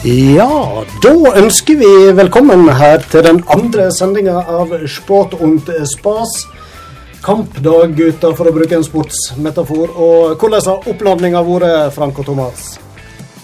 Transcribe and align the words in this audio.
Ja, 0.00 0.80
da 1.04 1.10
ønsker 1.36 1.76
vi 1.76 1.88
velkommen 2.16 2.62
her 2.72 3.02
til 3.12 3.20
den 3.26 3.42
andre 3.52 3.90
sendinga 3.92 4.38
av 4.48 4.72
Sport 4.88 5.34
und 5.36 5.68
Spas. 5.90 6.46
Kampdag, 7.20 7.92
gutter, 7.98 8.32
for 8.32 8.48
å 8.48 8.54
bruke 8.56 8.78
en 8.78 8.86
sportsmetafor. 8.86 9.92
Og 9.92 10.40
hvordan 10.40 10.64
har 10.70 10.88
oppladninga 10.88 11.42
vært, 11.44 11.92
Frank 11.92 12.16
og 12.16 12.30
Thomas? 12.30 12.78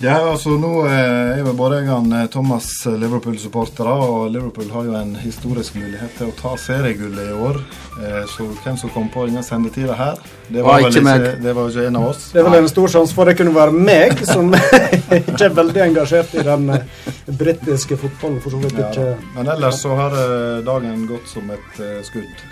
Ja, 0.05 0.17
altså 0.29 0.59
Nå 0.61 0.83
er 0.93 1.39
vel 1.41 1.55
både 1.57 1.79
jeg 1.81 1.89
og 1.89 2.11
Thomas 2.29 2.67
Liverpool-supportere, 2.85 3.95
og 4.05 4.27
Liverpool 4.35 4.69
har 4.75 4.85
jo 4.85 4.97
en 4.99 5.15
historisk 5.17 5.79
mulighet 5.81 6.13
til 6.19 6.29
å 6.29 6.35
ta 6.37 6.53
seriegullet 6.61 7.31
i 7.31 7.37
år. 7.47 7.57
Eh, 8.05 8.19
så 8.29 8.45
hvem 8.61 8.77
som 8.77 8.93
kom 8.93 9.09
på 9.15 9.25
denne 9.25 9.41
sendetida 9.47 9.97
her, 9.97 10.21
det 10.53 10.67
var, 10.67 10.85
vel 10.85 11.01
ikke, 11.01 11.33
det 11.41 11.57
var 11.57 11.73
ikke 11.73 11.87
en 11.89 11.99
av 12.03 12.11
oss. 12.11 12.29
Det 12.35 12.43
er 12.43 12.49
vel 12.51 12.59
en 12.59 12.71
stor 12.75 12.93
sjanse 12.93 13.17
for 13.17 13.31
det 13.31 13.39
kunne 13.41 13.57
være 13.57 13.73
meg, 13.89 14.21
som 14.29 14.53
ikke 15.23 15.49
er 15.49 15.57
veldig 15.63 15.85
engasjert 15.87 16.37
i 16.37 16.45
den 16.51 16.77
eh, 16.77 17.11
britiske 17.41 18.01
fotballen. 18.05 18.39
for 18.45 18.53
så 18.53 18.63
vidt 18.67 18.77
ikke. 18.77 19.09
Ja, 19.15 19.19
Men 19.39 19.53
ellers 19.57 19.81
så 19.81 19.97
har 19.97 20.21
eh, 20.21 20.61
dagen 20.69 21.09
gått 21.09 21.33
som 21.33 21.49
et 21.57 21.83
skudd. 22.05 22.47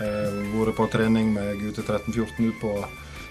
Vært 0.00 0.74
på 0.74 0.90
trening 0.90 1.34
med 1.36 1.58
gutter 1.60 1.84
13-14 2.00 2.50
ut 2.50 2.62
på 2.64 2.78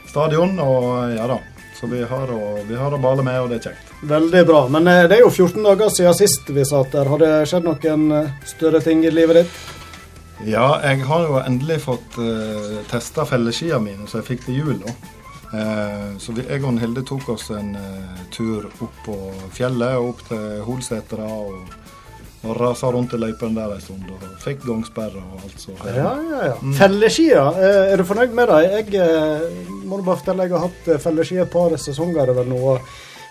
stadion, 0.08 0.56
og 0.64 1.18
ja 1.18 1.28
da. 1.28 1.42
Så 1.80 1.88
vi 1.88 2.02
har, 2.04 2.32
å, 2.32 2.60
vi 2.68 2.76
har 2.76 2.92
å 2.92 2.98
bale 3.00 3.24
med, 3.24 3.38
og 3.40 3.52
det 3.54 3.62
er 3.62 3.70
kjekt. 3.70 3.92
Veldig 4.04 4.42
bra. 4.50 4.64
Men 4.68 4.88
eh, 4.92 5.06
det 5.08 5.16
er 5.16 5.22
jo 5.24 5.32
14 5.32 5.64
dager 5.64 5.94
siden 5.96 6.18
sist 6.18 6.50
vi 6.52 6.66
satt 6.68 6.92
der. 6.92 7.08
Har 7.08 7.22
det 7.22 7.30
skjedd 7.48 7.70
noen 7.70 8.10
eh, 8.18 8.34
større 8.50 8.82
ting 8.84 9.06
i 9.08 9.14
livet 9.14 9.40
ditt? 9.40 9.62
Ja, 10.48 10.80
jeg 10.84 11.06
har 11.08 11.26
jo 11.28 11.40
endelig 11.40 11.82
fått 11.84 12.16
uh, 12.16 12.28
eh, 12.28 12.76
testa 12.88 13.26
felleskia 13.28 13.80
mine, 13.84 14.08
så 14.08 14.22
jeg 14.22 14.28
fikk 14.30 14.46
til 14.46 14.60
jul. 14.62 14.78
nå. 14.80 14.94
Uh, 15.50 16.16
så 16.22 16.36
vi, 16.36 16.46
jeg 16.48 16.64
og 16.64 16.80
Hilde 16.80 17.04
tok 17.08 17.32
oss 17.34 17.50
en 17.56 17.74
uh, 17.76 18.20
tur 18.32 18.70
opp 18.70 19.00
på 19.04 19.16
fjellet 19.56 19.98
og 20.00 20.14
opp 20.14 20.26
til 20.30 20.62
Holsetra. 20.68 21.28
og 21.28 21.89
og 22.44 22.56
rasa 22.56 22.88
rundt 22.94 23.14
i 23.14 23.20
løypene 23.20 23.58
der 23.58 23.76
en 23.76 23.84
stund 23.84 24.12
og 24.16 24.24
fikk 24.44 24.64
gangsperre 24.68 25.20
og 25.20 25.44
alt 25.44 25.60
så. 25.60 25.76
Ja, 25.84 26.14
ja, 26.16 26.40
ja. 26.52 26.56
Mm. 26.62 26.74
Felleskia, 26.78 27.44
eh, 27.60 27.92
er 27.94 28.00
du 28.00 28.06
fornøyd 28.08 28.36
med 28.38 28.54
det? 28.54 28.62
Jeg 28.78 29.04
eh, 29.04 29.68
må 29.84 30.00
bare 30.00 30.22
fortelle 30.22 30.48
jeg 30.48 30.56
har 30.56 30.68
hatt 30.70 30.82
felleskia 30.88 31.04
felleski 31.10 31.44
et 31.44 31.54
par 31.54 31.78
sesonger 31.78 32.32
over 32.36 32.48
nå. 32.48 32.80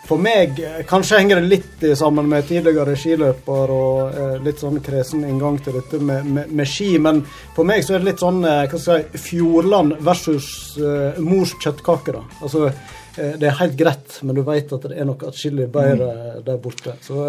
For 0.09 0.21
meg 0.21 0.57
kanskje 0.89 1.19
henger 1.21 1.41
det 1.41 1.49
litt 1.51 1.83
sammen 1.99 2.29
med 2.31 2.47
tidligere 2.49 2.95
skiløper 2.97 3.73
og 3.73 4.15
eh, 4.21 4.37
litt 4.45 4.61
sånn 4.63 4.79
kresen 4.85 5.25
inngang 5.29 5.59
til 5.65 5.77
dette 5.77 6.01
med, 6.01 6.29
med, 6.29 6.53
med, 6.53 6.69
ski, 6.69 6.95
men 7.03 7.21
for 7.57 7.69
meg 7.69 7.85
så 7.85 7.97
er 7.97 8.05
det 8.05 8.13
litt 8.13 8.23
sånn 8.25 8.41
hva 8.45 8.69
skal 8.71 9.03
jeg 9.03 9.11
si, 9.11 9.25
Fjordland 9.27 9.99
versus 10.05 10.47
eh, 10.81 11.21
mors 11.25 11.53
kjøttkake. 11.61 12.17
da. 12.17 12.25
Altså, 12.41 12.71
eh, 13.17 13.35
det 13.41 13.51
er 13.51 13.61
helt 13.61 13.77
greit, 13.81 14.23
men 14.23 14.39
du 14.39 14.45
vet 14.49 14.73
at 14.79 14.89
det 14.89 14.97
er 14.97 15.09
noe 15.09 15.29
atskillig 15.29 15.69
bedre 15.73 16.15
mm. 16.15 16.41
der 16.49 16.65
borte. 16.65 16.97
Så... 17.05 17.29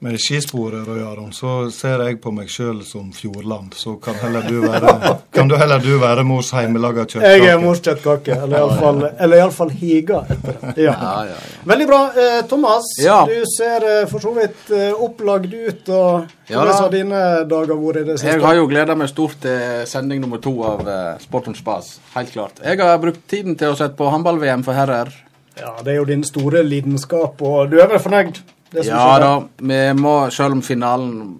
Med 0.00 0.14
skisporet, 0.22 0.86
Roy 0.86 1.00
Aron, 1.02 1.32
så 1.34 1.72
ser 1.74 2.04
jeg 2.06 2.20
på 2.22 2.30
meg 2.30 2.46
sjøl 2.54 2.84
som 2.86 3.08
Fjordland. 3.10 3.72
Så 3.74 3.96
kan, 3.98 4.14
heller 4.22 4.44
du 4.46 4.60
være, 4.62 4.92
kan 5.34 5.48
du 5.50 5.56
heller 5.58 5.82
du 5.82 5.96
være 5.98 6.22
mors 6.22 6.52
hjemmelaga 6.54 7.02
kjøttkake. 7.02 7.30
Jeg 7.32 7.48
er 7.50 7.58
mors 7.58 7.80
kjøttkake, 7.82 8.36
eller 8.46 9.34
iallfall 9.40 9.72
higa 9.74 10.20
etter 10.30 10.60
det. 10.60 10.76
Ja. 10.84 10.92
Ja, 10.94 11.14
ja, 11.32 11.40
Veldig 11.66 11.88
bra. 11.90 11.98
Eh, 12.14 12.36
Thomas, 12.46 12.86
du 13.26 13.34
ser 13.50 13.86
eh, 13.88 14.04
for 14.10 14.22
så 14.22 14.30
vidt 14.36 14.70
eh, 14.70 14.92
opplagd 14.94 15.56
ut. 15.56 15.90
og 15.90 16.30
Hvordan 16.46 16.78
har 16.78 16.92
dine 16.94 17.22
dager 17.50 17.80
vært 17.80 17.98
i 17.98 18.06
det 18.06 18.18
siste? 18.20 18.36
Jeg 18.36 18.44
har 18.44 18.54
jo 18.60 18.68
gleda 18.70 18.94
meg 19.00 19.10
stort 19.10 19.40
til 19.42 19.82
sending 19.90 20.22
nummer 20.22 20.38
to 20.44 20.52
av 20.62 20.84
uh, 20.86 21.16
Sport 21.24 21.50
om 21.50 21.56
spas. 21.58 21.96
Helt 22.14 22.30
klart. 22.36 22.62
Jeg 22.62 22.78
har 22.78 23.02
brukt 23.02 23.26
tiden 23.26 23.58
til 23.58 23.74
å 23.74 23.80
sette 23.80 23.98
på 23.98 24.12
håndball-VM 24.14 24.62
for 24.62 24.78
herrer. 24.78 25.10
Ja, 25.58 25.74
det 25.82 25.96
er 25.96 25.98
jo 25.98 26.06
din 26.06 26.22
store 26.22 26.62
lidenskap, 26.62 27.42
og 27.42 27.74
du 27.74 27.80
er 27.82 27.90
vel 27.90 27.98
fornøyd? 27.98 28.38
Ja 28.72 29.04
da, 29.22 29.30
vi 29.56 29.78
må, 29.96 30.14
selv 30.34 30.58
om 30.58 30.62
finalen 30.62 31.38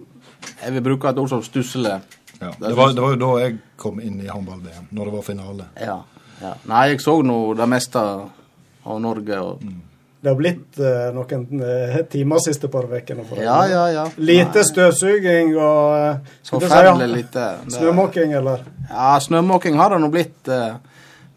Jeg 0.63 0.73
vil 0.75 0.83
bruke 0.83 1.11
et 1.11 1.19
ord 1.21 1.29
som 1.29 1.43
stusslig. 1.45 1.99
Ja, 2.39 2.53
det, 2.61 2.75
var, 2.77 2.93
det 2.95 3.03
var 3.03 3.13
jo 3.15 3.19
da 3.21 3.33
jeg 3.43 3.59
kom 3.79 3.99
inn 4.01 4.21
i 4.23 4.31
håndball-VM, 4.31 4.89
når 4.95 5.11
det 5.11 5.15
var 5.15 5.27
finale. 5.27 5.67
Ja, 5.83 5.99
ja. 6.41 6.55
Nei, 6.71 6.85
jeg 6.93 7.03
så 7.03 7.19
nå 7.27 7.39
det 7.59 7.67
meste 7.71 8.03
av 8.03 8.99
Norge. 9.03 9.39
og... 9.43 9.63
Mm. 9.63 9.85
Det 10.21 10.33
har 10.33 10.39
blitt 10.39 10.81
uh, 10.83 11.11
noen 11.15 11.63
uh, 11.63 11.99
timer 12.11 12.41
siste 12.43 12.67
par 12.73 12.89
ukene. 12.91 13.23
Ja, 13.39 13.59
ja, 13.71 13.85
ja. 13.95 14.07
Lite 14.19 14.65
støvsuging 14.67 15.53
og 15.55 15.93
uh, 15.95 16.33
Forferdelig 16.49 17.07
si, 17.07 17.19
lite. 17.21 17.45
Snømåking, 17.77 18.35
eller? 18.41 18.65
Ja, 18.89 19.13
snømåking 19.23 19.79
har 19.79 19.95
det 19.95 20.01
nå 20.03 20.11
blitt. 20.11 20.41
Uh, 20.51 20.75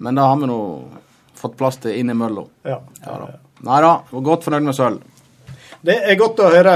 men 0.01 0.17
det 0.17 0.25
har 0.25 0.41
vi 0.41 0.49
nå 0.49 0.61
fått 1.37 1.59
plass 1.59 1.77
til 1.83 1.93
innimellom. 1.99 2.49
Ja. 2.65 2.79
ja, 3.05 3.19
ja. 3.21 3.37
Nei 3.61 3.77
da, 3.85 3.93
godt 4.09 4.47
fornøyd 4.47 4.65
med 4.65 4.77
sølv. 4.77 5.05
Det 5.81 5.95
er 5.97 6.13
godt 6.13 6.37
å 6.43 6.51
høre. 6.53 6.75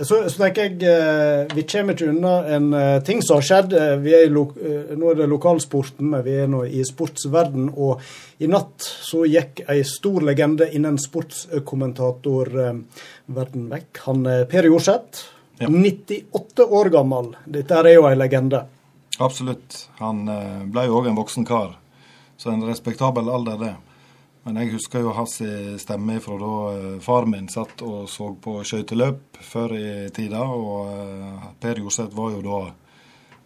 Så, 0.00 0.32
så, 0.32 0.38
tenker 0.40 0.64
jeg 0.64 0.80
uh, 0.80 1.44
vi 1.52 1.60
kommer 1.68 1.92
ikke 1.92 2.08
unna 2.08 2.40
en 2.56 2.72
uh, 2.72 3.04
ting 3.04 3.20
som 3.24 3.36
har 3.36 3.44
skjedd. 3.44 3.72
Uh, 3.76 4.00
er 4.08 4.32
nå 4.32 4.48
er 5.12 5.16
det 5.18 5.26
lokalsporten, 5.28 6.08
men 6.14 6.22
vi 6.24 6.32
er 6.40 6.48
nå 6.48 6.64
i 6.64 6.80
sportsverden. 6.88 7.68
Og 7.76 8.00
i 8.40 8.48
natt 8.48 8.80
så 8.80 9.28
gikk 9.28 9.60
ei 9.68 9.84
stor 9.84 10.24
legende 10.24 10.72
innen 10.72 10.96
sportskommentatorverden 11.02 13.68
vekk. 13.74 13.98
Han 14.06 14.24
Per 14.48 14.64
Jorseth. 14.70 15.28
Ja. 15.58 15.68
98 15.68 16.64
år 16.64 16.88
gammel. 16.94 17.36
Dette 17.44 17.74
er 17.82 17.92
jo 17.98 18.06
ei 18.08 18.16
legende. 18.16 18.64
Absolutt. 19.20 19.88
Han 19.98 20.24
ble 20.70 20.82
jo 20.86 20.96
òg 21.02 21.06
en 21.10 21.18
voksen 21.18 21.44
kar. 21.44 21.76
Så 22.38 22.50
en 22.54 22.62
respektabel 22.64 23.28
alder, 23.28 23.56
det. 23.58 23.87
Men 24.48 24.62
jeg 24.62 24.72
husker 24.78 25.02
jo 25.04 25.12
hans 25.12 25.34
stemme 25.82 26.14
fra 26.24 26.38
da 26.40 26.52
faren 26.64 27.00
far 27.04 27.26
min 27.28 27.50
satt 27.52 27.82
og 27.84 28.06
så 28.08 28.30
på 28.40 28.62
skøyteløp 28.64 29.36
før 29.44 29.74
i 29.76 29.88
tida. 30.14 30.40
Og 30.40 30.88
eh, 30.88 31.50
Per 31.60 31.82
Jorseth 31.82 32.16
var 32.16 32.32
jo 32.32 32.40
da 32.46 32.60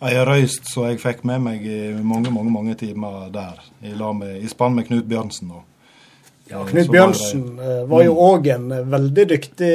ei 0.06 0.22
røyst 0.26 0.70
så 0.70 0.86
jeg 0.92 1.00
fikk 1.02 1.24
med 1.26 1.42
meg 1.42 1.66
i 1.66 1.80
mange, 2.06 2.30
mange 2.30 2.54
mange 2.54 2.78
timer 2.78 3.26
der. 3.34 3.58
I, 3.82 3.96
med, 3.98 4.38
i 4.38 4.50
spann 4.50 4.78
med 4.78 4.86
Knut 4.86 5.10
Bjørnsen. 5.10 5.50
da. 5.50 5.64
Ja, 6.52 6.62
Knut 6.70 6.94
Bjørnsen 6.94 7.50
var 7.90 8.06
jo 8.06 8.14
òg 8.22 8.46
en 8.54 8.70
veldig 8.94 9.26
dyktig 9.34 9.74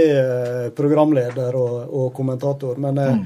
programleder 0.79 1.59
og, 1.59 1.77
og 1.91 2.09
kommentator. 2.15 2.79
Men 2.79 3.03
mm. 3.03 3.21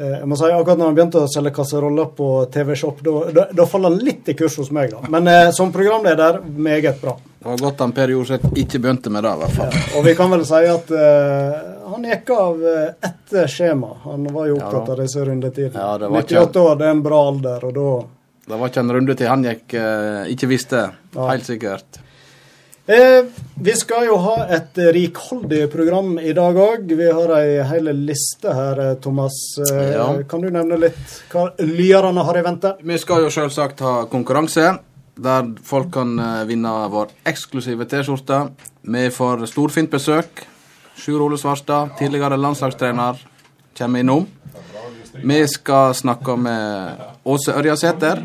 Eh, 0.00 0.14
jeg 0.22 0.28
må 0.28 0.38
si, 0.40 0.48
akkurat 0.48 0.80
når 0.80 0.88
han 0.88 0.96
begynte 0.96 1.20
å 1.20 1.30
selge 1.30 1.52
kasseroller 1.52 2.08
på 2.16 2.28
TV 2.52 2.72
Shop, 2.80 3.02
da 3.04 3.66
faller 3.68 3.92
han 3.92 4.00
litt 4.00 4.30
i 4.32 4.36
kurs 4.38 4.56
hos 4.60 4.72
meg. 4.74 4.94
da. 4.94 5.02
Men 5.12 5.28
eh, 5.28 5.50
som 5.52 5.72
programleder, 5.74 6.40
meget 6.56 7.00
bra. 7.02 7.18
Det 7.42 7.48
var 7.48 7.58
godt 7.58 7.80
han 7.82 7.92
Per 7.96 8.12
Jorseth 8.14 8.52
ikke 8.54 8.78
begynte 8.78 9.10
med 9.10 9.26
det, 9.26 9.32
i 9.34 9.40
hvert 9.42 9.56
fall. 9.56 9.74
Ja, 9.74 9.84
og 9.98 10.06
vi 10.06 10.14
kan 10.18 10.30
vel 10.30 10.44
si 10.46 10.60
at 10.70 10.92
uh, 10.94 11.56
han 11.90 12.06
gikk 12.06 12.30
av 12.36 12.62
etter 13.10 13.50
skjema. 13.50 13.90
Han 14.04 14.28
var 14.30 14.46
jo 14.52 14.60
opptatt 14.60 14.92
ja, 14.92 14.94
av 14.94 15.02
disse 15.02 15.26
rundetidene. 15.26 15.82
Ja, 15.82 16.12
98 16.22 16.62
år, 16.62 16.78
det 16.78 16.86
er 16.86 16.94
en 16.94 17.02
bra 17.02 17.18
alder, 17.32 17.66
og 17.66 17.74
da 17.80 17.88
Det 18.52 18.60
var 18.60 18.70
ikke 18.70 18.86
en 18.86 18.94
rundetid 18.98 19.30
han 19.30 19.44
gikk 19.50 19.74
uh, 19.74 20.22
ikke 20.30 20.50
visste, 20.54 20.86
helt 21.18 21.50
sikkert. 21.50 22.02
Eh, 22.86 23.24
vi 23.54 23.72
skal 23.72 24.06
jo 24.06 24.16
ha 24.18 24.46
et 24.50 24.78
rikholdig 24.94 25.68
program 25.70 26.16
i 26.18 26.32
dag 26.34 26.56
òg. 26.58 26.88
Vi 26.98 27.10
har 27.14 27.30
ei 27.36 27.60
hel 27.62 27.92
liste 27.94 28.50
her, 28.50 28.80
eh, 28.80 28.94
Thomas. 28.94 29.36
Eh, 29.70 29.92
ja. 29.92 30.06
Kan 30.28 30.42
du 30.42 30.50
nevne 30.50 30.80
litt 30.82 31.22
hva 31.30 31.52
lyerne 31.62 32.24
har 32.26 32.38
i 32.38 32.42
vente? 32.42 32.74
Vi 32.82 32.98
skal 32.98 33.22
jo 33.22 33.30
selvsagt 33.30 33.80
ha 33.86 33.94
konkurranse, 34.10 34.78
der 35.16 35.48
folk 35.64 35.92
kan 35.92 36.18
eh, 36.18 36.44
vinne 36.48 36.70
vår 36.92 37.12
eksklusive 37.28 37.84
T-skjorte. 37.88 38.46
Vi 38.82 39.08
får 39.12 39.46
storfint 39.50 39.90
besøk. 39.90 40.46
Sjur 40.96 41.24
Ole 41.24 41.38
Svarstad, 41.40 41.96
tidligere 41.98 42.36
landslagstrener, 42.36 43.20
kommer 43.78 44.00
innom. 44.00 44.26
Vi 45.12 45.46
skal 45.48 45.94
snakke 45.94 46.36
med 46.36 47.00
Åse 47.24 47.52
Ørjasæter. 47.52 48.22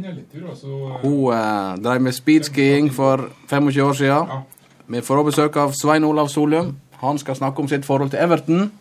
Hun 1.04 1.34
eh, 1.34 1.78
drev 1.84 2.02
med 2.02 2.16
speedskiing 2.16 2.92
for 2.94 3.30
25 3.50 3.84
år 3.84 3.94
siden. 3.94 4.44
Vi 4.88 5.02
får 5.02 5.18
også 5.18 5.32
besøk 5.32 5.58
av 5.58 5.74
Svein 5.76 6.04
Olav 6.04 6.28
Solum. 6.32 6.76
Han 7.02 7.18
skal 7.18 7.36
snakke 7.36 7.60
om 7.62 7.68
sitt 7.68 7.86
forhold 7.86 8.10
til 8.10 8.20
Everton. 8.24 8.72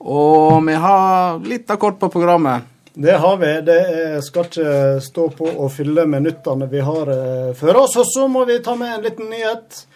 Og 0.00 0.60
vi 0.66 0.74
har 0.74 1.40
litt 1.46 1.70
av 1.70 1.78
kort 1.80 1.98
på 1.98 2.10
programmet. 2.12 2.68
Det 2.94 3.12
har 3.12 3.36
vi. 3.36 3.60
Det 3.60 4.24
skal 4.24 4.48
ikke 4.48 5.00
stå 5.00 5.28
på 5.36 5.48
å 5.64 5.68
fylle 5.72 6.04
minuttene 6.06 6.68
vi 6.68 6.82
har 6.84 7.08
eh, 7.08 7.52
før 7.56 7.84
oss. 7.86 7.96
Og 7.96 8.08
så 8.08 8.26
må 8.28 8.44
vi 8.48 8.58
ta 8.64 8.76
med 8.76 8.98
en 8.98 9.06
liten 9.06 9.30
nyhet. 9.32 9.86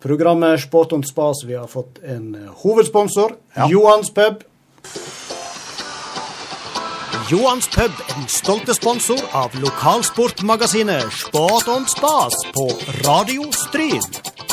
Programmet 0.00 0.60
Sport 0.62 0.94
und 0.96 1.04
Spas. 1.08 1.44
Vi 1.44 1.58
har 1.58 1.68
fått 1.68 2.00
en 2.02 2.34
eh, 2.34 2.48
hovedsponsor. 2.62 3.36
Ja. 3.54 3.68
Johans 3.68 4.14
pub. 4.14 4.46
Johans 7.28 7.68
pub 7.68 7.92
den 8.14 8.28
stolte 8.32 8.74
sponsor 8.74 9.20
av 9.36 9.52
lokalsportmagasinet 9.60 11.12
Sport 11.12 11.68
und 11.68 11.90
Spas 11.92 12.40
på 12.56 12.70
Radio 13.04 13.52
Stryn. 13.52 14.47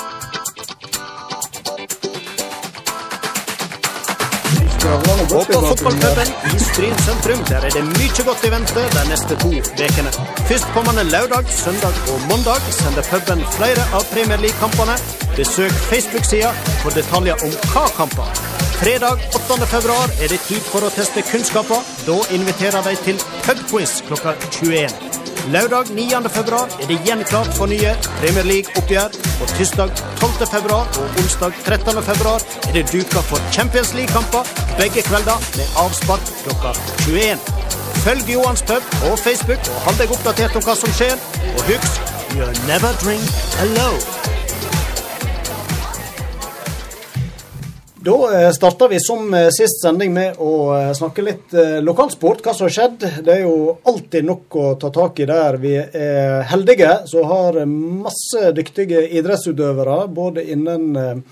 Og 4.85 5.47
på 5.49 5.59
i 6.55 6.59
Stryn 6.61 6.97
sentrum 7.05 7.39
der 7.49 7.65
er 7.67 7.73
det 7.73 7.83
mye 7.87 8.25
godt 8.27 8.43
i 8.45 8.51
vente 8.53 8.83
de 8.95 9.03
neste 9.09 9.37
to 9.41 9.49
ukene. 9.49 10.11
Førstkommende 10.49 11.03
lørdag, 11.09 11.49
søndag 11.49 11.95
og 12.11 12.19
mandag 12.29 12.61
sender 12.79 13.07
puben 13.09 13.41
flere 13.57 13.85
av 13.97 14.05
Premier 14.13 14.39
League-kampene. 14.45 14.97
Besøk 15.39 15.73
Facebook-sida 15.89 16.51
for 16.83 16.93
detaljer 16.97 17.41
om 17.47 17.57
hva 17.71 17.87
kamper. 17.97 18.29
Fredag 18.81 19.25
8. 19.39 19.65
februar 19.73 20.07
er 20.21 20.29
det 20.29 20.41
tid 20.49 20.61
for 20.69 20.85
å 20.85 20.93
teste 20.93 21.25
kunnskaper. 21.31 21.81
Da 22.05 22.21
inviterer 22.37 22.85
de 22.85 22.95
til 23.07 23.27
pubquiz 23.47 24.01
klokka 24.05 24.37
21. 24.61 25.05
Lørdag 25.53 25.86
9. 25.94 26.30
februar 26.30 26.65
er 26.81 26.88
det 26.88 26.97
igjen 27.03 27.24
klart 27.24 27.51
for 27.57 27.65
nye 27.69 27.92
Premier 28.19 28.45
League-oppgjør. 28.51 29.09
Og 29.42 29.47
tirsdag 29.57 29.89
12. 30.19 30.47
februar 30.53 30.86
og 31.01 31.06
onsdag 31.21 31.51
13. 31.65 32.03
februar 32.09 32.39
er 32.68 32.74
det 32.74 32.86
duka 32.94 33.21
for 33.30 33.39
Champions 33.53 33.94
League-kamper 33.94 34.44
begge 34.80 35.01
kvelder 35.09 35.38
med 35.57 35.68
avspark 35.83 36.25
klokka 36.44 36.71
21. 37.07 37.38
Følg 38.06 38.30
Johans 38.33 38.62
pub 38.69 38.83
på 39.01 39.15
Facebook 39.25 39.62
og 39.74 39.81
hold 39.86 39.97
deg 40.01 40.15
oppdatert 40.18 40.57
om 40.57 40.65
hva 40.65 40.75
som 40.81 40.97
skjer. 40.97 41.18
Og 41.56 41.62
husk, 41.69 41.92
you'll 42.33 42.62
never 42.71 42.92
drink 43.03 43.30
alone. 43.62 44.34
Da 48.06 48.42
eh, 48.42 48.52
starter 48.52 48.88
vi 48.88 49.00
som 49.00 49.34
eh, 49.34 49.48
sist 49.50 49.81
sending 49.81 50.12
med 50.13 50.38
å 50.38 50.52
eh, 50.78 50.92
snakke 50.94 51.24
litt 51.25 51.56
lokalsport, 51.81 52.44
hva 52.46 52.54
som 52.54 52.68
har 52.68 52.74
skjedd. 52.75 53.06
Det 53.25 53.34
er 53.34 53.40
jo 53.48 53.80
alltid 53.81 54.28
nok 54.28 54.57
å 54.62 54.66
ta 54.78 54.92
tak 54.94 55.24
i 55.24 55.25
der. 55.25 55.57
Vi 55.57 55.74
er 55.80 56.46
heldige 56.52 56.92
som 57.10 57.25
har 57.31 57.57
masse 57.66 58.52
dyktige 58.54 59.07
idrettsutøvere, 59.10 60.04
både 60.13 60.46
innen 60.54 61.24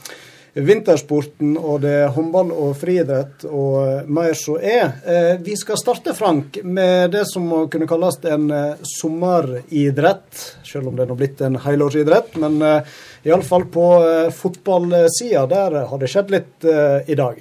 vintersporten 0.54 1.56
og 1.58 1.82
det 1.82 1.94
er 2.04 2.12
håndball 2.14 2.52
og 2.54 2.76
friidrett 2.78 3.46
og 3.50 4.10
mer 4.14 4.36
så 4.38 4.60
er. 4.60 4.92
Eh, 5.02 5.32
vi 5.42 5.56
skal 5.58 5.80
starte, 5.82 6.14
Frank, 6.14 6.60
med 6.64 7.14
det 7.16 7.26
som 7.30 7.48
må 7.50 7.64
kunne 7.74 7.90
kalles 7.90 8.20
en 8.30 8.46
eh, 8.54 8.84
sommeridrett. 9.00 10.44
Selv 10.68 10.92
om 10.92 11.00
det 11.00 11.08
nå 11.10 11.18
blitt 11.18 11.42
en 11.42 11.58
helårsidrett. 11.64 12.38
Men 12.44 12.62
eh, 12.62 12.94
iallfall 13.26 13.66
på 13.74 13.88
fotballsida, 14.36 15.48
der 15.50 15.82
har 15.90 16.02
det 16.02 16.12
skjedd 16.12 16.32
litt 16.34 16.66
i 17.08 17.16
dag. 17.16 17.38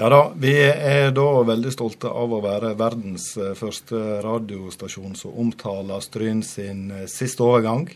Ja 0.00 0.08
da, 0.10 0.20
vi 0.40 0.54
er 0.58 1.12
da 1.14 1.26
veldig 1.46 1.72
stolte 1.72 2.10
av 2.10 2.32
å 2.32 2.40
være 2.42 2.72
verdens 2.78 3.32
første 3.58 4.20
radiostasjon 4.24 5.14
som 5.18 5.36
omtaler 5.38 6.02
Stryn 6.02 6.40
sin 6.46 6.88
siste 7.10 7.44
overgang. 7.46 7.86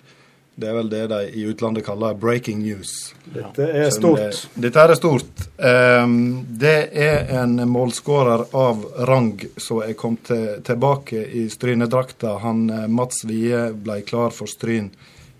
Det 0.56 0.68
er 0.70 0.74
vel 0.76 0.88
det 0.88 1.00
de 1.10 1.16
i 1.34 1.44
utlandet 1.50 1.82
kaller 1.84 2.14
'breaking 2.14 2.60
news'. 2.62 3.12
Dette 3.34 3.62
er 3.74 3.90
stort. 3.90 4.18
det- 4.18 4.62
Dette 4.62 4.78
er 4.80 4.94
stort. 4.94 5.48
Um, 5.58 6.46
det 6.48 6.90
er 6.94 7.26
en 7.42 7.56
målskårer 7.68 8.46
av 8.54 8.84
rang 9.08 9.40
som 9.56 9.82
er 9.82 9.94
kommet 9.94 10.22
til, 10.24 10.60
tilbake 10.62 11.26
i 11.26 11.48
Strynedrakta. 11.48 12.38
Han 12.38 12.70
eh, 12.70 12.86
Mats 12.86 13.24
Wie 13.24 13.72
ble 13.72 14.02
klar 14.02 14.30
for 14.30 14.46
Stryn 14.46 14.90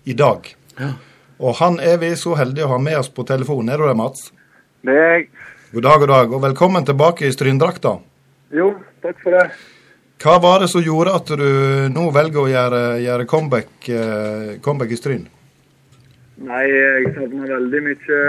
i 0.05 0.13
dag. 0.13 0.53
Og 1.39 1.55
han 1.55 1.79
er 1.79 1.97
vi 1.97 2.11
så 2.15 2.35
heldige 2.35 2.65
å 2.65 2.67
ha 2.67 2.77
med 2.77 2.97
oss 2.97 3.09
på 3.09 3.23
telefon. 3.25 3.69
Er 3.69 3.77
du 3.77 3.87
det, 3.87 3.95
Mats? 3.95 4.31
Det 4.83 4.91
er 4.93 5.13
jeg. 5.17 5.27
God 5.73 5.81
dag, 5.83 5.99
god 5.99 6.07
dag, 6.07 6.33
og 6.33 6.41
velkommen 6.41 6.85
tilbake 6.85 7.21
i 7.27 7.31
Stryndrakta. 7.31 7.99
Jo, 8.51 8.73
takk 9.01 9.15
for 9.23 9.31
det. 9.31 9.49
Hva 10.23 10.39
var 10.39 10.61
det 10.63 10.69
som 10.71 10.83
gjorde 10.83 11.13
at 11.17 11.27
du 11.27 11.47
nå 11.91 12.09
velger 12.15 12.41
å 12.41 12.49
gjøre, 12.49 12.81
gjøre 13.03 13.27
comeback, 13.29 13.71
eh, 13.89 14.57
comeback 14.63 14.93
i 14.95 14.99
Stryn? 14.99 15.25
Nei, 16.45 16.65
jeg 16.67 17.13
savner 17.15 17.51
veldig 17.55 17.81
mye 17.85 18.19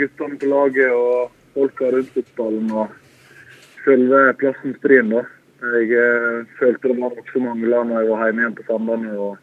guttene 0.00 0.38
på 0.40 0.48
laget 0.48 0.96
og 0.96 1.32
folka 1.54 1.90
rundt 1.92 2.12
fotballen 2.14 2.70
og 2.72 2.96
selve 3.84 4.22
plassen 4.40 4.76
Stryn, 4.78 5.12
da. 5.12 5.24
Jeg 5.60 5.92
eh, 5.92 6.42
følte 6.56 6.88
det 6.88 6.96
var 6.96 7.12
noe 7.12 7.24
som 7.32 7.44
mangla 7.44 7.82
når 7.84 8.00
jeg 8.00 8.10
var 8.10 8.26
hjemme 8.26 8.44
igjen 8.44 8.56
på 8.56 8.66
Sandane. 8.68 9.14
og 9.16 9.38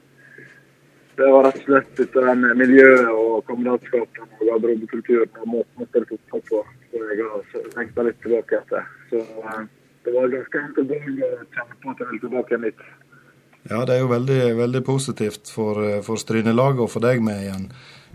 Det 1.17 1.31
var 1.33 1.45
rett 1.45 1.59
og 1.61 1.67
slett 1.67 1.91
dette 2.00 2.23
den 2.25 2.45
miljøet 2.57 3.09
og 3.11 3.43
kameratskapen 3.50 4.25
og 4.25 4.45
garderobekulturen 4.50 5.41
og 5.43 5.51
måten 5.53 5.85
å 5.85 5.89
spille 5.89 6.09
fotball 6.13 6.45
på 6.50 6.63
som 6.65 7.11
jeg 7.11 7.27
har 7.27 7.67
lengta 7.77 8.07
litt 8.07 8.21
tilbake 8.23 8.61
etter. 8.61 8.89
Så 9.11 9.21
eh, 9.21 9.61
det 10.07 10.15
var 10.15 10.31
ganske 10.31 10.63
enkelt 10.63 10.95
å 10.95 10.98
kjenne 11.04 11.77
på 11.83 11.92
at 11.92 12.01
jeg 12.01 12.09
ville 12.09 12.24
tilbake 12.24 12.54
igjen 12.54 12.65
litt. 12.69 12.83
Ja, 13.68 13.83
det 13.83 13.98
er 13.98 14.00
jo 14.00 14.12
veldig, 14.13 14.42
veldig 14.56 14.81
positivt 14.88 15.50
for, 15.51 15.83
eh, 15.83 16.01
for 16.06 16.15
Strynelaget 16.21 16.86
og 16.86 16.92
for 16.94 17.04
deg 17.04 17.19
med 17.24 17.42
igjen. 17.44 17.65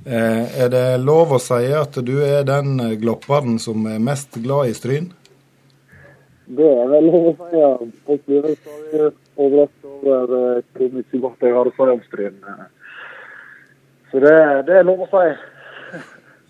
Eh, 0.07 0.63
er 0.65 0.71
det 0.73 0.87
lov 1.05 1.37
å 1.37 1.39
si 1.39 1.69
at 1.77 1.99
du 2.03 2.15
er 2.25 2.47
den 2.49 2.81
eh, 2.81 2.97
glopperen 2.99 3.61
som 3.63 3.85
er 3.87 4.01
mest 4.03 4.41
glad 4.43 4.73
i 4.73 4.75
Stryn? 4.75 5.13
Det 6.49 6.71
er 6.71 6.89
vel 6.91 7.11
lov 7.11 7.29
å 7.29 7.35
si. 7.37 7.61
ja. 7.61 7.73
Folk 8.09 8.25
blir 8.27 8.49
vel 8.49 8.57
overrasket 9.37 9.85
over 9.93 10.35
eh, 10.39 10.65
hvor 10.73 10.97
mye 10.97 11.21
godt 11.27 11.47
jeg 11.47 11.55
har 11.59 11.71
å 11.71 11.75
si 11.77 11.91
om 11.93 12.03
Stryn. 12.09 12.41
Så 14.11 14.25
det, 14.25 14.37
det 14.67 14.81
er 14.81 14.89
lov 14.89 15.05
å 15.05 15.11
si. 15.13 15.29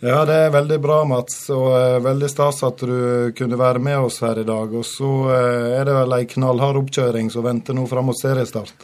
Ja, 0.02 0.24
det 0.26 0.34
er 0.34 0.48
veldig 0.50 0.80
bra, 0.82 0.96
Mats, 1.06 1.36
og 1.54 1.68
eh, 1.78 2.00
veldig 2.02 2.26
stas 2.26 2.56
at 2.66 2.80
du 2.82 3.30
kunne 3.38 3.58
være 3.58 3.78
med 3.78 4.08
oss 4.08 4.16
her 4.24 4.40
i 4.40 4.46
dag. 4.48 4.72
Og 4.74 4.82
så 4.82 5.10
eh, 5.30 5.76
er 5.78 5.86
det 5.86 5.94
vel 5.94 6.14
ei 6.16 6.24
knallhard 6.32 6.80
oppkjøring 6.80 7.28
som 7.30 7.44
venter 7.46 7.76
nå 7.78 7.84
fram 7.86 8.08
mot 8.10 8.18
seriestart. 8.18 8.82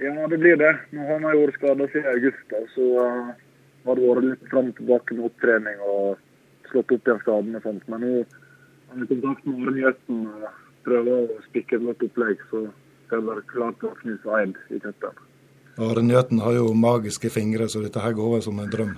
Ja, 0.00 0.14
det 0.32 0.38
blir 0.40 0.56
det. 0.56 0.70
Nå 0.96 1.04
har 1.10 1.20
vi 1.20 1.42
vært 1.42 1.58
skada 1.58 1.88
siden 1.92 2.08
august, 2.14 2.46
da, 2.54 2.62
så 2.72 2.86
eh, 3.02 3.28
har 3.84 4.00
det 4.00 4.08
vært 4.08 4.26
litt 4.30 4.48
fram 4.54 4.72
og 4.72 4.80
tilbake 4.80 5.18
med 5.18 5.28
opptrening 5.28 5.84
og 5.90 6.24
slått 6.70 6.96
opp 6.96 7.12
igjen 7.12 7.22
skadene 7.26 7.60
og 7.60 7.68
sånt. 7.68 7.84
Men 7.92 8.06
nå 8.06 8.14
har 8.16 9.02
vi 9.02 9.10
kontakt 9.12 9.44
med 9.44 9.60
Are 9.60 9.76
Njøten 9.76 10.24
og 10.24 10.48
prøver 10.88 11.12
å 11.36 11.38
spikke 11.50 11.76
et 11.76 11.86
godt 11.90 12.08
opplegg, 12.08 12.48
så 12.48 12.64
skal 13.10 13.28
være 13.28 13.44
klart 13.52 13.76
til 13.84 13.92
å 13.92 14.00
knuse 14.00 14.40
Eid 14.40 14.56
i 14.72 14.80
cupen. 14.88 15.22
Arne 15.76 16.08
Njøten 16.08 16.40
har 16.40 16.56
jo 16.56 16.72
magiske 16.72 17.28
fingre, 17.28 17.68
så 17.68 17.84
dette 17.84 18.00
her 18.00 18.16
går 18.16 18.38
vel 18.38 18.44
som 18.48 18.64
en 18.64 18.72
drøm. 18.72 18.96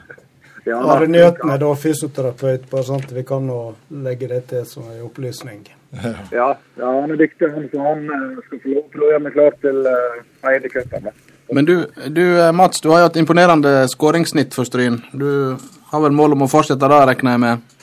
Ja, 0.69 0.79
Are 0.93 1.09
Njøten 1.09 1.51
er 1.53 1.61
da 1.63 1.71
fysioterapeut, 1.79 2.69
bare 2.71 2.85
sånn 2.85 3.01
at 3.05 3.15
vi 3.17 3.25
kan 3.27 3.47
nå 3.49 3.59
legge 4.05 4.29
det 4.31 4.43
til 4.53 4.67
som 4.69 4.89
en 4.93 5.03
opplysning. 5.07 5.65
Ja, 6.35 6.53
ja, 6.77 6.89
han 6.93 7.15
er 7.15 7.17
dyktig, 7.17 7.49
han, 7.55 7.71
så 7.73 7.81
han 7.81 8.05
eh, 8.13 8.41
skal 8.45 8.61
få 8.61 8.75
lov 8.75 8.87
til 8.93 9.05
å 9.07 9.11
gjøre 9.13 9.25
meg 9.25 9.37
klar 9.39 9.55
til 9.63 9.79
uh, 9.89 10.51
Eid 10.51 10.69
i 10.69 10.73
cupen. 10.73 11.09
da. 11.09 11.15
Men 11.53 11.65
du, 11.65 11.75
du 12.13 12.25
eh, 12.43 12.53
Mats, 12.53 12.81
du 12.81 12.91
har 12.93 13.03
jo 13.03 13.09
et 13.09 13.17
imponerende 13.23 13.73
skåringssnitt 13.89 14.57
for 14.57 14.69
Stryn. 14.69 15.01
Du 15.17 15.57
har 15.91 16.03
vel 16.05 16.17
mål 16.17 16.37
om 16.37 16.45
å 16.45 16.51
fortsette 16.53 16.91
det, 16.93 16.99
regner 17.09 17.37
jeg 17.37 17.43
med? 17.45 17.79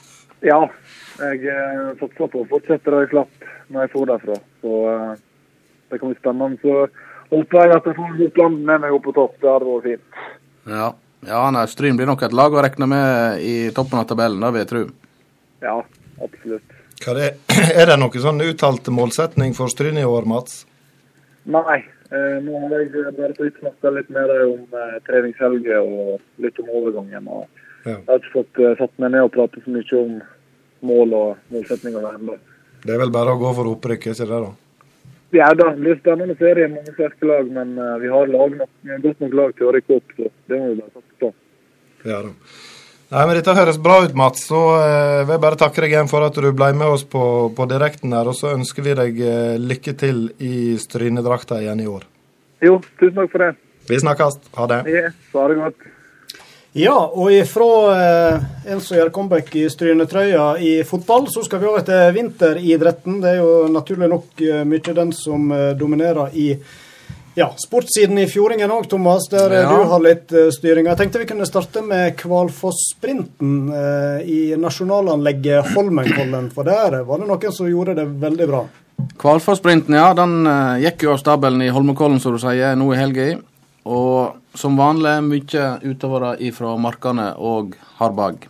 Ja, 0.45 0.59
jeg 1.17 1.47
eh, 1.49 1.87
satser 1.97 2.29
på 2.29 2.43
å 2.43 2.49
fortsette 2.51 2.93
det 2.93 3.05
jeg 3.05 3.13
slapp 3.15 3.47
når 3.73 3.87
jeg 3.87 3.93
får 3.95 4.11
derfra. 4.11 4.37
Så 4.61 4.81
eh, 4.91 5.15
det 5.89 6.01
kan 6.01 6.11
bli 6.11 6.19
spennende. 6.19 6.59
Så 6.61 7.33
håper 7.33 7.61
jeg 7.63 7.73
at 7.79 7.89
jeg 7.89 7.97
får 7.97 8.21
Oppland 8.27 8.61
med 8.69 8.85
meg 8.85 8.93
opp 8.99 9.07
på 9.07 9.15
topp. 9.17 9.33
Det 9.41 9.49
hadde 9.49 9.71
vært 9.71 9.89
fint. 9.89 10.21
Ja. 10.75 10.91
Ja 11.27 11.41
nei, 11.53 11.65
Stryn 11.71 11.97
blir 11.97 12.09
nok 12.09 12.23
et 12.25 12.35
lag 12.35 12.53
å 12.53 12.63
regne 12.63 12.87
med 12.89 13.43
i 13.43 13.55
toppen 13.75 14.01
av 14.01 14.07
tabellen, 14.09 14.41
det 14.43 14.53
vil 14.53 14.63
jeg 14.63 14.71
tro. 14.71 14.83
Ja, 15.65 15.75
absolutt. 16.23 16.77
Hva 17.03 17.17
det, 17.17 17.27
er 17.79 17.91
det 17.91 17.97
noen 18.01 18.23
sånn 18.23 18.45
uttalt 18.45 18.87
målsetning 18.93 19.53
for 19.57 19.71
Stryn 19.71 19.99
i 20.01 20.07
år, 20.07 20.27
Mats? 20.29 20.63
Nei, 21.45 21.81
eh, 22.09 22.37
nå 22.41 22.63
har 22.63 22.77
jeg 22.79 23.13
bare 23.17 23.35
fått 23.37 23.59
snakka 23.61 23.93
litt 23.97 24.09
mer 24.13 24.31
om 24.47 24.79
eh, 24.81 24.97
treningshelga 25.05 25.81
og 25.83 26.41
litt 26.41 26.59
om 26.63 26.73
overgangen. 26.81 27.27
og 27.27 27.45
Ja. 27.85 27.99
Jeg 27.99 28.07
har 28.09 28.21
ikke 28.21 28.33
fått 28.33 28.59
eh, 28.63 28.77
satt 28.79 28.95
meg 28.97 29.11
ned 29.13 29.27
og 29.27 29.33
pratet 29.35 29.61
så 29.65 29.69
mye 29.69 29.99
om 29.99 30.15
mål 30.85 31.13
og 31.13 31.51
målsetninger 31.53 32.07
ennå. 32.15 32.37
Det 32.85 32.93
er 32.93 33.01
vel 33.01 33.13
bare 33.13 33.33
å 33.33 33.41
gå 33.41 33.51
for 33.57 33.69
opprykk, 33.75 34.07
er 34.07 34.17
ikke 34.17 34.25
det 34.29 34.39
da? 34.47 34.53
Ja 35.33 35.49
da, 35.57 35.71
det 35.71 35.81
blir 35.81 35.97
spennende 35.99 36.35
serie, 36.39 36.69
mange 36.71 36.93
sterke 36.93 37.27
lag, 37.27 37.49
men 37.51 37.73
eh, 37.81 37.97
vi 38.03 38.11
har 38.13 38.29
lag 38.31 38.55
nok, 38.61 38.71
godt 39.03 39.25
nok 39.25 39.35
lag 39.41 39.57
til 39.57 39.67
å 39.67 39.73
rykke 39.75 39.97
opp. 39.97 40.15
så 40.17 40.29
Det 40.45 40.59
må 40.61 40.71
vi 40.71 40.79
bare 40.79 40.93
satse 40.93 41.19
på. 41.23 41.33
Ja 42.05 42.21
da. 42.27 42.33
Nei, 43.05 43.21
men 43.29 43.37
Dette 43.37 43.53
høres 43.53 43.77
bra 43.81 43.99
ut, 44.03 44.15
Mats. 44.17 44.47
Så 44.49 44.59
eh, 44.81 45.23
vil 45.25 45.35
jeg 45.35 45.43
bare 45.43 45.59
takke 45.61 45.83
deg 45.83 45.93
igjen 45.93 46.09
for 46.11 46.25
at 46.25 46.37
du 46.41 46.49
ble 46.57 46.71
med 46.77 46.95
oss 46.97 47.05
på, 47.09 47.25
på 47.55 47.67
direkten 47.69 48.15
her. 48.17 48.29
Og 48.31 48.37
så 48.37 48.53
ønsker 48.55 48.85
vi 48.85 48.95
deg 48.97 49.19
eh, 49.21 49.57
lykke 49.61 49.93
til 49.99 50.23
i 50.41 50.55
Strynedrakta 50.81 51.61
igjen 51.61 51.83
i 51.83 51.89
år. 51.89 52.07
Jo, 52.65 52.79
tusen 52.99 53.19
takk 53.19 53.33
for 53.33 53.45
det. 53.45 53.51
Vi 53.89 54.01
snakkes. 54.01 54.39
Ha 54.57 54.65
det. 54.71 54.81
Ja, 54.89 55.11
så 55.31 55.43
ha 55.43 55.51
det 55.51 55.59
godt. 55.61 55.91
Ja, 56.75 56.95
og 57.07 57.29
ifra 57.31 57.65
eh, 57.95 58.41
en 58.73 58.81
som 58.83 58.97
gjør 58.97 59.11
comeback 59.15 59.53
i 59.55 59.61
strynetrøya 59.71 60.47
i 60.59 60.71
fotball, 60.83 61.29
så 61.31 61.39
skal 61.45 61.61
vi 61.61 61.69
over 61.71 61.85
til 61.87 62.09
vinteridretten. 62.17 63.21
Det 63.23 63.29
er 63.31 63.37
jo 63.39 63.53
naturlig 63.71 64.09
nok 64.11 64.43
eh, 64.43 64.65
mye 64.67 64.95
den 64.97 65.13
som 65.15 65.53
eh, 65.55 65.69
dominerer 65.79 66.35
i 66.35 66.49
ja, 67.35 67.47
sportssiden 67.59 68.19
i 68.19 68.27
Fjordingen 68.27 68.71
òg, 68.75 68.89
Thomas, 68.91 69.29
der 69.31 69.55
Ja. 69.55 69.63
du 69.71 69.87
har 69.87 70.03
litt 70.03 70.35
styring. 70.55 70.87
Jeg 70.91 70.99
tenkte 70.99 71.19
vi 71.23 71.29
kunne 71.31 71.47
starte 71.47 71.81
med 71.83 72.13
Kvalfoss-sprinten 72.19 73.57
i 74.23 74.55
nasjonalanlegget 74.59 75.73
Holmenkollen, 75.75 76.47
for 76.55 76.63
der 76.67 77.01
var 77.07 77.19
det 77.19 77.27
noen 77.27 77.51
som 77.55 77.67
gjorde 77.67 77.95
det 77.99 78.05
veldig 78.23 78.47
bra. 78.51 78.61
Kvalfoss-sprinten, 79.19 79.95
ja, 79.99 80.13
den 80.15 80.47
gikk 80.83 81.03
jo 81.07 81.11
av 81.15 81.19
stabelen 81.23 81.63
i 81.63 81.71
Holmenkollen, 81.75 82.21
som 82.23 82.35
du 82.35 82.39
sier, 82.39 82.71
nå 82.79 82.87
i 82.95 82.99
helga. 83.03 83.27
Og 83.83 84.39
som 84.55 84.77
vanlig 84.79 85.15
mye 85.25 85.65
utøvere 85.83 86.35
fra 86.55 86.75
Markane 86.79 87.29
og 87.37 87.75
Harbag. 87.99 88.47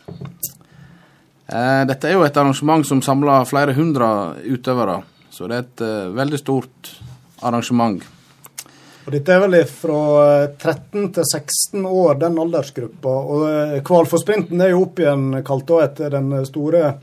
Eh, 1.45 1.83
dette 1.85 2.09
er 2.09 2.17
jo 2.17 2.25
et 2.25 2.37
arrangement 2.37 2.85
som 2.87 3.01
samler 3.05 3.45
flere 3.45 3.75
hundre 3.77 4.07
utøvere, 4.45 5.01
så 5.29 5.49
det 5.49 5.55
er 5.57 5.65
et 5.65 5.85
eh, 5.85 6.13
veldig 6.15 6.41
stort 6.41 6.93
arrangement. 7.45 8.01
Og 9.05 9.13
Dette 9.13 9.35
er 9.35 9.43
vel 9.43 9.59
fra 9.69 9.99
13 10.57 11.11
til 11.13 11.25
16 11.27 11.83
år, 11.85 12.15
den 12.17 12.39
aldersgruppa. 12.41 13.11
Og 13.13 13.43
eh, 13.51 13.75
Kvalfosprinten 13.85 14.63
er 14.65 14.73
jo 14.73 14.81
opp 14.87 15.01
igjen 15.03 15.27
kalt 15.45 15.67
da 15.69 15.83
etter 15.83 16.15
den 16.15 16.33
store, 16.49 16.95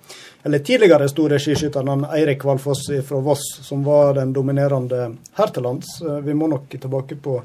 eller 0.43 0.65
tidligere 0.67 1.07
store 1.11 1.39
skiskytteren 1.39 2.09
Eirik 2.11 2.41
Kvalfoss 2.43 2.89
fra 3.07 3.21
Voss, 3.23 3.45
som 3.63 3.85
var 3.87 4.17
den 4.19 4.35
dominerende 4.35 5.13
her 5.39 5.55
til 5.55 5.69
lands. 5.69 6.01
Eh, 6.03 6.19
Vi 6.27 6.35
må 6.35 6.51
nok 6.51 6.75
tilbake 6.75 7.21
på 7.23 7.39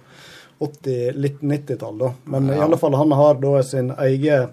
80, 0.59 1.11
litt 1.21 1.41
90-tall, 1.41 1.97
da. 1.99 2.11
Men 2.33 2.49
i 2.53 2.59
alle 2.59 2.79
fall 2.81 2.95
han 2.97 3.11
har 3.13 3.37
da 3.41 3.59
sin 3.63 3.91
egen 3.91 4.47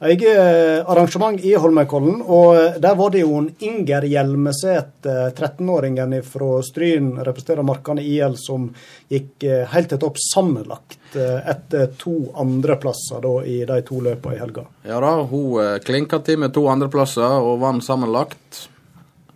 egen 0.00 0.84
arrangement 0.88 1.40
i 1.44 1.52
Holmenkollen. 1.54 2.22
Og 2.24 2.80
der 2.80 2.96
var 2.96 3.12
det 3.12 3.24
jo 3.24 3.34
en 3.36 3.50
Inger 3.60 4.06
Hjelmeset, 4.08 5.04
13-åringen 5.04 6.16
fra 6.24 6.62
Stryn, 6.64 7.12
representerer 7.20 7.66
Markane 7.66 8.04
IL, 8.04 8.38
som 8.40 8.70
gikk 9.10 9.44
eh, 9.44 9.66
helt 9.72 9.90
til 9.92 10.00
topp 10.00 10.18
sammenlagt 10.22 11.16
eh, 11.18 11.38
etter 11.50 11.90
to 12.00 12.16
andreplasser 12.40 13.22
da 13.24 13.34
i 13.44 13.60
de 13.68 13.80
to 13.86 14.00
løpene 14.04 14.36
i 14.36 14.42
helga. 14.42 14.66
Ja 14.86 15.00
da, 15.02 15.14
hun 15.28 15.60
eh, 15.62 15.78
klinka 15.84 16.22
til 16.24 16.40
med 16.42 16.54
to 16.56 16.66
andreplasser 16.72 17.40
og 17.40 17.60
vant 17.64 17.84
sammenlagt. 17.84 18.66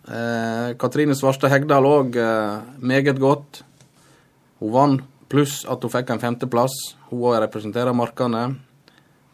Eh, 0.04 0.74
Katrine 0.80 1.16
Svarstad 1.16 1.52
Hegdal 1.52 1.88
òg 1.88 2.18
eh, 2.20 2.60
meget 2.84 3.20
godt. 3.20 3.64
Hun 4.62 4.74
vant, 4.74 5.08
pluss 5.30 5.62
at 5.70 5.82
hun 5.84 5.92
fikk 5.92 6.12
en 6.14 6.22
femteplass. 6.22 6.74
Hun 7.10 7.24
òg 7.28 7.40
representerer 7.44 7.96
Markane. 7.96 8.44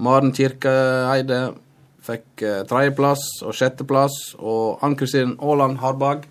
Maren 0.00 0.32
Kirkeeide 0.36 1.40
fikk 2.04 2.44
eh, 2.46 2.62
tredjeplass 2.68 3.42
og 3.44 3.56
sjetteplass. 3.56 4.36
Og 4.38 4.82
Ann-Kristin 4.84 5.36
Aaland 5.38 5.80
Harbag 5.82 6.24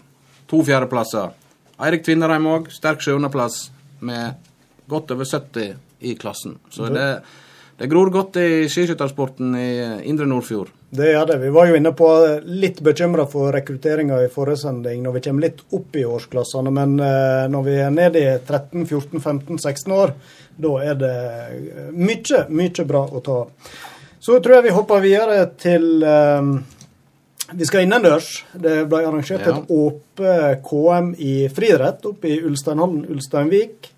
to 0.50 0.64
fjerdeplasser. 0.66 1.36
Eirik 1.80 2.04
Tvinnereim 2.04 2.48
òg, 2.50 2.72
sterk 2.74 3.04
sjuendeplass 3.04 3.70
med 4.04 4.50
godt 4.90 5.14
over 5.14 5.28
70 5.28 5.78
i 6.04 6.16
klassen. 6.20 6.58
Så 6.74 6.90
det, 6.92 7.08
det 7.80 7.88
gror 7.92 8.12
godt 8.12 8.40
i 8.42 8.66
skiskyttersporten 8.72 9.54
i 9.56 9.70
Indre 10.10 10.28
Nordfjord. 10.28 10.74
Det 10.90 11.12
gjør 11.12 11.26
det. 11.30 11.36
Vi 11.44 11.50
var 11.54 11.68
jo 11.70 11.76
inne 11.78 11.92
på 11.94 12.08
litt 12.50 12.80
bekymra 12.82 13.28
for 13.30 13.52
rekrutteringa 13.54 14.24
i 14.26 14.30
forrige 14.34 14.64
sending 14.64 15.04
når 15.06 15.14
vi 15.20 15.22
kommer 15.28 15.46
litt 15.46 15.60
opp 15.78 15.96
i 16.00 16.06
årsklassene. 16.10 16.72
Men 16.74 16.96
eh, 17.06 17.44
når 17.54 17.66
vi 17.68 17.76
er 17.78 17.92
nede 17.94 18.24
i 18.24 18.32
13, 18.48 18.88
14, 18.90 19.22
15, 19.22 19.60
16 19.62 19.94
år, 19.94 20.16
da 20.58 20.72
er 20.82 20.98
det 20.98 21.12
eh, 21.14 21.92
mye, 21.94 22.42
mye 22.50 22.86
bra 22.90 23.04
å 23.06 23.22
ta. 23.22 23.38
Så 24.20 24.40
tror 24.42 24.58
jeg 24.58 24.66
vi 24.66 24.74
hopper 24.80 25.06
videre 25.06 25.44
til 25.62 26.02
eh, 26.04 26.50
Vi 27.54 27.66
skal 27.70 27.86
innendørs. 27.86 28.32
Det 28.54 28.80
ble 28.90 29.04
arrangert 29.06 29.46
Ja. 29.46 29.54
et 29.60 29.70
åpe 29.74 30.34
KM 30.66 31.14
i 31.22 31.36
friidrett 31.54 32.04
oppe 32.10 32.34
i 32.34 32.42
Ulsteinhallen 32.50 33.06
Ulsteinvik. 33.14 33.92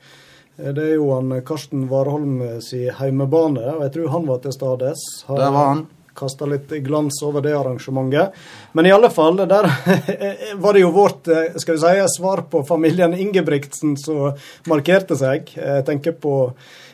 Eh, 0.60 0.74
Det 0.75 0.89
er 0.89 0.93
jo 1.00 1.07
han 1.15 1.39
Karsten 1.48 1.88
Warholm 1.88 2.60
sin 2.62 2.91
heimebane, 3.00 3.63
og 3.77 3.88
jeg 3.88 3.95
tror 3.95 4.13
han 4.19 4.27
var 4.27 4.43
til 4.43 4.51
stades. 4.60 5.07
Der 5.31 5.48
var 5.55 5.71
han. 5.71 5.88
Kasta 6.18 6.46
litt 6.46 6.70
glans 6.84 7.22
over 7.24 7.41
det 7.41 7.53
arrangementet. 7.56 8.38
Men 8.72 8.86
i 8.86 8.91
alle 8.91 9.10
fall, 9.10 9.38
der 9.38 9.68
var 10.63 10.74
det 10.74 10.84
jo 10.84 10.91
vårt 10.96 11.27
eh, 11.27 11.56
skal 11.56 11.77
vi 11.77 11.82
si, 11.82 12.06
svar 12.18 12.46
på 12.51 12.63
familien 12.68 13.13
Ingebrigtsen 13.13 13.98
som 13.98 14.32
markerte 14.70 15.18
seg. 15.20 15.53
Jeg 15.56 15.86
tenker 15.88 16.15
på 16.20 16.38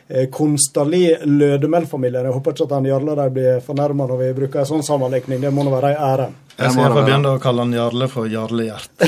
eh, 0.08 0.28
Konstali 0.30 1.06
Lødemel-familien. 1.24 2.28
Jeg 2.28 2.36
håper 2.38 2.56
ikke 2.56 2.68
at 2.68 2.76
han 2.78 2.90
Jarle 2.90 3.16
de 3.18 3.30
blir 3.38 3.64
fornærma 3.64 4.10
når 4.10 4.22
vi 4.22 4.34
bruker 4.42 4.62
en 4.62 4.70
sånn 4.74 4.86
sammenlikning. 4.86 5.42
Det 5.42 5.54
må 5.54 5.66
nå 5.66 5.74
være 5.74 5.94
ei 5.94 6.04
ære. 6.12 6.28
Jeg 6.58 6.72
skal 6.74 6.88
iallfall 6.88 7.04
begynne 7.06 7.32
å 7.36 7.38
kalle 7.38 7.62
han 7.62 7.74
Jarle 7.76 8.06
for 8.10 8.26
Jarle 8.26 8.64
Gjert. 8.66 9.04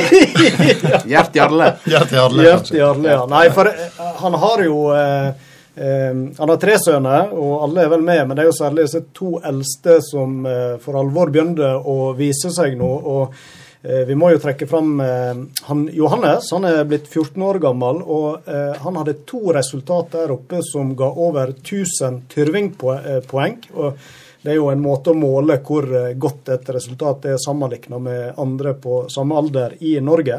Gjert 1.12 1.34
Jarle. 1.36 1.66
Gjert 1.84 2.14
Jarle, 2.16 2.46
Gjert 2.46 2.62
kanskje. 2.62 2.78
Jarle, 2.80 3.10
ja. 3.12 3.26
Nei, 3.28 3.42
for 3.52 3.68
eh, 3.68 3.98
han 4.22 4.38
har 4.40 4.62
jo 4.64 4.78
eh, 4.96 5.26
eh, 5.28 5.52
Han 5.76 6.48
har 6.48 6.56
tre 6.56 6.78
sønner, 6.80 7.34
og 7.36 7.66
alle 7.66 7.84
er 7.84 7.92
vel 7.92 8.04
med, 8.04 8.22
men 8.24 8.36
det 8.36 8.46
er 8.46 8.48
jo 8.48 8.56
særlig 8.56 8.86
disse 8.86 9.02
to 9.16 9.36
eldste 9.44 9.98
som 10.04 10.46
eh, 10.48 10.78
for 10.80 10.96
alvor 10.96 11.28
begynte 11.32 11.74
å 11.76 12.14
vise 12.16 12.48
seg 12.54 12.78
nå. 12.80 12.88
og 13.12 13.34
eh, 13.82 14.06
vi 14.08 14.16
må 14.16 14.30
jo 14.32 14.40
trekke 14.40 14.68
fram 14.70 14.94
eh, 15.04 15.42
han 15.68 15.82
Johannes. 15.92 16.48
Han 16.56 16.64
er 16.64 16.80
blitt 16.88 17.10
14 17.10 17.44
år 17.44 17.60
gammel, 17.60 18.00
og 18.00 18.48
han 18.82 19.00
hadde 19.02 19.18
to 19.28 19.42
resultat 19.52 20.16
der 20.16 20.32
oppe 20.32 20.62
som 20.64 20.94
ga 20.96 21.10
over 21.12 21.52
1000 21.58 22.22
Tyrving-poeng. 22.32 23.60
og 23.76 24.00
det 24.46 24.52
er 24.52 24.60
jo 24.60 24.68
en 24.70 24.82
måte 24.82 25.10
å 25.10 25.18
måle 25.18 25.56
hvor 25.66 25.88
eh, 25.90 26.12
godt 26.22 26.52
et 26.54 26.68
resultat 26.76 27.24
er 27.32 27.40
sammenlignet 27.42 28.02
med 28.02 28.36
andre 28.38 28.76
på 28.78 29.00
samme 29.10 29.34
alder 29.40 29.72
i 29.82 29.96
Norge. 29.98 30.36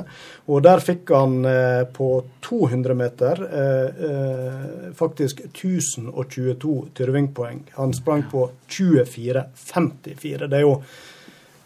Og 0.48 0.62
der 0.64 0.80
fikk 0.80 1.12
han 1.12 1.42
eh, 1.44 1.82
på 1.92 2.08
200 2.48 2.96
meter 2.96 3.42
eh, 3.50 4.94
faktisk 4.96 5.44
1022 5.50 6.78
Tyrving-poeng. 6.96 7.66
Han 7.76 7.92
sprang 7.98 8.24
på 8.32 8.46
24,54. 8.72 10.48
Det 10.48 10.62
er 10.62 10.64
jo 10.64 10.78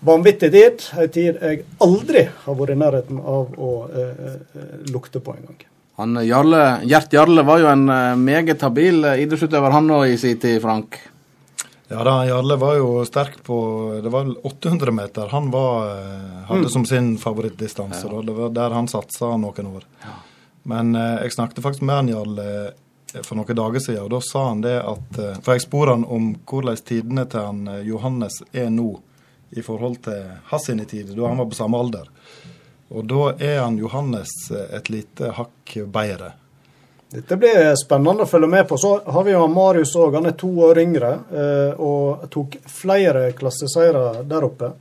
vanvittig 0.10 0.50
tid. 0.58 0.88
En 0.98 1.14
tid 1.14 1.38
jeg 1.38 1.62
aldri 1.86 2.26
har 2.48 2.58
vært 2.58 2.74
i 2.74 2.80
nærheten 2.82 3.22
av 3.22 3.54
å 3.54 3.72
lukte 4.90 5.22
på 5.22 5.38
engang. 5.38 5.62
Gjert 6.90 7.14
Jarle 7.14 7.46
var 7.46 7.62
jo 7.62 7.70
en 7.70 7.86
meget 8.18 8.66
habil 8.66 9.04
idrettsutøver, 9.12 9.78
han 9.78 9.94
òg 9.94 10.16
i 10.16 10.18
sin 10.18 10.42
tid, 10.42 10.58
Frank. 10.64 10.98
Ja 11.92 12.04
da, 12.08 12.14
Jarle 12.24 12.56
var 12.56 12.78
jo 12.80 13.02
sterk 13.04 13.42
på 13.44 13.56
Det 14.04 14.12
var 14.14 14.30
800 14.48 14.94
meter 14.96 15.34
han 15.34 15.50
var, 15.52 15.90
hadde 15.92 16.46
hadde 16.48 16.70
som 16.72 16.86
sin 16.88 17.18
favorittdistanse. 17.20 18.08
Ja. 18.08 18.22
Det 18.24 18.36
var 18.38 18.54
der 18.56 18.78
han 18.78 18.88
satsa 18.88 19.34
noen 19.38 19.74
år. 19.74 19.88
Men 20.64 20.96
eh, 20.96 21.26
jeg 21.26 21.36
snakket 21.36 21.64
faktisk 21.64 21.84
med 21.84 21.96
han 21.96 22.12
Jarle 22.14 22.48
eh, 22.68 23.22
for 23.26 23.36
noen 23.36 23.58
dager 23.58 23.84
siden, 23.84 24.06
og 24.06 24.12
da 24.14 24.22
sa 24.24 24.48
han 24.48 24.64
det 24.64 24.78
at 24.80 25.20
eh, 25.20 25.40
For 25.44 25.58
jeg 25.58 25.66
spurte 25.66 25.98
han 25.98 26.06
om 26.08 26.32
hvordan 26.48 26.84
tidene 26.86 27.26
til 27.30 27.48
han 27.48 27.66
eh, 27.68 27.84
Johannes 27.88 28.42
er 28.52 28.70
nå 28.72 28.92
i 29.52 29.64
forhold 29.66 30.00
til 30.06 30.30
hans 30.48 30.70
sine 30.70 30.86
tider, 30.88 31.16
da 31.18 31.28
han 31.28 31.42
var 31.42 31.50
på 31.52 31.60
samme 31.60 31.80
alder. 31.82 32.08
Og 32.92 33.08
da 33.08 33.34
er 33.40 33.62
han 33.66 33.80
Johannes 33.80 34.32
eh, 34.52 34.70
et 34.78 34.92
lite 34.94 35.34
hakk 35.36 35.76
bedre. 35.92 36.34
Dette 37.12 37.36
blir 37.36 37.74
spennende 37.76 38.24
å 38.24 38.30
følge 38.30 38.48
med 38.48 38.68
på. 38.70 38.78
Så 38.80 38.94
har 39.04 39.26
vi 39.28 39.34
jo 39.34 39.44
Marius 39.52 39.92
òg. 40.00 40.16
Han 40.16 40.30
er 40.30 40.36
to 40.40 40.48
år 40.64 40.80
yngre 40.80 41.10
eh, 41.36 41.82
og 41.82 42.24
tok 42.32 42.56
flere 42.72 43.26
klasseseiere 43.36 44.24
der 44.30 44.48
oppe. 44.48 44.72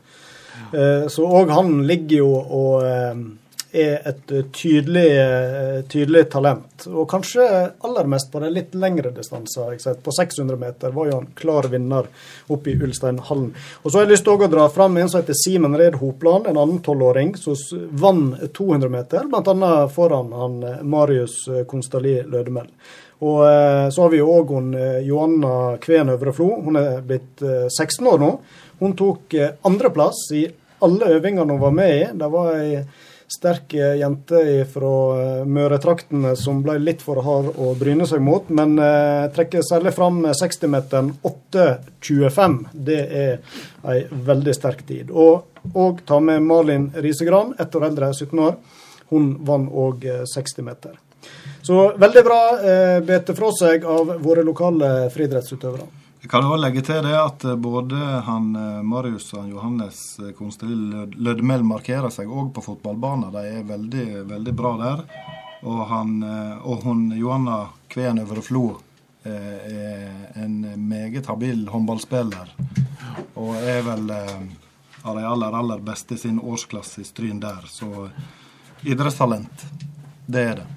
Eh, 0.71 1.09
Så 1.11 1.27
òg 1.27 1.51
han 1.51 1.81
ligger 1.89 2.23
jo 2.23 2.31
og 2.39 2.87
eh, 2.87 3.25
er 3.73 4.09
et 4.09 4.33
eh, 4.33 4.45
tydelig, 4.53 5.07
eh, 5.19 5.83
tydelig 5.89 6.25
talent. 6.31 6.87
Og 6.89 7.09
kanskje 7.11 7.45
aller 7.81 8.09
mest 8.11 8.31
på 8.33 8.41
de 8.43 8.51
litt 8.53 8.75
lengre 8.75 9.13
distanser. 9.15 9.77
På 10.03 10.13
600 10.13 10.57
meter 10.57 10.95
var 10.95 11.11
jo 11.11 11.19
han 11.19 11.29
klar 11.39 11.69
vinner 11.71 12.09
oppe 12.49 12.73
i 12.73 12.77
Ulsteinhallen. 12.79 13.53
Og 13.83 13.91
så 13.91 13.99
har 13.99 14.07
jeg 14.07 14.15
lyst 14.15 14.27
til 14.29 14.35
å 14.35 14.51
dra 14.51 14.69
fram 14.73 14.97
en 14.97 15.11
som 15.11 15.21
heter 15.21 15.39
Simen 15.39 15.77
Red 15.79 16.01
Hopland, 16.01 16.47
en 16.47 16.59
annen 16.59 16.81
tolvåring, 16.85 17.37
som 17.39 17.59
vant 17.91 18.41
200 18.57 18.91
meter, 18.93 19.29
bl.a. 19.31 19.75
foran 19.93 20.33
han 20.37 20.63
eh, 20.63 20.83
Marius 20.83 21.45
Konstali 21.69 22.21
Lødemel. 22.27 22.71
Og 23.21 23.43
så 23.93 24.01
har 24.01 24.09
vi 24.15 24.23
òg 24.25 24.49
Johanna 25.05 25.77
Kveen 25.83 26.09
Øvreflo. 26.09 26.55
Hun 26.65 26.79
er 26.81 27.03
blitt 27.05 27.43
eh, 27.45 27.67
16 27.69 28.07
år 28.09 28.23
nå. 28.23 28.31
Hun 28.81 28.95
tok 28.97 29.37
andreplass 29.69 30.23
i 30.33 30.47
alle 30.81 31.11
øvingene 31.19 31.53
hun 31.53 31.61
var 31.61 31.75
med 31.77 31.97
i. 31.99 32.07
Det 32.17 32.31
var 32.33 32.55
ei 32.57 32.79
sterk 33.31 33.75
eh, 33.75 33.95
jente 34.01 34.65
fra 34.73 34.93
eh, 35.21 35.45
Møretraktene 35.47 36.35
som 36.39 36.63
ble 36.65 36.79
litt 36.83 37.03
for 37.05 37.23
hard 37.25 37.53
å 37.57 37.75
bryne 37.79 38.07
seg 38.11 38.23
mot, 38.25 38.49
men 38.51 38.75
eh, 38.83 39.29
trekker 39.35 39.65
særlig 39.67 39.95
fram 39.97 40.25
60-meteren 40.27 41.13
8.25. 41.31 42.59
Det 42.73 43.01
er 43.23 43.61
ei 43.91 44.01
veldig 44.11 44.57
sterk 44.57 44.83
tid. 44.89 45.13
Og, 45.15 45.63
og 45.75 46.03
ta 46.09 46.19
med 46.25 46.43
Malin 46.47 46.91
Risegran, 46.97 47.55
ett 47.59 47.77
år 47.77 47.91
eldre, 47.91 48.11
17 48.17 48.45
år. 48.49 48.59
Hun 49.11 49.33
vant 49.47 49.71
òg 49.75 50.05
60 50.35 50.67
meter. 50.67 50.99
Så 51.63 51.93
veldig 51.99 52.23
bra 52.25 52.43
eh, 52.59 52.99
bete 53.05 53.35
fra 53.37 53.51
seg 53.55 53.85
av 53.85 54.15
våre 54.23 54.45
lokale 54.47 55.11
friidrettsutøvere. 55.15 56.00
Jeg 56.21 56.29
kan 56.29 56.45
også 56.45 56.61
legge 56.61 56.83
til 56.85 56.99
det 57.07 57.15
at 57.17 57.45
eh, 57.49 57.57
både 57.57 57.97
han 58.27 58.51
eh, 58.57 58.83
Marius 58.85 59.31
og 59.33 59.41
han 59.41 59.53
Johannes 59.55 60.01
eh, 60.21 60.35
Konstelil 60.37 61.65
markerer 61.65 62.13
seg 62.13 62.29
òg 62.29 62.51
på 62.53 62.65
fotballbanen. 62.67 63.33
De 63.33 63.45
er 63.49 63.65
veldig, 63.65 64.07
veldig 64.29 64.53
bra 64.53 64.75
der. 64.83 65.05
Og, 65.61 65.81
han, 65.89 66.23
og 66.65 66.85
hun 66.85 67.11
Johanna 67.13 67.67
Kveen 67.93 68.21
Øvre 68.23 68.41
Flo 68.45 68.63
eh, 69.25 69.57
er 69.73 70.45
en 70.45 70.61
meget 70.89 71.29
habil 71.29 71.67
håndballspiller. 71.69 72.53
Og 73.41 73.57
er 73.57 73.81
vel 73.85 74.13
av 74.13 75.17
de 75.17 75.25
aller, 75.25 75.57
aller 75.57 75.85
beste 75.85 76.17
i 76.17 76.21
sin 76.21 76.41
årsklasse 76.41 77.01
i 77.01 77.09
Stryn 77.09 77.41
der. 77.41 77.65
Så 77.69 78.09
idrettstalent, 78.85 79.69
det 80.29 80.47
er 80.53 80.63
det. 80.63 80.69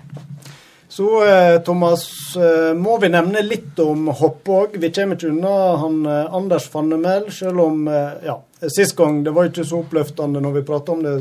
Så 0.94 1.26
eh, 1.26 1.60
Thomas, 1.66 2.36
eh, 2.36 2.76
må 2.78 3.00
vi 3.02 3.10
nevne 3.10 3.42
litt 3.42 3.80
om 3.82 4.12
hopp 4.14 4.50
òg. 4.54 4.76
Vi 4.78 4.92
kommer 4.94 5.18
ikke 5.18 5.32
unna 5.32 5.54
han 5.82 5.96
eh, 6.06 6.36
Anders 6.38 6.68
Fannemel, 6.70 7.32
selv 7.34 7.64
om 7.64 7.88
ja, 7.90 8.36
sist 8.70 8.94
gang. 9.00 9.24
Det 9.26 9.34
var 9.34 9.50
ikke 9.50 9.66
så 9.66 9.80
oppløftende 9.82 10.44
når 10.44 10.60
vi 10.60 10.64
prata 10.68 10.94
om 10.94 11.02
det 11.02 11.16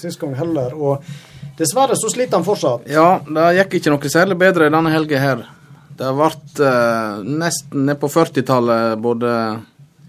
sist 0.00 0.18
gang 0.18 0.34
heller. 0.34 0.74
Og 0.74 1.06
dessverre 1.54 1.94
så 1.94 2.10
sliter 2.10 2.40
han 2.40 2.48
fortsatt. 2.48 2.90
Ja, 2.90 3.20
det 3.22 3.46
gikk 3.60 3.78
ikke 3.78 3.94
noe 3.94 4.10
særlig 4.10 4.40
bedre 4.42 4.72
denne 4.74 4.90
helga 4.90 5.22
her. 5.22 5.46
Det 6.02 6.10
ble 6.18 6.32
eh, 6.66 7.22
nesten 7.44 7.86
ned 7.86 8.02
på 8.02 8.10
40-tallet 8.10 8.98
både 9.06 9.32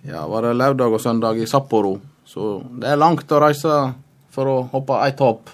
ja, 0.09 0.25
var 0.25 0.47
det 0.47 0.57
lørdag 0.57 0.97
og 0.97 1.05
søndag 1.05 1.37
i 1.37 1.45
Sapporo. 1.45 1.99
Så 2.25 2.55
det 2.81 2.89
er 2.89 3.03
langt 3.05 3.29
å 3.29 3.45
reise 3.45 3.77
for 4.33 4.49
å 4.49 4.61
hoppe 4.73 5.03
ett 5.05 5.21
hopp. 5.21 5.53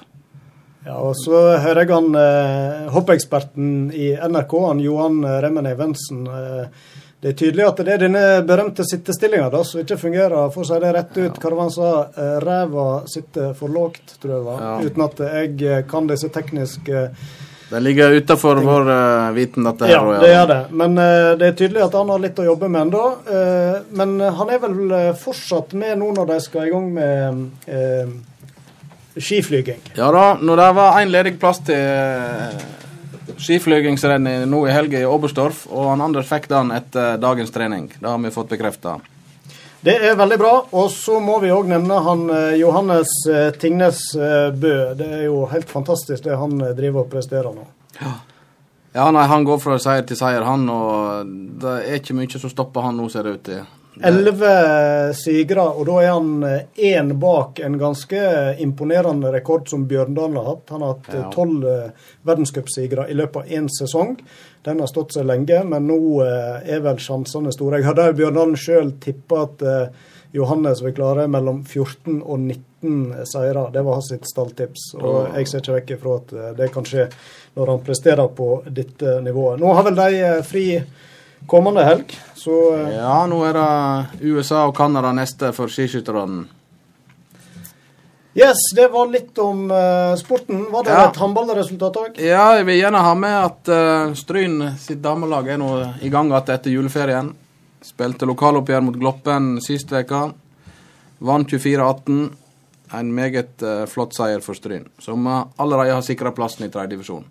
Ja, 0.89 0.96
og 1.05 1.13
så 1.19 1.38
hører 1.62 1.84
jeg 1.84 1.93
han 1.93 2.15
eh, 2.17 2.88
hoppeksperten 2.89 3.91
i 3.93 4.15
NRK, 4.17 4.53
han 4.63 4.79
Johan 4.81 5.22
Remmen 5.43 5.69
Evensen. 5.69 6.24
Eh, 6.25 6.96
det 7.22 7.34
er 7.34 7.36
tydelig 7.36 7.65
at 7.67 7.81
det 7.84 7.93
er 7.93 8.01
denne 8.05 8.22
berømte 8.48 8.86
sittestillinga 8.88 9.51
som 9.67 9.81
ikke 9.84 10.00
fungerer. 10.00 10.48
For 10.53 10.63
å 10.63 10.69
si 10.69 10.79
det 10.79 10.93
rett 10.96 11.17
ut, 11.19 11.36
hva 11.38 11.51
var 11.51 11.62
han 11.65 11.74
sa, 11.75 11.89
eh, 12.15 12.38
ræva 12.41 12.88
sitter 13.12 13.51
for 13.60 13.69
lågt, 13.75 14.15
tror 14.24 14.34
jeg 14.34 14.46
var. 14.48 14.63
Ja. 14.65 14.72
Uten 14.88 15.05
at 15.05 15.22
jeg 15.27 15.62
eh, 15.67 15.84
kan 15.91 16.08
disse 16.10 16.31
tekniske 16.34 17.03
Det 17.69 17.84
ligger 17.86 18.15
utafor 18.17 18.63
vår 18.65 18.89
eh, 18.96 19.27
viten, 19.36 19.67
dette 19.67 19.86
her. 19.86 19.93
Ja, 19.93 20.24
det 20.24 20.31
gjør 20.31 20.50
det. 20.53 20.60
Men 20.72 20.98
eh, 20.98 21.36
det 21.38 21.51
er 21.51 21.60
tydelig 21.60 21.86
at 21.86 22.00
han 22.00 22.15
har 22.15 22.24
litt 22.24 22.39
å 22.39 22.48
jobbe 22.48 22.72
med 22.72 22.88
ennå. 22.88 23.03
Eh, 23.36 23.77
men 24.00 24.17
han 24.39 24.55
er 24.55 24.63
vel 24.63 24.79
eh, 24.89 25.12
fortsatt 25.19 25.77
med 25.77 26.00
nå 26.00 26.10
når 26.17 26.34
de 26.34 26.39
skal 26.48 26.65
i 26.65 26.74
gang 26.74 26.89
med 26.96 27.46
eh, 27.67 28.17
skiflyging. 29.18 29.80
Ja 29.98 30.12
da, 30.13 30.25
når 30.42 30.62
det 30.62 30.68
var 30.78 31.00
én 31.01 31.13
ledig 31.13 31.36
plass 31.42 31.62
til 31.68 31.80
eh, 31.80 32.60
skiflygingsrennet 33.39 34.48
nå 34.50 34.63
i 34.68 34.74
helga 34.74 35.01
i 35.01 35.08
Oberstdorf, 35.08 35.66
og 35.72 35.92
han 35.94 36.04
Anders 36.06 36.30
fikk 36.30 36.50
den 36.51 36.74
etter 36.75 37.18
dagens 37.22 37.54
trening. 37.56 37.89
Det 37.96 38.08
har 38.08 38.20
vi 38.22 38.34
fått 38.34 38.51
bekrefta. 38.54 39.00
Det 39.82 39.96
er 39.96 40.18
veldig 40.20 40.38
bra. 40.42 40.54
Og 40.75 40.89
så 40.92 41.22
må 41.24 41.38
vi 41.39 41.54
òg 41.56 41.70
nevne 41.72 42.01
han 42.04 42.25
eh, 42.36 42.58
Johannes 42.60 43.13
eh, 43.32 43.50
Tingnes 43.56 44.01
Bø. 44.16 44.74
Det 45.00 45.08
er 45.22 45.28
jo 45.30 45.46
helt 45.51 45.70
fantastisk 45.72 46.25
det 46.28 46.36
han 46.39 46.60
driver 46.75 47.06
og 47.06 47.13
presterer 47.13 47.56
nå. 47.56 47.70
Ja, 48.94 49.12
nei, 49.13 49.25
han 49.30 49.46
går 49.46 49.60
fra 49.62 49.78
seier 49.80 50.06
til 50.08 50.18
seier, 50.18 50.44
han, 50.44 50.63
og 50.74 51.28
det 51.62 51.75
er 51.84 52.00
ikke 52.00 52.16
mye 52.18 52.42
som 52.42 52.51
stopper 52.51 52.88
han 52.88 52.98
nå, 52.98 53.06
ser 53.13 53.28
det 53.28 53.36
ut 53.38 53.44
til. 53.46 53.68
Elleve 54.05 54.51
sigre, 55.17 55.63
og 55.75 55.86
da 55.89 55.96
er 56.03 56.12
han 56.13 56.43
én 56.77 57.10
bak 57.19 57.60
en 57.65 57.74
ganske 57.81 58.22
imponerende 58.63 59.31
rekord 59.34 59.67
som 59.67 59.88
Bjørndalen 59.89 60.38
har 60.39 60.46
hatt. 60.53 60.69
Han 60.69 60.86
har 60.86 60.93
hatt 60.93 61.10
Ja. 61.13 61.31
tolv 61.34 61.65
ja. 61.67 61.89
verdenscupsigre 62.24 63.10
i 63.10 63.17
løpet 63.17 63.36
av 63.41 63.58
én 63.58 63.67
sesong. 63.67 64.13
Den 64.63 64.79
har 64.79 64.88
stått 64.88 65.13
seg 65.17 65.25
lenge, 65.25 65.63
men 65.67 65.88
nå 65.88 66.00
eh, 66.24 66.75
er 66.75 66.79
vel 66.86 66.98
sjansene 67.01 67.51
store. 67.51 67.81
Jeg 67.81 67.89
hadde 67.89 68.13
Bjørndalen 68.15 68.55
sjøl 68.60 68.93
tippa 69.03 69.43
at 69.48 69.62
eh, 69.67 70.08
Johannes 70.31 70.81
vil 70.86 70.93
klare 70.93 71.27
mellom 71.27 71.63
14 71.65 72.22
og 72.22 72.39
19 72.39 73.25
seire. 73.25 73.65
Det 73.74 73.81
var 73.84 73.98
hans 73.98 74.10
sitt 74.13 74.27
stalltips. 74.29 74.91
Og 75.01 75.31
jeg 75.36 75.48
ser 75.50 75.63
ikke 75.63 75.77
vekk 75.79 75.93
ifra 75.98 76.15
at 76.22 76.34
eh, 76.38 76.50
det 76.60 76.72
kan 76.75 76.86
skje 76.88 77.08
når 77.58 77.74
han 77.74 77.86
presterer 77.88 78.27
på 78.38 78.50
dette 78.69 79.19
nivået. 79.25 79.60
Nå 79.60 79.74
har 79.74 79.88
vel 79.89 79.98
de 79.98 80.22
eh, 80.22 80.41
fri 80.46 80.65
kommende 81.51 81.84
helg, 81.88 82.13
så 82.38 82.56
eh, 82.77 82.94
Ja, 83.00 83.20
nå 83.29 83.41
er 83.50 83.58
det 83.58 84.29
USA 84.29 84.63
og 84.70 84.75
Canada 84.77 85.12
neste 85.18 85.51
for 85.58 85.68
skiskytterne. 85.72 86.46
Yes, 88.38 88.58
det 88.75 88.88
var 88.94 89.10
litt 89.10 89.38
om 89.41 89.65
eh, 89.74 90.13
sporten. 90.15 90.68
Var 90.72 90.84
det 90.86 90.91
Ja. 90.94 91.08
et 91.10 91.18
håndballresultat 91.18 91.98
òg? 91.98 92.20
Ja, 92.22 92.56
jeg 92.60 92.65
vil 92.70 92.77
gjerne 92.79 93.01
ha 93.03 93.13
med 93.18 93.36
at 93.46 93.72
eh, 93.74 94.13
Stryn 94.15 94.62
sitt 94.79 95.01
damelag 95.03 95.48
er 95.50 95.58
nå 95.60 95.72
i 96.06 96.12
gang 96.13 96.29
igjen 96.29 96.53
etter 96.53 96.72
juleferien. 96.72 97.34
Spilte 97.84 98.27
lokaloppgjør 98.29 98.86
mot 98.86 99.00
Gloppen 99.00 99.58
sist 99.65 99.91
uke. 99.91 100.22
Vant 101.20 101.50
24-18. 101.51 102.29
En 102.94 103.12
meget 103.13 103.62
eh, 103.65 103.84
flott 103.89 104.13
seier 104.15 104.39
for 104.46 104.53
Stryn, 104.58 104.86
som 105.01 105.25
eh, 105.27 105.44
allerede 105.58 105.98
har 105.98 106.06
sikra 106.06 106.32
plassen 106.32 106.65
i 106.65 106.72
tredje 106.72 106.94
divisjon. 106.96 107.25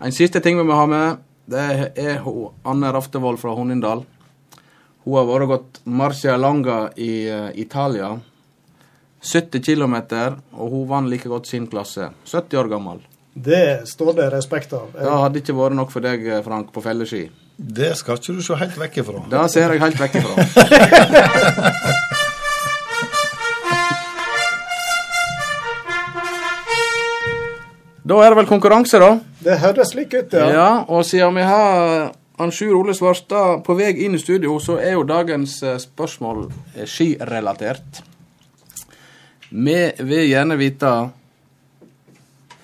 En 0.00 0.12
siste 0.16 0.40
ting 0.40 0.56
vi 0.58 0.64
må 0.64 0.74
ha 0.74 0.86
med, 0.88 1.20
det 1.50 1.92
er 1.98 2.20
hun, 2.22 2.52
Anne 2.62 2.92
Raftevold 2.94 3.40
fra 3.42 3.54
Hornindal. 3.56 4.04
Hun 5.02 5.16
har 5.16 5.26
vært 5.26 5.46
og 5.46 5.52
gått 5.54 5.80
Marcia 5.88 6.36
Langa 6.38 6.82
i 7.00 7.12
uh, 7.26 7.48
Italia. 7.58 8.12
70 9.20 9.60
km, 9.66 9.96
og 10.56 10.70
hun 10.72 10.86
vant 10.88 11.10
like 11.10 11.28
godt 11.28 11.50
sin 11.50 11.66
klasse. 11.68 12.10
70 12.30 12.60
år 12.62 12.70
gammel. 12.72 13.02
Det 13.34 13.82
står 13.88 14.14
det 14.16 14.30
respekt 14.32 14.72
av. 14.76 14.94
Det 14.94 15.10
hadde 15.10 15.42
ikke 15.42 15.56
vært 15.58 15.76
nok 15.76 15.92
for 15.92 16.04
deg, 16.04 16.24
Frank, 16.46 16.70
på 16.74 16.82
felleski. 16.84 17.26
Det 17.60 17.92
skal 17.98 18.16
ikke 18.16 18.38
du 18.38 18.44
se 18.44 18.56
helt 18.56 18.78
vekk 18.80 19.02
ifra. 19.02 19.24
Det 19.34 19.44
ser 19.52 19.74
jeg 19.74 19.82
helt 19.82 20.00
vekk 20.00 20.22
ifra. 20.22 20.34
Da 28.10 28.16
er 28.24 28.32
det 28.32 28.40
vel 28.40 28.48
konkurranse, 28.48 28.98
da. 28.98 29.10
Det 29.40 29.56
høres 29.62 29.94
slik 29.94 30.14
ut, 30.14 30.34
ja. 30.36 30.48
Ja, 30.52 30.70
og 30.88 31.04
siden 31.08 31.38
vi 31.38 31.44
har 31.48 32.12
Sjur 32.52 32.78
Ole 32.78 32.94
Svarstad 32.96 33.62
på 33.64 33.76
vei 33.76 33.92
inn 34.04 34.16
i 34.16 34.20
studio, 34.20 34.58
så 34.60 34.78
er 34.80 34.94
jo 34.96 35.04
dagens 35.08 35.58
eh, 35.62 35.78
spørsmål 35.80 36.46
eh, 36.48 36.86
skirelatert. 36.88 38.02
Vi 39.50 39.78
vil 39.98 40.28
gjerne 40.30 40.56
vite 40.60 40.92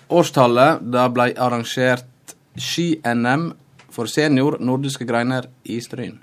årstallet 0.08 0.84
det 0.94 1.06
ble 1.12 1.32
arrangert 1.34 2.36
ski-NM 2.56 3.50
for 3.92 4.08
senior 4.08 4.60
nordiske 4.60 5.04
greiner 5.08 5.48
i 5.64 5.80
Stryn. 5.84 6.20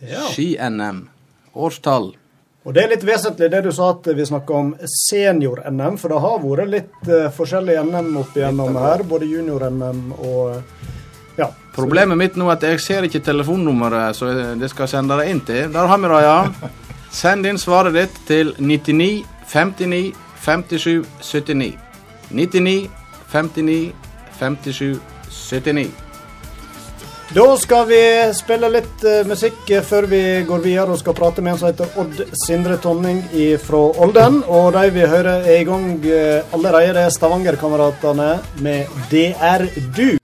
Ja. 0.00 0.26
Ski-NM. 0.32 1.04
Årstall. 1.54 2.14
Og 2.70 2.74
det 2.76 2.84
er 2.84 2.92
litt 2.92 3.02
vesentlig 3.02 3.48
det 3.50 3.64
du 3.64 3.72
sa 3.74 3.88
at 3.90 4.04
vi 4.14 4.24
snakker 4.28 4.54
om 4.54 4.68
senior-NM, 4.86 5.96
for 5.98 6.12
det 6.12 6.18
har 6.22 6.36
vært 6.38 6.68
litt 6.70 7.08
uh, 7.10 7.24
forskjellige 7.34 7.80
NM 7.82 8.12
opp 8.20 8.36
igjennom 8.38 8.76
her. 8.78 9.02
Både 9.10 9.26
junior-NM 9.26 10.12
og 10.14 10.60
ja. 11.40 11.48
Problemet 11.74 12.20
mitt 12.20 12.38
nå 12.38 12.46
er 12.46 12.54
at 12.54 12.66
jeg 12.68 12.82
ser 12.84 13.08
ikke 13.08 13.24
telefonnummeret 13.26 14.14
så 14.14 14.28
det 14.60 14.70
skal 14.70 14.86
sende 14.92 15.18
det 15.18 15.32
inn 15.32 15.42
til. 15.48 15.66
Der 15.74 15.90
har 15.90 15.98
vi 15.98 16.12
det, 16.12 16.20
ja. 16.22 16.70
Send 17.20 17.50
inn 17.50 17.58
svaret 17.58 17.98
ditt 17.98 18.20
til 18.28 18.54
99 18.62 19.26
59 19.50 20.14
57 20.44 21.10
79. 21.26 21.74
99 22.30 22.86
59 23.34 23.80
57 24.38 25.02
79. 25.34 26.09
Da 27.30 27.44
skal 27.62 27.84
vi 27.86 27.98
spille 28.34 28.66
litt 28.74 29.04
uh, 29.06 29.20
musikk 29.28 29.68
før 29.86 30.08
vi 30.10 30.22
går 30.48 30.64
videre 30.64 30.96
og 30.96 30.98
skal 30.98 31.14
prate 31.14 31.44
med 31.44 31.54
en 31.54 31.60
som 31.60 31.68
heter 31.70 32.00
Odd 32.02 32.24
Sindre 32.42 32.74
Tonning 32.82 33.22
fra 33.62 33.84
Olden. 34.02 34.40
Og 34.50 34.72
de 34.74 34.90
vi 34.96 35.06
hører 35.06 35.46
er 35.46 35.60
i 35.60 35.68
gang 35.68 35.92
uh, 36.02 36.56
allerede, 36.58 37.06
er 37.06 37.14
Stavanger-kameratene 37.14 38.32
med 38.66 38.98
Det 39.14 39.28
er 39.38 39.68
du. 39.94 40.19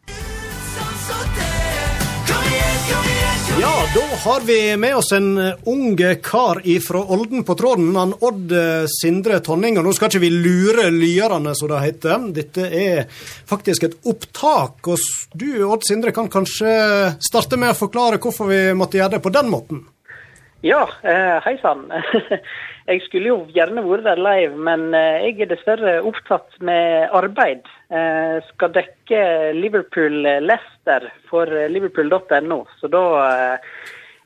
Har 4.24 4.46
vi 4.46 4.76
med 4.76 4.96
oss 4.96 5.12
en 5.12 5.38
eh, 5.38 5.54
ung 5.64 5.96
kar 5.96 6.60
fra 6.88 6.98
Olden 7.14 7.44
på 7.44 7.54
tråden. 7.54 7.96
Han 7.96 8.14
Odd 8.20 8.52
eh, 8.52 8.84
Sindre 8.88 9.40
Tonning. 9.40 9.78
Og 9.78 9.84
nå 9.86 9.92
skal 9.96 10.10
ikke 10.10 10.22
vi 10.22 10.30
lure 10.32 10.88
lyerne, 10.94 11.52
som 11.58 11.70
det 11.70 11.82
heter. 11.84 12.28
Dette 12.36 12.68
er 12.70 13.02
faktisk 13.50 13.86
et 13.86 13.98
opptak. 14.08 14.80
Og 14.88 15.34
du, 15.34 15.48
Odd 15.66 15.84
Sindre, 15.88 16.14
kan 16.16 16.30
kanskje 16.32 16.70
starte 17.24 17.58
med 17.60 17.74
å 17.74 17.78
forklare 17.78 18.20
hvorfor 18.22 18.48
vi 18.50 18.60
måtte 18.78 19.00
gjøre 19.00 19.16
det 19.16 19.22
på 19.26 19.34
den 19.34 19.50
måten? 19.52 19.84
Ja, 20.64 20.86
eh, 21.02 21.36
hei 21.44 21.58
sann. 21.62 21.84
Jeg 22.86 23.02
skulle 23.02 23.32
jo 23.32 23.38
gjerne 23.50 23.82
vært 23.82 24.06
der 24.06 24.20
live, 24.22 24.54
men 24.62 24.92
jeg 24.94 25.40
er 25.42 25.48
dessverre 25.50 25.96
opptatt 26.06 26.52
med 26.62 27.10
arbeid. 27.18 27.64
Jeg 27.90 28.44
skal 28.52 28.76
dekke 28.76 29.22
Liverpool-Lester 29.58 31.08
for 31.26 31.50
liverpool.no, 31.66 32.60
så 32.78 32.90
da 32.92 33.02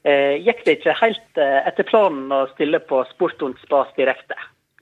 gikk 0.05 0.65
det 0.65 0.79
ikke 0.79 0.97
helt 1.03 1.41
eh, 1.43 1.61
etter 1.69 1.85
planen 1.89 2.33
å 2.33 2.47
stille 2.55 2.81
på 2.81 3.03
Sport 3.13 3.43
und 3.45 3.59
Spas 3.65 3.93
direkte. 3.99 4.39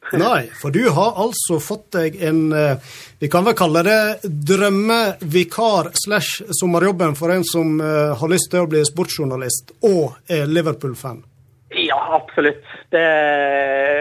Nei, 0.13 0.47
for 0.55 0.73
du 0.73 0.85
har 0.95 1.19
altså 1.21 1.59
fått 1.61 1.91
deg 1.97 2.21
en 2.25 2.53
eh, 2.55 2.93
Vi 3.21 3.29
kan 3.33 3.45
vel 3.45 3.57
kalle 3.59 3.83
det 3.87 4.29
drømmevikar 4.51 5.91
slash 5.99 6.45
sommerjobben 6.61 7.17
for 7.19 7.35
en 7.35 7.45
som 7.47 7.81
eh, 7.83 8.15
har 8.17 8.31
lyst 8.31 8.53
til 8.53 8.65
å 8.65 8.71
bli 8.71 8.85
sportsjournalist 8.87 9.75
og 9.89 10.31
er 10.31 10.47
Liverpool-fan. 10.49 11.25
Ja, 11.77 11.99
absolutt. 12.17 12.63
Det, 12.95 13.03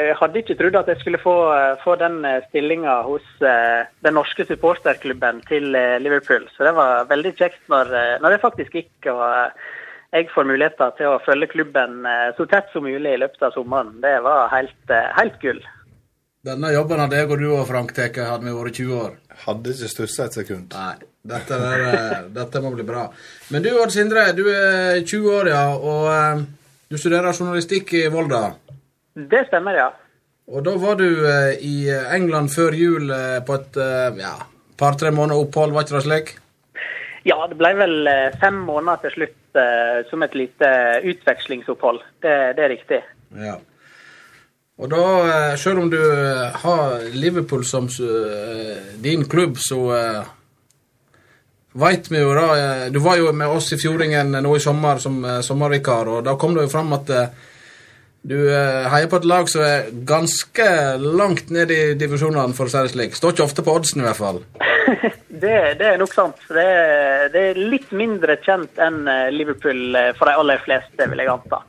jeg 0.08 0.16
hadde 0.22 0.40
ikke 0.40 0.56
trodd 0.56 0.78
at 0.80 0.88
jeg 0.94 1.02
skulle 1.02 1.20
få, 1.20 1.36
eh, 1.52 1.82
få 1.82 1.98
den 2.00 2.22
stillinga 2.46 3.02
hos 3.10 3.26
eh, 3.44 3.90
den 4.06 4.16
norske 4.16 4.46
supporterklubben 4.48 5.42
til 5.50 5.76
eh, 5.76 5.98
Liverpool. 6.00 6.48
Så 6.56 6.64
det 6.70 6.78
var 6.78 7.10
veldig 7.10 7.34
kjekt 7.36 7.60
når, 7.74 7.92
eh, 7.92 8.16
når 8.24 8.38
det 8.38 8.46
faktisk 8.46 8.80
gikk. 8.80 9.10
og 9.12 9.26
eh, 9.28 9.76
jeg 10.16 10.30
får 10.32 10.48
muligheter 10.48 10.94
til 10.98 11.12
å 11.12 11.24
følge 11.26 11.50
klubben 11.52 12.06
eh, 12.08 12.30
så 12.38 12.48
tett 12.50 12.70
som 12.72 12.86
mulig 12.88 13.14
i 13.14 13.20
løpet 13.20 13.44
av 13.44 13.56
sommeren. 13.56 13.98
Det 14.04 14.16
var 14.24 14.48
helt, 14.54 14.80
eh, 14.94 15.10
helt 15.18 15.36
gull. 15.42 15.60
Denne 16.48 16.72
jobben 16.72 17.02
hadde 17.02 17.18
jeg 17.20 17.28
og 17.28 17.42
du 17.42 17.48
og 17.50 17.66
Frank 17.68 17.92
tatt 17.96 18.16
hadde 18.24 18.48
vi 18.48 18.56
vært 18.56 18.80
20 18.80 19.02
år. 19.02 19.18
Hadde 19.44 19.74
ikke 19.74 19.92
stussa 19.92 20.28
et 20.30 20.38
sekund. 20.38 20.72
Nei, 20.72 20.96
dette, 21.28 21.60
der, 21.60 21.84
eh, 21.90 22.22
dette 22.40 22.64
må 22.64 22.72
bli 22.76 22.88
bra. 22.88 23.08
Men 23.52 23.66
du 23.66 23.74
Odd 23.76 23.92
Sindre, 23.92 24.30
du 24.38 24.46
er 24.54 25.02
20 25.04 25.28
år, 25.42 25.52
ja, 25.52 25.66
og 25.76 26.46
du 26.88 26.96
studerer 26.96 27.36
journalistikk 27.36 27.92
i 28.00 28.08
Volda. 28.14 28.46
Det 29.18 29.48
stemmer, 29.50 29.82
ja. 29.82 29.90
Og 30.48 30.64
da 30.64 30.78
var 30.80 30.96
du 30.96 31.10
i 31.60 31.90
England 32.16 32.54
før 32.54 32.72
jul 32.72 33.10
på 33.44 33.56
et 33.58 33.80
ja, 34.22 34.38
par-tre 34.80 35.12
måneder 35.12 35.42
opphold, 35.42 35.74
var 35.76 35.84
ikke 35.84 35.98
det 35.98 36.04
slik? 36.06 36.32
Ja, 37.28 37.36
det 37.52 37.58
ble 37.60 37.74
vel 37.76 38.08
fem 38.40 38.62
måneder 38.64 39.02
til 39.04 39.16
slutt 39.18 39.36
som 40.10 40.24
et 40.24 40.36
lite 40.38 40.70
utvekslingsopphold. 41.14 42.04
Det, 42.22 42.36
det 42.58 42.64
er 42.66 42.74
riktig. 42.74 43.02
Ja. 43.38 43.58
Og 44.78 44.90
da, 44.92 45.04
eh, 45.26 45.56
selv 45.58 45.82
om 45.82 45.90
du 45.90 45.98
eh, 45.98 46.58
har 46.62 47.06
Liverpool 47.14 47.66
som 47.66 47.88
eh, 47.88 48.94
din 49.02 49.26
klubb, 49.26 49.58
så 49.58 49.80
veit 51.78 52.10
vi 52.10 52.22
jo 52.22 52.32
da 52.34 52.90
Du 52.90 53.00
var 53.00 53.18
jo 53.18 53.32
med 53.34 53.48
oss 53.54 53.72
i 53.74 53.78
Fjordingen 53.78 54.32
nå 54.32 54.56
i 54.56 54.62
sommer 54.62 55.02
som 55.02 55.20
sommervikar, 55.46 56.10
og 56.10 56.24
da 56.26 56.38
kom 56.38 56.56
det 56.56 56.66
jo 56.66 56.74
fram 56.74 56.94
at 56.94 57.12
du 58.28 58.38
heier 58.50 59.10
på 59.10 59.20
et 59.20 59.28
lag 59.30 59.50
som 59.50 59.62
er 59.62 59.92
ganske 59.94 60.66
langt 60.98 61.52
ned 61.54 61.72
i 61.72 61.82
divisjonene, 62.00 62.56
for 62.58 62.66
å 62.66 62.74
si 62.74 62.82
det 62.82 62.96
slik. 62.96 63.16
Står 63.16 63.36
ikke 63.36 63.46
ofte 63.46 63.66
på 63.66 63.78
oddsen, 63.78 64.02
i 64.02 64.08
hvert 64.10 64.20
fall. 64.20 64.42
Det, 65.44 65.56
det 65.80 65.86
er 65.94 65.98
nok 66.00 66.14
sant. 66.16 66.40
Det 66.50 66.64
er, 66.64 67.28
det 67.34 67.42
er 67.52 67.60
litt 67.74 67.92
mindre 67.96 68.38
kjent 68.46 68.80
enn 68.82 69.02
eh, 69.12 69.28
Liverpool 69.36 69.96
eh, 70.00 70.12
for 70.18 70.30
de 70.30 70.36
aller 70.40 70.62
fleste, 70.64 71.10
vil 71.12 71.24
jeg 71.24 71.32
anta. 71.34 71.62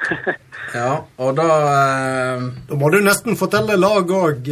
Ja, 0.70 0.90
og 1.18 1.34
da 1.36 1.46
eh, 1.66 2.42
Da 2.68 2.76
må 2.78 2.90
du 2.92 3.00
nesten 3.02 3.34
fortelle 3.40 3.74
lag 3.80 4.08
òg. 4.14 4.46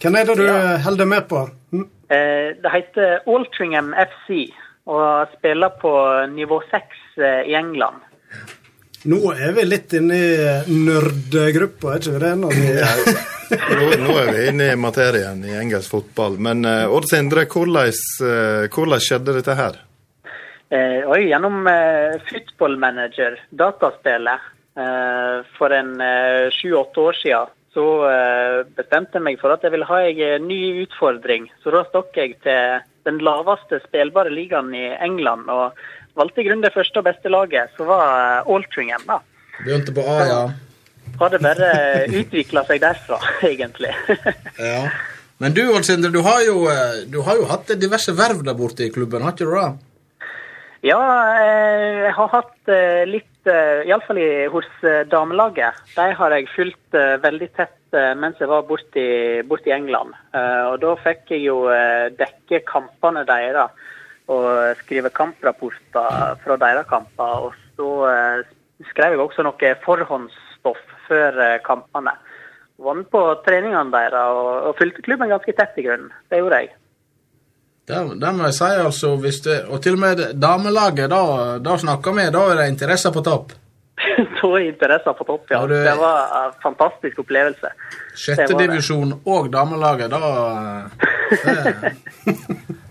Hvem 0.00 0.16
er 0.18 0.26
det 0.28 0.36
du 0.40 0.44
Ja. 0.46 0.76
holder 0.84 1.08
med 1.08 1.26
på? 1.30 1.44
Mm. 1.72 1.86
Eh, 2.12 2.50
Det 2.60 2.72
heter 2.74 3.22
Altringham 3.30 3.94
FC 3.94 4.50
og 4.90 5.30
spiller 5.38 5.70
på 5.80 5.92
nivå 6.34 6.60
6 6.70 7.18
i 7.46 7.54
England. 7.54 8.00
Nå 9.08 9.18
er 9.32 9.54
vi 9.56 9.62
litt 9.64 9.94
inne 9.96 10.16
i 10.20 10.74
nerdgruppa, 10.76 11.94
er 11.94 12.02
ikke 12.02 12.16
vi 12.16 12.20
det? 12.20 12.32
Når 12.36 12.56
vi... 12.56 12.66
Nå, 13.50 13.86
nå 14.02 14.16
er 14.20 14.32
vi 14.34 14.42
inne 14.50 14.66
i 14.74 14.76
materien 14.76 15.40
i 15.48 15.54
engelsk 15.56 15.94
fotball. 15.94 16.36
Men 16.36 16.60
uh, 16.68 16.92
Odd 16.92 17.08
Sindre, 17.08 17.46
hvordan, 17.48 17.88
eh, 18.26 18.66
hvordan 18.68 19.00
skjedde 19.02 19.36
dette 19.38 19.56
her? 19.56 19.78
Eh, 20.70 21.00
oi, 21.08 21.22
gjennom 21.30 21.64
eh, 21.66 22.20
Football 22.28 22.76
Manager, 22.82 23.40
dataspillet, 23.50 24.44
eh, 24.78 25.48
for 25.56 25.74
en 25.74 25.96
sju-åtte 26.54 27.08
år 27.08 27.18
siden, 27.22 27.56
så 27.74 27.86
eh, 28.10 28.60
bestemte 28.76 29.18
jeg 29.18 29.24
meg 29.24 29.40
for 29.40 29.54
at 29.54 29.62
jeg 29.62 29.74
ville 29.74 29.86
ha 29.86 30.00
en 30.02 30.22
eh, 30.26 30.38
ny 30.42 30.60
utfordring. 30.84 31.48
Så 31.62 31.72
da 31.74 31.84
stakk 31.86 32.16
jeg 32.18 32.36
til 32.42 32.80
den 33.06 33.20
laveste 33.22 33.78
spillbare 33.84 34.32
ligaen 34.34 34.72
i 34.74 34.88
England, 34.98 35.46
og 35.50 35.78
valgte 36.18 36.42
i 36.42 36.46
grunnen 36.48 36.64
det 36.64 36.74
første 36.74 37.00
og 37.00 37.06
beste 37.06 37.32
laget, 37.32 37.72
som 37.76 37.90
var 37.90 38.08
eh, 38.16 38.50
Altringham. 38.54 39.06
da. 39.06 39.20
begynte 39.64 39.94
på 39.94 40.04
A, 40.06 40.18
ja. 40.26 40.42
Har 41.20 41.32
det 41.32 41.42
bare 41.44 41.70
utvikla 42.20 42.64
seg 42.68 42.82
derfra, 42.84 43.20
egentlig. 43.52 43.94
ja. 44.58 44.88
Men 45.40 45.56
du, 45.56 45.62
Odd 45.72 45.86
Sindre, 45.88 46.12
du 46.12 46.20
har, 46.26 46.42
jo, 46.46 46.66
eh, 46.72 47.06
du 47.08 47.22
har 47.26 47.40
jo 47.40 47.48
hatt 47.50 47.72
diverse 47.80 48.14
verv 48.16 48.44
der 48.46 48.58
borte 48.58 48.86
i 48.86 48.92
klubben, 48.92 49.24
har 49.24 49.36
ikke 49.36 49.48
du 49.48 49.56
det? 49.56 49.70
Ja, 50.90 51.00
eh, 51.40 52.06
jeg 52.06 52.14
har 52.16 52.32
hatt 52.36 52.72
litt 53.08 53.26
Iallfall 53.50 54.18
hos 54.52 54.66
damelaget. 55.08 55.78
De 55.94 56.10
har 56.12 56.32
jeg 56.36 56.48
fulgt 56.52 56.96
veldig 57.22 57.46
tett 57.56 57.96
mens 58.20 58.36
jeg 58.38 58.50
var 58.50 58.66
borte 58.68 59.00
i, 59.00 59.72
England. 59.72 60.12
Og 60.36 60.76
da 60.82 60.90
fikk 61.00 61.32
jeg 61.32 61.46
jo 61.46 61.62
dekke 62.20 62.60
kampene 62.68 63.24
deres 63.24 63.79
og 64.30 64.80
skrive 64.82 65.10
kamprapporter 65.14 66.36
fra 66.44 66.56
deres 66.62 66.88
kamper. 66.90 67.46
Og 67.46 67.54
så 67.76 67.92
eh, 68.10 68.50
skrev 68.92 69.16
jeg 69.16 69.22
også 69.22 69.46
noe 69.46 69.72
forhåndsstoff 69.84 70.82
før 71.08 71.40
eh, 71.46 71.62
kampene. 71.66 72.14
Var 72.80 72.96
med 72.96 73.08
på 73.12 73.22
treningene 73.44 73.92
deres 73.92 74.28
og, 74.32 74.52
og 74.70 74.76
fulgte 74.78 75.04
klubben 75.04 75.32
ganske 75.32 75.56
tett 75.56 75.80
i 75.80 75.86
grunnen. 75.88 76.12
Det 76.30 76.40
gjorde 76.40 76.62
jeg. 76.62 76.76
Det, 77.90 78.00
det 78.22 78.30
må 78.36 78.46
jeg 78.46 78.56
si, 78.56 78.70
altså. 78.84 79.16
Det, 79.24 79.56
og 79.68 79.82
til 79.82 79.98
og 79.98 80.04
med 80.04 80.22
damelaget, 80.38 81.10
da, 81.10 81.22
da 81.64 81.76
snakker 81.80 82.14
vi, 82.16 82.28
da 82.32 82.46
er 82.52 82.62
det 82.62 82.70
interesser 82.70 83.14
på 83.14 83.24
topp. 83.26 83.56
Så 84.40 84.58
interesser 84.58 85.12
på 85.12 85.24
topp, 85.24 85.44
ja. 85.50 85.60
Ja, 85.60 85.66
du- 85.66 85.84
Det 85.84 85.94
var 85.94 86.46
en 86.46 86.52
fantastisk 86.62 87.18
opplevelse. 87.18 87.72
Sjette 88.14 88.46
Det 88.46 88.66
divisjon 88.66 89.20
og 89.24 89.50
damelaget, 89.52 90.10
da 90.10 90.18
det, 91.30 91.92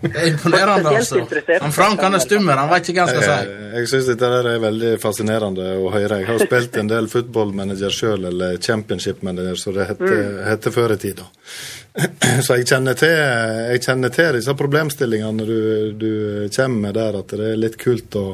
det 0.00 0.16
er 0.16 0.28
imponerende, 0.30 0.88
altså. 0.96 1.20
Han 1.60 1.72
Frank 1.72 2.00
han 2.00 2.14
er 2.14 2.22
stummer, 2.24 2.56
han 2.56 2.70
vet 2.70 2.88
ikke 2.88 3.02
hva 3.02 3.06
han 3.06 3.14
skal 3.14 3.26
si. 3.26 3.50
Jeg, 3.50 3.72
jeg 3.74 3.90
syns 3.92 4.08
dette 4.12 4.30
er 4.38 4.62
veldig 4.62 4.94
fascinerende 5.02 5.66
å 5.76 5.90
høre. 5.92 6.22
Jeg 6.22 6.28
har 6.30 6.44
spilt 6.46 6.78
en 6.80 6.92
del 6.92 7.10
football 7.12 7.52
manager 7.56 7.94
sjøl, 7.94 8.24
eller 8.30 8.56
championship 8.62 9.22
manager, 9.26 9.60
som 9.60 9.76
det 9.76 9.90
heter, 9.90 10.70
mm. 10.70 10.72
før 10.78 10.96
i 10.96 11.00
tida. 11.04 11.28
Så 12.46 12.56
jeg 12.56 12.66
kjenner, 12.70 12.96
til, 12.96 13.12
jeg 13.74 13.84
kjenner 13.84 14.14
til 14.14 14.38
disse 14.38 14.56
problemstillingene 14.56 15.46
du, 15.46 15.60
du 15.98 16.12
kommer 16.56 16.86
med 16.88 16.96
der, 16.96 17.20
at 17.20 17.36
det 17.36 17.52
er 17.52 17.60
litt 17.60 17.76
kult 17.80 18.16
å, 18.16 18.26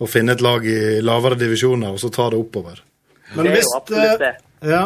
å 0.00 0.08
finne 0.08 0.32
et 0.32 0.40
lag 0.44 0.64
i 0.66 1.00
lavere 1.04 1.36
divisjoner, 1.40 1.92
og 1.92 1.98
så 2.02 2.10
ta 2.12 2.30
det 2.30 2.38
oppover. 2.40 2.80
Men 3.34 3.44
Det 3.44 3.52
er 3.52 3.54
jo 3.54 3.60
hvis, 3.60 3.76
absolutt 3.76 4.18
det. 4.18 4.34
eh, 4.62 4.68
Ja. 4.70 4.84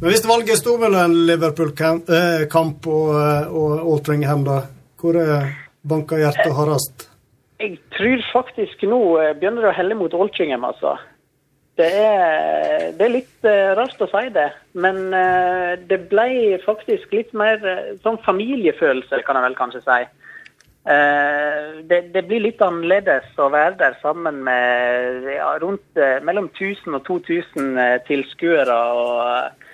Men 0.00 0.10
hvis 0.12 0.26
valget 0.28 0.58
sto 0.58 0.76
mellom 0.76 1.00
en 1.06 1.26
Liverpool-kamp 1.26 2.86
og, 2.86 3.10
eh, 3.16 3.48
og 3.48 3.80
Altringham, 3.94 4.44
da, 4.44 4.62
hvor 5.00 5.16
er 5.16 5.52
banka 5.86 6.16
hjertet 6.20 6.52
hardest? 6.56 7.08
Jeg 7.58 7.78
tror 7.96 8.20
faktisk 8.32 8.82
nå 8.84 8.98
eh, 9.22 9.32
begynner 9.38 9.62
det 9.64 9.70
å 9.72 9.76
helle 9.78 9.94
mot 9.96 10.12
Altringham, 10.12 10.64
altså. 10.68 10.98
Det 11.76 11.88
er, 11.92 12.92
det 12.96 13.04
er 13.04 13.10
litt 13.12 13.44
eh, 13.48 13.74
rart 13.76 14.00
å 14.00 14.06
si 14.08 14.28
det, 14.32 14.46
men 14.80 15.12
eh, 15.12 15.74
det 15.88 15.98
ble 16.08 16.58
faktisk 16.64 17.12
litt 17.12 17.34
mer 17.36 17.60
eh, 17.68 17.90
sånn 18.04 18.16
familiefølelse, 18.24 19.20
kan 19.26 19.36
jeg 19.36 19.44
vel 19.48 19.56
kanskje 19.58 19.82
si. 19.84 19.98
Eh, 20.86 21.84
det, 21.90 22.00
det 22.14 22.22
blir 22.28 22.44
litt 22.44 22.60
annerledes 22.62 23.32
å 23.42 23.48
være 23.50 23.74
der 23.80 23.96
sammen 23.98 24.38
med 24.46 25.24
ja, 25.34 25.48
rundt 25.58 25.98
eh, 25.98 26.20
mellom 26.22 26.46
1000 26.52 26.94
og 26.94 27.02
2000 27.08 27.80
eh, 27.82 27.94
tilskuere. 28.06 28.76
og 28.76 29.64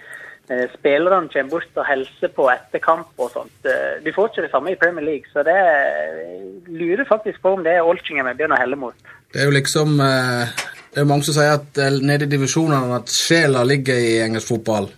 Spillerne 0.73 1.31
kommer 1.33 1.53
bort 1.53 1.79
og 1.81 1.87
hilser 1.87 2.33
på 2.35 2.49
etter 2.51 2.81
kamp 2.83 3.21
og 3.23 3.31
sånt. 3.33 3.69
Du 4.05 4.09
får 4.13 4.33
ikke 4.33 4.43
det 4.45 4.51
samme 4.53 4.73
i 4.73 4.79
Premier 4.81 5.07
League, 5.07 5.31
så 5.33 5.45
det 5.47 5.55
lurer 6.67 7.07
faktisk 7.09 7.41
på 7.45 7.55
om 7.55 7.63
det 7.65 7.77
er 7.77 7.87
Altringham 7.87 8.27
med 8.29 8.41
begynner 8.41 8.59
å 8.59 8.61
helle. 8.61 8.91
Det 9.33 9.41
er 9.41 9.49
jo 9.49 9.55
liksom 9.55 9.95
Det 10.03 11.01
er 11.01 11.09
mange 11.09 11.25
som 11.25 11.39
sier 11.39 11.55
at 11.55 11.81
nede 12.03 12.27
i 12.27 12.33
divisjonene 12.35 12.99
at 12.99 13.15
sjela 13.15 13.63
ligger 13.65 13.97
i 13.97 14.19
engelsk 14.27 14.51
fotball. 14.51 14.91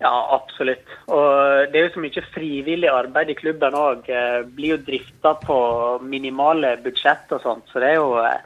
Ja, 0.00 0.10
absolutt. 0.32 0.88
Og 1.12 1.68
det 1.72 1.76
er 1.76 1.86
jo 1.86 1.92
så 1.94 2.02
mye 2.02 2.24
frivillig 2.32 2.88
arbeid 2.88 3.32
i 3.32 3.36
klubben 3.36 3.76
òg. 3.76 4.08
Blir 4.56 4.74
jo 4.74 4.82
drifta 4.86 5.34
på 5.42 5.58
minimale 6.00 6.76
budsjett 6.84 7.32
og 7.36 7.44
sånt. 7.44 7.68
Så 7.68 7.82
det 7.82 7.92
er 7.92 7.98
jo, 7.98 8.14
eh, 8.24 8.40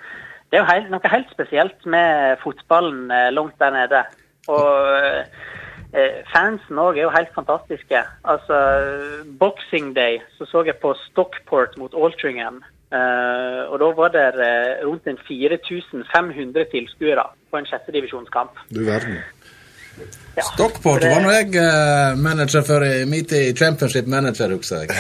det 0.51 0.59
er 0.59 0.65
jo 0.65 0.73
helt, 0.73 0.91
noe 0.91 1.13
helt 1.13 1.31
spesielt 1.31 1.87
med 1.87 2.43
fotballen 2.43 3.07
eh, 3.15 3.31
langt 3.31 3.55
der 3.63 3.71
nede. 3.77 4.03
Og 4.51 5.23
eh, 5.95 6.21
fansen 6.35 6.83
òg 6.83 6.99
er 6.99 7.07
jo 7.07 7.15
helt 7.15 7.35
fantastiske. 7.39 8.03
Altså, 8.25 8.61
Boxing 9.39 9.95
Day 9.95 10.19
så 10.35 10.51
så 10.51 10.67
jeg 10.67 10.83
på 10.83 10.95
Stockport 11.07 11.79
mot 11.79 11.95
Altringham. 11.95 12.65
Uh, 12.95 13.67
og 13.73 13.81
da 13.83 13.87
var 13.99 14.11
det 14.15 14.27
eh, 14.45 14.85
rundt 14.87 15.07
en 15.11 15.19
4500 15.27 16.65
tilskuere 16.71 17.25
på 17.51 17.59
en 17.59 17.67
sjettedivisjonskamp. 17.67 18.61
Du 18.71 18.85
verden. 18.87 19.17
Ja. 20.35 20.43
Stockport 20.43 21.01
Det- 21.05 21.11
var 21.15 21.21
nå 21.23 21.31
jeg 21.31 21.55
uh, 21.55 22.17
manager 22.19 22.63
for 22.67 22.83
i 22.85 23.05
min 23.07 23.25
i 23.31 23.53
Championship 23.55 24.07
Manager, 24.11 24.51
husker 24.57 24.83
jeg. 24.83 24.91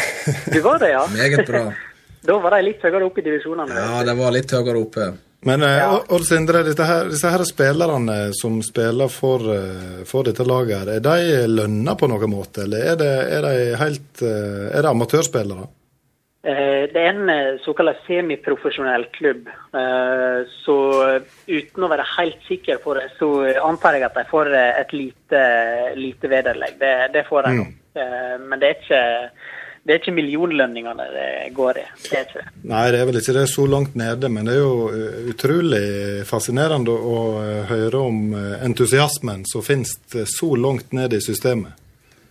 Du 0.54 0.61
var 0.62 0.78
det, 0.78 0.92
ja? 0.94 1.07
Meget 1.12 1.46
bra. 1.48 1.64
Da 2.24 2.38
var 2.40 2.54
de 2.57 2.62
litt 2.64 2.80
høyere 2.80 3.04
oppe 3.04 3.20
i 3.20 3.24
divisjonene. 3.26 3.74
Ja, 3.76 3.98
det 4.07 4.14
var 4.16 4.30
litt 4.33 4.50
høyere 4.54 4.78
oppe. 4.80 5.11
Men 5.44 5.61
eh, 5.62 5.74
Ja. 5.83 5.98
Odd 6.09 6.24
Sindre, 6.24 6.62
disse 6.64 6.87
her, 6.88 7.11
disse 7.12 7.28
her 7.28 7.42
spillerne 7.44 8.30
som 8.33 8.62
spiller 8.64 9.11
for, 9.12 9.44
eh, 9.52 10.04
for 10.09 10.24
dette 10.24 10.46
laget, 10.48 10.78
her, 10.87 10.92
er 10.94 11.02
de 11.04 11.42
lønna 11.52 11.92
på 12.00 12.09
noen 12.09 12.30
måte, 12.33 12.64
eller 12.64 12.87
er 12.94 12.96
det, 12.96 13.11
er 13.37 13.44
de 13.44 13.76
helt 13.83 14.22
Er 14.24 14.80
det 14.87 14.88
amatørspillere? 14.94 15.66
Eh, 16.44 16.85
Det 16.92 17.00
er 17.00 17.09
en 17.14 17.30
eh, 17.33 17.57
såkalt 17.64 18.02
semiprofesjonell 18.07 19.07
klubb. 19.16 19.48
Eh, 19.48 20.44
Så 20.64 20.76
uten 21.48 21.87
å 21.87 21.88
være 21.88 22.04
helt 22.18 22.44
sikker 22.48 22.83
på 22.85 22.94
det, 22.98 23.09
så 23.18 23.30
antar 23.64 23.96
jeg 23.96 24.04
at 24.04 24.18
de 24.18 24.24
får 24.28 24.52
et 24.54 24.92
lite, 24.92 25.42
lite 25.96 26.28
vederlag. 26.28 26.76
Det, 26.80 26.94
det 27.14 27.24
får 27.28 27.48
de. 27.48 27.66
Eh, 27.96 28.35
Men 28.44 28.61
det 28.61 28.68
er 28.68 28.80
ikke 28.83 29.04
det 29.85 29.92
er 29.92 29.98
ikke 30.00 30.14
millionlønningene 30.16 31.04
det 31.12 31.52
går 31.52 31.76
i. 31.76 31.83
Det 32.07 32.16
er 32.16 32.22
ikke 32.24 32.40
det. 32.40 32.52
Nei, 32.70 32.85
det 32.90 33.00
er 33.00 33.09
vel 33.11 33.18
ikke 33.20 33.35
det 33.37 33.42
så 33.52 33.66
langt 33.68 33.94
nede, 34.00 34.30
men 34.33 34.46
det 34.48 34.54
er 34.54 34.62
jo 34.62 34.87
utrolig 35.28 36.24
fascinerende 36.24 36.88
å 36.88 37.18
høre 37.68 38.00
om 38.00 38.33
entusiasmen 38.64 39.44
som 39.44 39.61
finnes 39.61 39.92
så 40.33 40.48
langt 40.57 40.96
nede 40.96 41.20
i 41.20 41.26
systemet. 41.26 41.76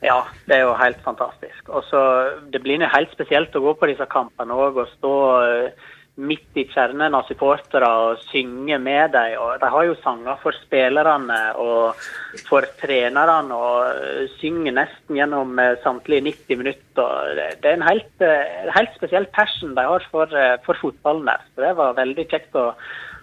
Ja, 0.03 0.19
det 0.49 0.57
er 0.57 0.65
jo 0.65 0.75
helt 0.75 0.99
fantastisk. 1.03 1.69
Og 1.69 1.83
så 1.87 2.03
Det 2.51 2.61
blir 2.61 2.81
jo 2.81 2.91
helt 2.91 3.11
spesielt 3.15 3.55
å 3.55 3.63
gå 3.63 3.73
på 3.79 3.87
disse 3.87 4.07
kampene 4.11 4.55
òg 4.55 4.81
og 4.83 4.89
stå 4.97 5.13
eh, 5.47 5.91
midt 6.19 6.59
i 6.59 6.65
kjernen 6.69 7.15
av 7.15 7.25
supportere 7.25 7.87
og 7.87 8.19
synge 8.27 8.77
med 8.83 9.13
dem. 9.15 9.37
Og 9.39 9.61
de 9.61 9.69
har 9.75 9.85
jo 9.87 9.95
sanger 10.03 10.41
for 10.43 10.53
spillerne 10.65 11.39
og 11.55 12.03
for 12.49 12.67
trenerne 12.81 13.55
og 13.55 13.95
eh, 13.95 14.27
synger 14.41 14.75
nesten 14.81 15.21
gjennom 15.21 15.55
eh, 15.63 15.79
samtlige 15.85 16.27
90 16.27 16.59
minutter. 16.59 17.41
Det 17.63 17.71
er 17.71 17.79
en 17.79 17.87
helt, 17.87 18.27
helt 18.75 18.99
spesiell 18.99 19.29
passion 19.31 19.71
de 19.77 19.87
har 19.87 20.09
for, 20.11 20.35
for 20.67 20.83
fotballen 20.83 21.31
der. 21.31 21.47
Så 21.55 21.63
det 21.63 21.73
var 21.79 21.95
veldig 22.01 22.27
kjekt 22.27 22.59
å 22.59 22.73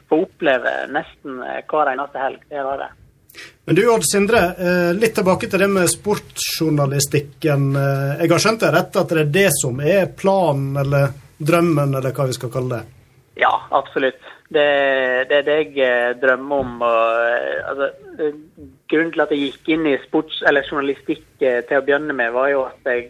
få 0.09 0.25
oppleve 0.25 0.73
nesten 0.97 1.45
hver 1.45 1.93
eneste 1.93 2.25
helg. 2.25 2.49
Det 2.49 2.65
var 2.65 2.87
det. 2.87 2.91
Men 3.71 3.77
du 3.77 3.85
Odd 3.91 4.03
Sindre, 4.03 4.39
eh, 4.39 4.95
litt 4.99 5.13
tilbake 5.15 5.47
til 5.47 5.61
det 5.63 5.69
med 5.71 5.87
sportsjournalistikken. 5.87 7.69
Eh, 7.79 8.17
Jeg 8.19 8.31
har 8.33 8.41
skjønt 8.43 8.65
det 8.65 8.71
rett 8.75 8.97
at 8.99 9.13
det 9.15 9.21
er 9.21 9.29
det 9.37 9.51
som 9.55 9.79
er 9.79 10.09
planen, 10.11 10.73
eller 10.77 11.13
drømmen, 11.39 11.95
eller 11.95 12.11
hva 12.11 12.27
vi 12.27 12.35
skal 12.35 12.51
kalle 12.51 12.81
det? 12.81 12.81
Ja, 13.39 13.53
absolutt. 13.71 14.19
Det, 14.51 14.67
det 15.31 15.37
er 15.39 15.47
det 15.47 15.57
jeg 15.61 15.79
eh, 15.87 16.19
drømmer 16.19 16.65
om. 16.65 16.83
Og, 16.83 17.15
altså, 17.71 17.93
grunnen 18.91 19.15
til 19.15 19.23
at 19.23 19.37
jeg 19.37 19.45
gikk 19.45 19.71
inn 19.77 19.87
i 19.87 19.95
sports- 20.03 20.43
eller 20.51 20.67
journalistikk 20.67 21.23
til 21.39 21.79
å 21.79 21.85
begynne 21.87 22.13
med, 22.25 22.35
var 22.35 22.51
jo 22.51 22.67
at 22.67 22.91
jeg 22.91 23.07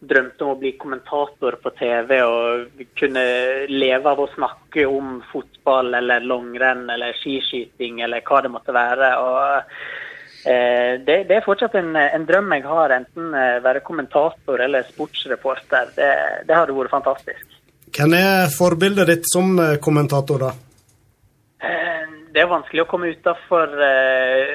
drømte 0.00 0.44
om 0.44 0.54
å 0.54 0.58
bli 0.60 0.72
kommentator 0.80 1.58
på 1.60 1.72
TV 1.76 2.20
og 2.24 2.84
kunne 2.96 3.24
leve 3.68 4.08
av 4.08 4.22
å 4.22 4.30
snakke 4.32 4.86
om 4.88 5.18
fotball 5.32 5.92
eller 5.98 6.24
langrenn 6.24 6.86
eller 6.92 7.16
skiskyting 7.20 8.00
eller 8.04 8.24
hva 8.24 8.40
det 8.44 8.52
måtte 8.52 8.74
være. 8.74 9.10
Og 9.20 10.48
eh, 10.48 10.96
det, 11.04 11.18
det 11.28 11.36
er 11.36 11.44
fortsatt 11.44 11.76
en, 11.82 11.92
en 12.00 12.26
drøm 12.28 12.56
jeg 12.56 12.66
har, 12.70 12.96
enten 12.96 13.36
eh, 13.36 13.60
være 13.64 13.84
kommentator 13.84 14.64
eller 14.64 14.88
sportsreporter. 14.88 15.92
Det, 15.96 16.10
det 16.48 16.56
hadde 16.56 16.76
vært 16.80 16.96
fantastisk. 16.96 17.46
Hvem 17.90 18.16
er 18.16 18.52
forbildet 18.54 19.12
ditt 19.12 19.28
som 19.28 19.52
eh, 19.60 19.76
kommentator, 19.84 20.48
da? 20.48 20.54
Eh, 21.60 22.06
Det 22.30 22.40
er 22.40 22.46
vanskelig 22.46 22.84
å 22.84 22.88
komme 22.88 23.10
utafor 23.10 23.72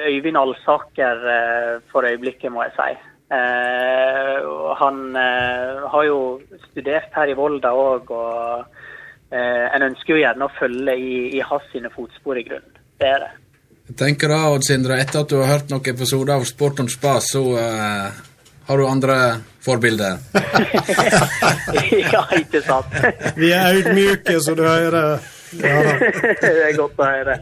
Øyvind 0.08 0.38
Alsaker 0.40 1.18
for 1.92 2.08
øyeblikket, 2.08 2.48
må 2.50 2.62
jeg 2.64 2.72
si. 2.72 2.94
Eh, 3.26 4.74
Han 4.78 5.16
eh, 5.16 5.86
har 5.90 6.04
jo 6.06 6.18
studert 6.70 7.10
her 7.16 7.32
i 7.32 7.34
Volda 7.34 7.72
òg, 7.74 8.12
og 8.14 8.66
eh, 9.32 9.66
en 9.74 9.88
ønsker 9.88 10.14
jo 10.14 10.20
gjerne 10.22 10.46
å 10.46 10.54
følge 10.58 10.94
i, 10.94 11.16
i 11.38 11.42
hans 11.42 11.66
sine 11.72 11.90
fotspor 11.94 12.38
i 12.38 12.46
grunnen. 12.46 12.78
Det 13.00 13.10
er 13.10 13.24
det. 13.24 13.32
Jeg 13.86 13.98
tenker 14.00 14.32
da, 14.32 14.40
Odd 14.50 14.66
Sindre, 14.66 14.98
etter 15.02 15.22
at 15.22 15.30
du 15.30 15.38
har 15.40 15.52
hørt 15.56 15.70
noen 15.70 15.92
episoder 15.92 16.34
av 16.36 16.46
Sport 16.48 16.82
om 16.82 16.88
Spas, 16.90 17.30
så 17.34 17.42
eh, 17.60 18.22
har 18.66 18.80
du 18.80 18.86
andre 18.86 19.18
forbilder. 19.62 20.18
ja, 22.14 22.24
ikke 22.34 22.62
sant? 22.66 22.98
Vi 23.40 23.52
er 23.54 23.80
ydmyke, 23.80 24.40
så 24.42 24.54
du 24.58 24.66
hører 24.66 25.18
ja, 25.54 25.76
det 26.42 26.50
er 26.66 26.74
godt 26.76 26.98
å 26.98 27.06
høre. 27.06 27.36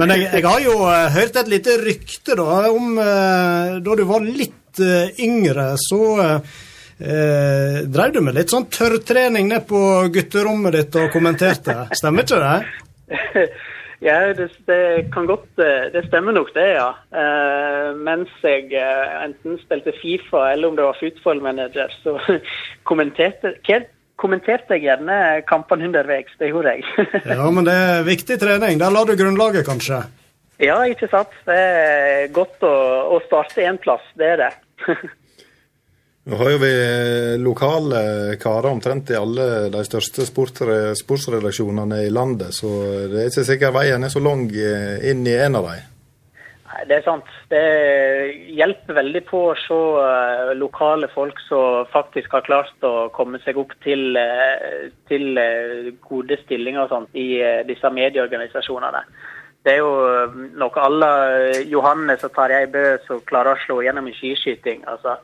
Men 0.00 0.14
jeg, 0.14 0.30
jeg 0.32 0.46
har 0.46 0.62
jo 0.64 0.76
hørt 1.16 1.36
et 1.42 1.50
lite 1.52 1.76
rykte 1.82 2.36
da, 2.38 2.48
om 2.72 2.96
eh, 2.96 3.76
da 3.84 3.96
du 4.00 4.04
var 4.08 4.24
litt 4.24 4.59
eh, 4.84 5.24
yngre, 5.24 5.72
så 5.80 6.02
eh, 6.20 7.82
drev 7.86 8.14
du 8.14 8.20
med 8.24 8.36
litt 8.38 8.52
sånn 8.52 8.68
tørrtrening 8.72 9.48
ned 9.50 9.66
på 9.68 9.82
gutterommet 10.12 10.78
ditt 10.78 11.00
og 11.00 11.12
kommenterte. 11.14 11.82
Stemmer 11.98 12.26
ikke 12.26 12.40
det? 12.44 13.50
Ja, 14.00 14.32
det, 14.32 14.48
det 14.64 15.10
kan 15.12 15.26
godt 15.28 15.60
eh, 15.60 15.90
Det 15.92 16.06
stemmer 16.06 16.32
nok, 16.32 16.54
det, 16.56 16.66
ja. 16.72 16.88
Eh, 17.12 17.90
mens 18.00 18.30
jeg 18.40 18.70
eh, 18.72 19.16
enten 19.26 19.58
spilte 19.60 19.92
Fifa 20.00 20.46
eller 20.54 20.70
om 20.70 20.78
det 20.78 20.86
var 20.86 20.96
Football 20.96 21.42
Manager, 21.44 21.92
så 22.00 22.16
kommenterte, 22.88 23.52
kommenterte 24.16 24.78
jeg 24.78 24.86
gjerne 24.86 25.18
kampene 25.48 25.90
underveis. 25.90 26.32
Det 26.40 26.48
gjorde 26.48 26.78
jeg. 26.78 27.10
Ja, 27.36 27.50
men 27.52 27.68
det 27.68 27.76
er 27.76 28.08
viktig 28.08 28.40
trening. 28.40 28.80
Der 28.80 28.94
la 28.94 29.04
du 29.04 29.12
grunnlaget, 29.20 29.66
kanskje. 29.68 30.00
ja, 30.64 30.80
ikke 30.88 31.08
sant. 31.12 31.36
Det 31.44 31.60
er 31.60 32.32
godt 32.32 32.64
å, 32.64 32.74
å 33.16 33.20
starte 33.28 33.68
én 33.68 33.76
plass. 33.84 34.04
Det 34.16 34.32
er 34.32 34.44
det. 34.46 34.52
Nå 36.30 36.36
har 36.36 36.50
jo 36.52 36.58
vi 36.60 36.74
lokale 37.40 38.00
karer 38.40 38.68
omtrent 38.70 39.08
i 39.10 39.16
alle 39.16 39.46
de 39.72 39.80
største 39.86 40.26
sportsredaksjonene 40.28 42.02
i 42.04 42.10
landet, 42.12 42.52
så 42.52 42.68
det 43.08 43.22
er 43.22 43.30
ikke 43.30 43.46
sikkert 43.48 43.74
veien 43.78 44.04
er 44.04 44.12
så 44.12 44.20
lang 44.20 44.44
eh, 44.52 45.00
inn 45.10 45.24
i 45.24 45.38
en 45.40 45.56
av 45.56 45.70
dem. 45.70 45.88
Nei, 46.70 46.84
Det 46.90 46.98
er 46.98 47.06
sant. 47.08 47.32
Det 47.48 47.64
hjelper 48.52 49.00
veldig 49.00 49.24
på 49.32 49.42
å 49.48 49.56
se 49.62 49.80
eh, 50.04 50.52
lokale 50.60 51.08
folk 51.16 51.40
som 51.48 51.88
faktisk 51.90 52.36
har 52.36 52.44
klart 52.44 52.86
å 52.86 53.08
komme 53.16 53.40
seg 53.40 53.56
opp 53.58 53.72
til, 53.82 54.12
eh, 54.20 54.92
til 55.08 55.40
gode 56.04 56.36
stillinger 56.44 56.84
og 56.84 56.92
sånt 56.92 57.16
i 57.16 57.30
disse 57.66 57.96
medieorganisasjonene. 57.96 59.02
Det 59.64 59.74
er 59.74 59.82
jo 59.82 59.92
nok 60.56 60.78
noe 60.78 60.86
alle 60.86 61.10
Johannes 61.68 62.24
og 62.24 62.32
Tarjei 62.32 62.64
Bø 62.72 62.84
som 63.06 63.20
klarer 63.28 63.54
å 63.54 63.62
slå 63.66 63.82
gjennom 63.84 64.08
i 64.08 64.16
skiskyting. 64.16 64.86
altså 64.88 65.18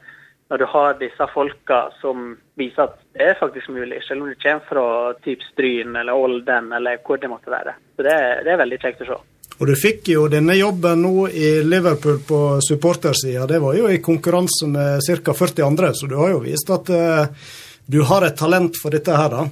når 0.49 0.59
du 0.59 0.67
har 0.71 0.99
disse 1.01 1.27
folka 1.35 1.79
som 2.01 2.35
viser 2.59 2.87
at 2.87 2.99
det 3.17 3.31
er 3.31 3.39
faktisk 3.41 3.71
mulig, 3.75 3.99
selv 4.07 4.23
om 4.23 4.31
du 4.31 4.37
kommer 4.43 4.69
fra 4.69 5.15
typ 5.25 5.43
Stryn 5.51 5.97
eller 5.99 6.15
Olden 6.15 6.71
eller 6.77 7.01
hvor 7.03 7.19
det 7.19 7.31
måtte 7.31 7.51
være. 7.51 7.75
Så 7.97 8.07
det, 8.07 8.15
det 8.47 8.53
er 8.55 8.61
veldig 8.63 8.79
kjekt 8.83 9.03
å 9.03 9.09
se. 9.09 9.19
Og 9.57 9.71
du 9.71 9.75
fikk 9.79 10.11
jo 10.13 10.27
denne 10.31 10.55
jobben 10.59 11.03
nå 11.03 11.29
i 11.33 11.51
Liverpool 11.65 12.21
på 12.29 12.41
supportersida. 12.63 13.47
Det 13.49 13.59
var 13.63 13.79
jo 13.79 13.89
i 13.91 14.03
konkurranse 14.05 14.69
med 14.69 15.07
ca. 15.25 15.35
40 15.35 15.67
andre, 15.67 15.95
så 15.97 16.07
du 16.07 16.19
har 16.21 16.35
jo 16.35 16.43
vist 16.45 16.71
at 16.71 16.93
uh, 16.93 17.55
du 17.87 18.03
har 18.05 18.27
et 18.27 18.37
talent 18.37 18.77
for 18.79 18.93
dette 18.93 19.17
her, 19.17 19.33
da. 19.33 19.47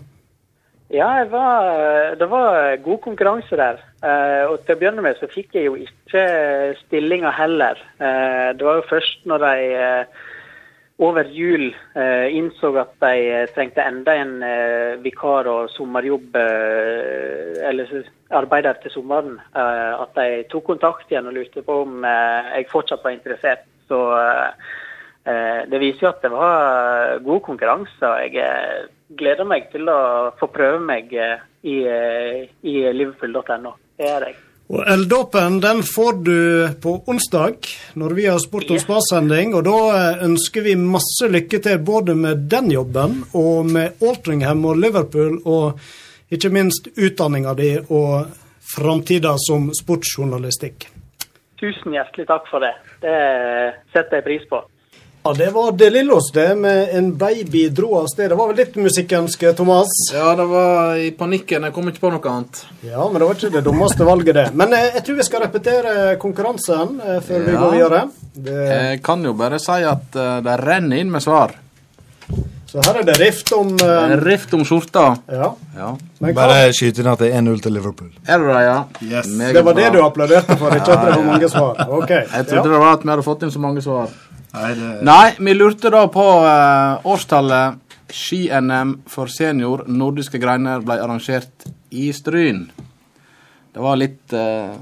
Ja, 0.94 1.24
var, 1.26 2.16
det 2.16 2.26
var 2.30 2.76
god 2.84 3.00
konkurranse 3.02 3.56
der. 3.58 3.80
Eh, 4.04 4.44
og 4.46 4.60
til 4.62 4.76
å 4.76 4.78
begynne 4.78 5.02
med 5.02 5.18
så 5.18 5.26
fikk 5.26 5.56
jeg 5.56 5.66
jo 5.66 5.74
ikke 5.80 6.22
stillinga 6.84 7.32
heller. 7.34 7.80
Eh, 7.98 8.52
det 8.54 8.62
var 8.62 8.78
jo 8.78 8.86
først 8.92 9.26
når 9.26 9.42
de 9.42 9.64
eh, 9.74 10.22
over 11.02 11.26
jul 11.34 11.66
eh, 11.98 12.28
innså 12.38 12.70
at 12.78 12.94
de 13.02 13.26
eh, 13.40 13.50
trengte 13.56 13.82
enda 13.82 14.14
en 14.22 14.36
eh, 14.46 14.94
vikar 15.02 15.50
og 15.50 15.74
sommerjobb, 15.74 16.38
eh, 16.38 17.58
eller 17.72 17.90
arbeider 18.30 18.78
til 18.84 18.94
sommeren, 18.94 19.40
eh, 19.50 19.92
at 19.98 20.14
de 20.14 20.44
tok 20.52 20.68
kontakt 20.76 21.10
igjen 21.10 21.26
og 21.26 21.34
lurte 21.40 21.66
på 21.66 21.82
om 21.88 22.06
eh, 22.06 22.54
jeg 22.60 22.70
fortsatt 22.70 23.02
var 23.02 23.18
interessert. 23.18 23.66
Så 23.90 24.04
eh, 24.22 24.74
eh, 25.26 25.62
det 25.74 25.82
viser 25.82 26.06
jo 26.06 26.14
at 26.14 26.22
det 26.22 26.36
var 26.38 27.24
god 27.26 27.48
konkurranse. 27.50 27.98
og 27.98 28.28
Jeg 28.28 28.38
eh, 28.46 28.92
gleder 29.08 29.44
meg 29.48 29.68
til 29.72 29.88
å 29.90 30.32
få 30.38 30.48
prøve 30.52 30.80
meg 30.82 31.12
eh, 31.12 31.38
i, 31.66 31.78
eh, 31.84 32.42
i 32.64 32.74
liverpool.no. 32.92 33.74
Det 33.98 34.08
gjør 34.08 34.28
jeg. 34.28 34.36
Og 34.72 34.80
Elddåpen 34.88 35.58
den 35.60 35.82
får 35.84 36.12
du 36.24 36.38
på 36.80 36.94
onsdag 37.12 37.68
når 38.00 38.14
vi 38.16 38.24
har 38.26 38.38
Sport 38.40 38.70
om 38.70 38.78
Yes. 38.78 38.86
spas-sending. 38.86 39.52
Og 39.54 39.66
da 39.66 39.76
eh, 39.92 40.24
ønsker 40.24 40.64
vi 40.64 40.76
masse 40.80 41.28
lykke 41.28 41.60
til 41.66 41.78
både 41.84 42.16
med 42.16 42.48
den 42.50 42.72
jobben 42.72 43.20
og 43.34 43.68
med 43.70 44.00
Altringham 44.02 44.64
og 44.64 44.80
Liverpool, 44.80 45.38
og 45.44 45.78
ikke 46.32 46.50
minst 46.50 46.88
utdanninga 46.96 47.54
di 47.54 47.76
og 47.90 48.32
framtida 48.74 49.36
som 49.38 49.68
sportsjournalistikk. 49.76 50.88
Tusen 51.60 51.92
hjertelig 51.94 52.26
takk 52.26 52.48
for 52.50 52.64
det. 52.64 52.72
Det 53.04 53.18
setter 53.92 54.18
jeg 54.18 54.26
pris 54.26 54.48
på. 54.50 54.64
Ja, 55.26 55.32
Det 55.32 55.50
var 55.50 55.72
De 55.72 55.90
Lillos, 55.90 56.30
det, 56.34 56.54
med 56.56 56.88
en 56.92 57.16
baby 57.16 57.68
dro 57.68 57.94
av 57.96 58.06
sted. 58.12 58.28
Det 58.30 58.34
var 58.36 58.50
vel 58.50 58.56
ditt 58.58 58.74
musikkønske, 58.76 59.54
Thomas? 59.56 59.88
Ja, 60.12 60.34
det 60.36 60.44
var 60.50 60.98
i 61.00 61.10
panikken. 61.16 61.64
Jeg 61.64 61.72
kom 61.72 61.88
ikke 61.88 62.02
på 62.02 62.10
noe 62.12 62.28
annet. 62.32 62.60
Ja, 62.84 63.06
men 63.08 63.16
det 63.22 63.28
var 63.30 63.38
ikke 63.38 63.52
det 63.54 63.62
dummeste 63.64 64.04
valget, 64.04 64.34
det. 64.36 64.44
Men 64.52 64.74
eh, 64.76 64.90
jeg 64.98 65.04
tror 65.06 65.16
vi 65.22 65.24
skal 65.30 65.44
repetere 65.46 65.94
konkurransen 66.20 66.98
eh, 67.00 67.20
før 67.24 67.40
vi 67.46 67.52
Ja. 67.54 67.60
går 67.62 67.72
videre. 67.78 68.02
Det, 68.34 68.58
Jeg 68.68 69.02
kan 69.06 69.24
jo 69.24 69.32
bare 69.38 69.58
si 69.62 69.78
at 69.94 70.16
eh, 70.26 70.40
det 70.44 70.58
renner 70.60 71.00
inn 71.00 71.10
med 71.10 71.22
svar. 71.24 71.54
så 72.68 72.82
her 72.84 73.00
er 73.00 73.04
det 73.08 73.16
rift 73.20 73.52
om 73.54 73.72
uh... 73.80 74.12
Rift 74.26 74.52
om 74.54 74.64
skjorta. 74.66 75.06
Ja. 75.30 75.52
Ja. 75.78 75.88
Men 76.20 76.34
hva, 76.34 76.42
Bare 76.42 76.72
skyte 76.74 77.00
inn 77.00 77.08
at 77.08 77.18
det 77.24 77.30
er 77.32 77.40
1-0 77.40 77.62
til 77.62 77.72
Liverpool. 77.78 78.10
Er 78.28 78.38
det 78.44 78.52
det, 78.52 78.62
ja? 78.66 78.76
Yes. 79.08 79.32
Det 79.56 79.64
var 79.64 79.74
det 79.80 79.88
du 79.94 80.02
applauderte 80.04 80.56
for, 80.58 80.74
ikke 80.76 80.92
at 80.98 81.04
det 81.08 81.16
var 81.16 81.24
mange 81.32 81.48
svar. 81.48 81.80
Ok. 81.88 82.10
Jeg 82.10 82.46
trodde 82.50 82.56
Ja. 82.60 82.68
det 82.76 82.80
var 82.84 82.92
at 82.98 83.04
vi 83.08 83.14
hadde 83.14 83.22
fått 83.32 83.42
inn 83.48 83.50
så 83.54 83.62
mange 83.62 83.80
svar. 83.88 84.10
Nei, 84.54 84.74
det 84.78 84.90
Nei, 85.02 85.34
vi 85.38 85.54
lurte 85.54 85.90
da 85.90 86.04
på 86.12 86.24
uh, 86.44 87.02
årstallet 87.10 87.80
ski-NM 88.14 89.00
for 89.10 89.30
senior 89.32 89.82
nordiske 89.90 90.38
greiner 90.38 90.84
ble 90.84 91.00
arrangert 91.02 91.66
i 91.90 92.12
Stryn. 92.14 92.68
Det 93.74 93.82
var 93.82 93.98
litt 93.98 94.34
uh, 94.36 94.76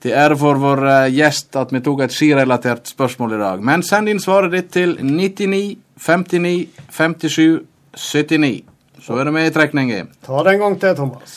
til 0.00 0.16
ære 0.16 0.38
for 0.40 0.62
vår 0.62 0.84
uh, 0.86 1.10
gjest 1.12 1.58
at 1.60 1.74
vi 1.74 1.82
tok 1.84 2.06
et 2.06 2.16
skirelatert 2.16 2.88
spørsmål 2.88 3.36
i 3.36 3.42
dag. 3.42 3.66
Men 3.72 3.84
send 3.84 4.08
inn 4.08 4.22
svaret 4.22 4.56
ditt 4.56 4.72
til 4.78 4.96
99 5.04 5.76
59 6.00 6.54
57 6.88 7.60
79. 7.92 8.64
Så 9.00 9.20
er 9.20 9.28
det 9.28 9.36
med 9.36 9.50
i 9.50 9.52
trekningen. 9.52 10.08
Ta 10.24 10.40
det 10.46 10.56
en 10.56 10.64
gang 10.64 10.80
til, 10.80 10.96
Thomas. 10.96 11.36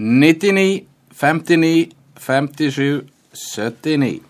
99 0.00 0.86
59 1.20 1.92
57 2.16 3.04
79. 3.36 4.29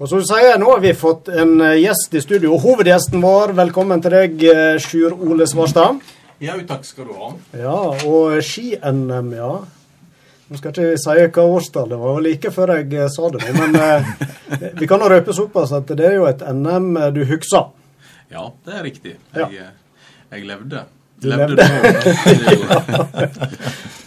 Og 0.00 0.08
som 0.08 0.22
du 0.22 0.24
sier, 0.24 0.54
nå 0.56 0.64
har 0.64 0.78
vi 0.80 0.94
fått 0.96 1.26
en 1.28 1.58
eh, 1.60 1.82
gjest 1.82 2.14
i 2.16 2.22
studio. 2.24 2.54
Hovedgjesten 2.62 3.20
vår, 3.20 3.50
velkommen 3.58 4.00
til 4.00 4.14
deg, 4.14 4.44
eh, 4.48 4.78
Sjur 4.80 5.12
Ole 5.12 5.44
Svarstad. 5.44 5.98
Ja, 6.40 6.54
takk 6.64 6.86
skal 6.88 7.10
du 7.10 7.18
ha. 7.18 7.28
Ja, 7.52 7.74
og 8.08 8.38
ski-NM, 8.40 9.28
ja. 9.36 9.50
Nå 10.48 10.56
skal 10.56 10.72
ikke 10.72 10.86
vi 10.86 11.02
si 11.02 11.26
hva 11.26 11.44
årstall 11.44 11.92
det 11.92 11.98
var, 12.00 12.22
like 12.24 12.52
før 12.54 12.72
jeg 12.78 12.96
eh, 12.96 13.10
sa 13.12 13.28
det. 13.34 13.52
Men 13.58 13.76
vi 14.80 14.88
kan 14.88 15.04
jo 15.04 15.10
røpe 15.12 15.36
såpass 15.36 15.76
at 15.76 15.92
det 15.92 16.08
er 16.08 16.16
jo 16.16 16.24
et 16.30 16.46
NM 16.48 16.88
du 17.12 17.20
husker. 17.28 17.68
Ja, 18.32 18.46
det 18.64 18.80
er 18.80 18.88
riktig. 18.88 19.14
Jeg, 19.36 19.52
ja. 19.52 19.68
jeg 20.32 20.48
levde. 20.48 20.86
Du 21.20 21.28
levde. 21.28 21.56
Det. 21.56 21.70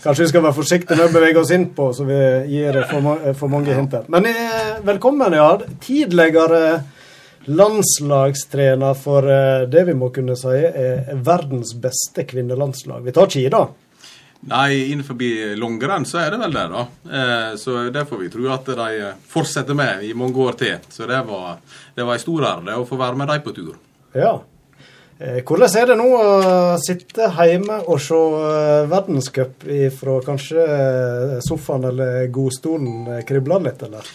Kanskje 0.03 0.23
vi 0.23 0.29
skal 0.31 0.43
være 0.43 0.57
forsiktige 0.57 0.97
med 0.97 1.07
å 1.07 1.13
bevege 1.13 1.39
oss 1.43 1.51
inn 1.53 1.67
på, 1.75 1.93
så 1.93 2.03
vi 2.07 2.17
gir 2.49 2.79
for, 2.89 3.01
ma 3.05 3.33
for 3.37 3.47
mange 3.53 3.75
hint. 3.77 3.93
Men 4.11 4.25
eh, 4.31 4.73
velkommen, 4.83 5.35
ja. 5.37 5.51
Tidligere 5.83 6.81
landslagstrener 7.45 8.97
for 8.99 9.29
eh, 9.29 9.69
det 9.69 9.83
vi 9.91 9.95
må 9.95 10.09
kunne 10.15 10.35
si 10.39 10.57
er 10.57 11.13
verdens 11.23 11.75
beste 11.79 12.25
kvinnelandslag. 12.27 13.05
Vi 13.05 13.15
tar 13.15 13.29
ski, 13.31 13.45
da. 13.53 13.67
Nei, 14.49 14.91
innenfor 14.91 15.15
langrenn 15.55 16.05
så 16.09 16.17
er 16.19 16.33
det 16.33 16.39
vel 16.41 16.57
det, 16.57 16.65
da. 16.73 16.81
Eh, 17.19 17.51
så 17.61 17.71
det 17.93 18.07
får 18.09 18.17
vi 18.25 18.31
tro 18.33 18.49
at 18.51 18.73
de 18.75 19.13
fortsetter 19.31 19.77
med 19.77 20.03
i 20.03 20.11
mange 20.17 20.37
år 20.49 20.57
til. 20.59 20.81
Så 20.89 21.07
det 21.07 21.21
var, 21.29 21.61
det 21.95 22.09
var 22.09 22.17
en 22.17 22.25
stor 22.25 22.49
ære 22.55 22.81
å 22.81 22.89
få 22.89 22.99
være 22.99 23.21
med 23.21 23.31
dem 23.31 23.45
på 23.45 23.55
tur. 23.55 23.77
Ja. 24.17 24.33
Eh, 25.19 25.41
Hvordan 25.45 25.75
er 25.77 25.89
det 25.91 25.95
nå 25.99 26.07
å 26.17 26.77
sitte 26.81 27.29
hjemme 27.37 27.79
og 27.85 27.99
se 28.01 28.17
eh, 28.17 28.85
verdenscup 28.89 29.65
fra 29.99 30.19
kanskje 30.25 30.63
eh, 30.63 31.35
sofaen 31.45 31.85
eller 31.91 32.27
godstolen? 32.33 33.21
Kribler 33.27 33.61
litt, 33.67 33.83
eller? 33.85 34.09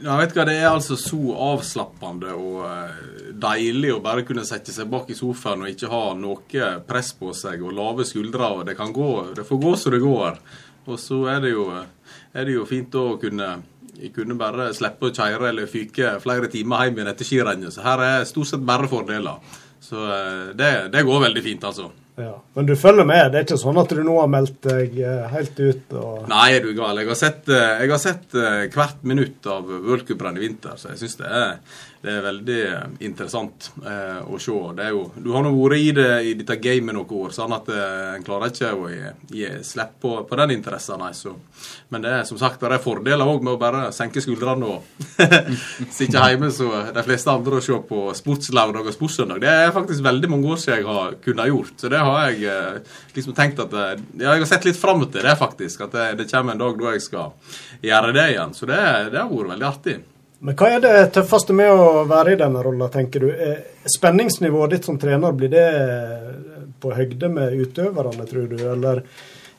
Ja, 0.00 0.16
vet 0.20 0.36
hva, 0.36 0.44
Det 0.48 0.56
er 0.58 0.68
altså 0.70 0.96
så 1.00 1.18
avslappende 1.50 2.34
og 2.36 3.32
deilig 3.40 3.94
å 3.94 4.02
bare 4.04 4.24
kunne 4.28 4.46
sette 4.48 4.72
seg 4.72 4.88
bak 4.92 5.10
i 5.12 5.16
sofaen 5.16 5.64
og 5.64 5.72
ikke 5.72 5.90
ha 5.92 6.04
noe 6.16 6.70
press 6.88 7.12
på 7.16 7.32
seg 7.36 7.64
og 7.64 7.74
lave 7.76 8.06
skuldre. 8.08 8.52
og 8.60 8.64
Det 8.68 8.76
kan 8.78 8.92
gå, 8.96 9.10
det 9.36 9.44
får 9.48 9.60
gå 9.60 9.74
som 9.76 9.96
det 9.96 10.00
går. 10.04 10.40
Og 10.88 11.00
så 11.00 11.24
er 11.32 11.44
det 11.44 11.52
jo, 11.52 11.66
er 11.70 12.48
det 12.48 12.56
jo 12.56 12.68
fint 12.68 12.96
å 12.96 13.12
kunne 13.20 13.58
jeg 14.00 14.14
kunne 14.16 14.32
bare 14.40 14.70
slippe 14.72 15.10
å 15.10 15.12
kjøre 15.12 15.50
eller 15.50 15.68
fyke 15.68 16.14
flere 16.22 16.48
timer 16.48 16.86
hjem 16.86 17.00
igjen 17.00 17.10
etter 17.10 17.28
skirennet. 17.28 17.74
Så 17.74 17.84
her 17.84 18.00
er 18.00 18.28
stort 18.28 18.48
sett 18.48 18.62
bare 18.64 18.88
fordeler. 18.88 19.42
Så 19.80 20.04
eh, 20.04 20.50
det, 20.58 20.70
det 20.92 21.02
går 21.08 21.22
veldig 21.28 21.42
fint, 21.44 21.64
altså. 21.64 21.90
Ja. 22.20 22.34
Men 22.54 22.66
du 22.68 22.74
følger 22.76 23.06
med? 23.08 23.30
Det 23.32 23.38
er 23.40 23.46
ikke 23.46 23.56
sånn 23.62 23.78
at 23.80 23.92
du 23.96 24.02
nå 24.04 24.18
har 24.20 24.28
meldt 24.28 24.58
deg 24.66 24.98
eh, 25.00 25.22
helt 25.32 25.60
ut? 25.62 25.94
og... 25.96 26.26
Nei, 26.28 26.46
er 26.58 26.66
du 26.66 26.74
gal. 26.76 26.98
Jeg 27.00 27.08
har 27.08 27.20
sett, 27.22 27.48
eh, 27.48 27.70
jeg 27.84 27.92
har 27.94 28.02
sett 28.02 28.36
hvert 28.74 29.06
minutt 29.08 29.48
av 29.48 29.70
worldcuprenn 29.70 30.36
i 30.36 30.44
vinter, 30.44 30.76
så 30.76 30.92
jeg 30.92 31.00
syns 31.04 31.16
det, 31.22 31.30
er- 31.30 31.78
det 32.00 32.12
er 32.16 32.22
veldig 32.24 32.58
eh, 32.64 32.84
interessant 33.04 33.66
eh, 33.84 34.20
å 34.24 34.38
se. 34.40 34.54
Jo, 34.88 35.02
du 35.20 35.26
har 35.34 35.44
nå 35.44 35.50
vært 35.52 35.76
i, 35.76 35.90
det, 35.92 36.08
i 36.30 36.32
dette 36.38 36.56
gamet 36.62 36.96
noen 36.96 37.10
år, 37.18 37.32
sånn 37.36 37.52
at 37.52 37.66
eh, 37.74 38.14
en 38.14 38.24
klarer 38.24 38.54
ikke 38.54 38.70
å 38.72 38.86
gi, 38.88 39.10
gi 39.36 39.50
slipp 39.66 39.98
på, 40.00 40.14
på 40.24 40.38
den 40.40 40.54
interessen. 40.54 40.96
Nei, 41.00 41.12
så. 41.16 41.34
Men 41.92 42.06
det 42.06 42.12
er 42.16 42.22
som 42.28 42.38
sagt 42.40 42.62
det 42.62 42.70
er 42.72 42.80
fordeler 42.80 43.28
òg 43.28 43.44
med 43.44 43.52
å 43.52 43.60
bare 43.60 43.82
senke 43.92 44.22
skuldrene 44.24 44.70
og 44.70 44.86
sitte 45.98 46.22
hjemme 46.24 46.48
så 46.54 46.70
de 46.94 47.04
fleste 47.04 47.34
andre 47.34 47.58
og 47.58 47.66
se 47.66 47.76
på 47.90 48.04
sportslørdag 48.16 48.88
og 48.88 48.96
sportssøndag. 48.96 49.42
Det 49.44 49.50
er 49.52 49.74
faktisk 49.74 50.04
veldig 50.06 50.30
mange 50.32 50.54
år 50.54 50.62
siden 50.62 50.80
jeg 50.80 50.88
har 50.88 51.18
kunnet 51.26 51.50
gjort. 51.50 51.74
Så 51.82 51.90
det 51.92 52.00
har 52.06 52.30
jeg 52.30 52.46
eh, 52.54 52.94
liksom 53.18 53.36
tenkt 53.36 53.60
at 53.66 53.76
eh, 53.76 53.92
Ja, 54.20 54.32
jeg 54.32 54.46
har 54.46 54.48
sett 54.48 54.70
litt 54.70 54.80
fram 54.80 55.04
til 55.04 55.20
det, 55.20 55.36
faktisk. 55.36 55.84
At 55.84 55.98
det, 55.98 56.08
det 56.22 56.30
kommer 56.32 56.56
en 56.56 56.64
dag 56.64 56.80
da 56.80 56.96
jeg 56.96 57.04
skal 57.04 57.36
gjøre 57.84 58.16
det 58.16 58.26
igjen. 58.32 58.56
Så 58.56 58.70
det, 58.72 58.80
det 59.12 59.20
har 59.20 59.28
vært 59.28 59.52
veldig 59.52 59.68
artig. 59.68 59.98
Men 60.40 60.56
hva 60.56 60.70
er 60.72 60.80
det 60.80 60.94
tøffeste 61.12 61.52
med 61.56 61.68
å 61.68 62.04
være 62.08 62.32
i 62.32 62.38
denne 62.40 62.62
rolla, 62.64 62.88
tenker 62.92 63.26
du? 63.26 63.28
Er 63.30 63.58
Spenningsnivået 63.90 64.76
ditt 64.76 64.86
som 64.88 64.96
trener, 65.00 65.34
blir 65.36 65.52
det 65.52 65.66
på 66.80 66.94
høgde 66.96 67.28
med 67.32 67.58
utøverne, 67.60 68.24
tror 68.28 68.46
du? 68.48 68.56
Eller 68.72 69.02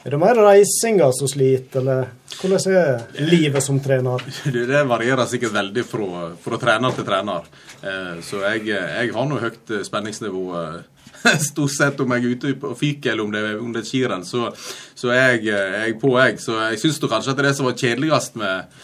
er 0.02 0.16
det 0.16 0.18
mer 0.18 0.40
reisinga 0.42 1.12
som 1.14 1.30
sliter, 1.30 1.84
eller 1.84 2.08
hvordan 2.40 2.74
er 2.74 3.28
livet 3.30 3.62
som 3.62 3.78
trener? 3.84 4.24
Det, 4.72 4.80
varierer 4.90 5.30
sikkert 5.30 5.54
veldig 5.54 5.84
fra, 5.86 6.32
fra 6.42 6.60
trener 6.62 6.98
til 6.98 7.06
trener. 7.06 7.46
Eh, 7.82 8.16
så 8.26 8.42
jeg, 8.48 8.66
jeg 8.74 9.14
har 9.14 9.30
nå 9.30 9.38
høyt 9.44 9.76
eh, 9.76 9.86
spenningsnivå 9.86 10.44
eh, 10.64 10.82
stort 11.52 11.76
sett 11.76 12.02
om 12.02 12.16
jeg 12.16 12.26
er 12.26 12.34
ute 12.34 12.56
og 12.58 12.76
fyker 12.80 13.14
eller 13.14 13.28
om 13.28 13.38
det, 13.38 13.44
om 13.62 13.70
det 13.76 13.84
er 13.84 13.90
skirenn. 13.92 14.26
Så, 14.26 14.50
så 14.98 15.14
jeg, 15.14 15.46
eh, 15.46 15.80
jeg 15.86 15.98
på, 16.02 16.16
jeg. 16.18 16.42
Så 16.42 16.58
jeg 16.64 16.82
syns 16.82 17.02
kanskje 17.06 17.36
at 17.36 17.46
det 17.46 17.56
som 17.58 17.70
var 17.70 17.78
kjedeligst 17.78 18.42
med 18.42 18.82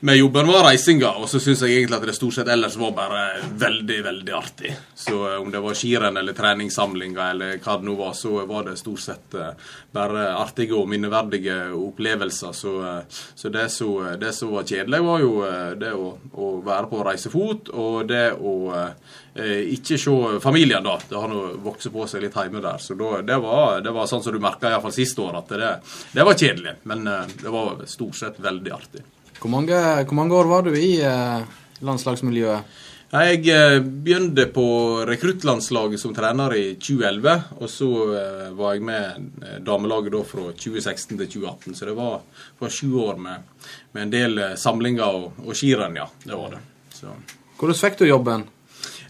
med 0.00 0.16
jobben 0.16 0.46
var 0.46 0.64
reisinga, 0.64 1.10
og 1.16 1.28
så 1.28 1.40
syns 1.40 1.62
jeg 1.64 1.78
egentlig 1.78 1.96
at 1.96 2.06
det 2.10 2.14
stort 2.16 2.36
sett 2.36 2.50
ellers 2.52 2.74
var 2.76 2.92
bare 2.96 3.22
veldig, 3.56 3.96
veldig 4.04 4.34
artig. 4.36 4.74
Så 4.94 5.16
eh, 5.30 5.38
om 5.40 5.48
det 5.52 5.62
var 5.64 5.78
skirenn 5.78 6.20
eller 6.20 6.36
treningssamlinger 6.36 7.30
eller 7.30 7.56
hva 7.64 7.78
det 7.80 7.88
nå 7.88 7.94
var, 7.96 8.12
så 8.18 8.44
var 8.48 8.66
det 8.68 8.76
stort 8.76 9.00
sett 9.00 9.36
eh, 9.40 9.54
bare 9.96 10.26
artige 10.36 10.76
og 10.76 10.90
minneverdige 10.92 11.56
opplevelser. 11.72 12.52
Så, 12.52 12.74
eh, 12.84 13.22
så 13.40 13.52
det 13.56 13.70
som 13.72 14.52
var 14.52 14.68
kjedelig, 14.68 15.02
var 15.08 15.24
jo 15.24 15.32
eh, 15.48 15.72
det 15.80 15.94
å, 15.96 16.12
å 16.32 16.50
være 16.66 16.92
på 16.92 17.02
reisefot, 17.08 17.72
og 17.72 18.04
det 18.12 18.26
å 18.36 18.54
eh, 18.76 19.64
ikke 19.78 19.96
se 20.00 20.16
familien, 20.44 20.84
da. 20.84 21.00
Det 21.08 21.16
har 21.16 21.32
nå 21.32 21.42
vokst 21.64 21.88
på 21.92 22.04
seg 22.08 22.26
litt 22.26 22.36
hjemme 22.36 22.60
der. 22.64 22.84
Så 22.84 23.00
da, 23.00 23.22
det, 23.24 23.40
var, 23.40 23.80
det 23.80 23.96
var 23.96 24.12
sånn 24.12 24.24
som 24.24 24.36
du 24.36 24.44
merka 24.44 24.70
iallfall 24.70 24.94
siste 24.96 25.24
år, 25.24 25.40
at 25.40 25.56
det, 25.56 25.74
det 26.12 26.24
var 26.28 26.36
kjedelig. 26.36 26.80
Men 26.84 27.06
eh, 27.08 27.36
det 27.42 27.52
var 27.52 27.86
stort 27.88 28.20
sett 28.20 28.44
veldig 28.44 28.76
artig. 28.76 29.08
Hvor 29.40 29.52
mange, 29.52 29.76
hvor 30.04 30.16
mange 30.16 30.34
år 30.34 30.48
var 30.48 30.64
du 30.64 30.72
i 30.78 30.96
eh, 31.04 31.44
landslagsmiljøet? 31.84 32.76
Jeg 33.12 33.42
eh, 33.52 33.78
begynte 33.80 34.48
på 34.50 34.64
rekruttlandslaget 35.06 36.00
som 36.00 36.14
trener 36.16 36.54
i 36.56 36.64
2011. 36.80 37.36
Og 37.60 37.70
så 37.70 37.90
eh, 38.16 38.48
var 38.56 38.74
jeg 38.74 38.86
med 38.88 39.60
damelaget 39.66 40.16
da 40.16 40.22
fra 40.26 40.48
2016 40.50 41.12
til 41.12 41.28
2018. 41.36 41.76
Så 41.76 41.90
det 41.90 41.96
var, 41.98 42.24
var 42.58 42.72
sju 42.72 42.96
år 43.04 43.20
med, 43.20 43.46
med 43.92 44.06
en 44.06 44.14
del 44.16 44.42
samlinger 44.58 45.20
og, 45.20 45.40
og 45.44 45.54
skirenn, 45.56 46.00
ja. 46.00 46.08
Det 46.24 46.34
var 46.34 46.56
det. 46.56 46.64
Så. 46.96 47.12
Hvordan 47.60 47.80
fikk 47.84 48.00
du 48.00 48.08
jobben? 48.08 48.48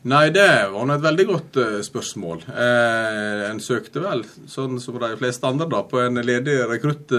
Nei, 0.06 0.28
det 0.30 0.50
var 0.70 0.90
et 0.94 1.02
veldig 1.02 1.26
godt 1.30 1.56
spørsmål. 1.86 2.44
Eh, 2.50 3.46
en 3.46 3.62
søkte 3.62 4.02
vel, 4.02 4.26
sånn 4.50 4.76
som 4.82 4.98
de 5.02 5.14
fleste 5.18 5.46
andre, 5.48 5.70
da, 5.70 5.86
på 5.86 6.02
en 6.02 6.18
ledig 6.22 6.60
rekrutt. 6.66 7.14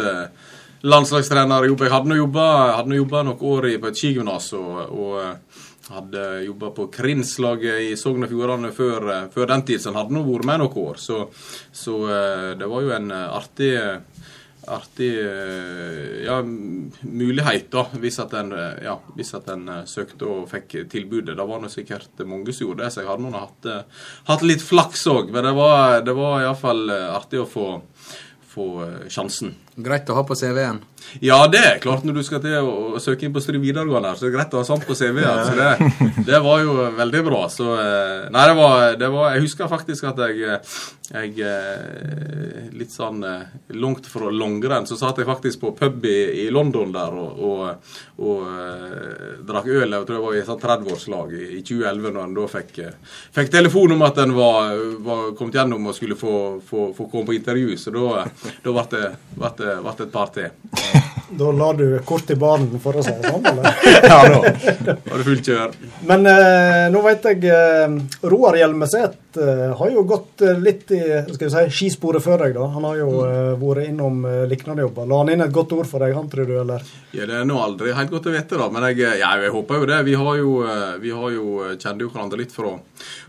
Eh, 0.77 0.89
landslagstrenerjobb. 0.89 1.81
Jeg 1.81 1.91
hadde 1.91 2.09
nå 2.09 2.17
jobba, 2.17 2.83
noen 2.85 3.33
år 3.33 3.69
på 3.79 3.89
et 3.89 3.97
skigymnas 3.97 4.53
og, 4.53 4.77
og 4.91 5.19
eh, 5.21 5.63
hadde 5.89 6.23
jobba 6.45 6.71
på 6.75 6.87
Krinslaget 6.91 7.81
i 7.91 7.95
Sogn 7.97 8.23
og 8.23 8.29
Fjordane 8.29 8.71
før, 8.71 9.09
eh, 9.13 9.27
før 9.33 9.47
den 9.47 9.65
tid, 9.65 9.81
så 9.81 9.91
han 9.91 10.01
hadde 10.03 10.17
nå 10.17 10.23
vært 10.27 10.45
med 10.45 10.59
noen 10.61 10.79
år. 10.83 10.97
Så, 10.97 11.27
så 11.71 12.01
eh, 12.07 12.49
det 12.59 12.67
var 12.67 12.83
jo 12.83 12.95
en 12.95 13.11
artig 13.11 13.73
artig 14.67 15.13
ja, 16.25 16.41
mulighet, 16.43 17.69
da, 17.71 17.85
hvis 18.01 18.17
at 18.19 18.33
en, 18.35 18.49
ja, 18.83 18.97
hvis 19.15 19.29
at 19.37 19.45
en 19.53 19.69
søkte 19.87 20.27
og 20.27 20.49
fikk 20.51 20.75
tilbudet. 20.91 21.37
Da 21.39 21.45
var 21.47 21.61
det 21.63 21.69
sikkert 21.71 22.19
mange 22.27 22.51
som 22.51 22.65
gjorde 22.65 22.83
det, 22.83 22.89
så 22.91 22.99
jeg 22.99 23.07
hadde 23.07 23.29
nå 23.29 23.31
hatt, 23.31 23.69
hatt 24.27 24.43
litt 24.43 24.65
flaks 24.65 25.05
òg. 25.07 25.31
Men 25.31 25.47
det 25.47 25.53
var, 25.55 26.01
det 26.03 26.17
var 26.17 26.43
iallfall 26.43 26.83
artig 26.91 27.39
å 27.45 27.47
få, 27.47 27.69
få 28.51 28.67
sjansen. 29.07 29.55
Greit 29.77 30.09
å 30.09 30.15
ha 30.17 30.23
på 30.25 30.33
CV-en. 30.33 30.79
Ja, 31.23 31.37
det 31.49 31.59
er 31.61 31.79
klart 31.81 32.05
når 32.05 32.19
du 32.19 32.23
skal 32.25 32.41
til 32.43 32.65
å, 32.65 32.99
søke 33.01 33.27
inn 33.27 33.33
på 33.33 33.41
Stry 33.41 33.59
videregående, 33.61 34.13
så 34.17 34.25
er 34.25 34.31
det 34.31 34.35
greit 34.35 34.55
å 34.55 34.61
ha 34.61 34.67
sånt 34.67 34.85
på 34.87 34.95
CV-en. 34.97 35.43
Så 35.45 35.53
det, 35.57 36.23
det 36.27 36.39
var 36.43 36.63
jo 36.63 36.75
veldig 36.97 37.21
bra. 37.27 37.41
Så 37.51 37.67
eh, 37.77 38.27
Nei, 38.33 38.45
det 38.49 38.55
var, 38.57 38.97
det 38.99 39.09
var 39.13 39.35
Jeg 39.35 39.45
husker 39.45 39.69
faktisk 39.71 40.07
at 40.09 40.19
jeg, 40.25 40.41
eh, 40.43 40.79
jeg 41.13 41.45
eh, 41.45 42.65
Litt 42.77 42.93
sånn 42.93 43.23
langt 43.77 44.09
fra 44.09 44.31
langrenn, 44.33 44.85
så 44.89 44.97
satt 44.99 45.21
jeg 45.21 45.29
faktisk 45.29 45.61
på 45.63 45.71
pub 45.77 46.05
i, 46.05 46.17
i 46.43 46.47
London 46.53 46.91
der 46.93 47.15
og, 47.17 47.39
og, 47.47 47.95
og 48.21 49.45
drakk 49.47 49.69
øl. 49.71 49.95
Jeg 49.95 50.05
tror 50.09 50.17
jeg 50.17 50.25
var 50.25 50.35
i 50.35 50.41
et 50.41 50.49
sånt 50.49 50.65
30-årslag 50.65 51.33
i, 51.37 51.43
i 51.57 51.63
2011, 51.65 52.11
når 52.11 52.21
en 52.23 52.35
da 52.37 52.45
fikk, 52.51 52.81
fikk 53.37 53.53
telefon 53.53 53.95
om 53.95 54.05
at 54.05 54.21
en 54.21 54.35
var, 54.37 54.75
var 55.07 55.23
kommet 55.39 55.57
gjennom 55.57 55.89
og 55.89 55.97
skulle 55.97 56.19
få, 56.19 56.35
få, 56.67 56.89
få 56.97 57.09
komme 57.09 57.31
på 57.31 57.37
intervju. 57.39 57.77
Så 57.81 57.95
da, 57.95 58.27
da 58.65 58.75
ble 58.75 58.85
det, 58.93 59.03
ble 59.33 59.53
det, 59.61 59.66
ble 59.83 59.93
et 60.07 60.11
par 60.13 60.31
til. 60.35 60.49
Da 61.37 61.51
la 61.51 61.73
du 61.75 61.85
kort 62.07 62.29
i 62.31 62.37
banen, 62.39 62.79
for 62.79 62.95
å 62.95 63.03
si 63.03 63.11
det 63.11 63.31
sånn? 63.33 63.45
eller? 63.51 63.79
Ja, 64.07 64.19
da 64.23 64.95
var 64.95 65.17
det 65.19 65.25
fullt 65.27 65.49
kjør. 65.49 65.73
Men 66.07 66.23
eh, 66.31 66.85
nå 66.93 67.01
vet 67.03 67.27
jeg 67.27 67.49
eh, 67.51 67.97
Roar 68.31 68.55
Hjelmeset 68.61 69.17
eh, 69.41 69.73
har 69.79 69.89
jo 69.93 70.03
gått 70.09 70.41
eh, 70.45 70.57
litt 70.59 70.91
i 70.95 70.99
skal 71.33 71.47
vi 71.47 71.51
si, 71.53 71.63
skisporet 71.79 72.23
før 72.25 72.43
deg. 72.45 72.55
da. 72.57 72.67
Han 72.73 72.87
har 72.89 72.97
jo 72.99 73.09
eh, 73.25 73.53
vært 73.61 73.87
innom 73.91 74.23
lignende 74.49 74.85
jobber. 74.87 75.07
La 75.09 75.21
han 75.21 75.31
inn 75.33 75.45
et 75.45 75.53
godt 75.55 75.73
ord 75.77 75.87
for 75.89 76.03
deg, 76.03 76.15
han 76.17 76.29
tror 76.31 76.49
du, 76.49 76.55
eller? 76.61 76.83
Ja, 77.15 77.25
Det 77.29 77.37
er 77.41 77.45
nå 77.49 77.59
aldri 77.61 77.93
helt 77.97 78.11
godt 78.13 78.27
å 78.29 78.33
vite, 78.35 78.57
da. 78.59 78.69
Men 78.73 78.87
jeg, 78.91 79.03
ja, 79.21 79.31
jeg 79.41 79.53
håper 79.53 79.81
jo 79.83 79.89
det. 79.93 80.01
Vi 80.09 80.17
har 80.19 80.37
jo, 80.41 80.51
vi 81.03 81.13
har 81.15 81.31
jo 81.37 81.47
kjenner 81.77 82.05
jo 82.05 82.11
hverandre 82.13 82.41
litt 82.41 82.53
fra, 82.55 82.73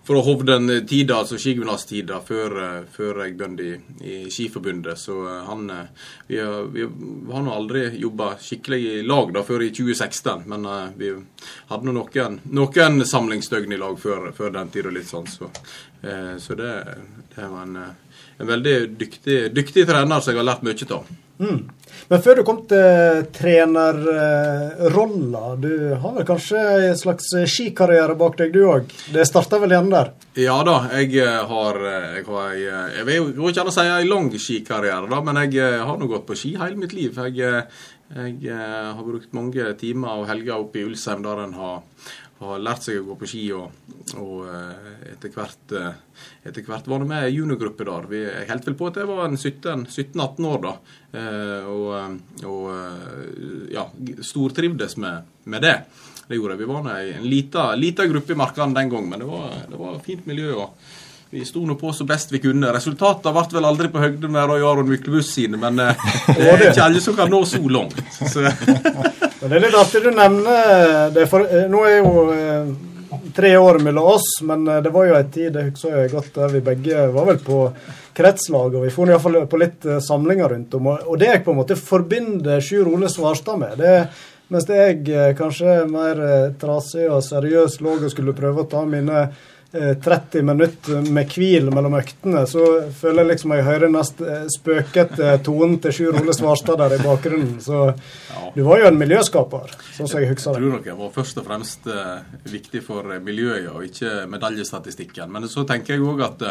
fra 0.09 0.23
Hovden-tida, 0.25 1.21
altså 1.23 1.39
skigymnastida, 1.41 2.19
før, 2.25 2.59
før 2.95 3.23
jeg 3.25 3.37
begynte 3.39 3.65
i, 3.69 3.75
i 4.05 4.19
Skiforbundet. 4.33 4.99
Så 4.99 5.19
han 5.49 5.67
Vi, 6.29 6.37
har- 6.39 6.67
vi 6.73 6.83
har 7.33 7.43
nå 7.45 7.53
aldri 7.55 7.87
jobba 8.01 8.35
skikkelig 8.41 8.81
i 8.99 9.03
lag 9.07 9.31
da 9.33 9.43
før 9.47 9.63
i 9.65 9.71
2016. 9.73 10.45
Men 10.49 10.67
vi 10.99 11.13
hadde 11.71 11.87
nå 11.89 11.95
noen, 11.99 12.39
noen 12.53 13.05
samlingsdøgn 13.09 13.73
i 13.73 13.81
lag 13.81 13.97
før, 14.01 14.31
før 14.37 14.53
den 14.59 14.69
tid 14.75 14.87
og 14.91 14.97
litt 14.99 15.09
sånn. 15.09 15.27
Så 15.29 15.49
så 16.39 16.55
det, 16.55 16.85
det 17.35 17.47
var 17.47 17.63
en, 17.63 17.77
eh, 17.77 18.23
en 18.39 18.47
veldig 18.47 18.99
dyktig, 18.99 19.55
dyktig 19.55 19.87
trener 19.87 20.21
som 20.21 20.33
jeg 20.33 20.41
har 20.41 20.51
lært 20.53 20.63
mye 20.67 20.95
av. 20.95 21.05
Mm. 21.39 21.71
Men 22.09 22.23
før 22.23 22.39
du 22.39 22.43
kom 22.47 22.67
til 22.67 23.27
trenerrolla, 23.35 25.43
du 25.61 25.95
har 26.03 26.13
vel 26.17 26.27
kanskje 26.27 26.63
en 26.89 26.99
slags 26.99 27.27
skikarriere 27.47 28.17
bak 28.19 28.39
deg 28.41 28.53
du 28.55 28.65
òg? 28.67 28.91
Det 29.15 29.27
starta 29.29 29.61
vel 29.63 29.73
igjen 29.75 29.93
der? 29.93 30.11
Ja 30.39 30.57
da, 30.67 30.81
jeg 30.99 31.15
eh, 31.23 31.39
har 31.53 31.75
Jeg, 31.85 32.25
har, 32.27 32.57
jeg, 32.59 33.05
vil 33.07 33.17
jo 33.21 33.47
ikke 33.47 33.61
gjerne 33.61 33.77
si 33.77 33.87
en 33.87 34.11
lang 34.11 34.29
skikarriere, 34.35 35.07
da, 35.11 35.19
men 35.23 35.37
jeg 35.45 35.53
eh, 35.63 35.87
har 35.87 35.97
nå 36.01 36.11
gått 36.11 36.27
på 36.27 36.39
ski 36.39 36.51
hele 36.59 36.81
mitt 36.81 36.95
liv. 36.97 37.13
Jeg, 37.29 37.63
eh, 38.19 38.31
jeg 38.43 38.59
har 38.59 39.05
brukt 39.05 39.33
mange 39.37 39.65
timer 39.79 40.11
og 40.19 40.29
helger 40.31 40.59
oppe 40.59 40.79
i 40.81 40.87
Ulsheim 40.89 41.23
der 41.27 41.39
en 41.45 41.55
har, 41.59 41.79
har 42.39 42.61
lært 42.63 42.85
seg 42.87 43.01
å 43.01 43.07
gå 43.09 43.17
på 43.19 43.29
ski, 43.31 43.45
og, 43.57 43.95
og 44.21 44.45
etter 45.11 45.33
hvert 45.35 45.75
etter 46.47 46.65
hvert 46.67 46.87
var 46.91 47.03
det 47.03 47.09
med 47.11 47.29
i 47.29 47.35
juniorgruppe 47.35 47.87
der. 47.87 48.07
Vi, 48.11 48.21
jeg 48.25 48.49
holdt 48.51 48.69
vel 48.71 48.77
på 48.79 48.91
at 48.91 49.01
jeg 49.01 49.11
var 49.11 49.35
17-18 49.35 50.47
år 50.49 50.61
da. 50.65 50.75
og, 51.71 52.21
og 52.47 53.73
ja, 53.75 53.85
stortrivdes 54.27 54.97
med, 55.03 55.29
med 55.51 55.67
det. 55.67 55.75
Det 56.29 56.37
gjorde 56.37 56.55
jeg. 56.55 56.61
Vi 56.61 56.69
var 56.69 56.89
en 56.93 57.29
lita, 57.29 57.67
lita 57.75 58.07
gruppe 58.07 58.35
i 58.35 58.39
markene 58.39 58.77
den 58.77 58.91
gang, 58.93 59.07
men 59.09 59.23
det 59.23 59.29
var, 59.29 59.55
det 59.71 59.79
var 59.81 60.01
fint 60.05 60.27
miljø. 60.29 60.53
og 60.61 60.88
vi 61.31 61.45
sto 61.45 61.61
nå 61.67 61.75
på 61.75 61.93
så 61.93 62.05
best 62.05 62.33
vi 62.33 62.41
kunne. 62.41 62.71
Resultatene 62.73 63.35
ble 63.37 63.59
vel 63.59 63.69
aldri 63.69 63.91
på 63.93 64.01
høgde 64.01 64.31
med 64.33 64.49
Roy 64.49 64.63
Aron 64.65 64.89
Myklebust 64.89 65.35
sine, 65.37 65.61
men 65.61 65.81
eh, 65.85 66.07
det 66.39 66.47
er 66.49 66.63
ikke 66.71 66.87
alle 66.87 67.03
som 67.05 67.17
kan 67.19 67.29
nå 67.33 67.43
så 67.49 67.61
langt. 67.69 67.99
Så. 68.17 68.45
det 69.43 69.51
er 69.51 69.65
litt 69.67 69.77
artig 69.77 70.05
du 70.07 70.09
nevner 70.15 71.11
det, 71.13 71.27
for 71.29 71.45
eh, 71.45 71.67
nå 71.69 71.83
er 71.85 71.99
jo 71.99 72.23
eh, 72.33 72.71
tre 73.37 73.51
år 73.61 73.81
mellom 73.85 74.09
oss, 74.15 74.31
men 74.49 74.65
det 74.65 74.93
var 74.95 75.09
jo 75.09 75.19
en 75.19 75.29
tid 75.33 75.59
jeg 75.59 75.73
husker 75.73 75.99
jeg 75.99 76.15
godt 76.15 76.33
der 76.41 76.55
vi 76.57 76.65
begge 76.65 77.05
var 77.13 77.29
vel 77.29 77.43
på 77.45 77.61
kretslag, 78.17 78.73
og 78.79 78.87
vi 78.87 78.95
får 78.95 79.13
iallfall 79.13 79.39
på 79.51 79.61
litt 79.61 79.85
samlinger 80.05 80.51
rundt 80.55 80.75
om. 80.81 80.89
Og 80.97 81.21
det 81.21 81.29
jeg 81.29 81.45
på 81.45 81.53
en 81.53 81.61
måte 81.61 81.77
forbinder 81.79 82.65
Sjur 82.65 82.89
Ole 82.91 83.13
Svarstad 83.13 83.61
med, 83.61 83.77
det 83.79 83.93
er 84.01 84.09
mens 84.49 84.65
jeg 84.73 85.05
kanskje 85.37 85.69
er 85.83 85.93
mer 85.93 86.21
trasig 86.57 87.05
og 87.13 87.21
seriøs 87.21 87.79
lå 87.85 87.99
og 87.99 88.09
skulle 88.09 88.33
prøve 88.37 88.65
å 88.65 88.69
ta 88.71 88.81
mine 88.89 89.27
30 89.73 90.39
eh, 90.39 90.45
minutter 90.45 91.11
med 91.13 91.35
hvil 91.35 91.69
mellom 91.75 91.99
øktene, 91.99 92.45
så 92.49 92.65
føler 93.01 93.23
jeg 93.23 93.31
liksom 93.33 93.53
jeg 93.57 93.67
hører 93.67 93.93
nest 93.93 94.23
spøkete 94.55 95.35
tonen 95.45 95.77
til 95.85 95.97
Sjur 95.97 96.21
Ole 96.23 96.37
Svarstad 96.37 96.81
der 96.81 96.97
i 96.97 97.03
bakgrunnen. 97.03 97.59
Så 97.61 97.91
du 98.55 98.63
var 98.65 98.81
jo 98.81 98.89
en 98.89 99.01
miljøskaper, 99.01 99.77
sånn 99.97 100.09
som 100.09 100.23
jeg 100.23 100.33
husker 100.33 100.57
det. 100.57 100.63
Jeg 100.63 100.65
tror 100.65 100.79
nok 100.79 100.89
jeg 100.93 101.01
var 101.03 101.13
først 101.19 101.43
og 101.43 101.47
fremst 101.51 101.93
viktig 102.49 102.83
for 102.87 103.21
miljøet 103.21 103.69
og 103.75 103.85
ikke 103.91 104.25
medaljestatistikken. 104.33 105.31
Men 105.33 105.49
så 105.53 105.67
tenker 105.69 105.97
jeg 105.97 106.09
òg 106.09 106.25
at 106.31 106.49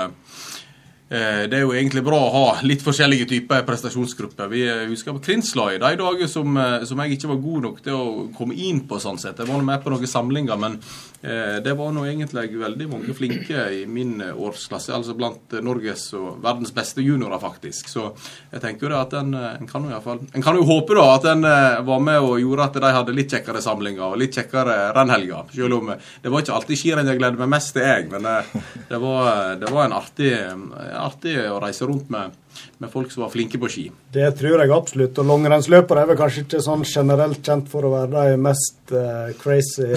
Eh, 1.10 1.46
det 1.48 1.56
er 1.56 1.62
jo 1.64 1.72
egentlig 1.72 2.02
bra 2.04 2.18
å 2.20 2.32
ha 2.34 2.48
litt 2.68 2.82
forskjellige 2.84 3.30
typer 3.32 3.62
prestasjonsgrupper. 3.68 4.50
Vi 4.52 4.64
husker 4.90 5.16
på 5.16 5.22
Krinslag 5.24 5.78
de 5.80 5.92
dager 6.02 6.28
som, 6.28 6.58
eh, 6.58 6.84
som, 6.84 7.00
jeg 7.00 7.16
ikke 7.16 7.30
var 7.32 7.40
god 7.46 7.62
nok 7.64 7.78
til 7.82 7.94
å 7.96 8.28
komme 8.36 8.56
inn 8.56 8.82
på. 8.88 9.00
sånn 9.00 9.18
sett. 9.18 9.38
Jeg 9.38 9.48
var 9.48 9.62
med 9.62 9.82
på 9.84 9.90
noen 9.90 10.04
samlinger, 10.08 10.58
men 10.60 10.74
eh, 10.74 11.07
det 11.64 11.74
var 11.76 11.92
nå 11.92 12.06
egentlig 12.08 12.60
veldig 12.62 12.86
mange 12.88 13.14
flinke 13.18 13.66
i 13.76 13.82
min 13.90 14.22
årsklasse. 14.22 14.94
Altså 14.96 15.16
blant 15.18 15.58
Norges 15.64 16.06
og 16.16 16.38
verdens 16.44 16.72
beste 16.76 17.04
juniorer, 17.04 17.40
faktisk. 17.42 17.90
Så 17.92 18.06
jeg 18.52 18.64
tenker 18.64 18.88
jo 18.88 19.00
at 19.00 19.16
en, 19.20 19.34
en 19.36 19.68
kan 19.68 19.84
jo 19.84 19.92
iallfall 19.92 20.22
En 20.32 20.46
kan 20.46 20.56
jo 20.56 20.64
håpe 20.68 20.96
da 20.96 21.06
at 21.18 21.28
en 21.34 21.44
var 21.88 22.04
med 22.04 22.24
og 22.24 22.40
gjorde 22.42 22.70
at 22.70 22.80
de 22.80 22.94
hadde 23.00 23.16
litt 23.18 23.34
kjekkere 23.34 23.64
samlinger 23.64 24.06
og 24.08 24.22
litt 24.22 24.38
kjekkere 24.38 24.78
rennhelger. 24.96 25.52
Selv 25.56 25.80
om 25.82 25.92
det 25.92 26.32
var 26.32 26.46
ikke 26.46 26.56
alltid 26.62 26.82
skirenn 26.82 27.12
jeg 27.12 27.20
gledet 27.20 27.42
meg 27.42 27.52
mest 27.58 27.76
til, 27.76 27.84
jeg. 27.88 28.08
Men 28.14 28.30
det 28.88 29.02
var, 29.04 29.58
det 29.60 29.74
var 29.74 29.88
en 29.88 29.98
artig 29.98 30.32
artig 30.98 31.38
å 31.50 31.60
reise 31.62 31.88
rundt 31.88 32.10
med, 32.14 32.36
med, 32.78 32.90
folk 32.92 33.12
som 33.12 33.24
var 33.24 33.32
flinke 33.34 33.60
på 33.62 33.70
ski. 33.72 33.86
Det 34.14 34.30
tror 34.40 34.64
jeg 34.64 34.74
absolutt. 34.74 35.18
Og 35.22 35.30
langrennsløpere 35.32 36.04
er 36.04 36.12
vel 36.12 36.20
kanskje 36.20 36.46
ikke 36.46 36.62
sånn 36.66 36.86
generelt 36.88 37.42
kjent 37.46 37.72
for 37.72 37.88
å 37.88 37.94
være 37.94 38.28
de 38.28 38.42
mest 38.42 38.94
uh, 38.94 39.32
crazy 39.42 39.90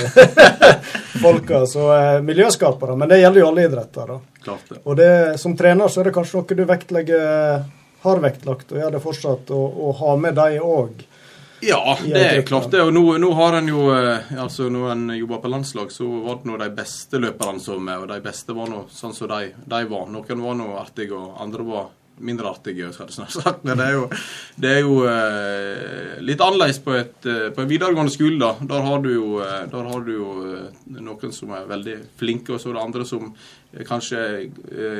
folka. 1.24 1.64
Så 1.70 1.90
uh, 1.90 2.22
miljøskapere. 2.24 2.96
Men 2.96 3.12
det 3.12 3.20
gjelder 3.22 3.44
jo 3.44 3.50
alle 3.50 3.68
idretter. 3.68 4.14
da. 4.14 4.40
Klart 4.44 4.72
det. 4.72 4.80
Og 4.84 4.98
det, 5.00 5.12
som 5.42 5.56
trener 5.56 5.92
så 5.92 6.02
er 6.02 6.10
det 6.10 6.16
kanskje 6.16 6.40
noe 6.40 6.58
du 6.60 6.66
vektlegger, 6.68 7.62
har 8.00 8.20
vektlagt, 8.24 8.72
og 8.72 8.80
gjør 8.80 8.96
det 8.96 9.04
fortsatt, 9.04 9.50
å 9.52 9.94
ha 10.00 10.16
med 10.16 10.38
de 10.40 10.60
òg. 10.64 11.06
Ja, 11.60 11.98
det 12.04 12.24
er 12.24 12.42
klart 12.42 12.70
det. 12.70 12.80
Og 12.82 12.92
nå, 12.94 13.02
nå 13.20 13.30
har 13.36 13.58
en 13.58 13.68
jo 13.68 13.90
eh, 13.92 14.32
altså 14.40 14.70
Når 14.72 14.92
en 14.94 15.02
jobber 15.18 15.42
på 15.42 15.52
landslag, 15.52 15.92
så 15.92 16.06
var 16.24 16.40
det 16.40 16.48
nå 16.48 16.58
de 16.60 16.68
beste 16.76 17.20
løperne 17.20 17.60
som 17.60 17.88
er, 17.88 18.00
og 18.00 18.08
de 18.08 18.20
beste 18.24 18.56
var 18.56 18.70
nå 18.70 18.86
sånn 18.94 19.14
som 19.16 19.28
de, 19.30 19.50
de 19.52 19.80
var. 19.90 20.08
Noen 20.08 20.44
var 20.44 20.56
nå 20.56 20.70
artige, 20.80 21.18
og 21.18 21.36
andre 21.42 21.66
var 21.68 21.90
mindre 22.20 22.50
artige, 22.50 22.90
skal 22.94 23.08
jeg 23.08 23.32
snart. 23.34 23.62
Men 23.66 23.80
det 23.80 23.86
er 23.86 23.96
jo, 23.96 24.04
det 24.60 24.72
er 24.74 24.80
jo 24.84 24.98
eh, 25.08 26.20
litt 26.24 26.42
annerledes 26.44 26.80
på, 26.84 26.94
et, 26.98 27.18
eh, 27.26 27.48
på 27.54 27.64
en 27.64 27.70
videregående 27.70 28.14
skole. 28.14 28.38
da. 28.40 28.52
Der 28.72 28.86
har 28.86 29.02
du 29.04 29.10
jo, 29.12 29.30
eh, 29.44 29.80
har 29.90 30.04
du 30.06 30.12
jo 30.12 30.30
noen 31.00 31.34
som 31.34 31.54
er 31.56 31.68
veldig 31.70 31.96
flinke, 32.20 32.54
og 32.54 32.62
så 32.62 32.70
er 32.70 32.78
det 32.78 32.84
andre 32.84 33.06
som 33.06 33.32
kanskje 33.86 34.20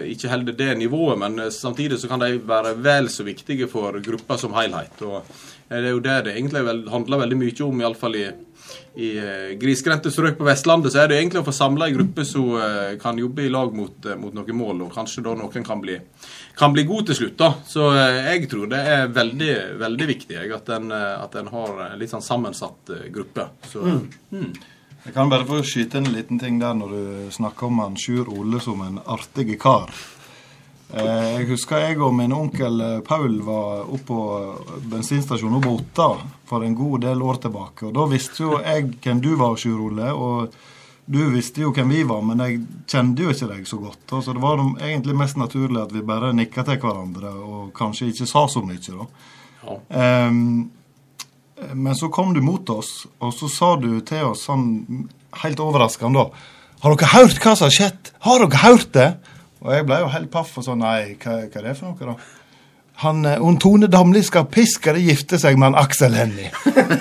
ikke 0.07 0.29
holder 0.31 0.55
det 0.55 0.75
nivået. 0.79 1.19
Men 1.19 1.51
samtidig 1.51 1.99
så 1.99 2.11
kan 2.11 2.23
de 2.23 2.37
være 2.47 2.77
vel 2.79 3.09
så 3.11 3.27
viktige 3.27 3.67
for 3.71 3.99
gruppa 4.05 4.39
som 4.39 4.55
helhet. 4.55 4.95
Og 5.03 5.27
det 5.71 5.81
er 5.81 5.91
jo 5.91 6.05
det 6.05 6.21
det 6.29 6.37
egentlig 6.37 6.63
handler 6.91 7.25
veldig 7.25 7.39
mye 7.41 7.67
om, 7.67 7.83
iallfall 7.83 8.15
i, 8.21 8.29
i 8.29 8.50
uh, 8.71 9.51
grisgrendte 9.61 10.13
strøk 10.13 10.39
på 10.39 10.47
Vestlandet, 10.49 10.93
så 10.95 11.03
er 11.03 11.11
det 11.11 11.21
egentlig 11.21 11.43
å 11.43 11.47
få 11.47 11.55
samla 11.57 11.89
ei 11.89 11.95
gruppe 11.95 12.27
som 12.29 12.53
uh, 12.57 12.97
kan 13.01 13.19
jobbe 13.21 13.47
i 13.47 13.53
lag 13.53 13.75
mot, 13.77 13.97
uh, 14.07 14.17
mot 14.21 14.35
noen 14.37 14.59
mål, 14.59 14.85
og 14.87 14.95
kanskje 14.95 15.25
da 15.27 15.35
noen 15.39 15.67
kan 15.67 15.83
bli, 15.83 15.99
kan 16.59 16.75
bli 16.77 16.85
god 16.89 17.11
til 17.11 17.21
slutt. 17.21 17.39
da. 17.41 17.53
Så 17.67 17.89
jeg 17.97 18.51
tror 18.51 18.71
det 18.73 18.83
er 18.95 19.15
veldig, 19.15 19.55
veldig 19.81 20.11
viktig 20.15 20.39
jeg, 20.39 20.53
at 20.57 20.71
en, 20.77 20.93
at 20.93 21.35
en 21.41 21.51
har 21.55 21.83
en 21.91 21.99
litt 22.01 22.13
sånn 22.13 22.25
sammensatt 22.25 22.95
gruppe. 23.15 23.51
Så, 23.71 23.83
mm. 23.85 24.05
Mm. 24.37 24.53
Jeg 25.05 25.17
kan 25.17 25.31
bare 25.33 25.49
få 25.49 25.63
skyte 25.65 26.01
en 26.01 26.11
liten 26.13 26.41
ting 26.41 26.59
der 26.61 26.75
når 26.77 26.91
du 26.93 27.05
snakker 27.33 27.71
om 27.71 27.81
han 27.81 27.97
Sjur 27.99 28.29
Ole 28.29 28.61
som 28.61 28.83
en 28.85 29.01
artig 29.09 29.55
kar. 29.61 29.89
Eh, 30.91 31.29
jeg 31.39 31.47
husker 31.53 31.85
jeg 31.85 32.01
og 32.03 32.15
min 32.19 32.33
onkel 32.35 32.81
eh, 32.83 32.97
Paul 33.07 33.37
var 33.47 33.87
oppe 33.87 34.07
på 34.09 34.21
bensinstasjonen 34.91 35.63
på 35.63 35.77
Otta 35.79 36.09
for 36.51 36.67
en 36.67 36.75
god 36.75 37.07
del 37.07 37.23
år 37.23 37.39
tilbake. 37.45 37.87
Og 37.87 37.95
Da 37.95 38.07
visste 38.11 38.43
jo 38.43 38.59
jeg 38.59 38.89
hvem 38.99 39.23
du 39.23 39.33
var, 39.39 39.55
Sjur 39.61 39.85
Ole, 39.87 40.11
og 40.11 40.57
du 41.11 41.21
visste 41.33 41.63
jo 41.63 41.73
hvem 41.75 41.95
vi 41.95 42.03
var, 42.07 42.23
men 42.27 42.43
jeg 42.43 42.59
kjente 42.91 43.25
jo 43.25 43.33
ikke 43.35 43.51
deg 43.53 43.71
så 43.71 43.79
godt. 43.83 44.03
Så 44.11 44.35
det 44.35 44.43
var 44.43 44.63
egentlig 44.79 45.17
mest 45.19 45.39
naturlig 45.39 45.81
at 45.83 45.95
vi 45.95 46.07
bare 46.07 46.35
nikka 46.35 46.67
til 46.67 46.79
hverandre 46.83 47.33
og 47.39 47.73
kanskje 47.75 48.11
ikke 48.13 48.29
sa 48.31 48.45
så 48.51 48.63
mye, 48.63 48.79
da. 48.79 49.09
Ja. 49.61 49.79
Um, 50.31 50.71
men 51.77 51.97
så 51.99 52.09
kom 52.15 52.31
du 52.35 52.41
mot 52.41 52.71
oss, 52.73 53.09
og 53.19 53.35
så 53.37 53.51
sa 53.53 53.75
du 53.77 53.91
til 54.07 54.31
oss 54.31 54.47
sånn 54.47 55.09
helt 55.43 55.61
overraskende 55.61 56.23
da 56.23 56.47
Har 56.81 56.95
dere 56.97 57.11
hørt 57.13 57.43
hva 57.43 57.53
som 57.53 57.67
har 57.67 57.75
skjedd? 57.75 58.13
Har 58.25 58.41
dere 58.41 58.63
hørt 58.63 58.95
det? 58.95 59.09
Og 59.61 59.73
jeg 59.75 59.87
ble 59.89 60.03
jo 60.03 60.13
helt 60.13 60.31
paff 60.33 60.55
og 60.57 60.65
sånn 60.65 60.81
Nei, 60.81 61.17
hva, 61.21 61.43
hva 61.45 61.61
er 61.61 61.67
det 61.69 61.77
for 61.79 61.91
noe, 61.91 62.13
da? 62.15 62.37
Han, 63.01 63.25
hun 63.25 63.55
eh, 63.57 63.61
Tone 63.61 63.89
Damli 63.89 64.21
skal 64.25 64.45
piskere 64.53 65.01
gifte 65.01 65.39
seg 65.41 65.57
med 65.57 65.71
han 65.71 65.79
Aksel 65.81 66.13
Hennie. 66.17 66.51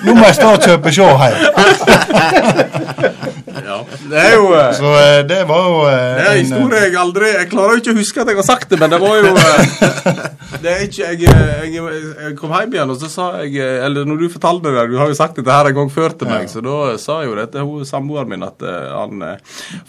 Nå 0.05 0.13
må 0.15 0.23
jeg 0.29 0.37
snart 0.37 0.63
kjøpe 0.63 0.93
sjå 0.95 1.07
her. 1.19 1.35
Ja, 3.67 3.79
det 4.09 4.23
er 4.23 4.33
jo 4.35 4.47
uh, 4.53 4.63
Så 4.77 4.93
uh, 4.93 5.19
det 5.29 5.41
var 5.49 5.67
jo 5.67 5.77
uh, 5.83 5.91
Det 5.91 6.25
er 6.25 6.31
en 6.31 6.41
historie 6.41 6.81
jeg 6.87 6.97
aldri 7.03 7.31
Jeg 7.35 7.49
klarer 7.51 7.75
jo 7.75 7.83
ikke 7.83 7.93
å 7.93 7.99
huske 7.99 8.23
at 8.23 8.31
jeg 8.33 8.39
har 8.39 8.47
sagt 8.47 8.73
det, 8.73 8.79
men 8.81 8.93
det 8.95 9.01
var 9.03 9.19
jo 9.19 9.33
Det 10.63 10.71
er 10.73 10.81
ikke 10.87 11.11
jeg, 11.13 11.19
jeg, 11.29 11.83
jeg, 11.85 12.33
kom 12.39 12.55
hjem 12.57 12.73
igjen, 12.73 12.91
og 12.95 12.97
så 12.99 13.11
sa 13.11 13.27
jeg 13.43 13.61
Eller 13.85 14.07
når 14.09 14.23
du 14.23 14.27
fortalte 14.33 14.73
det, 14.73 14.87
du 14.89 14.97
har 14.97 15.11
jo 15.11 15.17
sagt 15.17 15.37
dette 15.37 15.53
her 15.53 15.69
en 15.69 15.77
gang 15.77 15.93
før 15.93 16.15
til 16.17 16.29
meg, 16.29 16.47
ja. 16.47 16.51
så 16.51 16.63
da 16.65 16.79
sa 16.99 17.19
jo 17.23 17.37
dette 17.37 17.63
hun 17.63 17.85
samboeren 17.87 18.33
min 18.33 18.43
at 18.45 18.65
han 18.65 19.23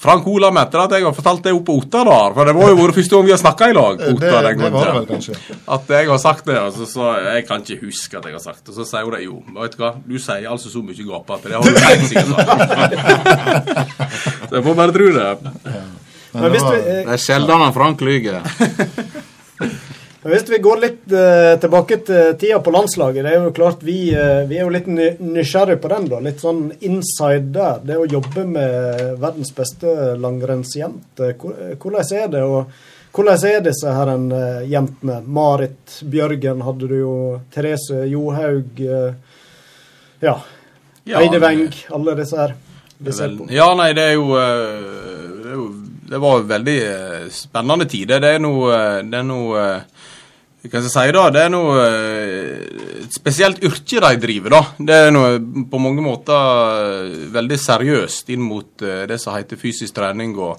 Frank 0.00 0.28
Olav 0.28 0.52
mente 0.54 0.78
at 0.80 0.94
jeg 0.94 1.06
har 1.06 1.16
fortalt 1.16 1.42
det 1.46 1.54
oppe 1.56 1.70
på 1.70 1.78
Otta, 1.80 2.04
da. 2.04 2.18
For 2.34 2.48
det 2.48 2.54
var 2.56 2.72
jo 2.72 2.78
vår 2.80 2.92
første 2.96 3.16
gang 3.16 3.26
vi 3.26 3.34
har 3.34 3.40
snakka 3.40 3.68
i 3.70 3.76
lag. 3.76 4.00
Otta, 4.00 4.30
det, 4.42 4.54
det 4.58 4.70
var 4.74 4.86
det 4.86 4.94
vel 4.96 5.06
kanskje. 5.08 5.36
At 5.76 5.92
jeg 5.94 6.08
har 6.10 6.20
sagt 6.22 6.48
det, 6.50 6.58
og 6.60 6.72
så 6.76 6.88
sa 6.88 7.10
jeg 7.26 7.46
kan 7.48 7.64
ikke 7.64 7.86
huske 7.86 8.18
at 8.18 8.28
jeg 8.28 8.36
har 8.36 8.42
sagt 8.42 8.62
det. 8.64 8.74
Og 8.74 8.80
så 8.80 8.88
sier 8.88 9.06
hun 9.06 9.16
det 9.16 9.22
jo. 9.24 9.36
Vet 9.60 9.76
du 9.76 9.82
hva, 9.82 9.92
du 10.06 10.16
sier 10.18 10.48
altså 10.50 10.72
så 10.72 10.82
mye 10.84 11.06
gapete. 11.10 11.50
Det 11.50 11.56
har 11.56 11.62
du 11.62 11.70
helt 11.86 12.06
sikkert 12.10 12.30
sagt. 12.34 12.48
så 13.66 14.54
jeg 14.58 14.64
får 14.66 14.78
bare 14.82 14.94
tro 14.96 15.08
det. 15.16 15.26
Ja. 15.64 15.82
Men 16.32 16.52
det, 16.52 16.62
var, 16.62 16.76
det 16.78 17.14
er 17.16 17.20
sjelden 17.20 17.64
han 17.64 17.74
Frank 17.74 18.04
lyver. 18.06 18.44
Hvis 20.20 20.50
vi 20.50 20.58
går 20.60 20.80
litt 20.82 21.12
eh, 21.16 21.54
tilbake 21.60 21.96
til 22.04 22.34
tida 22.36 22.58
på 22.60 22.72
landslaget, 22.74 23.24
det 23.24 23.30
er 23.32 23.46
jo 23.46 23.52
klart 23.56 23.80
vi, 23.86 24.10
eh, 24.12 24.42
vi 24.50 24.58
er 24.58 24.66
jo 24.66 24.74
litt 24.74 24.88
nysgjerrig 24.90 25.78
på 25.80 25.88
den. 25.88 26.10
da, 26.12 26.20
Litt 26.20 26.42
sånn 26.44 26.66
inside 26.84 27.54
der. 27.54 27.80
Det 27.88 27.96
å 27.96 28.04
jobbe 28.04 28.44
med 28.44 29.00
verdens 29.22 29.54
beste 29.56 30.12
langrennsjente. 30.20 31.32
Hvordan 31.40 32.14
er 32.20 32.28
det? 32.36 32.44
og 32.44 32.68
hvordan 33.10 33.46
er 33.48 33.64
disse 33.64 33.90
her 33.90 34.12
uh, 34.12 34.60
jentene? 34.70 35.16
Marit 35.26 35.96
Bjørgen 36.06 36.60
hadde 36.62 36.86
du 36.92 36.98
jo. 37.00 37.14
Therese 37.50 38.04
Johaug. 38.06 38.78
Ja. 40.20 40.36
ja. 41.08 41.16
Heidi 41.16 41.40
Weng. 41.42 41.72
Alle 41.96 42.14
disse 42.20 42.38
her. 42.38 42.54
Vel, 43.00 43.38
ja, 43.48 43.70
nei, 43.78 43.92
det 43.96 44.10
er 44.10 44.18
jo, 44.18 44.26
uh, 44.36 45.38
det 45.40 45.54
er 45.54 45.56
jo 45.56 45.68
det 46.10 46.18
var 46.18 46.42
veldig 46.42 46.78
eh, 46.82 47.26
spennende 47.30 47.86
tider. 47.86 48.18
Det 48.18 48.32
er 48.34 48.40
noe, 48.42 48.70
eh, 48.74 49.02
det 49.06 49.18
er 49.20 49.26
noe 49.28 49.60
eh, 49.62 50.00
hva 50.60 50.68
skal 50.68 50.82
jeg 50.84 50.92
si 50.92 51.12
da, 51.16 51.22
Det 51.32 51.42
er 51.46 51.52
noe 51.54 51.76
eh, 51.86 53.04
et 53.04 53.14
spesielt 53.14 53.62
yrke 53.64 54.02
de 54.02 54.10
driver. 54.20 54.56
da. 54.56 54.62
Det 54.76 54.96
er 55.06 55.14
noe 55.14 55.38
på 55.70 55.80
mange 55.80 56.02
måter 56.04 56.34
eh, 56.34 57.14
veldig 57.32 57.58
seriøst 57.62 58.34
inn 58.34 58.42
mot 58.44 58.84
eh, 58.84 59.06
det 59.08 59.20
som 59.22 59.36
heter 59.38 59.60
fysisk 59.60 59.94
trening. 59.96 60.34
og 60.36 60.58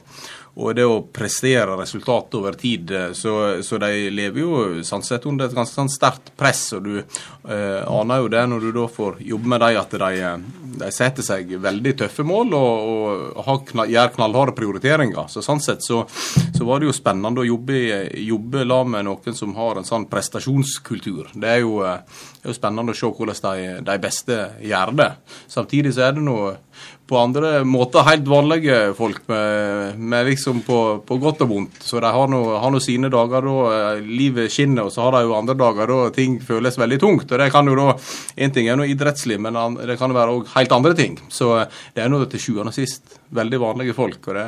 og 0.55 0.75
det 0.75 0.83
å 0.83 1.01
prestere 1.13 1.77
resultat 1.79 2.33
over 2.35 2.57
tid. 2.59 2.91
eh, 2.91 3.11
Så, 3.15 3.63
så 3.63 3.77
de 3.79 4.09
lever 4.11 4.41
jo 4.41 4.83
sånn 4.83 5.03
sett 5.03 5.25
under 5.25 5.47
et 5.47 5.55
ganske 5.55 5.75
sånn 5.75 5.91
sterkt 5.91 6.33
press. 6.37 6.73
Og 6.75 6.83
du 6.83 6.97
eh, 6.99 7.81
aner 7.87 8.19
jo 8.19 8.31
det 8.31 8.43
når 8.51 8.65
du 8.65 8.71
da 8.75 8.87
får 8.91 9.21
jobbe 9.23 9.47
med 9.53 9.63
dem, 9.63 9.79
at 9.79 9.95
de, 10.03 10.09
eh, 10.19 10.75
de 10.81 10.91
setter 10.91 11.23
seg 11.25 11.55
veldig 11.61 11.95
tøffe 12.03 12.25
mål 12.27 12.55
og, 12.57 12.91
og 12.91 13.45
har 13.47 13.87
gjør 13.93 14.13
knallharde 14.17 14.55
prioriteringer. 14.57 15.31
Så 15.31 15.43
sånn 15.45 15.63
sett 15.63 15.85
så, 15.87 16.03
så 16.09 16.67
var 16.67 16.81
det 16.81 16.91
jo 16.91 16.97
spennende 16.99 17.45
å 17.45 17.47
jobbe, 17.47 17.79
jobbe 18.19 18.65
la 18.67 18.81
med 18.83 19.07
noen 19.07 19.37
som 19.37 19.55
har 19.55 19.79
en 19.79 19.87
sånn 19.87 20.09
prestasjonskultur. 20.11 21.31
Det 21.33 21.55
er 21.55 21.63
jo, 21.63 21.79
eh, 21.87 22.03
det 22.41 22.49
er 22.49 22.51
jo 22.51 22.59
spennende 22.59 22.91
å 22.91 22.99
se 22.99 23.07
hvordan 23.07 23.41
de, 23.47 23.71
de 23.87 23.99
beste 24.03 24.41
gjør 24.67 24.95
det. 24.99 25.11
Samtidig 25.47 25.95
så 25.95 26.09
er 26.09 26.19
det 26.19 26.27
noe 26.27 26.57
på 27.11 27.19
andre 27.19 27.65
måter 27.67 28.05
helt 28.07 28.27
vanlige 28.31 28.75
folk 28.95 29.25
med, 29.27 29.97
med 29.99 30.29
liksom 30.29 30.61
på, 30.63 30.77
på 31.03 31.17
godt 31.19 31.41
og 31.43 31.49
vondt. 31.49 31.81
Så 31.83 31.99
de 31.99 32.07
har 32.07 32.31
nå 32.31 32.79
sine 32.83 33.09
dager 33.11 33.43
da 33.43 33.55
eh, 33.75 34.05
livet 34.05 34.53
skinner, 34.53 34.87
og 34.87 34.93
så 34.95 35.03
har 35.03 35.17
de 35.17 35.25
jo 35.27 35.35
andre 35.35 35.57
dager 35.59 35.91
da 35.91 35.97
ting 36.15 36.37
føles 36.39 36.79
veldig 36.79 36.99
tungt. 37.03 37.27
Og 37.27 37.43
det 37.43 37.49
kan 37.51 37.67
jo 37.67 37.75
da 37.75 37.89
En 38.41 38.53
ting 38.55 38.69
er 38.71 38.77
noe 38.79 38.87
idrettslig, 38.89 39.35
men 39.43 39.57
det 39.75 39.97
kan 39.99 40.11
jo 40.11 40.15
være 40.15 40.37
òg 40.37 40.53
helt 40.53 40.71
andre 40.77 40.93
ting. 40.95 41.17
Så 41.27 41.51
eh, 41.59 41.81
det 41.97 42.05
er 42.05 42.13
nå 42.13 42.23
til 42.31 42.45
sjuende 42.45 42.71
og 42.71 42.77
sist 42.79 43.19
veldig 43.35 43.59
vanlige 43.59 43.95
folk, 43.95 44.19
og 44.27 44.35
det 44.39 44.47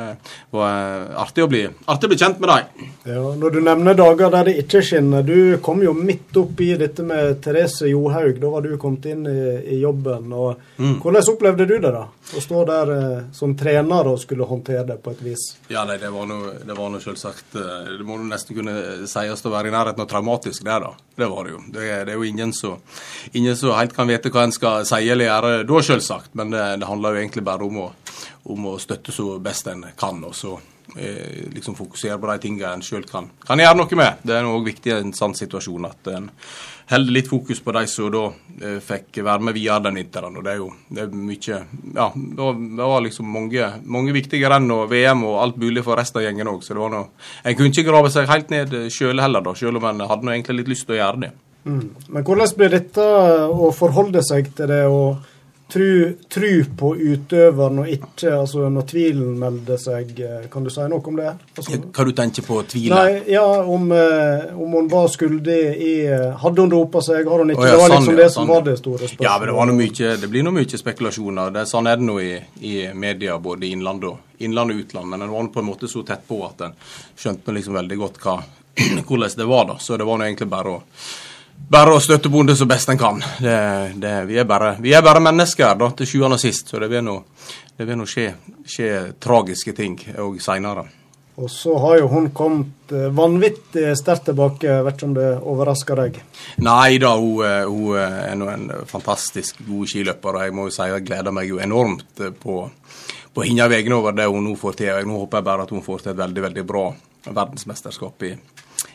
var 0.56 0.72
eh, 0.72 1.14
artig 1.20 1.44
å 1.44 1.50
bli, 1.52 1.62
artig 1.68 2.08
å 2.08 2.14
bli 2.14 2.20
kjent 2.20 2.40
med 2.40 2.52
dem. 2.54 2.90
Ja, 3.12 3.22
når 3.44 3.58
du 3.58 3.60
nevner 3.64 4.00
dager 4.00 4.32
der 4.32 4.48
det 4.48 4.58
ikke 4.64 4.80
skinner, 4.84 5.24
du 5.24 5.60
kom 5.64 5.84
jo 5.84 5.92
midt 5.96 6.36
opp 6.40 6.64
i 6.64 6.72
dette 6.80 7.04
med 7.04 7.42
Therese 7.44 7.92
Johaug. 7.92 8.40
Da 8.40 8.56
var 8.56 8.64
du 8.64 8.74
kommet 8.80 9.12
inn 9.12 9.28
i, 9.28 9.38
i 9.76 9.80
jobben. 9.84 10.32
og 10.32 10.80
Hvordan 10.80 11.32
opplevde 11.34 11.68
du 11.68 11.76
det, 11.78 11.92
da? 11.92 12.06
Å 12.32 12.40
stå 12.40 12.62
der 12.64 12.90
eh, 12.94 13.24
som 13.36 13.52
trener 13.58 14.08
og 14.08 14.16
skulle 14.22 14.46
håndtere 14.48 14.86
det 14.88 14.96
på 15.04 15.12
et 15.12 15.20
vis? 15.22 15.42
Ja, 15.68 15.82
nei, 15.84 15.98
det 16.00 16.08
var 16.08 16.24
noe, 16.30 17.00
selvsagt 17.02 17.56
eh, 17.60 17.90
Det 17.98 18.06
må 18.08 18.16
nesten 18.24 18.56
kunne 18.56 18.76
sies 19.10 19.44
å 19.44 19.52
være 19.52 19.68
i 19.68 19.74
nærheten 19.74 20.04
av 20.04 20.08
traumatisk, 20.08 20.64
der, 20.64 20.86
da. 20.86 20.94
Det 21.20 21.28
var 21.30 21.44
det 21.44 21.52
jo. 21.52 21.60
Det, 21.68 21.84
det 22.08 22.14
er 22.14 22.16
jo 22.16 22.28
ingen 22.28 22.54
som 22.56 22.80
ingen 23.32 23.56
helt 23.76 23.96
kan 23.96 24.08
vite 24.08 24.32
hva 24.32 24.46
en 24.48 24.56
skal 24.56 24.88
si 24.88 25.02
eller 25.04 25.28
gjøre 25.28 25.56
da, 25.68 25.82
selvsagt. 25.90 26.32
Men 26.40 26.54
det, 26.54 26.64
det 26.80 26.88
handler 26.88 27.14
jo 27.14 27.24
egentlig 27.26 27.44
bare 27.44 27.68
om 27.68 27.82
å, 27.84 27.88
om 28.54 28.70
å 28.72 28.78
støtte 28.80 29.12
så 29.12 29.34
best 29.44 29.68
en 29.68 29.84
kan, 30.00 30.24
og 30.24 30.32
så 30.38 30.56
eh, 30.96 31.44
liksom 31.52 31.76
fokusere 31.76 32.16
på 32.18 32.32
de 32.32 32.38
tingene 32.46 32.72
en 32.78 32.86
sjøl 32.86 33.04
kan, 33.10 33.28
kan 33.44 33.60
gjøre 33.60 33.82
noe 33.82 34.00
med. 34.00 34.24
Det 34.24 34.38
er 34.38 34.48
òg 34.48 34.64
viktig 34.72 34.94
i 34.94 34.96
en 35.02 35.12
sånn 35.16 35.36
situasjon 35.36 35.92
at 35.92 36.14
en 36.16 36.32
holder 36.90 37.16
litt 37.16 37.28
fokus 37.30 37.60
på 37.64 37.72
de 37.76 37.84
som 37.90 38.10
da 38.12 38.24
eh, 38.60 38.78
fikk 38.84 39.20
være 39.24 39.48
med 39.48 39.56
videre 39.56 39.86
den 39.86 40.00
vinteren. 40.00 40.36
Og 40.36 40.44
det 40.44 40.52
er 40.54 40.60
jo 40.60 40.70
det 40.88 41.06
er 41.06 41.14
mye 41.16 41.60
Ja, 41.94 42.10
det 42.14 42.40
var, 42.40 42.58
det 42.58 42.90
var 42.92 43.04
liksom 43.06 43.30
mange, 43.30 43.70
mange 43.84 44.14
viktige 44.16 44.50
renn 44.50 44.70
og 44.74 44.88
VM 44.92 45.24
og 45.28 45.40
alt 45.42 45.60
mulig 45.60 45.84
for 45.86 46.00
resten 46.00 46.20
av 46.20 46.26
gjengen 46.26 46.50
òg, 46.50 46.62
så 46.64 46.76
det 46.76 46.84
var 46.84 46.94
noe 46.94 47.08
En 47.44 47.56
kunne 47.56 47.72
ikke 47.72 47.88
grave 47.88 48.12
seg 48.12 48.30
helt 48.30 48.52
ned 48.52 48.76
sjøl 48.92 49.22
heller, 49.22 49.44
da, 49.44 49.56
sjøl 49.56 49.80
om 49.80 49.88
en 49.90 50.06
hadde 50.08 50.26
noe 50.26 50.36
egentlig 50.36 50.62
litt 50.62 50.72
lyst 50.74 50.88
til 50.88 50.96
å 50.96 51.00
gjøre 51.00 51.22
det. 51.24 51.32
Mm. 51.64 51.84
Men 52.12 52.24
hvordan 52.26 52.56
blir 52.58 52.74
dette 52.74 53.04
å 53.48 53.70
forholde 53.72 54.20
seg 54.24 54.50
til 54.56 54.68
det 54.68 54.82
og 54.92 55.22
tru, 55.72 56.16
tru 56.28 56.64
på 56.78 56.90
utøveren 56.96 57.78
og 57.82 57.88
ikke 57.90 58.30
altså 58.36 58.68
når 58.72 58.86
tvilen 58.90 59.34
melder 59.40 59.80
seg? 59.80 60.12
eh, 60.20 60.46
Kan 60.52 60.66
du 60.66 60.70
si 60.70 60.84
noe 60.90 61.02
om 61.10 61.16
det? 61.18 61.32
Altså, 61.56 61.78
Hva 61.88 62.06
du 62.06 62.12
tenker 62.16 62.46
på 62.46 62.60
tvilen? 62.70 62.94
Nei, 62.94 63.22
ja, 63.32 63.44
om, 63.62 63.90
eh, 63.92 64.52
om 64.54 64.76
hun 64.78 64.90
var 64.92 65.08
skyldig 65.12 65.60
i 65.74 65.94
eh, 66.06 66.26
Hadde 66.42 66.66
hun 66.66 66.72
dopa 66.72 67.02
seg, 67.04 67.26
har 67.28 67.44
hun 67.44 67.54
ikke? 67.54 67.62
Oh, 67.64 67.68
ja, 67.68 67.74
det 67.74 67.82
var 67.82 67.94
sånn, 67.94 67.98
liksom 68.04 68.18
ja, 68.18 68.22
det 68.22 68.30
som 68.30 68.40
sånn, 68.42 68.52
var 68.54 68.66
det 68.68 68.76
store 68.80 69.00
spørsmålet. 69.02 69.26
Ja, 69.28 69.38
men 69.38 69.48
det, 69.50 69.56
var 69.58 69.70
noe 69.70 69.80
mye, 69.80 70.14
det 70.22 70.32
blir 70.34 70.46
noe 70.46 70.58
mye 70.60 70.82
spekulasjoner. 70.84 71.54
Det, 71.58 71.66
sånn 71.70 71.90
er 71.90 72.00
det 72.00 72.08
nå 72.10 72.18
i, 72.22 72.32
i 72.60 72.74
media, 72.94 73.38
både 73.38 73.70
innland 73.70 74.08
og, 74.10 74.32
innland 74.44 74.74
og 74.74 74.84
utland. 74.84 75.10
Men 75.10 75.26
en 75.26 75.34
var 75.34 75.52
på 75.54 75.64
en 75.64 75.70
måte 75.72 75.90
så 75.90 76.04
tett 76.06 76.26
på 76.28 76.42
at 76.46 76.66
en 76.68 76.76
skjønte 77.16 77.54
liksom 77.56 77.78
veldig 77.80 78.00
godt 78.04 78.20
hva, 78.24 78.38
hvordan 79.06 79.38
det 79.40 79.48
var. 79.50 79.70
da. 79.72 79.78
Så 79.80 79.96
det 79.96 80.06
var 80.08 80.20
nå 80.20 80.28
egentlig 80.28 80.50
bare 80.52 80.76
å 80.78 80.82
bare 81.74 81.94
å 81.94 82.02
støtte 82.02 82.30
bonde 82.32 82.56
så 82.56 82.66
best 82.70 82.90
en 82.92 83.00
kan. 83.00 83.22
Det, 83.40 83.58
det, 84.00 84.16
vi, 84.28 84.38
er 84.40 84.48
bare, 84.48 84.74
vi 84.80 84.92
er 84.94 85.04
bare 85.04 85.22
mennesker 85.24 85.78
da, 85.80 85.90
til 85.96 86.10
sjuende 86.10 86.38
og 86.38 86.42
sist, 86.42 86.68
så 86.70 86.82
det 86.82 86.90
vil 86.92 87.06
nå, 87.06 87.16
skje, 88.06 88.28
skje 88.66 88.90
tragiske 89.22 89.74
ting 89.76 89.96
òg 90.18 90.38
seinere. 90.42 90.86
Og 91.34 91.50
så 91.50 91.72
har 91.82 91.96
jo 91.98 92.06
hun 92.12 92.28
kommet 92.30 92.92
eh, 92.94 93.08
vanvittig 93.10 93.88
sterkt 93.98 94.28
tilbake. 94.28 94.76
Vet 94.86 94.94
ikke 94.94 95.08
om 95.08 95.16
det 95.16 95.30
overrasker 95.42 95.98
deg? 95.98 96.20
Nei 96.62 97.00
da, 97.02 97.10
hun, 97.18 97.40
eh, 97.42 97.64
hun 97.66 97.98
er 97.98 98.36
nå 98.38 98.50
en 98.52 98.68
fantastisk 98.86 99.64
god 99.66 99.90
skiløper, 99.90 100.38
og 100.38 100.46
jeg 100.46 100.54
må 100.54 100.68
jo 100.68 100.74
si 100.76 100.86
jeg 100.92 101.06
gleder 101.08 101.34
meg 101.34 101.50
jo 101.50 101.58
enormt 101.58 102.22
eh, 102.22 102.30
på, 102.30 102.60
på 103.34 103.46
hennes 103.48 103.72
vegne 103.72 103.98
over 103.98 104.14
det 104.14 104.30
hun 104.30 104.46
nå 104.46 104.54
får 104.60 104.78
til. 104.78 104.92
Jeg 104.92 105.10
Nå 105.10 105.24
håper 105.24 105.42
jeg 105.42 105.48
bare 105.50 105.66
at 105.66 105.74
hun 105.74 105.82
får 105.82 106.04
til 106.04 106.14
et 106.14 106.22
veldig 106.22 106.46
veldig 106.46 106.66
bra 106.70 106.84
verdensmesterskap 107.24 108.28
i, 108.28 108.34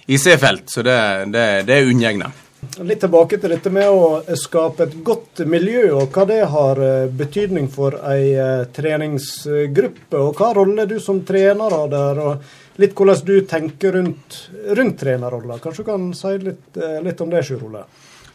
i 0.08 0.22
C-felt, 0.22 0.70
så 0.72 0.86
det, 0.86 1.00
det, 1.34 1.48
det 1.68 1.76
er 1.76 1.92
unngjegne. 1.92 2.32
Litt 2.60 3.00
tilbake 3.00 3.38
til 3.40 3.54
dette 3.54 3.72
med 3.72 3.88
å 3.88 4.36
skape 4.40 4.84
et 4.84 4.96
godt 5.04 5.42
miljø, 5.48 5.86
og 5.96 6.12
hva 6.16 6.26
det 6.28 6.40
har 6.52 6.80
eh, 6.84 7.12
betydning 7.12 7.70
for 7.72 7.96
ei 8.12 8.34
eh, 8.36 8.66
treningsgruppe. 8.76 10.20
Og 10.20 10.36
hva 10.36 10.50
rolle 10.58 10.84
du 10.88 10.98
som 11.04 11.22
trener 11.28 11.76
har 11.76 11.88
der, 11.92 12.20
og 12.20 12.80
litt 12.84 12.96
hvordan 12.96 13.24
du 13.28 13.36
tenker 13.48 13.96
rundt, 13.96 14.40
rundt 14.76 15.00
trenerrolla. 15.00 15.60
Kanskje 15.64 15.86
du 15.86 15.90
kan 15.92 16.10
si 16.16 16.34
litt, 16.44 16.68
eh, 16.76 17.00
litt 17.06 17.24
om 17.24 17.32
det, 17.32 17.46
Sjur 17.48 17.64
Ole? 17.70 17.86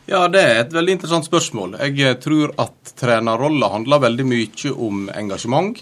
Ja, 0.08 0.26
det 0.28 0.40
er 0.44 0.62
et 0.62 0.72
veldig 0.72 0.98
interessant 0.98 1.28
spørsmål. 1.28 1.76
Jeg 1.80 2.20
tror 2.24 2.52
at 2.60 2.94
trenerrolla 3.00 3.72
handler 3.76 4.06
veldig 4.08 4.28
mye 4.28 4.72
om 4.88 5.04
engasjement. 5.12 5.80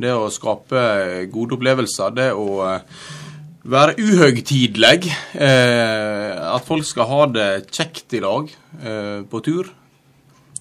Det 0.00 0.14
å 0.14 0.30
skape 0.30 1.26
gode 1.30 1.58
opplevelser. 1.58 2.14
Det 2.14 2.30
å 2.38 2.62
være 3.64 3.96
uhøytidelig. 4.00 5.10
Eh, 5.34 6.54
at 6.54 6.64
folk 6.66 6.86
skal 6.86 7.08
ha 7.10 7.26
det 7.30 7.50
kjekt 7.70 8.16
i 8.16 8.22
lag 8.24 8.50
eh, 8.80 9.20
på 9.28 9.42
tur. 9.44 9.70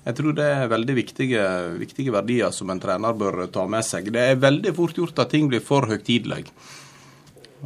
Jeg 0.06 0.16
tror 0.16 0.34
det 0.34 0.46
er 0.48 0.72
veldig 0.72 0.96
viktige, 0.98 1.42
viktige 1.78 2.14
verdier 2.16 2.54
som 2.56 2.70
en 2.72 2.80
trener 2.82 3.18
bør 3.18 3.44
ta 3.54 3.66
med 3.70 3.86
seg. 3.86 4.10
Det 4.16 4.22
er 4.32 4.42
veldig 4.42 4.74
fort 4.76 4.98
gjort 4.98 5.20
at 5.22 5.32
ting 5.34 5.50
blir 5.52 5.64
for 5.64 5.86
høytidelig. 5.90 6.48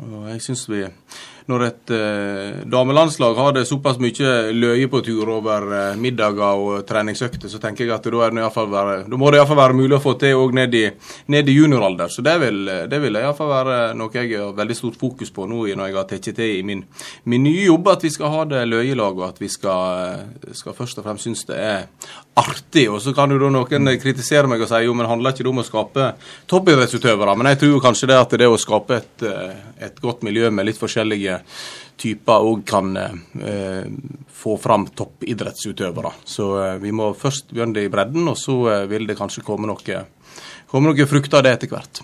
Og 0.02 0.26
jeg 0.32 0.42
synes 0.42 0.66
vi, 0.70 0.82
Når 1.52 1.66
et 1.68 1.92
eh, 1.92 2.62
damelandslag 2.72 3.36
har 3.36 3.56
det 3.56 3.66
såpass 3.68 3.98
mye 4.00 4.34
løye 4.56 4.88
på 4.92 5.02
tur 5.04 5.30
over 5.36 5.66
eh, 5.76 5.98
middager 6.00 6.60
og 6.60 6.86
treningsøkter, 6.88 7.52
så 7.52 7.60
tenker 7.60 7.86
jeg 7.86 7.96
at 7.96 8.08
da, 8.08 8.50
være, 8.72 8.98
da 9.10 9.20
må 9.20 9.32
det 9.32 9.42
iallfall 9.42 9.60
være 9.60 9.78
mulig 9.78 9.98
å 9.98 10.04
få 10.04 10.16
til 10.22 10.40
òg 10.40 10.56
ned, 10.56 10.78
ned 11.34 11.52
i 11.52 11.58
junioralder. 11.58 12.12
Så 12.14 12.24
det 12.26 12.38
vil, 12.44 12.64
det 12.90 13.02
vil 13.04 13.20
iallfall 13.20 13.52
være 13.52 13.80
noe 14.00 14.12
jeg 14.14 14.38
har 14.38 14.56
veldig 14.56 14.78
stort 14.78 15.00
fokus 15.00 15.34
på 15.34 15.48
nå 15.50 15.66
når 15.74 15.90
jeg 15.90 15.98
har 15.98 16.08
tatt 16.08 16.30
til 16.30 16.60
i 16.60 16.64
min, 16.66 16.84
min 17.30 17.44
nye 17.44 17.68
jobb, 17.68 17.92
at 17.92 18.04
vi 18.06 18.12
skal 18.14 18.32
ha 18.32 18.44
det 18.48 18.64
løye 18.70 18.96
lag, 18.96 19.18
og 19.18 19.28
at 19.28 19.42
vi 19.42 19.50
skal, 19.52 20.24
skal 20.56 20.76
først 20.78 21.00
og 21.02 21.08
fremst 21.08 21.28
synes 21.28 21.44
det 21.50 21.60
er 21.60 21.86
artig. 22.40 22.88
Og 22.92 23.02
så 23.02 23.14
kan 23.16 23.32
jo 23.32 23.40
da 23.42 23.50
noen 23.54 23.92
kritisere 24.02 24.50
meg 24.50 24.64
og 24.64 24.70
si 24.72 24.82
jo, 24.86 24.96
men 24.98 25.10
handler 25.10 25.34
ikke 25.34 25.46
det 25.46 25.52
om 25.52 25.62
å 25.62 25.68
skape 25.68 26.10
toppidrettsutøvere? 26.52 27.36
Men 27.38 27.52
jeg 27.52 27.62
tror 27.64 27.84
kanskje 27.88 28.10
det 28.12 28.20
at 28.20 28.38
det 28.42 28.50
å 28.50 28.60
skape 28.60 29.00
et, 29.02 29.26
eh, 29.28 29.64
et 29.88 30.02
godt 30.02 30.24
miljø 30.26 30.50
med 30.52 30.68
litt 30.70 30.80
forskjellige 30.80 31.33
typer 32.04 32.48
òg 32.48 32.64
kan 32.68 32.96
eh, 32.98 33.86
få 34.44 34.58
fram 34.62 34.88
toppidrettsutøvere. 34.96 36.14
Så 36.26 36.50
eh, 36.62 36.80
vi 36.84 36.92
må 36.96 37.14
først 37.18 37.54
begynne 37.54 37.86
i 37.86 37.92
bredden, 37.94 38.28
og 38.32 38.40
så 38.40 38.58
eh, 38.72 38.88
vil 38.92 39.08
det 39.10 39.20
kanskje 39.20 39.46
komme 39.46 39.70
noe, 39.70 40.02
komme 40.72 40.92
noe 40.92 41.10
frukter 41.10 41.40
av 41.40 41.48
det 41.48 41.58
etter 41.58 41.74
hvert. 41.76 42.04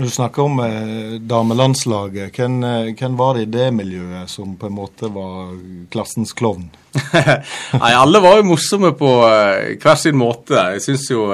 Når 0.00 0.06
du 0.06 0.12
snakker 0.14 0.46
om 0.46 0.60
eh, 0.64 1.16
damelandslaget, 1.28 2.36
hvem, 2.36 2.54
eh, 2.64 2.90
hvem 2.96 3.16
var 3.18 3.34
det 3.36 3.42
i 3.42 3.50
det 3.52 3.66
miljøet 3.74 4.30
som 4.30 4.54
på 4.56 4.68
en 4.70 4.76
måte 4.76 5.10
var 5.12 5.50
klassens 5.92 6.32
klovn? 6.36 6.68
Nei, 7.82 7.90
alle 7.92 8.22
var 8.22 8.38
jo 8.38 8.46
morsomme 8.52 8.94
på 8.96 9.10
eh, 9.26 9.74
hver 9.82 9.98
sin 9.98 10.16
måte. 10.16 10.56
Jeg 10.76 10.84
syns 10.86 11.04
jo 11.10 11.26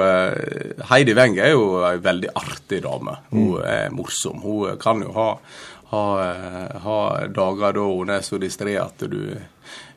Heidi 0.89 1.15
Weng 1.17 1.37
er 1.39 1.53
jo 1.53 1.83
ei 1.87 1.95
veldig 2.01 2.33
artig 2.33 2.81
dame. 2.83 3.15
Hun 3.31 3.61
er 3.61 3.93
morsom. 3.93 4.41
Hun 4.43 4.75
kan 4.81 5.05
jo 5.05 5.13
ha, 5.15 5.29
ha, 5.91 6.05
ha 6.83 6.97
dager 7.27 7.77
da 7.77 7.85
hun 7.85 8.11
er 8.11 8.25
så 8.25 8.39
distré 8.41 8.75
at 8.81 9.05
du, 9.07 9.37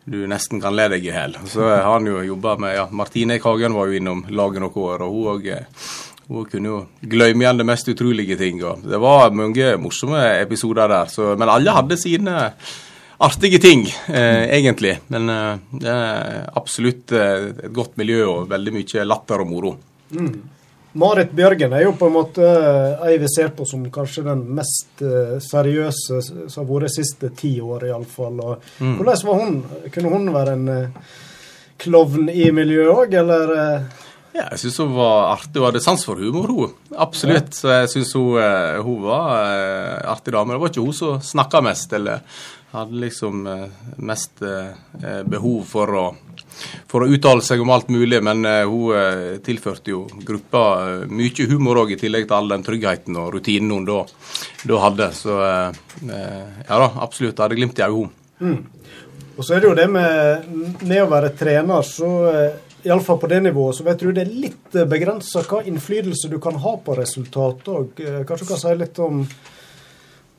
du 0.05 0.21
nesten 0.31 0.63
kan 0.63 0.77
le 0.77 0.89
deg 0.95 1.09
i 1.09 1.11
hjel. 1.11 1.39
Så 1.51 1.65
har 1.67 1.89
han 1.89 2.07
jo 2.07 2.23
jobba 2.25 2.57
med 2.63 2.77
ja, 2.77 2.87
Martine 2.91 3.41
Kagen 3.43 3.75
var 3.75 3.91
jo 3.91 3.99
innom 3.99 4.23
laget 4.31 4.63
noen 4.63 4.81
år, 4.85 5.07
og 5.07 5.17
hun 5.17 5.35
òg 5.35 5.51
hun 6.31 6.47
kunne 6.47 6.71
jo 6.71 6.77
glemme 7.11 7.43
igjen 7.43 7.59
de 7.59 7.67
mest 7.67 7.89
utrolige 7.91 8.37
ting. 8.39 8.63
og 8.63 8.85
Det 8.87 9.01
var 9.03 9.33
mange 9.35 9.73
morsomme 9.83 10.21
episoder 10.39 10.89
der. 10.89 11.11
Så, 11.11 11.35
men 11.35 11.51
alle 11.51 11.75
hadde 11.75 11.99
sine 11.99 12.37
artige 13.21 13.59
ting, 13.59 13.83
eh, 14.07 14.47
egentlig. 14.55 14.95
Men 15.09 15.29
eh, 15.29 15.59
det 15.83 15.91
er 15.91 16.47
absolutt 16.57 17.13
eh, 17.13 17.51
et 17.51 17.75
godt 17.75 17.99
miljø 17.99 18.23
og 18.29 18.49
veldig 18.53 18.77
mye 18.79 19.09
latter 19.11 19.43
og 19.43 19.51
moro. 19.51 19.75
Marit 20.93 21.31
Bjørgen 21.31 21.73
er 21.73 21.85
jo 21.85 21.93
på 21.95 22.09
en 22.09 22.15
måte 22.17 22.43
eh, 22.43 23.03
ei 23.07 23.19
vi 23.23 23.29
ser 23.31 23.53
på 23.55 23.67
som 23.69 23.85
kanskje 23.95 24.25
den 24.27 24.43
mest 24.57 25.03
eh, 25.07 25.37
seriøse 25.45 26.19
som 26.25 26.65
har 26.65 26.67
vært 26.67 26.89
de 26.89 26.95
siste 26.97 27.31
ti 27.39 27.53
år, 27.63 27.87
iallfall. 27.93 28.41
Mm. 28.81 28.97
Hvordan 28.99 29.27
var 29.29 29.43
hun? 29.45 29.59
Kunne 29.95 30.15
hun 30.17 30.31
være 30.35 30.57
en 30.59 30.71
uh, 30.75 31.19
klovn 31.81 32.31
i 32.33 32.49
miljøet 32.55 32.91
òg, 32.91 33.15
eller? 33.23 33.53
Ja, 34.35 34.49
jeg 34.49 34.61
syns 34.65 34.81
hun 34.83 34.97
var 34.97 35.31
artig. 35.37 35.61
Hun 35.61 35.69
hadde 35.69 35.83
sans 35.85 36.03
for 36.07 36.19
humor, 36.19 36.51
hun. 36.51 36.75
Absolutt. 36.99 37.55
Så 37.55 37.71
jeg 37.71 37.93
syns 37.95 38.15
hun, 38.19 38.41
hun, 38.83 39.05
var 39.07 39.31
uh, 39.47 40.11
artig 40.11 40.35
dame. 40.35 40.57
Det 40.57 40.65
var 40.65 40.75
ikke 40.75 40.89
hun 40.89 40.97
som 40.97 41.23
snakka 41.31 41.63
mest, 41.71 41.95
eller 42.01 42.27
hadde 42.75 43.03
liksom 43.03 43.47
mest 43.99 44.43
behov 45.27 45.65
for 45.67 45.95
å 45.99 46.05
for 46.91 47.05
å 47.05 47.11
uttale 47.11 47.45
seg 47.45 47.63
om 47.63 47.73
alt 47.75 47.91
mulig, 47.93 48.21
men 48.25 48.45
uh, 48.47 48.63
hun 48.69 48.95
uh, 48.97 49.39
tilførte 49.45 49.93
jo 49.93 50.05
gruppa 50.27 50.65
uh, 50.81 51.05
mye 51.11 51.47
humor 51.51 51.83
òg, 51.85 51.95
i 51.95 52.01
tillegg 52.01 52.27
til 52.29 52.39
all 52.39 52.51
den 52.53 52.65
tryggheten 52.67 53.19
og 53.21 53.31
rutinen 53.37 53.75
hun 53.75 53.87
da, 53.89 54.01
da 54.69 54.81
hadde. 54.87 55.11
Så 55.17 55.37
ja 55.37 56.81
da, 56.81 56.89
absolutt. 57.03 57.39
Hadde 57.41 57.59
glimt 57.59 57.79
i 57.79 57.85
øyet, 57.85 57.95
hun. 57.95 58.11
Mm. 58.41 58.97
Og 59.37 59.47
så 59.47 59.55
er 59.57 59.63
det 59.63 59.71
jo 59.71 59.77
det 59.79 59.87
med, 59.93 60.51
med 60.85 60.99
å 61.03 61.09
være 61.11 61.33
trener, 61.39 61.87
så 61.87 62.11
iallfall 62.85 63.19
på 63.21 63.29
det 63.29 63.41
nivået, 63.45 63.77
så 63.77 63.85
vet 63.85 64.01
du 64.01 64.11
det 64.17 64.25
er 64.25 64.35
litt 64.47 64.77
begrensa 64.89 65.43
hva 65.49 65.63
innflytelse 65.69 66.31
du 66.33 66.39
kan 66.43 66.57
ha 66.61 66.75
på 66.85 66.97
resultatet 66.97 67.73
òg. 67.73 68.05
Kanskje 68.29 68.45
du 68.45 68.51
kan 68.51 68.61
si 68.61 68.77
litt 68.81 69.01
om 69.05 69.25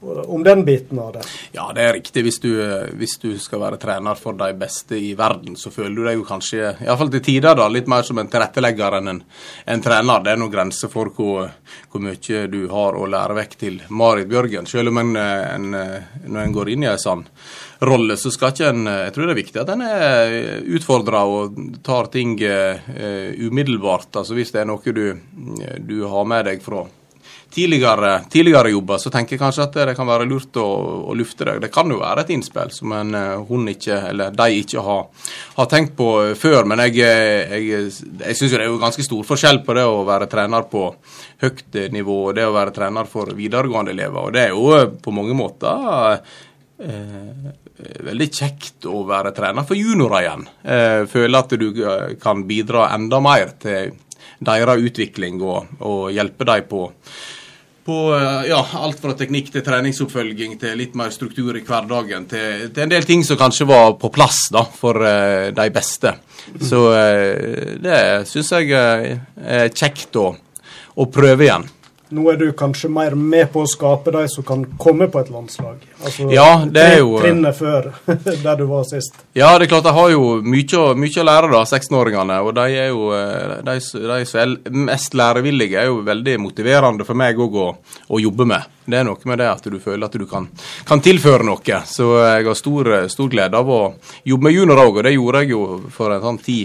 om 0.02 0.44
den 0.44 0.66
biten 0.66 1.00
av 1.00 1.14
det? 1.14 1.22
Ja, 1.52 1.72
det 1.76 1.82
er 1.82 1.94
riktig. 1.94 2.24
Hvis 2.26 2.40
du, 2.42 2.50
hvis 2.98 3.18
du, 3.22 3.36
skal 3.40 3.62
være 3.62 3.78
trener 3.82 4.18
for 4.18 4.34
de 4.38 4.50
beste 4.58 4.98
i 4.98 5.14
verden, 5.18 5.56
så 5.56 5.70
føler 5.74 5.96
du 5.96 6.06
deg 6.08 6.18
jo 6.18 6.26
kanskje, 6.26 6.72
iallfall 6.86 7.12
til 7.14 7.24
tider, 7.26 7.56
da, 7.58 7.68
litt 7.70 7.90
mer 7.92 8.06
som 8.08 8.18
en 8.18 8.30
tilrettelegger 8.32 8.98
enn 8.98 9.12
en, 9.14 9.20
en 9.76 9.84
trener. 9.84 10.24
Det 10.24 10.34
er 10.34 10.40
noen 10.42 10.54
grenser 10.54 10.90
for 10.92 11.12
hvor, 11.14 11.52
hvor, 11.92 12.02
mye 12.02 12.46
du 12.50 12.64
har 12.72 12.98
å 12.98 13.10
lære 13.10 13.38
vekk 13.38 13.58
til 13.62 13.82
Marit 13.90 14.30
Bjørgen. 14.32 14.70
Selv 14.70 14.90
om 14.90 15.02
en, 15.04 15.14
en, 15.18 15.68
når 15.72 16.42
en 16.46 16.56
går 16.56 16.74
inn 16.74 16.88
i 16.88 16.90
en 16.90 17.02
sånn 17.02 17.26
rolle, 17.86 18.18
så 18.18 18.32
skal 18.34 18.54
ikke 18.54 18.72
en 18.72 18.86
Jeg 18.86 19.14
tror 19.14 19.28
det 19.28 19.36
er 19.36 19.42
viktig 19.42 19.62
at 19.62 19.70
en 19.74 19.84
er 19.86 20.66
utfordra 20.78 21.24
og 21.30 21.62
tar 21.86 22.10
ting 22.14 22.34
uh, 22.42 22.90
umiddelbart. 23.38 24.10
Altså 24.22 24.38
hvis 24.38 24.54
det 24.54 24.64
er 24.64 24.70
noe 24.70 24.96
du, 24.96 25.06
du 25.78 25.98
har 26.10 26.26
med 26.30 26.50
deg 26.50 26.66
fra 26.66 26.88
tidligere, 27.52 28.12
tidligere, 28.32 28.72
jobber, 28.72 28.98
så 29.02 29.12
tenker 29.14 29.36
jeg 29.36 29.42
kanskje 29.42 29.66
at 29.68 29.80
det 29.90 29.96
kan 29.98 30.10
være 30.10 30.28
lurt 30.30 30.58
å, 30.60 30.68
å 31.12 31.16
lufte 31.18 31.48
det. 31.48 31.58
Det 31.66 31.72
kan 31.74 31.92
jo 31.92 32.00
være 32.02 32.26
et 32.26 32.34
innspill 32.36 32.72
som 32.74 32.94
en 32.98 33.16
eh, 33.18 33.46
hun 33.50 33.68
ikke, 33.72 33.98
eller 34.12 34.36
de 34.36 34.62
ikke 34.62 34.84
har, 34.86 35.08
har 35.58 35.72
tenkt 35.72 35.96
på 36.00 36.10
før. 36.40 36.64
Men 36.70 36.86
jeg, 36.88 37.00
jeg, 37.02 37.90
jeg 38.24 38.38
syns 38.40 38.56
det 38.56 38.62
er 38.62 38.70
jo 38.70 38.82
ganske 38.82 39.06
stor 39.06 39.26
forskjell 39.28 39.64
på 39.66 39.78
det 39.78 39.88
å 39.88 40.04
være 40.08 40.30
trener 40.32 40.70
på 40.72 40.86
høyt 41.44 41.82
nivå 41.92 42.20
og 42.28 42.38
det 42.38 42.48
å 42.48 42.56
være 42.56 42.76
trener 42.76 43.10
for 43.10 43.34
videregående 43.38 43.96
elever. 43.96 44.30
Og 44.30 44.36
det 44.36 44.48
er 44.48 44.56
jo 44.56 45.02
på 45.02 45.16
mange 45.16 45.36
måter 45.38 46.22
eh, 46.82 47.52
veldig 48.06 48.30
kjekt 48.30 48.88
å 48.90 49.04
være 49.08 49.34
trener 49.36 49.68
for 49.68 49.80
juniorer 49.80 50.24
igjen. 50.26 50.48
Eh, 50.64 51.02
føler 51.10 51.42
at 51.42 51.60
du 51.60 51.68
eh, 51.72 52.16
kan 52.22 52.46
bidra 52.48 52.90
enda 52.96 53.22
mer 53.24 53.56
til 53.62 53.96
deres 54.42 54.82
utvikling 54.82 55.42
og, 55.46 55.78
og 55.86 56.10
hjelpe 56.14 56.48
dem 56.50 56.68
på 56.70 56.88
på 57.86 57.98
eh, 58.16 58.50
ja, 58.52 58.60
alt 58.82 59.00
fra 59.02 59.16
teknikk 59.18 59.52
til 59.54 59.64
treningsoppfølging 59.66 60.58
til 60.62 60.78
litt 60.80 60.96
mer 61.00 61.14
struktur 61.14 61.58
i 61.58 61.64
hverdagen. 61.66 62.28
Til, 62.30 62.68
til 62.70 62.86
en 62.86 62.94
del 62.94 63.08
ting 63.10 63.26
som 63.26 63.40
kanskje 63.40 63.68
var 63.70 63.96
på 64.02 64.12
plass 64.14 64.46
da, 64.54 64.64
for 64.64 65.02
uh, 65.02 65.50
de 65.56 65.68
beste. 65.74 66.14
Så 66.62 66.82
uh, 66.94 67.76
det 67.82 68.00
syns 68.30 68.54
jeg 68.58 68.72
er 68.78 69.72
kjekt 69.74 70.20
å, 70.22 70.30
å 70.96 71.10
prøve 71.10 71.48
igjen. 71.48 71.70
Nå 72.12 72.26
er 72.28 72.36
du 72.36 72.50
kanskje 72.52 72.90
mer 72.92 73.14
med 73.16 73.48
på 73.54 73.62
å 73.64 73.68
skape 73.70 74.12
de 74.12 74.26
som 74.28 74.44
kan 74.44 74.66
komme 74.80 75.08
på 75.08 75.22
et 75.22 75.30
landslag? 75.32 75.80
Altså, 76.04 76.26
ja, 76.34 76.66
det 76.68 76.82
er 76.84 76.98
jo... 77.00 77.14
Trinnet 77.22 77.56
før 77.56 77.88
der 78.46 78.58
du 78.60 78.66
var 78.68 78.84
sist. 78.90 79.16
Ja, 79.38 79.54
det 79.56 79.70
er 79.70 79.72
klart 79.72 79.88
de 79.88 79.94
har 79.96 80.12
jo 80.12 80.26
mye, 80.44 80.82
mye 81.00 81.22
å 81.22 81.26
lære, 81.30 81.52
da, 81.54 81.62
16-åringene. 81.64 82.42
Og 82.44 82.52
de 82.58 82.66
er 82.82 82.90
jo 82.92 83.08
de, 83.64 83.78
de 83.80 84.18
som 84.28 84.42
er 84.44 84.76
mest 84.92 85.16
lærevillige, 85.16 85.80
er 85.80 85.88
jo 85.88 86.02
veldig 86.04 86.36
motiverende 86.44 87.08
for 87.08 87.16
meg 87.22 87.40
òg 87.40 87.56
å, 87.56 87.70
å, 88.10 88.20
jobbe 88.20 88.50
med. 88.52 88.68
Det 88.92 89.00
er 89.00 89.08
noe 89.08 89.32
med 89.32 89.40
det 89.40 89.48
at 89.48 89.72
du 89.72 89.80
føler 89.80 90.04
at 90.10 90.20
du 90.20 90.28
kan, 90.28 90.50
kan 90.88 91.04
tilføre 91.06 91.48
noe. 91.48 91.80
Så 91.88 92.10
jeg 92.20 92.48
har 92.50 92.60
stor, 92.60 92.92
stor 93.14 93.32
glede 93.32 93.56
av 93.56 93.72
å 93.72 93.82
jobbe 94.28 94.50
med 94.50 94.58
junior 94.58 94.84
òg, 94.84 95.00
og 95.00 95.08
det 95.08 95.16
gjorde 95.16 95.46
jeg 95.46 95.54
jo 95.54 95.64
for 95.96 96.12
en 96.12 96.26
sånn 96.28 96.42
ti, 96.44 96.60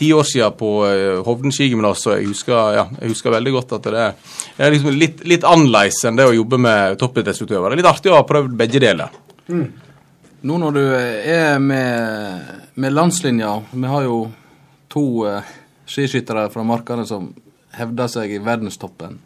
ti 0.00 0.10
år 0.16 0.26
siden 0.26 0.56
på 0.56 0.70
uh, 0.86 1.20
Hovden 1.26 1.52
skigymnas. 1.54 2.06
Og 2.08 2.16
jeg 2.16 2.30
husker, 2.30 2.56
ja, 2.76 2.86
jeg 3.02 3.12
husker 3.12 3.34
veldig 3.36 3.54
godt 3.58 3.76
at 3.78 3.88
det 3.92 4.06
er 4.08 4.74
liksom 4.74 4.96
litt, 4.96 5.22
litt 5.28 5.46
annerledes 5.48 6.00
enn 6.08 6.18
det 6.18 6.28
å 6.30 6.36
jobbe 6.36 6.60
med 6.60 6.98
toppidrettsutøvere. 7.00 7.78
Litt 7.78 7.90
artig 7.90 8.12
å 8.12 8.18
ha 8.18 8.26
prøvd 8.28 8.56
begge 8.58 8.82
deler. 8.82 9.12
Mm. 9.50 9.66
Nå 10.48 10.58
når 10.62 10.76
du 10.78 10.82
er 10.96 11.58
med, 11.60 12.52
med 12.80 12.96
landslinja, 12.96 13.58
vi 13.72 13.90
har 13.92 14.06
jo 14.08 14.22
to 14.90 15.04
uh, 15.28 15.56
skiskyttere 15.90 16.48
fra 16.52 16.64
Markane 16.66 17.04
som 17.08 17.28
hevder 17.76 18.08
seg 18.10 18.32
i 18.34 18.40
verdenstoppen. 18.42 19.20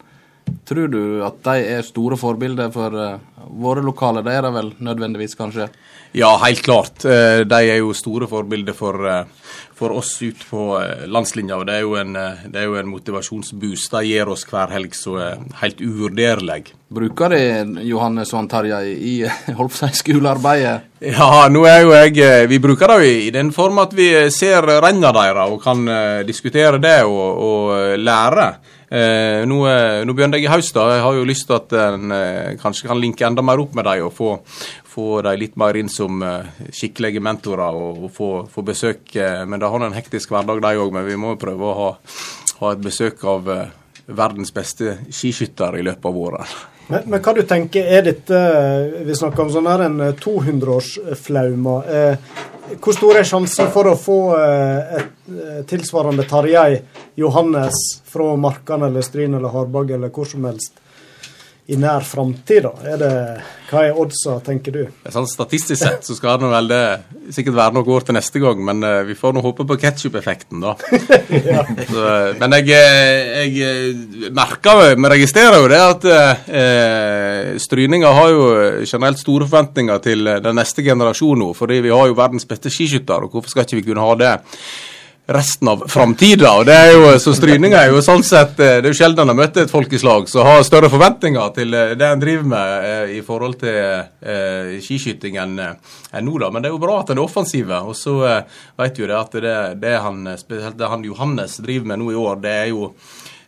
Tror 0.64 0.88
du 0.88 1.02
at 1.26 1.42
de 1.44 1.64
er 1.76 1.84
store 1.86 2.18
forbilder 2.20 2.70
for 2.74 2.94
uh, 2.94 3.16
våre 3.60 3.82
lokale? 3.84 4.22
Det 4.24 4.32
er 4.32 4.46
de 4.46 4.52
vel 4.54 4.72
nødvendigvis, 4.84 5.36
kanskje? 5.38 5.68
Ja, 6.14 6.30
helt 6.44 6.62
klart. 6.62 7.04
Uh, 7.04 7.42
de 7.48 7.60
er 7.72 7.80
jo 7.80 7.94
store 7.96 8.28
forbilder 8.30 8.76
for, 8.76 9.00
uh, 9.02 9.58
for 9.74 9.96
oss 9.98 10.14
ut 10.22 10.44
på 10.48 10.66
landslinja. 11.10 11.58
og 11.58 11.66
Det 11.68 11.78
er 11.80 12.00
en, 12.00 12.18
det 12.52 12.60
er 12.60 12.68
jo 12.68 12.78
en 12.80 12.90
motivasjonsboost 12.92 13.96
de 13.96 14.04
gir 14.06 14.30
oss 14.30 14.46
hver 14.48 14.72
helg 14.72 14.94
som 14.96 15.18
er 15.18 15.40
helt 15.60 15.82
uvurderlig. 15.82 16.74
Bruker 16.94 17.34
de 17.34 17.82
Johannes 17.88 18.30
og 18.36 18.46
Tarjei 18.52 18.94
i 18.94 19.14
Holpsheim 19.58 19.96
skolearbeidet? 19.98 20.92
Ja, 21.04 21.48
nå 21.52 21.64
er 21.68 21.82
jo 21.82 21.90
jeg 21.92 22.46
Vi 22.48 22.60
bruker 22.62 22.94
det 22.94 23.10
i 23.26 23.32
den 23.34 23.50
form 23.52 23.82
at 23.82 23.92
vi 23.92 24.12
ser 24.32 24.64
renna 24.80 25.10
deres 25.12 25.50
og 25.50 25.58
kan 25.64 25.82
diskutere 26.24 26.78
det 26.78 27.00
og, 27.04 27.42
og 27.50 27.98
lære. 27.98 28.48
Eh, 28.88 29.42
nå, 29.48 29.58
nå, 30.04 30.14
begynner 30.14 30.40
jeg 30.40 30.48
i 30.48 30.52
høst. 30.52 30.74
da. 30.76 30.88
Jeg 30.94 31.04
har 31.04 31.18
jo 31.18 31.28
lyst 31.28 31.46
til 31.48 31.56
at 31.56 31.76
en 31.80 32.14
eh, 32.14 32.56
kanskje 32.60 32.90
kan 32.90 33.00
linke 33.00 33.26
enda 33.26 33.44
mer 33.44 33.62
opp 33.62 33.74
med 33.76 33.88
dem 33.88 34.08
og 34.08 34.12
få, 34.16 34.34
få 34.94 35.22
dem 35.26 35.40
litt 35.40 35.56
mer 35.60 35.78
inn 35.80 35.90
som 35.92 36.22
eh, 36.22 36.66
skikkelige 36.70 37.22
mentorer 37.24 37.78
og, 37.78 38.04
og 38.08 38.12
få, 38.14 38.30
få, 38.50 38.66
besøk. 38.66 39.08
Eh, 39.16 39.42
men 39.48 39.62
da 39.62 39.72
har 39.72 39.86
en 39.86 39.96
hektisk 39.96 40.34
hverdag, 40.34 40.62
de 40.64 40.76
òg. 40.82 40.92
Men 40.94 41.08
vi 41.08 41.18
må 41.20 41.34
prøve 41.40 41.70
å 41.70 41.78
ha, 41.80 41.90
ha 42.60 42.74
et 42.74 42.84
besøk 42.84 43.24
av 43.30 43.50
eh, 43.50 43.66
verdens 44.06 44.52
beste 44.54 44.98
skiskytter 45.08 45.80
i 45.80 45.84
løpet 45.86 46.10
av 46.10 46.22
året. 46.26 46.56
Men, 46.88 47.06
men, 47.08 47.20
hva 47.24 47.32
du 47.32 47.40
tenker, 47.48 47.86
er 47.88 48.02
dette 48.04 48.40
Vi 49.06 49.14
snakker 49.16 49.46
om 49.46 49.52
sånn 49.54 49.68
her 49.70 49.86
en 49.86 50.02
200-årsflauma. 50.20 51.76
Eh, 51.88 52.34
hvor 52.80 52.96
stor 52.96 53.18
er 53.18 53.26
sjansen 53.28 53.68
for 53.72 53.90
å 53.90 53.96
få 53.98 54.18
eh, 54.38 54.94
et 55.00 55.32
eh, 55.32 55.60
tilsvarende 55.68 56.24
Tarjei 56.28 56.78
Johannes 57.20 57.80
fra 58.08 58.34
Markan 58.40 58.86
eller 58.86 59.04
Stryn 59.04 59.36
eller 59.36 59.52
Harbag 59.52 59.92
eller 59.96 60.12
hvor 60.14 60.28
som 60.28 60.46
helst 60.48 60.80
i 61.64 61.76
nær 61.80 62.04
framtid? 62.04 62.66
Hva 63.70 63.82
er 63.86 63.96
oddsa, 63.96 64.36
tenker 64.44 64.74
du? 64.74 64.82
Sånn 65.08 65.28
Statistisk 65.30 65.80
sett 65.80 66.04
så 66.04 66.16
skal 66.16 66.36
det 66.42 66.50
vel 66.52 66.68
det 66.68 66.80
sikkert 67.32 67.56
være 67.56 67.76
noen 67.78 67.92
år 67.96 68.04
til 68.04 68.16
neste 68.18 68.42
gang, 68.42 68.60
men 68.68 68.84
uh, 68.84 69.00
vi 69.08 69.16
får 69.16 69.32
nå 69.32 69.42
håpe 69.44 69.64
på 69.70 69.78
ketsjup-effekten, 69.80 70.60
da. 70.60 70.74
så, 71.94 72.04
men 72.42 72.58
jeg, 72.58 72.68
jeg 73.56 74.30
merker 74.36 74.82
vi 74.92 75.12
registrerer 75.16 75.56
jo 75.62 75.70
det 75.72 75.82
at 75.88 76.08
uh, 76.12 77.52
stryninger 77.64 78.18
har 78.20 78.32
jo 78.34 78.48
generelt 78.84 79.22
store 79.24 79.48
forventninger 79.48 80.04
til 80.04 80.34
den 80.44 80.60
neste 80.60 80.84
generasjonen, 80.84 81.46
nå, 81.46 81.52
fordi 81.56 81.80
vi 81.84 81.94
har 81.94 82.10
jo 82.10 82.18
verdens 82.18 82.44
beste 82.48 82.72
skiskytter, 82.72 83.24
og 83.24 83.32
hvorfor 83.32 83.54
skal 83.54 83.64
ikke 83.64 83.80
vi 83.80 83.88
kunne 83.88 84.04
ha 84.04 84.18
det? 84.20 84.34
Resten 85.26 85.68
av 85.68 85.84
framtida. 85.88 86.52
Og 86.58 86.66
det 86.68 86.74
er 86.76 86.90
jo, 86.92 87.06
så 87.20 87.32
Stryninga 87.36 87.80
er 87.80 87.92
jo 87.94 88.02
sånn 88.04 88.24
sett 88.26 88.58
eh, 88.60 88.76
Det 88.82 88.90
er 88.90 88.92
jo 88.92 88.98
sjelden 88.98 89.30
har 89.30 89.38
møtt 89.38 89.56
et 89.62 89.72
folkeslag 89.72 90.28
som 90.28 90.44
har 90.44 90.64
større 90.66 90.90
forventninger 90.92 91.52
til 91.56 91.74
eh, 91.74 91.94
det 91.98 92.08
en 92.10 92.20
driver 92.20 92.48
med 92.52 92.88
eh, 92.90 93.14
i 93.18 93.20
forhold 93.24 93.56
til 93.62 93.78
eh, 93.80 94.74
skiskyting 94.84 95.38
enn 95.40 95.54
en 95.64 96.26
nå, 96.26 96.38
da. 96.42 96.50
Men 96.52 96.64
det 96.64 96.68
er 96.68 96.76
jo 96.76 96.82
bra 96.82 97.00
at 97.00 97.12
en 97.12 97.22
er 97.22 97.24
offensive. 97.24 97.78
Og 97.88 97.96
så 97.96 98.18
eh, 98.28 98.58
vet 98.82 99.00
jo 99.00 99.08
det 99.08 99.20
at 99.20 99.38
det, 99.44 99.54
det 99.80 99.94
han, 100.04 100.26
spesielt 100.40 100.76
det 100.80 100.90
han 100.92 101.06
Johannes 101.06 101.56
driver 101.64 101.94
med 101.94 102.02
nå 102.02 102.10
i 102.12 102.18
år, 102.20 102.42
det 102.44 102.58
er 102.64 102.68
jo 102.74 102.90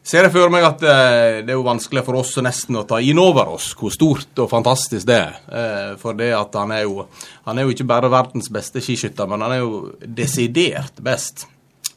ser 0.06 0.22
jeg 0.22 0.32
for 0.36 0.52
meg 0.54 0.62
at 0.62 0.78
det 0.78 1.50
er 1.50 1.56
jo 1.56 1.64
vanskelig 1.66 2.04
for 2.06 2.20
oss 2.20 2.36
nesten 2.38 2.76
å 2.78 2.84
ta 2.86 3.00
inn 3.02 3.18
over 3.18 3.48
oss 3.56 3.72
hvor 3.74 3.90
stort 3.90 4.38
og 4.38 4.46
fantastisk 4.52 5.08
det 5.08 5.16
er. 5.18 5.96
For 5.98 6.14
det 6.14 6.28
at 6.30 6.54
han 6.54 6.70
er 6.76 6.84
jo 6.84 7.08
han 7.48 7.58
er 7.58 7.66
jo 7.66 7.74
ikke 7.74 7.88
bare 7.90 8.12
verdens 8.14 8.46
beste 8.54 8.78
skiskytter, 8.78 9.26
men 9.26 9.42
han 9.42 9.56
er 9.56 9.64
jo 9.64 9.82
desidert 10.06 11.02
best. 11.02 11.48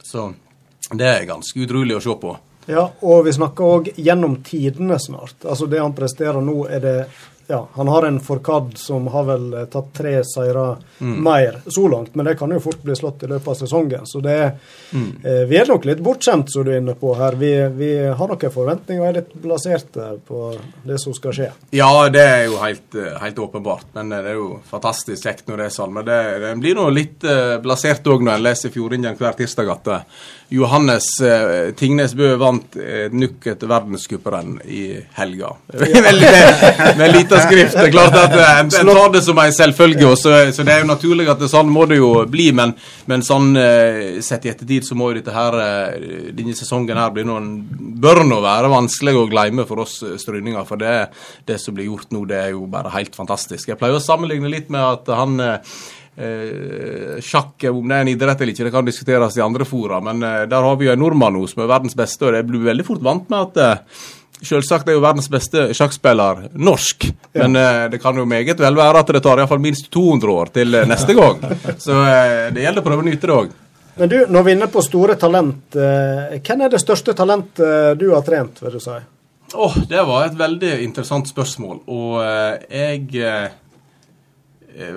Så 0.10 0.32
det 0.92 1.06
er 1.06 1.28
ganske 1.30 1.66
utrolig 1.66 1.98
å 2.00 2.02
se 2.02 2.16
på. 2.18 2.32
Ja, 2.70 2.88
og 3.06 3.26
vi 3.26 3.34
snakker 3.34 3.66
òg 3.66 3.90
gjennom 3.98 4.40
tidene 4.46 4.98
snart. 5.02 5.38
Altså 5.46 5.68
Det 5.70 5.82
han 5.82 5.94
presterer 5.98 6.42
nå, 6.42 6.64
er 6.70 6.82
det 6.82 6.96
ja, 7.50 7.68
han 7.74 7.88
har 7.88 8.06
en 8.08 8.20
Forkad 8.20 8.78
som 8.78 9.08
har 9.08 9.24
vel 9.26 9.54
eh, 9.54 9.66
tatt 9.74 9.88
tre 9.98 10.20
seire 10.28 10.66
mer 11.00 11.62
så 11.66 11.88
langt, 11.88 12.16
men 12.16 12.28
det 12.28 12.36
kan 12.38 12.52
jo 12.54 12.60
fort 12.62 12.84
bli 12.84 12.96
slått 12.96 13.24
i 13.24 13.30
løpet 13.32 13.48
av 13.48 13.58
sesongen. 13.58 14.06
Så 14.06 14.22
det 14.22 14.36
er, 14.38 14.52
eh, 14.94 15.44
vi 15.50 15.58
er 15.58 15.66
nok 15.70 15.88
litt 15.90 16.04
bortskjemt, 16.06 16.52
som 16.54 16.68
du 16.68 16.72
er 16.74 16.82
inne 16.84 16.94
på 17.00 17.16
her. 17.18 17.38
Vi, 17.40 17.52
vi 17.74 17.92
har 18.06 18.30
noen 18.30 18.54
forventninger 18.54 19.02
og 19.02 19.08
er 19.10 19.18
litt 19.18 19.34
blaserte 19.42 20.12
på 20.28 20.52
det 20.86 21.00
som 21.02 21.16
skal 21.18 21.36
skje. 21.36 21.50
Ja, 21.74 21.90
det 22.14 22.26
er 22.26 22.44
jo 22.52 22.60
helt, 22.62 22.94
eh, 22.96 23.18
helt 23.24 23.40
åpenbart. 23.40 23.90
Men 23.98 24.12
eh, 24.12 24.22
det 24.26 24.36
er 24.36 24.38
jo 24.38 24.60
fantastisk 24.70 25.26
kjekt 25.26 25.50
når 25.50 25.64
det 25.64 25.70
er 25.70 25.78
sånn. 25.80 25.96
Men 25.96 26.06
det, 26.06 26.20
det 26.46 26.54
blir 26.62 26.78
nå 26.78 26.86
litt 26.94 27.26
eh, 27.26 27.58
blasert 27.64 28.08
òg 28.14 28.26
når 28.26 28.38
en 28.38 28.46
leser 28.46 28.74
Fjordingen 28.74 29.18
hver 29.18 29.38
tirsdag 29.40 29.74
at 29.74 29.92
Johannes 30.50 31.08
eh, 31.22 31.70
Tingnes 31.78 32.16
Bø 32.18 32.32
vant 32.42 32.78
eh, 32.82 33.08
nok 33.14 33.46
et 33.52 33.66
verdenscuprenn 33.70 34.58
i 34.66 34.84
helga. 35.20 35.54
Med, 35.80 36.98
med 36.98 37.14
lita 37.14 37.40
skrift. 37.44 37.76
Det 37.76 37.86
er 37.88 37.94
klart 37.94 38.16
at 38.18 38.34
uh, 38.34 38.60
en, 38.60 38.72
en 38.82 38.90
tar 38.90 39.14
det 39.14 39.22
som 39.24 39.38
en 39.40 39.54
selvfølge, 39.54 40.06
og 40.10 40.18
så, 40.20 40.34
så 40.54 40.66
det 40.66 40.74
er 40.74 40.84
jo 40.84 40.90
naturlig 40.90 41.28
at 41.32 41.40
det, 41.42 41.50
sånn 41.52 41.70
må 41.72 41.86
det 41.90 42.00
jo 42.00 42.10
bli. 42.30 42.50
Men, 42.56 42.74
men 43.10 43.24
sånn 43.26 43.54
eh, 43.60 44.20
sett 44.26 44.48
i 44.48 44.52
ettertid 44.52 44.88
så 44.88 44.98
må 44.98 45.12
jo 45.12 45.20
dette 45.20 45.36
her, 45.36 45.60
uh, 45.60 46.32
denne 46.36 46.58
sesongen 46.58 47.00
her 47.00 47.14
bli 47.16 47.26
noen 47.30 47.52
bør 48.02 48.24
nå 48.28 48.42
være 48.44 48.74
vanskelig 48.74 49.16
å 49.20 49.28
glemme 49.30 49.68
for 49.70 49.86
oss 49.86 50.00
strøyninger. 50.00 50.40
stryninger. 50.40 50.66
For 50.66 50.78
det, 50.78 51.10
det 51.46 51.60
som 51.62 51.76
blir 51.76 51.90
gjort 51.90 52.12
nå, 52.16 52.26
det 52.30 52.40
er 52.40 52.52
jo 52.56 52.66
bare 52.70 52.94
helt 52.94 53.16
fantastisk. 53.16 53.70
Jeg 53.70 53.80
pleier 53.80 53.98
å 53.98 54.04
sammenligne 54.04 54.52
litt 54.52 54.70
med 54.74 54.82
at 54.82 55.10
han 55.16 55.40
eh, 55.44 55.78
eh, 56.20 57.18
Sjakk, 57.24 57.56
om 57.72 57.88
det 57.88 57.98
er 57.98 58.06
en 58.06 58.14
idrett 58.14 58.44
eller 58.44 58.54
ikke, 58.54 58.68
det 58.68 58.76
kan 58.76 58.88
diskuteres 58.88 59.40
i 59.40 59.44
andre 59.46 59.68
fora. 59.68 60.02
Men 60.04 60.24
eh, 60.24 60.46
der 60.52 60.68
har 60.68 60.80
vi 60.80 60.90
jo 60.90 60.94
en 60.94 61.04
nordmann 61.04 61.38
nå 61.40 61.46
som 61.50 61.64
er 61.64 61.72
verdens 61.72 61.98
beste, 61.98 62.28
og 62.28 62.38
jeg 62.38 62.48
blir 62.50 62.68
veldig 62.70 62.88
fort 62.88 63.04
vant 63.06 63.30
med 63.32 63.46
at 63.48 63.62
eh, 63.66 64.08
Selvsagt 64.40 64.88
er 64.88 64.96
jo 64.96 65.02
verdens 65.04 65.28
beste 65.28 65.66
sjakkspiller 65.76 66.46
norsk, 66.64 67.10
men 67.36 67.58
eh, 67.60 67.88
det 67.92 68.00
kan 68.00 68.16
jo 68.16 68.24
meget 68.30 68.62
vel 68.62 68.78
være 68.78 69.02
at 69.02 69.12
det 69.12 69.22
tar 69.26 69.42
iallfall 69.42 69.60
minst 69.60 69.90
200 69.92 70.32
år 70.32 70.52
til 70.56 70.78
eh, 70.80 70.88
neste 70.88 71.16
gang. 71.18 71.42
Så 71.86 71.98
eh, 72.08 72.46
det 72.56 72.64
gjelder 72.64 72.80
å 72.80 72.86
prøve 72.86 73.04
å 73.04 73.08
nyte 73.10 73.28
det 73.28 73.36
òg. 73.36 73.52
Men 74.00 74.12
du, 74.14 74.16
når 74.32 74.46
vi 74.46 74.54
er 74.54 74.56
inne 74.56 74.70
på 74.72 74.84
store 74.86 75.18
talent, 75.20 75.76
eh, 75.76 76.38
hvem 76.40 76.64
er 76.64 76.72
det 76.72 76.80
største 76.80 77.16
talentet 77.20 78.00
du 78.00 78.08
har 78.14 78.24
trent, 78.24 78.62
vil 78.64 78.78
du 78.78 78.84
si? 78.84 78.96
Åh, 79.60 79.78
det 79.92 80.08
var 80.08 80.30
et 80.30 80.40
veldig 80.40 80.72
interessant 80.86 81.28
spørsmål, 81.28 81.82
og 81.92 82.20
jeg 82.70 83.10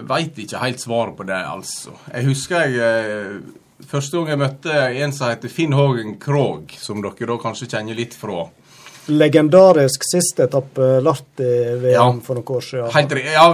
veit 0.09 0.39
ikke 0.39 0.62
helt 0.62 0.83
svaret 0.83 1.16
på 1.18 1.27
det, 1.29 1.39
altså. 1.39 1.95
Jeg 2.12 2.29
husker 2.29 2.64
jeg 2.68 2.87
eh, 2.87 3.59
Første 3.83 4.16
gang 4.16 4.29
jeg 4.31 4.39
møtte 4.39 4.75
en 5.03 5.12
som 5.12 5.27
heter 5.27 5.51
Finn 5.51 5.73
Hågen 5.75 6.14
Krogh, 6.23 6.70
som 6.79 7.01
dere 7.03 7.27
da 7.27 7.35
kanskje 7.43 7.66
kjenner 7.73 7.97
litt 7.99 8.14
fra. 8.14 8.45
Legendarisk 9.07 10.03
siste 10.07 10.45
etappe 10.45 11.01
Larti-VM 11.03 11.93
Ja. 11.93 12.05
for 12.25 12.35
noen 12.39 12.57
år 12.57 12.61
siden. 12.61 12.91
Helt. 12.95 13.13
Ja, 13.33 13.47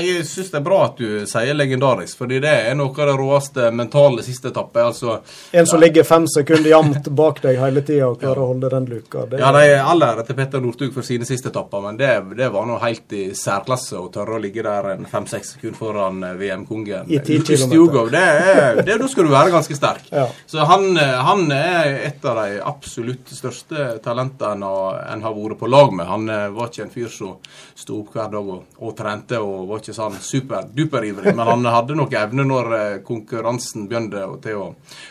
jeg 0.00 0.24
syns 0.26 0.50
det 0.50 0.58
er 0.58 0.64
bra 0.66 0.78
at 0.86 0.96
du 0.98 1.26
sier 1.26 1.54
legendarisk, 1.54 2.18
fordi 2.18 2.40
det 2.42 2.52
er 2.70 2.74
noe 2.74 2.90
av 2.90 3.06
det 3.10 3.16
råeste 3.20 3.70
mentale 3.72 4.22
siste 4.26 4.48
etappe. 4.50 4.82
Altså, 4.82 5.20
En 5.52 5.66
som 5.66 5.80
ligger 5.80 6.02
fem 6.04 6.26
sekunder 6.26 6.70
jevnt 6.70 7.08
bak 7.14 7.40
deg 7.42 7.58
hele 7.58 7.82
tida 7.82 8.08
og 8.08 8.20
klarer 8.20 8.42
å 8.42 8.46
holde 8.52 8.70
den 8.70 8.86
luka. 8.86 9.26
Det, 9.30 9.38
ja, 9.40 9.52
de 9.52 9.62
er 9.76 9.82
all 9.84 10.02
ære 10.02 10.26
til 10.26 10.34
Petter 10.36 10.60
Northug 10.60 10.92
for 10.94 11.02
sine 11.02 11.24
siste 11.24 11.48
etapper, 11.52 11.80
men 11.86 11.96
det, 11.96 12.10
det 12.36 12.50
var 12.52 12.66
nå 12.66 12.78
helt 12.82 13.12
i 13.12 13.30
særklasse 13.34 13.96
å 14.00 14.10
tørre 14.12 14.36
å 14.36 14.42
ligge 14.42 14.62
der 14.66 14.90
en 14.96 15.06
fem-seks 15.06 15.54
sekunder 15.56 15.76
foran 15.78 16.22
eh, 16.24 16.34
VM-kongen. 16.40 17.06
I 17.10 17.18
ti 17.20 17.38
kilometer. 17.40 18.10
Det 18.10 18.24
er, 18.26 18.82
det, 18.82 18.98
da 19.00 19.08
skal 19.08 19.24
du 19.24 19.30
være 19.30 19.50
ganske 19.54 19.76
sterk. 19.78 20.10
Ja. 20.12 20.26
Så 20.46 20.66
han, 20.66 20.96
eh, 20.96 21.16
han 21.30 21.46
er 21.52 22.00
et 22.10 22.24
av 22.26 22.42
de 22.42 22.60
absolutt 22.60 23.30
største 23.30 24.00
talentene 24.02 24.52
en 24.56 24.62
har- 24.62 24.95
en 25.00 25.22
har 25.22 25.36
vært 25.36 25.58
på 25.60 25.70
lag 25.70 25.92
med. 25.94 26.06
Han 26.08 26.28
eh, 26.32 26.48
var 26.54 26.70
ikke 26.70 26.86
en 26.86 26.94
fyr 26.94 27.12
som 27.12 27.36
sto 27.76 28.00
opp 28.00 28.14
hver 28.16 28.30
dag 28.32 28.48
og, 28.50 28.78
og 28.82 28.94
trente 28.96 29.38
og 29.42 29.68
var 29.68 29.82
ikke 29.82 29.94
sånn 29.96 30.16
super-duper-ivrig, 30.22 31.34
men 31.36 31.46
han 31.48 31.68
hadde 31.70 31.96
nok 31.98 32.16
evne 32.18 32.46
når 32.48 32.72
eh, 32.76 32.96
konkurransen 33.06 33.86
begynte 33.90 34.24
til 34.44 34.62
å 34.62 34.66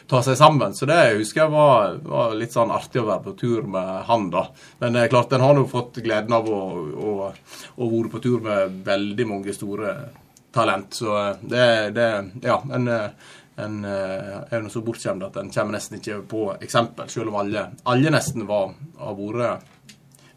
ta 0.09 0.21
seg 0.25 0.37
sammen. 0.39 0.75
Så 0.75 0.89
det 0.89 0.99
husker 1.15 1.45
jeg 1.45 1.53
var, 1.53 1.95
var 2.05 2.35
litt 2.37 2.55
sånn 2.55 2.73
artig 2.73 3.03
å 3.03 3.07
være 3.09 3.25
på 3.27 3.35
tur 3.39 3.69
med 3.69 3.93
han, 4.09 4.27
da. 4.33 4.47
Men 4.83 4.99
eh, 4.99 5.09
klart, 5.11 5.33
en 5.35 5.45
har 5.45 5.55
nå 5.57 5.65
fått 5.71 6.01
gleden 6.05 6.35
av 6.35 6.49
å, 6.49 6.61
å, 6.81 7.15
å 7.77 7.89
være 7.93 8.13
på 8.13 8.23
tur 8.23 8.43
med 8.45 8.81
veldig 8.85 9.29
mange 9.29 9.55
store 9.55 9.95
talent. 10.55 10.99
Så 11.01 11.15
eh, 11.21 11.41
det, 11.41 11.65
det 11.95 12.09
Ja, 12.45 12.59
en, 12.73 12.89
en 13.55 13.77
er 13.87 14.59
nå 14.59 14.71
så 14.71 14.81
bortskjemt 14.83 15.23
at 15.29 15.37
en 15.39 15.53
kommer 15.53 15.77
nesten 15.77 16.01
ikke 16.01 16.19
på 16.27 16.49
eksempel, 16.59 17.07
selv 17.11 17.31
om 17.31 17.39
alle, 17.43 17.69
alle 17.87 18.11
nesten 18.11 18.43
var, 18.49 18.73
har 18.99 19.15
vært 19.15 19.71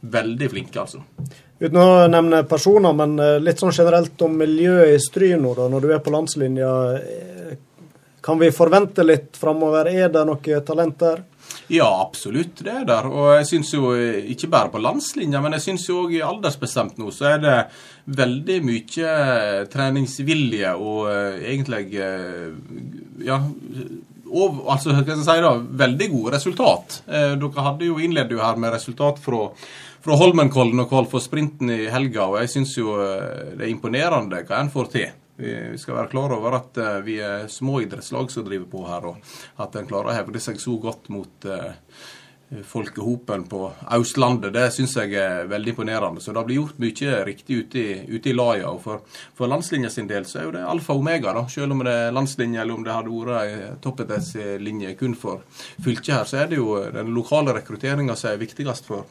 veldig 0.00 0.48
flinke, 0.50 0.80
altså. 0.80 1.02
Uten 1.58 1.78
å 1.82 2.06
nevne 2.06 2.44
personer, 2.46 2.94
men 2.94 3.16
eh, 3.18 3.38
litt 3.42 3.58
sånn 3.58 3.74
generelt 3.74 4.20
om 4.22 4.36
miljøet 4.38 4.94
i 4.94 5.00
Stryn 5.02 5.42
nå, 5.42 5.56
da, 5.58 5.66
når 5.72 5.86
du 5.86 5.94
er 5.94 6.04
på 6.04 6.12
landslinja. 6.14 6.74
eh, 7.00 7.56
Kan 8.22 8.38
vi 8.38 8.50
forvente 8.52 9.02
litt 9.06 9.38
framover? 9.40 9.88
Er 9.90 10.10
det 10.12 10.22
noe 10.28 10.60
talent 10.66 10.98
der? 11.00 11.22
Ja, 11.72 11.88
absolutt, 12.02 12.60
det 12.64 12.72
er 12.72 12.84
der. 12.88 13.06
Og 13.08 13.30
jeg 13.38 13.46
syns 13.48 13.72
jo 13.74 13.90
eh, 13.96 14.20
ikke 14.34 14.50
bare 14.52 14.70
på 14.70 14.82
landslinja, 14.84 15.40
men 15.42 15.56
jeg 15.56 15.66
syns 15.66 15.88
jo 15.88 16.04
òg 16.04 16.14
aldersbestemt 16.22 17.00
nå, 17.00 17.10
så 17.10 17.32
er 17.34 17.42
det 17.42 17.56
veldig 18.18 18.60
mye 18.64 19.14
treningsvilje 19.72 20.70
og 20.78 21.10
egentlig 21.44 21.82
ja, 23.26 23.40
og, 24.28 24.62
altså, 24.68 24.92
hva 24.92 25.02
skal 25.02 25.14
jeg 25.14 25.24
si 25.26 25.42
da, 25.44 25.52
veldig 25.82 26.08
gode 26.12 26.34
resultat. 26.36 26.98
Eh, 27.08 27.34
dere 27.40 27.64
hadde 27.64 27.88
jo 27.88 27.98
innledet 28.02 28.36
jo 28.36 28.42
her 28.42 28.58
med 28.60 28.74
resultat 28.74 29.20
fra, 29.24 29.46
fra 30.08 30.16
Holmenkollen 30.16 30.80
og 30.80 30.88
kval 30.88 31.06
for 31.10 31.20
sprinten 31.20 31.68
i 31.68 31.82
helga, 31.92 32.30
og 32.30 32.38
jeg 32.40 32.52
syns 32.54 32.70
jo 32.78 32.94
eh, 32.96 33.56
det 33.58 33.66
er 33.66 33.72
imponerende 33.72 34.40
hva 34.48 34.62
en 34.62 34.70
får 34.72 34.86
til. 34.94 35.10
Vi 35.38 35.76
skal 35.78 35.98
være 35.98 36.10
klar 36.14 36.32
over 36.32 36.56
at 36.56 36.80
eh, 36.80 36.94
vi 37.04 37.18
er 37.20 37.44
små 37.52 37.82
idrettslag 37.84 38.32
som 38.32 38.46
driver 38.46 38.70
på 38.72 38.86
her, 38.88 39.10
og 39.10 39.60
at 39.60 39.76
en 39.76 39.90
klarer 39.90 40.14
å 40.14 40.16
hevde 40.16 40.40
seg 40.40 40.62
så 40.62 40.78
godt 40.80 41.10
mot 41.12 41.44
eh, 41.44 41.76
folkehopen 42.64 43.44
på 43.44 43.60
Østlandet, 43.92 44.52
det 44.54 44.70
syns 44.72 44.94
jeg 44.96 45.12
er 45.20 45.48
veldig 45.50 45.74
imponerende. 45.74 46.20
Så 46.24 46.32
det 46.32 46.44
blir 46.48 46.62
gjort 46.62 46.78
mye 46.80 47.18
riktig 47.26 47.58
ute 47.60 47.80
i, 47.82 47.96
ute 48.08 48.30
i 48.30 48.34
laia. 48.36 48.70
Og 48.70 48.80
for, 48.82 49.02
for 49.36 49.50
landslinja 49.50 49.90
sin 49.92 50.08
del 50.08 50.24
så 50.28 50.40
er 50.40 50.48
jo 50.48 50.54
det 50.56 50.64
alfa 50.64 50.96
og 50.96 51.02
omega, 51.02 51.34
da. 51.36 51.44
Selv 51.52 51.76
om 51.76 51.84
det 51.84 51.92
er 51.92 52.14
landslinje 52.16 52.62
eller 52.62 52.78
om 52.78 52.86
det 52.86 52.94
hadde 52.94 53.12
vært 53.12 53.42
ei 53.42 53.74
toppidrettslinje 53.84 54.94
kun 55.00 55.16
for 55.18 55.44
fylket 55.84 56.14
her, 56.14 56.24
så 56.28 56.40
er 56.42 56.48
det 56.52 56.60
jo 56.60 56.78
den 56.94 57.12
lokale 57.16 57.52
rekrutteringa 57.58 58.16
som 58.16 58.32
er 58.32 58.40
viktigst 58.40 58.88
for, 58.88 59.04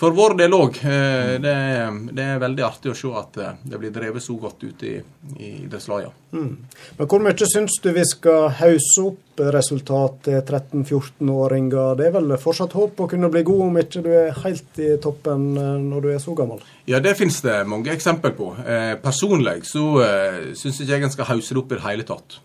for 0.00 0.10
vår 0.16 0.34
del 0.40 0.54
òg. 0.56 0.78
Det, 0.82 1.50
er- 1.54 1.98
det 2.14 2.24
er 2.24 2.40
veldig 2.42 2.64
artig 2.66 2.90
å 2.90 2.96
se 2.98 3.10
at 3.20 3.36
eh, 3.38 3.52
det 3.62 3.78
blir 3.78 3.92
drevet 3.94 4.22
så 4.24 4.34
godt 4.40 4.64
ute 4.66 4.88
i, 4.88 4.94
i 5.38 5.50
idrettslaga. 5.64 6.10
Men 6.34 7.06
hvor 7.06 7.22
mye 7.22 7.46
syns 7.46 7.76
du 7.84 7.92
vi 7.94 8.02
skal 8.08 8.48
hausse 8.58 9.04
opp 9.06 9.42
resultat 9.54 10.16
til 10.26 10.40
13-14-åringer? 10.42 11.94
Det 11.98 12.08
er 12.08 12.14
vel 12.16 12.34
fortsatt 12.42 12.74
håp 12.76 13.00
å 13.04 13.08
kunne 13.10 13.30
bli 13.32 13.42
god 13.46 13.62
om 13.68 13.78
ikke 13.80 14.02
du 14.04 14.10
er 14.14 14.34
helt 14.44 14.80
i 14.82 14.90
toppen 15.02 15.46
eh, 15.58 15.76
når 15.84 16.06
du 16.06 16.10
er 16.14 16.22
så 16.22 16.34
gammel? 16.38 16.62
Ja, 16.90 17.00
det 17.04 17.14
finnes 17.18 17.38
det 17.44 17.60
mange 17.70 17.94
eksempel 17.94 18.34
på. 18.36 18.50
Eh, 18.66 18.94
personlig 19.02 19.60
så 19.70 19.86
eh, 20.04 20.40
syns 20.58 20.80
ikke 20.82 20.96
jeg 20.98 21.06
en 21.08 21.14
skal 21.14 21.30
hause 21.32 21.54
det 21.54 21.62
opp 21.62 21.72
i 21.74 21.78
det 21.78 21.86
hele 21.86 22.06
tatt. 22.08 22.40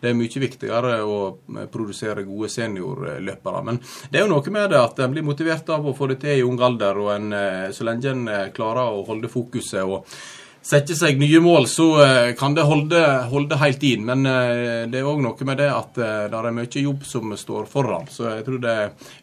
Det 0.00 0.10
er 0.10 0.16
mye 0.16 0.42
viktigere 0.42 1.00
å 1.08 1.18
eh, 1.56 1.68
produsere 1.72 2.26
gode 2.26 2.50
seniorløpere. 2.52 3.62
Men 3.66 3.80
det 4.10 4.20
er 4.20 4.26
jo 4.26 4.32
noe 4.34 4.54
med 4.54 4.72
det 4.72 4.80
at 4.82 5.04
en 5.04 5.12
blir 5.14 5.26
motivert 5.26 5.68
av 5.72 5.86
å 5.86 5.94
få 5.96 6.10
det 6.12 6.20
til 6.24 6.40
i 6.40 6.46
ung 6.46 6.60
alder, 6.62 6.98
og 7.00 7.14
en, 7.16 7.30
eh, 7.36 7.68
så 7.72 7.86
lenge 7.88 8.12
en 8.12 8.26
eh, 8.28 8.50
klarer 8.56 8.92
å 8.92 9.06
holde 9.08 9.32
fokuset 9.32 9.84
og 9.84 10.04
sette 10.66 10.96
seg 10.98 11.20
nye 11.20 11.38
mål, 11.38 11.68
så 11.70 11.84
kan 12.34 12.56
det 12.56 12.64
holde, 12.66 12.98
holde 13.30 13.54
helt 13.60 13.84
inn. 13.86 14.02
Men 14.02 14.24
det 14.90 14.98
er 14.98 15.06
òg 15.06 15.20
noe 15.22 15.46
med 15.46 15.60
det 15.62 15.68
at 15.70 15.92
det 15.94 16.40
er 16.40 16.56
mye 16.56 16.82
jobb 16.82 17.04
som 17.06 17.36
står 17.38 17.68
foran. 17.70 18.08
Så 18.10 18.26
jeg 18.32 18.42
tror 18.48 18.58
det 18.64 18.74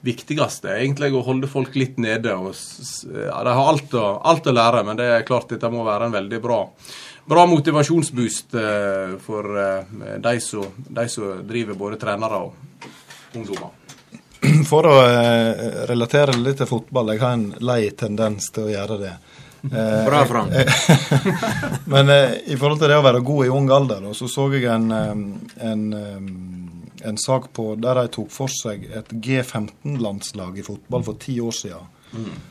viktigste 0.08 0.72
er 0.72 0.86
egentlig 0.86 1.12
å 1.12 1.26
holde 1.28 1.50
folk 1.52 1.76
litt 1.76 2.00
nede. 2.00 2.38
Og, 2.40 2.56
ja, 3.12 3.42
de 3.44 3.58
har 3.60 3.74
alt 3.74 3.92
å, 3.92 4.06
alt 4.24 4.48
å 4.48 4.56
lære, 4.56 4.86
men 4.88 5.02
det 5.02 5.10
er 5.18 5.28
klart 5.28 5.52
dette 5.52 5.74
må 5.74 5.84
være 5.84 6.08
en 6.08 6.16
veldig 6.16 6.40
bra 6.48 6.62
Bra 7.26 7.46
motivasjonsboost 7.46 8.54
eh, 8.54 9.14
for 9.24 9.60
eh, 9.60 10.18
de, 10.20 10.40
som, 10.44 10.66
de 10.76 11.08
som 11.10 11.48
driver 11.48 11.78
både 11.80 12.00
trenere 12.02 12.42
og 12.44 12.54
ungdommer. 13.38 13.72
For 14.70 14.88
å 14.90 14.98
eh, 15.08 15.86
relatere 15.88 16.36
litt 16.36 16.60
til 16.60 16.68
fotball, 16.68 17.14
jeg 17.14 17.24
har 17.24 17.38
en 17.38 17.46
lei 17.64 17.94
tendens 17.96 18.50
til 18.52 18.68
å 18.68 18.74
gjøre 18.74 19.00
det. 19.00 19.14
Eh, 19.64 20.04
Bra, 20.04 20.26
Frank. 20.28 20.52
Men 21.94 22.12
i 22.12 22.58
forhold 22.60 22.84
til 22.84 22.92
det 22.92 23.00
å 23.00 23.06
være 23.08 23.24
god 23.24 23.46
i 23.46 23.54
ung 23.56 23.72
alder, 23.72 24.10
så 24.12 24.28
så 24.28 24.50
jeg 24.52 24.68
en, 24.68 24.92
en, 24.92 25.86
en 27.04 27.18
sak 27.24 27.54
på 27.56 27.74
der 27.80 28.04
de 28.04 28.12
tok 28.20 28.32
for 28.36 28.52
seg 28.52 28.84
et 28.92 29.16
G15-landslag 29.16 30.60
i 30.60 30.66
fotball 30.68 31.08
for 31.08 31.24
ti 31.24 31.40
år 31.40 31.56
siden. 31.56 31.88
Eh, 32.14 32.42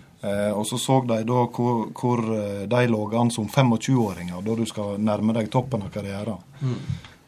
og 0.54 0.66
så 0.66 0.78
så 0.78 1.00
de 1.08 1.22
da 1.26 1.44
hvor, 1.50 1.88
hvor 1.98 2.20
eh, 2.36 2.66
de 2.70 2.82
lå 2.90 3.00
an 3.18 3.32
som 3.34 3.48
25-åringer, 3.48 4.42
da 4.42 4.54
du 4.58 4.66
skal 4.66 5.00
nærme 5.02 5.34
deg 5.34 5.50
toppen 5.50 5.82
av 5.82 5.90
karrieren. 5.94 6.38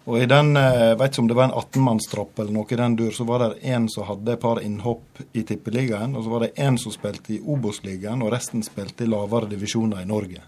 Og 0.05 0.21
i 0.21 0.27
den, 0.29 0.53
eh, 0.57 0.91
jeg 0.91 0.99
vet 1.01 1.13
ikke 1.13 1.23
om 1.25 1.29
det 1.31 1.37
var 1.39 1.49
en 1.49 1.59
18-mannstropp 1.59 2.41
eller 2.43 2.53
noe 2.53 2.69
i 2.71 2.79
den 2.79 2.97
dur, 2.97 3.11
så 3.17 3.25
var 3.25 3.41
det 3.41 3.73
en 3.75 3.89
som 3.89 4.07
hadde 4.09 4.35
et 4.35 4.43
par 4.43 4.61
innhopp 4.61 5.23
i 5.33 5.43
Tippeligaen, 5.49 6.15
og 6.15 6.27
så 6.27 6.35
var 6.35 6.45
det 6.45 6.53
en 6.61 6.79
som 6.79 6.93
spilte 6.93 7.35
i 7.35 7.41
Obos-ligaen, 7.41 8.23
og 8.23 8.35
resten 8.35 8.63
spilte 8.63 9.07
i 9.07 9.11
lavere 9.11 9.49
divisjoner 9.55 10.05
i 10.05 10.09
Norge. 10.09 10.45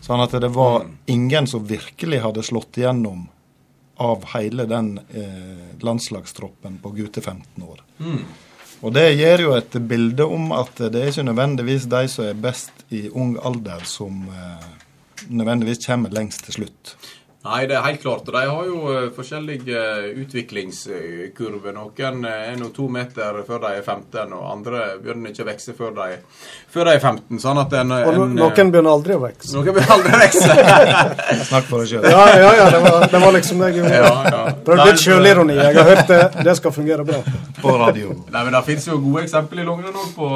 Sånn 0.00 0.22
at 0.22 0.34
det 0.40 0.50
var 0.54 0.86
ingen 1.10 1.46
som 1.50 1.66
virkelig 1.68 2.22
hadde 2.24 2.46
slått 2.46 2.80
igjennom 2.80 3.26
av 4.00 4.24
hele 4.32 4.64
den 4.70 4.92
eh, 5.10 5.78
landslagstroppen 5.84 6.78
på 6.82 6.94
gutte 6.96 7.20
15 7.20 7.64
år. 7.66 7.82
Og 8.78 8.94
det 8.94 9.08
gir 9.18 9.42
jo 9.42 9.54
et 9.56 9.74
bilde 9.90 10.26
om 10.26 10.52
at 10.54 10.76
det 10.78 11.00
er 11.00 11.10
ikke 11.10 11.26
nødvendigvis 11.26 11.88
de 11.90 12.04
som 12.10 12.28
er 12.28 12.38
best 12.38 12.84
i 12.94 13.08
ung 13.10 13.34
alder, 13.42 13.82
som 13.88 14.22
eh, 14.30 14.68
nødvendigvis 15.28 15.82
kommer 15.86 16.14
lengst 16.14 16.44
til 16.46 16.60
slutt. 16.60 16.94
Nei, 17.46 17.68
det 17.70 17.76
er 17.78 17.84
helt 17.84 18.00
klart. 18.02 18.26
De 18.26 18.40
har 18.50 18.64
jo 18.66 18.78
eh, 18.90 19.04
forskjellige 19.14 19.78
eh, 19.78 20.06
utviklingskurver. 20.24 21.70
Noen 21.76 22.24
eh, 22.26 22.48
er 22.50 22.56
nå 22.58 22.72
to 22.74 22.88
meter 22.90 23.36
før 23.46 23.60
de 23.62 23.76
er 23.78 23.84
15, 23.84 24.32
og 24.34 24.48
andre 24.50 24.80
begynner 24.98 25.30
ikke 25.30 25.44
å 25.44 25.46
vokse 25.46 25.74
før 25.78 25.92
de, 25.94 26.16
før 26.74 26.90
de 26.90 26.96
er 26.98 27.04
15. 27.12 27.38
Sånn 27.44 27.60
at 27.62 27.76
en, 27.78 27.94
Og 27.94 28.10
no 28.16 28.24
en, 28.26 28.34
noen 28.40 28.72
begynner 28.74 28.90
aldri 28.90 29.14
å 29.14 29.22
vokse. 29.22 29.52
Noen 29.54 29.68
begynner 29.70 29.94
aldri 29.94 30.16
å 30.16 30.20
vokse. 30.24 30.56
Snakk 31.52 31.70
for 31.70 31.84
deg 31.84 31.92
sjøl. 31.92 32.08
Ja, 32.10 32.26
ja, 32.42 32.50
ja, 32.58 32.66
det 32.74 32.82
var, 32.88 33.06
det 33.14 33.22
var 33.22 33.36
liksom 33.38 33.62
det 33.62 33.70
jeg 33.70 33.78
gjorde. 33.78 34.02
Ja, 34.02 34.12
ja. 34.34 34.42
Prøv 34.66 34.82
litt 34.82 35.04
sjølironi. 35.04 35.58
Jeg 35.62 35.78
har 35.78 35.90
hørt 35.92 36.10
det. 36.10 36.20
Det 36.50 36.58
skal 36.58 36.74
fungere 36.74 37.06
bra. 37.06 37.22
På 37.62 37.78
radio. 37.78 38.18
Nei, 38.34 38.42
men 38.42 38.54
Det 38.58 38.64
finnes 38.66 38.90
jo 38.90 38.98
gode 39.06 39.22
eksempler 39.28 39.62
i 39.62 39.68
langrenn 39.70 39.94
òg 39.94 40.10
på, 40.18 40.32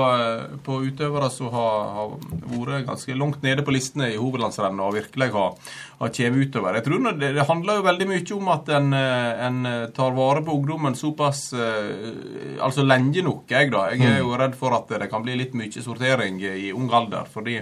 på 0.71 0.79
utøvere 0.87 1.35
som 1.35 1.51
har, 1.51 1.83
har 1.99 2.15
vært 2.47 2.87
ganske 2.87 3.19
langt 3.19 3.43
nede 3.43 3.67
på 3.67 3.75
listene 3.75 4.15
i 4.15 4.21
hovedlandsrennet 4.23 4.87
og 4.87 4.95
virkelig 5.01 5.33
har, 5.35 5.55
har 5.99 6.13
kommet 6.17 6.47
utover. 6.47 6.79
Jeg 6.79 6.85
tror 6.87 7.13
det, 7.21 7.33
det 7.37 7.47
handler 7.49 7.79
jo 7.79 7.87
veldig 7.87 8.09
mye 8.11 8.37
om 8.37 8.53
at 8.55 8.69
en, 8.79 8.93
eh, 8.99 9.47
en 9.47 9.59
tar 9.95 10.17
vare 10.17 10.43
på 10.43 10.57
ungdommen 10.59 10.97
såpass 10.99 11.53
eh, 11.53 12.59
altså 12.61 12.87
lenge 12.87 13.23
nok. 13.23 13.45
Jeg 13.51 13.73
da. 13.73 13.89
Jeg 13.93 14.07
er 14.09 14.23
jo 14.23 14.37
redd 14.39 14.57
for 14.59 14.75
at 14.77 14.91
det 15.03 15.11
kan 15.13 15.25
bli 15.25 15.37
litt 15.39 15.57
mye 15.59 15.85
sortering 15.85 16.41
i 16.43 16.73
ung 16.73 16.91
alder. 16.93 17.29
fordi 17.33 17.61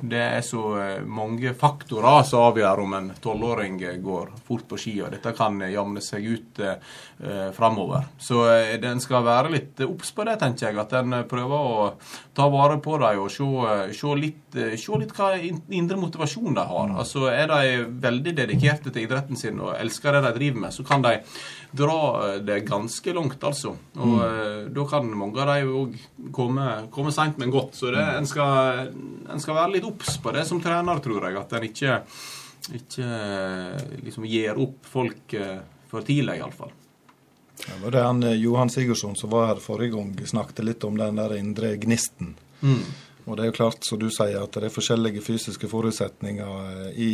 det 0.00 0.20
er 0.20 0.42
så 0.44 0.62
eh, 0.76 1.04
mange 1.08 1.54
faktorer 1.56 2.22
som 2.28 2.50
avgjør 2.50 2.82
om 2.82 2.94
en 2.98 3.06
tolvåring 3.22 3.78
eh, 3.82 3.96
går 4.02 4.34
fort 4.44 4.66
på 4.68 4.78
ski, 4.80 4.98
og 5.00 5.14
dette 5.14 5.32
kan 5.36 5.56
eh, 5.62 5.72
jamne 5.72 6.02
seg 6.04 6.26
ut 6.26 6.60
eh, 6.60 6.76
eh, 7.24 7.48
framover. 7.56 8.04
Så 8.20 8.42
eh, 8.52 8.74
den 8.82 9.00
skal 9.00 9.24
være 9.24 9.54
litt 9.54 9.80
obs 9.86 10.12
på 10.12 10.26
det, 10.28 10.36
tenker 10.42 10.68
jeg. 10.68 10.80
At 10.82 10.92
en 11.00 11.22
prøver 11.28 11.56
å 11.56 11.88
ta 12.36 12.48
vare 12.52 12.76
på 12.84 12.98
dem 13.00 13.22
og 13.24 13.32
se, 13.32 13.48
eh, 13.72 13.94
se, 13.96 14.12
litt, 14.20 14.44
eh, 14.45 14.45
se 14.80 14.98
litt 15.00 15.12
hva 15.16 15.32
indre 15.38 15.98
motivasjon 16.00 16.56
de 16.56 16.64
har. 16.68 16.94
Altså 16.96 17.26
Er 17.30 17.50
de 17.50 17.84
veldig 18.02 18.34
dedikerte 18.40 18.92
til 18.92 19.06
idretten 19.06 19.38
sin 19.38 19.60
og 19.62 19.74
elsker 19.76 20.16
det 20.16 20.22
de 20.26 20.32
driver 20.38 20.64
med, 20.66 20.74
så 20.74 20.86
kan 20.86 21.04
de 21.04 21.14
dra 21.76 21.98
eh, 22.28 22.38
det 22.46 22.62
ganske 22.68 23.14
langt, 23.16 23.44
altså. 23.44 23.74
Og 23.98 24.14
mm. 24.16 24.72
da 24.76 24.86
kan 24.90 25.12
mange 25.12 25.42
av 25.42 25.52
de 25.52 25.76
òg 25.82 25.98
komme, 26.34 26.70
komme 26.94 27.12
seint, 27.14 27.38
men 27.42 27.52
godt. 27.54 27.76
Så 27.78 27.92
det, 27.94 28.02
en, 28.16 28.28
skal, 28.28 28.90
en 29.32 29.42
skal 29.42 29.60
være 29.60 29.76
litt 29.76 29.88
obs 29.88 30.16
på 30.22 30.34
det 30.36 30.46
som 30.48 30.62
trener, 30.62 31.02
tror 31.04 31.28
jeg. 31.28 31.38
At 31.40 31.54
en 31.56 31.68
ikke, 31.68 32.00
ikke 32.80 33.06
eh, 33.06 33.86
liksom 34.06 34.26
gir 34.30 34.58
opp 34.62 34.90
folk 34.90 35.36
eh, 35.36 35.60
for 35.90 36.06
tidlig, 36.06 36.40
iallfall. 36.40 36.74
Det 37.56 37.78
var 37.82 37.90
det 37.90 38.02
han 38.02 38.22
eh, 38.22 38.32
Johan 38.32 38.70
Sigurdsson 38.70 39.16
som 39.16 39.30
var 39.30 39.46
her 39.46 39.62
forrige 39.62 39.96
gang, 39.96 40.26
snakket 40.26 40.64
litt 40.64 40.84
om 40.84 40.98
den 40.98 41.20
der 41.20 41.36
indre 41.38 41.76
gnisten. 41.80 42.34
Og 43.26 43.34
det 43.34 43.42
er 43.42 43.48
jo 43.50 43.56
klart, 43.56 43.82
som 43.82 43.98
du 43.98 44.06
sier, 44.14 44.38
at 44.38 44.54
det 44.54 44.68
er 44.68 44.72
forskjellige 44.74 45.22
fysiske 45.24 45.66
forutsetninger 45.70 46.50
eh, 46.86 46.98
i 47.02 47.12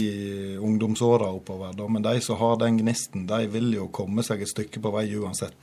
ungdomsåra 0.61 1.31
oppover. 1.33 1.73
Da. 1.77 1.87
Men 1.89 2.05
de 2.05 2.19
som 2.21 2.37
har 2.37 2.59
den 2.61 2.83
gnisten, 2.83 3.25
de 3.31 3.47
vil 3.53 3.71
jo 3.79 3.87
komme 3.95 4.25
seg 4.27 4.45
et 4.45 4.51
stykke 4.51 4.83
på 4.85 4.93
vei 4.93 5.07
uansett. 5.17 5.57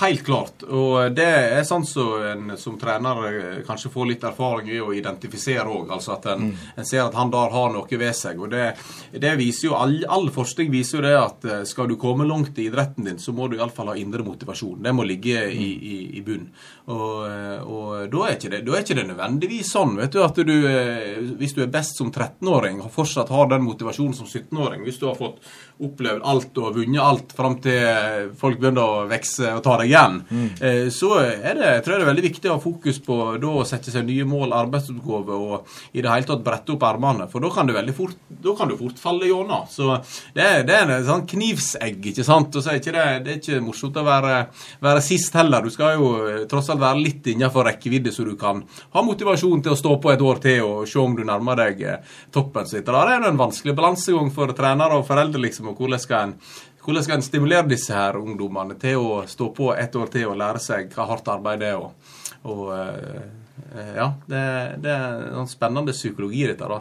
Helt 0.00 0.24
klart. 0.26 0.64
Og 0.66 1.14
det 1.14 1.28
er 1.28 1.62
sånn 1.68 1.86
som 1.86 2.16
en 2.32 2.56
som 2.58 2.78
trener 2.80 3.22
eh, 3.28 3.60
kanskje 3.66 3.92
får 3.94 4.10
litt 4.10 4.26
erfaring 4.26 4.72
i 4.74 4.80
å 4.82 4.90
identifisere 4.96 5.68
òg. 5.70 5.94
Altså 5.94 6.16
at 6.16 6.26
en, 6.34 6.50
en 6.50 6.88
ser 6.88 7.04
at 7.04 7.14
han 7.18 7.30
der 7.30 7.54
har 7.54 7.70
noe 7.76 8.02
ved 8.02 8.18
seg. 8.18 8.42
Og 8.42 8.50
det, 8.50 8.72
det 9.14 9.36
viser 9.38 9.68
jo, 9.68 9.76
all, 9.78 10.00
all 10.10 10.26
forskning 10.34 10.72
viser 10.74 10.98
jo 10.98 11.04
det 11.06 11.14
at 11.20 11.46
eh, 11.46 11.62
skal 11.68 11.86
du 11.86 11.94
komme 12.00 12.26
langt 12.26 12.58
i 12.58 12.66
idretten 12.66 13.06
din, 13.06 13.22
så 13.22 13.30
må 13.36 13.46
du 13.46 13.60
iallfall 13.60 13.94
ha 13.94 13.96
indre 14.00 14.26
motivasjon. 14.26 14.82
Det 14.82 14.96
må 14.98 15.06
ligge 15.06 15.46
i, 15.46 15.70
i, 15.94 15.96
i 16.18 16.26
bunn. 16.26 16.50
Og, 16.90 17.16
eh, 17.30 17.62
og 17.62 18.10
da, 18.10 18.26
er 18.32 18.42
det, 18.42 18.64
da 18.66 18.74
er 18.74 18.82
ikke 18.82 18.98
det 18.98 19.08
nødvendigvis 19.12 19.74
sånn 19.76 19.91
vet 19.98 20.12
du, 20.12 20.20
at 20.24 20.36
du, 20.36 20.54
eh, 20.68 21.18
hvis 21.40 21.54
du 21.56 21.62
er 21.64 21.72
best 21.72 21.98
som 21.98 22.12
13-åring, 22.12 22.80
og 22.84 22.92
fortsatt 22.94 23.32
har 23.32 23.50
den 23.50 23.64
motivasjonen 23.66 24.14
som 24.16 24.28
17-åring, 24.28 24.84
hvis 24.86 25.00
du 25.00 25.08
har 25.08 25.18
fått 25.18 25.42
opplevd 25.82 26.26
alt 26.28 26.58
og 26.62 26.76
vunnet 26.76 27.02
alt 27.02 27.32
fram 27.36 27.56
til 27.64 27.78
eh, 27.80 28.28
folk 28.38 28.60
begynner 28.60 28.82
å 28.82 29.06
vokse 29.10 29.54
og 29.56 29.62
ta 29.64 29.78
deg 29.80 29.90
igjen, 29.92 30.18
mm. 30.28 30.48
så 30.94 31.10
er 31.22 31.56
det, 31.58 31.70
tror 31.84 31.94
jeg 31.96 32.02
det 32.02 32.06
er 32.06 32.10
veldig 32.10 32.24
viktig 32.26 32.50
å 32.50 32.56
ha 32.56 32.62
fokus 32.62 32.98
på 33.02 33.16
da 33.42 33.52
å 33.62 33.64
sette 33.68 33.92
seg 33.94 34.06
nye 34.06 34.26
mål, 34.28 34.52
arbeidsoppgaver 34.62 35.46
og 35.46 35.72
i 35.96 36.02
det 36.02 36.10
hele 36.10 36.28
tatt 36.28 36.44
brette 36.44 36.74
opp 36.74 36.84
ermene. 36.86 37.26
For 37.32 37.42
da 37.44 37.50
kan 37.54 37.68
du 37.68 37.74
veldig 37.76 37.94
fort, 37.96 38.16
da 38.42 38.54
kan 38.58 38.70
du 38.70 38.76
fort 38.78 39.00
falle 39.02 39.28
gjennom. 39.28 39.66
Så 39.70 39.96
det, 40.34 40.42
er- 40.44 40.64
det 40.68 40.76
er 40.76 40.92
en 40.98 41.06
sånn 41.06 41.26
knivsegg, 41.28 42.10
ikke 42.12 42.26
sant. 42.26 42.54
Og 42.56 42.64
så 42.64 42.72
er 42.72 42.80
ikke 42.80 42.94
det, 42.96 43.06
det 43.26 43.34
er 43.34 43.40
ikke 43.40 43.60
morsomt 43.64 43.98
å 44.00 44.04
være, 44.06 44.34
være 44.82 45.04
sist 45.04 45.34
heller. 45.38 45.64
Du 45.64 45.74
skal 45.74 45.98
jo 45.98 46.10
eh, 46.28 46.42
tross 46.50 46.70
alt 46.72 46.82
være 46.82 47.02
litt 47.02 47.30
innenfor 47.32 47.66
rekkevidde, 47.68 48.12
så 48.14 48.26
du 48.26 48.34
kan 48.40 48.62
ha 48.96 49.04
motivasjon 49.06 49.62
til 49.64 49.74
å 49.74 49.78
stå 49.78 49.96
på 50.02 50.12
et 50.14 50.24
år 50.24 50.42
til 50.42 50.62
og 50.66 50.88
se 50.90 51.00
om 51.02 51.16
du 51.18 51.24
nærmer 51.28 51.58
deg 51.64 51.82
eh, 51.86 52.16
toppen. 52.34 52.68
Så 52.68 52.80
det 52.82 52.96
er 53.02 53.28
en 53.28 53.40
vanskelig 53.40 53.76
balansegang 53.78 54.32
for 54.34 54.52
trenere 54.56 54.98
og 54.98 55.06
foreldre, 55.08 55.40
liksom. 55.42 55.61
Og 55.70 55.78
hvordan 55.78 56.02
skal 56.02 56.28
en 56.28 56.36
hvordan 56.82 57.04
skal 57.06 57.20
en 57.20 57.22
stimulere 57.22 57.68
disse 57.70 57.94
her 57.94 58.16
ungdommene 58.18 58.74
til 58.80 58.98
å 58.98 59.20
stå 59.30 59.52
på 59.54 59.68
et 59.78 59.94
år 59.94 60.08
til 60.10 60.32
og 60.32 60.40
lære 60.40 60.62
seg 60.62 60.88
hva 60.90 61.06
hardt 61.12 61.30
arbeid 61.30 61.62
er? 61.62 61.78
Og, 61.78 62.16
og 62.50 62.72
eh, 62.74 63.92
ja, 63.94 64.08
det, 64.26 64.42
det 64.82 64.90
er 64.90 65.28
en 65.38 65.50
spennende 65.50 65.94
psykologi, 65.94 66.42
dette. 66.50 66.66
da. 66.66 66.80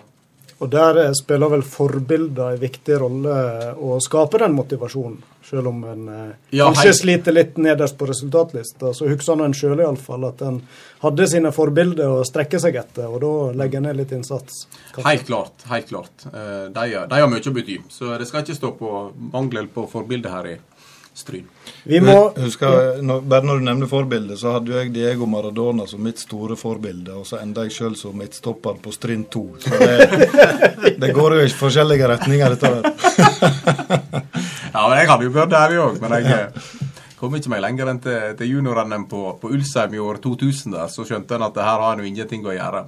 Og 0.62 0.70
der 0.70 0.98
eh, 1.08 1.12
spiller 1.18 1.50
vel 1.50 1.64
forbilder 1.66 2.54
en 2.56 2.62
viktig 2.62 2.98
rolle 3.02 3.36
å 3.82 3.96
skape 4.06 4.38
den 4.44 4.54
motivasjonen. 4.54 5.20
Selv 5.52 5.68
om 5.72 5.80
en 5.90 6.04
eh, 6.08 6.28
Ja, 6.56 6.68
kanskje 6.70 6.92
hei. 6.92 6.98
sliter 7.00 7.34
litt 7.36 7.58
nederst 7.60 7.98
på 8.00 8.06
resultatlista, 8.08 8.92
så 8.96 9.08
husker 9.10 9.36
nå 9.40 9.48
en 9.50 9.56
sjøl 9.58 9.82
iallfall 9.82 10.28
at 10.30 10.44
en 10.48 10.62
hadde 11.02 11.26
sine 11.28 11.50
forbilder 11.52 12.14
å 12.14 12.22
strekke 12.30 12.60
seg 12.62 12.78
etter, 12.80 13.10
og 13.10 13.20
da 13.24 13.32
legger 13.64 13.82
en 13.82 13.90
ned 13.90 13.98
litt 14.04 14.14
innsats. 14.16 14.68
kanskje. 14.94 15.08
Helt 15.10 15.26
klart. 15.28 15.66
helt 15.74 15.90
klart. 15.90 16.28
Eh, 16.32 16.70
De, 16.72 16.86
de 17.10 17.20
har 17.26 17.28
mye 17.34 17.42
å 17.52 17.56
bety. 17.58 17.80
Så 17.90 18.14
det 18.22 18.30
skal 18.30 18.46
ikke 18.46 18.56
stå 18.62 18.72
på 18.80 18.94
mangel 19.34 19.68
på 19.74 19.88
forbilder 19.92 20.30
her 20.38 20.52
i 20.54 20.56
Stryn. 21.22 21.46
Vi 21.88 22.02
må 22.04 22.18
husker, 22.36 23.00
når, 23.06 23.24
bare 23.30 23.48
når 23.48 23.62
du 23.62 23.68
nevner 23.70 23.90
forbilde, 23.92 24.38
så 24.40 24.58
hadde 24.58 24.74
jo 24.74 24.80
jeg 24.80 24.94
Diego 24.96 25.28
Maradona 25.30 25.88
som 25.90 26.04
mitt 26.04 26.22
store 26.22 26.58
forbilde, 26.60 27.16
og 27.22 27.28
så 27.30 27.40
enda 27.42 27.66
jeg 27.68 27.78
sjøl 27.78 27.98
som 28.00 28.18
midtstopper 28.18 28.82
på 28.84 28.94
Stryn 28.96 29.28
2. 29.32 29.46
Så 29.64 29.82
det, 29.82 30.96
det 31.02 31.14
går 31.16 31.38
jo 31.38 31.46
i 31.46 31.54
forskjellige 31.64 32.12
retninger, 32.16 32.58
dette 32.58 32.76
der. 32.76 34.28
Ja, 34.72 34.86
men 34.88 35.02
jeg 35.02 35.10
hadde 35.10 35.26
jo 35.26 35.32
vært 35.36 35.52
der, 35.52 35.74
jeg 35.76 35.82
òg. 35.84 35.98
Men 36.00 36.14
jeg 36.16 36.91
kom 37.22 37.36
ikke 37.38 37.52
meg 37.54 37.62
lenger 37.62 37.92
enn 37.92 38.02
til, 38.02 38.34
til 38.40 38.56
junior-NM 38.56 39.06
på, 39.12 39.22
på 39.42 39.52
Ulsheim 39.54 39.94
i 39.94 40.02
år 40.02 40.18
2000. 40.24 40.74
der, 40.74 40.90
Så 40.90 41.06
skjønte 41.06 41.38
en 41.38 41.46
at 41.46 41.58
det 41.58 41.68
her 41.68 41.84
har 41.86 41.94
en 41.94 42.02
jo 42.02 42.10
ingenting 42.10 42.46
å 42.48 42.56
gjøre. 42.56 42.84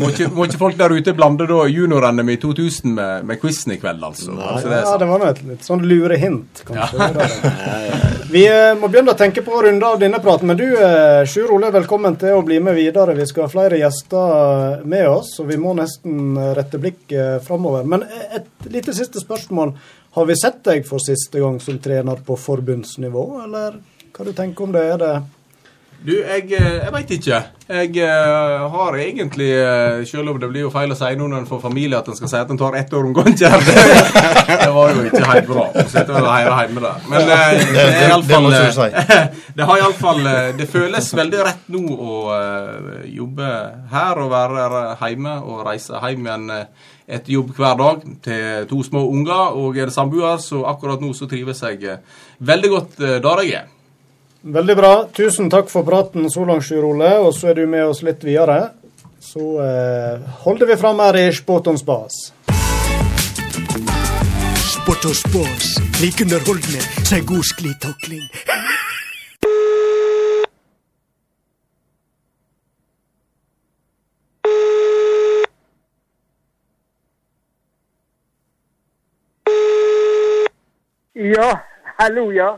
Må 0.00 0.08
ikke, 0.12 0.30
må 0.32 0.46
ikke 0.48 0.60
folk 0.60 0.78
der 0.78 0.94
ute 0.94 1.12
blande 1.16 1.44
da 1.50 1.64
junior-NM 1.68 2.32
i 2.32 2.38
2000 2.40 2.94
med, 2.96 3.26
med 3.28 3.40
quizen 3.42 3.74
i 3.74 3.78
kveld, 3.82 4.02
altså. 4.06 4.32
altså 4.32 4.72
det 4.72 4.80
Ja, 4.86 4.94
det 5.02 5.08
var 5.10 5.20
nå 5.20 5.28
et 5.28 5.42
litt 5.44 5.66
sånn 5.66 5.84
lurehint, 5.84 6.64
kanskje. 6.68 7.10
Ja. 7.60 7.98
Vi 8.30 8.44
eh, 8.46 8.76
må 8.78 8.86
begynne 8.86 9.10
å 9.10 9.18
tenke 9.18 9.42
på 9.42 9.56
å 9.56 9.62
runde 9.64 9.86
av 9.86 9.98
denne 9.98 10.20
praten. 10.22 10.46
Men 10.50 10.58
du, 10.58 10.64
eh, 10.70 11.24
Sjur 11.28 11.50
Ole, 11.56 11.72
velkommen 11.74 12.14
til 12.20 12.36
å 12.38 12.44
bli 12.46 12.60
med 12.62 12.76
videre. 12.78 13.16
Vi 13.18 13.26
skal 13.26 13.48
ha 13.48 13.50
flere 13.50 13.80
gjester 13.80 14.34
eh, 14.36 14.84
med 14.86 15.08
oss, 15.10 15.32
og 15.42 15.48
vi 15.50 15.58
må 15.60 15.74
nesten 15.74 16.36
eh, 16.38 16.52
rette 16.56 16.78
blikket 16.80 17.42
framover. 17.46 17.88
Men 17.90 18.06
eh, 18.06 18.38
et 18.38 18.70
lite 18.70 18.94
siste 18.96 19.22
spørsmål. 19.22 19.74
Har 20.12 20.26
vi 20.26 20.34
sett 20.36 20.64
deg 20.66 20.86
for 20.88 20.98
siste 20.98 21.38
gang 21.38 21.60
som 21.62 21.76
trener 21.78 22.18
på 22.26 22.34
forbundsnivå, 22.36 23.26
eller 23.44 23.76
hva 24.10 24.24
du 24.26 24.32
tenker 24.34 24.66
om 24.66 24.72
det? 24.74 24.88
Er 24.94 24.98
det 24.98 25.12
Du, 26.00 26.14
jeg, 26.16 26.46
eh, 26.56 26.78
jeg 26.80 26.92
veit 26.94 27.10
ikke. 27.12 27.38
Jeg 27.68 27.96
eh, 28.00 28.62
har 28.72 28.94
egentlig, 28.96 29.50
eh, 29.52 29.98
selv 30.08 30.30
om 30.32 30.38
det 30.40 30.48
blir 30.48 30.62
jo 30.64 30.70
feil 30.72 30.94
å 30.94 30.96
si 30.96 31.10
nå 31.14 31.26
når 31.28 31.42
en 31.42 31.48
får 31.50 31.60
familie, 31.60 31.98
at 31.98 32.08
en 32.08 32.16
skal 32.16 32.30
si 32.32 32.38
at 32.40 32.50
en 32.50 32.58
tar 32.58 32.78
ett 32.78 32.94
år 32.96 33.04
om 33.04 33.12
gangen. 33.18 33.36
Det, 33.36 33.50
det 34.64 34.70
var 34.72 34.94
jo 34.96 35.04
ikke 35.10 35.28
helt 35.28 35.50
bra 35.50 35.66
å 35.68 35.84
sitte 35.92 36.16
og 36.16 36.30
heire 36.32 36.56
hjemme 36.62 36.84
der. 36.86 37.04
Men 37.12 37.28
det, 37.28 37.38
det- 37.76 37.86
iallfall 38.08 38.48
det. 38.56 39.02
Det 39.60 39.66
har 39.68 39.82
iallfall 39.82 40.24
Det 40.56 40.66
føles 40.72 41.12
veldig 41.20 41.44
rett 41.44 41.68
nå 41.74 41.84
å 41.84 42.16
jobbe 43.04 43.50
her 43.92 44.24
og 44.24 44.32
være 44.32 44.86
hjemme 45.04 45.36
og 45.44 45.66
reise 45.68 46.00
hjem 46.00 46.26
igjen 46.30 46.48
etter 47.10 47.34
jobb 47.34 47.52
hver 47.58 47.76
dag 47.80 48.06
til 48.24 48.66
to 48.70 48.80
små 48.86 49.04
unger. 49.10 49.58
Og 49.58 49.76
er 49.76 49.90
det 49.90 49.96
samboer, 49.96 50.38
så 50.42 50.64
akkurat 50.70 51.02
nå 51.02 51.12
så 51.16 51.28
trives 51.30 51.62
jeg 51.66 51.84
eh, 51.84 52.24
veldig 52.38 52.72
godt 52.72 53.00
eh, 53.00 53.18
der 53.22 53.44
jeg 53.44 53.54
er. 53.62 53.68
Veldig 54.40 54.76
bra. 54.76 54.92
Tusen 55.12 55.50
takk 55.52 55.68
for 55.68 55.84
praten 55.84 56.30
så 56.32 56.46
langt, 56.48 56.64
Sjur 56.64 56.86
Ole. 56.94 57.12
Og 57.20 57.34
så 57.36 57.50
er 57.50 57.60
du 57.60 57.66
med 57.68 57.90
oss 57.90 58.02
litt 58.06 58.24
videre. 58.24 58.70
Så 59.20 59.52
eh, 59.60 60.28
holder 60.46 60.72
vi 60.72 60.80
fram 60.80 61.02
her 61.04 61.20
i 61.20 61.28
Sport 61.36 61.68
on 61.68 61.78
spas. 61.78 62.30
Sport 64.70 65.10
og 65.10 65.16
spas. 65.18 65.76
Like 66.00 66.24
underholdende 66.24 66.80
som 67.04 67.18
ei 67.18 67.24
god 67.28 67.48
sklitakling. 67.52 68.28
Ja, 81.30 81.60
hallo, 81.98 82.30
ja. 82.32 82.48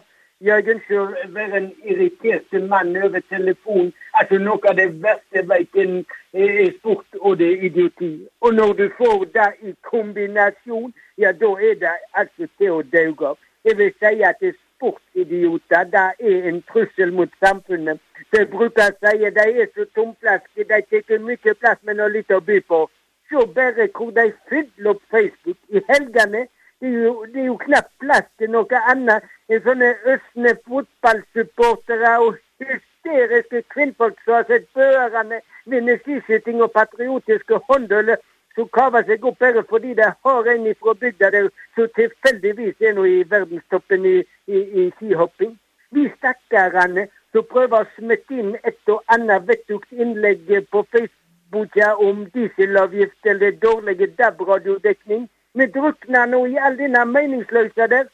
Ønsker 0.73 1.01
å 1.01 1.33
være 1.35 1.59
en 1.59 1.67
irritert 1.85 2.55
mann 2.71 2.95
over 2.97 3.21
telefon. 3.29 3.91
Altså 4.17 4.39
Noe 4.41 4.71
av 4.71 4.79
det 4.79 4.87
verste 5.03 5.41
jeg 5.41 5.49
vet 5.51 5.77
innen 5.83 6.07
eh, 6.33 6.71
sport, 6.79 7.19
og 7.21 7.37
det 7.41 7.49
er 7.51 7.67
idioti. 7.69 8.09
Og 8.41 8.55
når 8.55 8.73
du 8.79 8.85
får 8.97 9.27
det 9.35 9.49
i 9.69 9.75
kombinasjon, 9.91 10.95
ja, 11.21 11.35
da 11.43 11.51
er 11.69 11.77
det 11.83 11.93
altså 12.23 12.49
til 12.63 12.79
å 12.79 12.81
dauge. 12.95 13.35
Jeg 13.69 13.77
vil 13.83 13.93
si 13.99 14.15
at 14.31 14.41
det 14.41 14.55
er 14.55 14.59
sportidioter 14.63 15.93
det 15.93 16.07
er 16.31 16.49
en 16.55 16.65
trussel 16.73 17.13
mot 17.19 17.37
samfunnet. 17.45 18.01
Så 18.31 18.47
bruker 18.57 18.89
å 18.89 18.97
si 19.03 19.35
de 19.37 19.47
er 19.51 19.71
så 19.75 19.89
tomflaske, 19.99 20.65
de 20.73 20.81
tar 20.89 21.23
mye 21.29 21.59
plass, 21.61 21.83
men 21.83 22.01
har 22.01 22.17
litt 22.17 22.33
å 22.33 22.41
by 22.41 22.63
på. 22.73 22.87
Se 23.29 23.47
bare 23.61 23.91
hvor 23.93 24.17
de 24.17 24.31
fyller 24.49 24.95
opp 24.97 25.05
Facebook 25.13 25.61
i 25.69 25.85
helgene. 25.93 26.47
Det 26.83 26.89
er, 26.89 27.03
jo, 27.03 27.27
det 27.33 27.41
er 27.41 27.47
jo 27.47 27.57
knapt 27.63 27.93
plass 28.03 28.25
til 28.43 28.51
noe 28.51 28.79
annet 28.91 29.27
enn 29.49 29.61
sånne 29.63 29.91
østne 30.15 30.53
fotballsupportere 30.67 32.15
og 32.25 32.41
hysteriske 32.59 33.61
kvinnfolk 33.75 34.17
som 34.25 34.35
har 34.35 34.49
sett 34.49 34.67
børene 34.75 35.39
vinne 35.71 35.95
skiskyting 36.01 36.59
og 36.67 36.73
patriotiske 36.75 37.61
håndøler 37.69 38.19
som 38.57 38.67
kaver 38.75 39.07
seg 39.07 39.25
opp 39.31 39.39
bare 39.45 39.63
fordi 39.69 39.95
de 40.01 40.09
har 40.27 40.49
en 40.55 40.67
fra 40.81 40.95
bygda 41.05 41.31
der 41.35 41.47
som 41.77 41.87
tilfeldigvis 41.99 42.83
er 42.89 42.97
nå 42.97 43.05
i 43.09 43.23
verdenstoppen 43.31 44.07
i, 44.07 44.17
i, 44.47 44.59
i 44.83 44.89
skihopping. 44.97 45.55
Vi 45.95 46.09
stakkarene 46.17 47.07
som 47.33 47.47
prøver 47.53 47.85
å 47.85 47.91
smette 47.95 48.41
inn 48.43 48.57
et 48.63 48.93
og 48.93 49.05
annet 49.15 49.47
vettugt 49.49 49.93
innlegg 49.93 50.51
på 50.75 50.83
Facebook 50.91 51.79
om 52.09 52.27
dieselavgift 52.35 53.31
eller 53.35 53.55
dårlig 53.63 54.11
DAB-radiodekning. 54.19 55.29
Vi 55.55 55.67
drukner 55.67 56.27
nå 56.33 56.39
i 56.49 56.59
all 56.67 56.77
denne 56.79 57.05
meningsløse 57.05 57.87
der. 57.95 58.07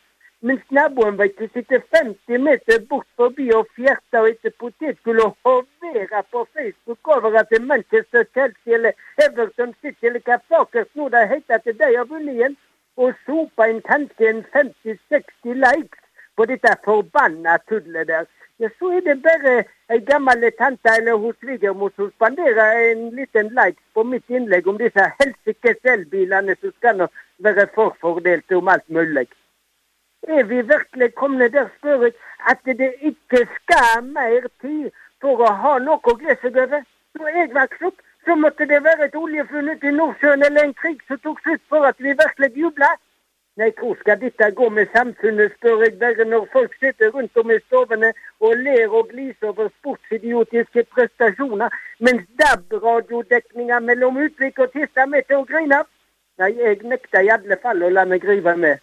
Mens 0.48 0.62
naboen 0.70 1.16
vet 1.18 1.38
du, 1.38 1.46
sitter 1.54 1.80
50 1.94 2.38
meter 2.46 2.80
bort 2.90 3.06
forbi 3.18 3.48
og 3.54 3.66
fjerter 3.76 4.26
etter 4.30 4.52
potetgull 4.62 5.20
og 5.24 5.36
hoverer 5.46 6.22
på 6.32 6.44
Facebook 6.54 7.10
over 7.14 7.38
at 7.40 7.54
Manchester, 7.62 8.24
Chelsea 8.34 8.74
eller 8.74 8.92
Everton 9.26 9.74
City 9.80 10.06
eller 10.10 10.22
hva 10.26 10.38
fakers 10.50 10.90
nå 10.94 11.08
det 11.14 11.24
heter 11.32 11.58
at 11.58 11.66
de 11.66 11.90
har 11.96 12.06
vunnet 12.10 12.34
igjen, 12.34 12.56
og 12.96 13.14
soper 13.26 13.70
inn 13.72 13.82
kanskje 13.90 14.30
en 14.30 14.44
50-60 14.54 15.58
likes 15.64 16.04
på 16.36 16.46
dette 16.50 16.74
forbanna 16.86 17.58
tullet 17.70 18.06
der. 18.10 18.30
Ja, 18.60 18.68
så 18.78 18.88
er 18.90 19.00
det 19.06 19.22
bare 19.22 19.52
ei 19.94 19.98
gammel 20.06 20.40
tante 20.58 20.90
eller 20.98 21.20
hos 21.22 21.36
svigermor 21.38 21.92
som 21.96 22.08
spanderer 22.10 22.78
en 22.90 23.04
liten 23.14 23.52
like 23.58 23.78
på 23.94 24.02
mitt 24.02 24.30
innlegg 24.30 24.66
om 24.66 24.80
disse 24.80 25.04
helsikes 25.20 25.92
elbilene 25.92 26.56
som 26.60 26.72
skal 26.72 27.04
være 27.46 27.68
forfordelte 27.74 28.58
om 28.58 28.68
alt 28.74 28.88
mulig. 28.90 29.28
Er 30.28 30.42
vi 30.44 30.62
virkelig 30.72 31.14
kommet 31.14 31.52
der, 31.52 31.68
spør 31.78 32.02
jeg, 32.02 32.12
at 32.50 32.58
det 32.64 32.92
ikke 33.00 33.46
skal 33.54 34.04
mer 34.04 34.50
tid 34.60 34.90
for 35.22 35.38
å 35.46 35.52
ha 35.62 35.78
noe 35.78 36.02
å 36.02 36.18
glede 36.18 36.40
seg 36.42 36.58
over? 36.64 36.82
Da 37.14 37.34
jeg 37.38 37.54
vokste 37.54 37.92
opp, 37.92 38.02
så 38.26 38.34
måtte 38.34 38.66
det 38.66 38.82
være 38.84 39.06
et 39.06 39.14
oljefunn 39.22 39.70
ute 39.70 39.86
i 39.86 39.94
Nordsjøen 40.00 40.42
eller 40.48 40.66
en 40.66 40.74
krig 40.82 40.98
som 41.06 41.22
tok 41.22 41.38
slutt 41.46 41.62
for 41.70 41.86
at 41.86 42.02
vi 42.02 42.18
virkelig 42.24 42.50
jubla. 42.64 42.90
Nei, 43.58 43.72
hvor 43.78 43.96
skal 44.00 44.20
dette 44.20 44.50
gå 44.54 44.68
med 44.68 44.86
samfunnet, 44.96 45.52
spør 45.56 45.80
jeg 45.82 45.94
bare 45.98 46.24
når 46.24 46.44
folk 46.52 46.74
sitter 46.80 47.10
rundt 47.10 47.36
om 47.40 47.50
i 47.50 47.56
stovene 47.66 48.12
og 48.40 48.52
ler 48.64 48.92
og 48.98 49.08
gliser 49.10 49.48
over 49.50 49.68
sportsidiotiske 49.78 50.84
prestasjoner, 50.94 51.68
mens 51.98 52.22
DAB-radiodekninga 52.38 53.80
mellom 53.88 54.20
Utvik 54.26 54.58
og 54.62 54.70
Tista 54.72 55.02
er 55.02 55.10
med 55.14 55.26
til 55.26 55.40
å 55.40 55.48
grine. 55.48 55.80
Nei, 56.38 56.52
jeg 56.60 56.84
nekter 56.92 57.26
i 57.26 57.32
alle 57.34 57.58
fall 57.64 57.82
å 57.82 57.90
la 57.96 58.04
meg 58.06 58.22
grive 58.22 58.54
med. 58.66 58.78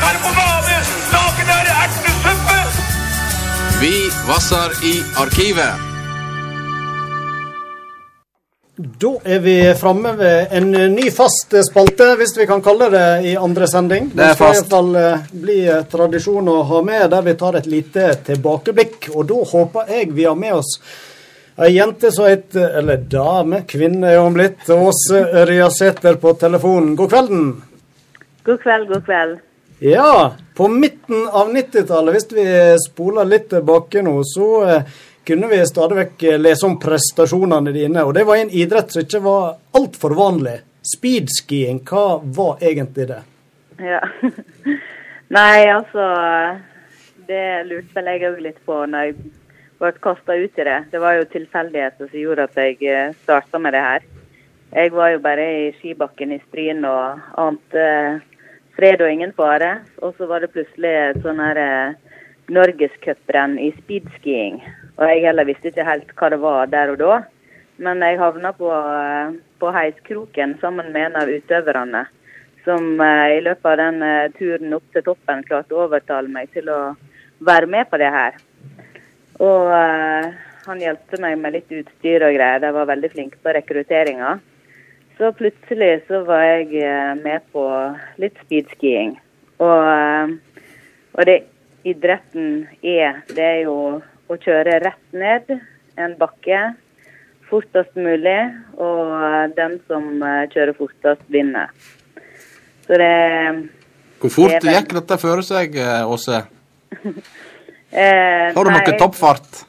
Karbonade! 0.00 0.80
Ertesuppe! 1.82 2.58
Vi 3.84 3.94
vasser 4.32 4.68
i 4.88 4.96
arkivet. 5.26 5.89
Da 8.80 9.10
er 9.24 9.42
vi 9.44 9.54
framme 9.76 10.14
ved 10.16 10.54
en 10.56 10.70
ny 10.94 11.10
fast 11.12 11.52
spalte, 11.66 12.14
hvis 12.16 12.32
vi 12.38 12.46
kan 12.48 12.62
kalle 12.64 12.88
det 12.92 13.06
i 13.28 13.34
andre 13.36 13.68
sending. 13.68 14.08
Det 14.14 14.30
er 14.30 14.38
fast. 14.38 14.64
Det 14.64 14.70
skal 14.70 14.88
i 14.96 14.96
iallfall 14.96 15.20
fall 15.28 15.40
bli 15.44 15.58
eh, 15.68 15.84
tradisjon 15.90 16.48
å 16.48 16.56
ha 16.70 16.82
med, 16.86 17.04
der 17.12 17.26
vi 17.26 17.36
tar 17.42 17.60
et 17.60 17.68
lite 17.68 18.08
tilbakeblikk. 18.30 19.10
Og 19.12 19.28
da 19.28 19.40
håper 19.52 19.92
jeg 19.92 20.12
vi 20.16 20.28
har 20.28 20.38
med 20.38 20.60
oss 20.62 20.78
ei 21.60 21.74
jente 21.74 22.12
som 22.12 22.24
heter 22.24 22.78
Eller 22.78 22.96
dame, 22.96 23.64
kvinne 23.68 24.14
er 24.14 24.22
hun 24.24 24.36
blitt. 24.36 24.64
Åse 24.70 25.20
Ørjasæter 25.42 26.16
på 26.22 26.32
telefonen. 26.40 26.94
God 26.96 27.12
kvelden. 27.12 27.46
God 28.46 28.62
kveld, 28.62 28.88
god 28.88 29.04
kveld. 29.04 29.38
Ja, 29.80 30.32
på 30.56 30.68
midten 30.68 31.28
av 31.28 31.48
90-tallet, 31.52 32.12
hvis 32.12 32.32
vi 32.36 32.46
spoler 32.84 33.28
litt 33.28 33.46
tilbake 33.48 34.02
nå, 34.04 34.18
så 34.28 34.48
eh, 34.68 34.98
kunne 35.30 35.46
vi 35.46 35.58
stadig 35.66 35.96
vekk 35.96 36.22
eh, 36.26 36.38
lese 36.40 36.66
om 36.66 36.78
prestasjonene 36.82 37.70
dine. 37.74 38.02
Og 38.02 38.14
det 38.16 38.24
var 38.26 38.40
en 38.40 38.50
idrett 38.50 38.90
som 38.90 39.04
ikke 39.04 39.22
var 39.22 39.44
altfor 39.78 40.16
vanlig. 40.18 40.56
Speedskiing, 40.90 41.84
hva 41.86 42.18
var 42.24 42.64
egentlig 42.64 43.06
det? 43.12 43.20
Ja. 43.78 44.00
Nei, 45.36 45.68
altså 45.70 46.06
Det 47.28 47.44
lurte 47.68 47.94
vel 47.94 48.08
jeg 48.10 48.24
òg 48.26 48.40
litt 48.42 48.58
på 48.66 48.80
når 48.90 49.06
jeg 49.06 49.14
ble 49.78 49.92
kasta 50.02 50.34
ut 50.34 50.58
i 50.58 50.66
det. 50.66 50.80
Det 50.90 51.02
var 51.04 51.20
jo 51.20 51.28
tilfeldigheter 51.30 52.10
som 52.10 52.24
gjorde 52.24 52.48
at 52.48 52.58
jeg 52.58 53.14
starta 53.22 53.62
med 53.62 53.76
det 53.76 53.84
her. 53.84 54.10
Jeg 54.74 54.92
var 54.96 55.14
jo 55.14 55.22
bare 55.22 55.46
i 55.60 55.70
skibakken 55.78 56.34
i 56.34 56.40
Stryn 56.48 56.82
og 56.90 57.22
ante 57.38 57.86
fred 58.74 59.02
og 59.02 59.14
ingen 59.14 59.36
fare. 59.38 59.76
Og 60.02 60.18
så 60.18 60.26
var 60.26 60.42
det 60.42 60.50
plutselig 60.56 61.22
sånn 61.22 61.38
her 61.42 61.62
eh, 61.62 61.96
norgescuprenn 62.50 63.60
i 63.62 63.70
speedskiing. 63.78 64.58
Og 64.96 65.04
jeg 65.08 65.22
heller 65.24 65.48
visste 65.48 65.70
ikke 65.70 65.86
helt 65.86 66.10
hva 66.16 66.30
det 66.32 66.40
var 66.42 66.72
der 66.72 66.94
og 66.94 66.98
da. 67.00 67.18
Men 67.80 68.02
jeg 68.04 68.18
havna 68.20 68.52
på, 68.52 68.68
eh, 68.68 69.36
på 69.60 69.70
heiskroken 69.72 70.58
sammen 70.60 70.92
med 70.92 71.06
en 71.06 71.16
av 71.22 71.30
utøverne. 71.32 72.04
Som 72.64 73.00
eh, 73.00 73.38
i 73.38 73.40
løpet 73.40 73.70
av 73.70 73.78
den 73.80 74.02
eh, 74.04 74.32
turen 74.36 74.76
opp 74.76 74.84
til 74.92 75.06
toppen 75.06 75.40
klarte 75.48 75.76
å 75.76 75.86
overtale 75.86 76.28
meg 76.28 76.52
til 76.52 76.68
å 76.68 76.80
være 77.40 77.70
med 77.72 77.88
på 77.88 78.00
det 78.02 78.10
her. 78.12 78.36
Og 79.40 79.70
han 80.66 80.82
hjelpte 80.82 81.16
meg 81.22 81.38
med 81.40 81.54
litt 81.54 81.72
utstyr 81.72 82.26
og 82.26 82.34
greier. 82.36 82.60
De 82.60 82.74
var 82.76 82.90
veldig 82.90 83.08
flinke 83.14 83.40
på 83.40 83.54
rekrutteringa. 83.56 84.34
Så 85.16 85.30
plutselig 85.38 86.02
så 86.08 86.20
var 86.28 86.44
jeg 86.44 86.84
med 87.22 87.46
på 87.54 87.64
litt 88.20 88.36
speedskiing. 88.44 89.14
Og, 89.64 90.36
og 91.16 91.24
det 91.24 91.38
idretten 91.88 92.66
er, 92.84 93.22
det 93.32 93.46
er 93.46 93.58
jo 93.64 93.78
å 94.30 94.38
kjøre 94.38 94.78
rett 94.84 95.16
ned 95.16 95.50
en 96.00 96.14
bakke 96.20 96.60
fortest 97.50 97.96
mulig, 97.98 98.38
og 98.78 99.14
eh, 99.26 99.46
den 99.56 99.78
som 99.90 100.22
eh, 100.22 100.44
kjører 100.52 100.76
fortest, 100.78 101.24
vinner. 101.34 101.72
Så 102.86 102.98
det 103.00 103.14
Hvor 104.20 104.34
fort 104.34 104.62
Det 104.62 104.76
gikk 104.76 104.94
dette 105.00 105.18
for 105.18 105.42
seg, 105.46 105.74
eh, 105.78 106.06
Åse? 106.06 106.44
eh, 107.90 108.46
Har 108.54 108.64
du 108.64 108.70
nei, 108.70 108.78
noe 108.78 108.96
toppfart? 109.00 109.64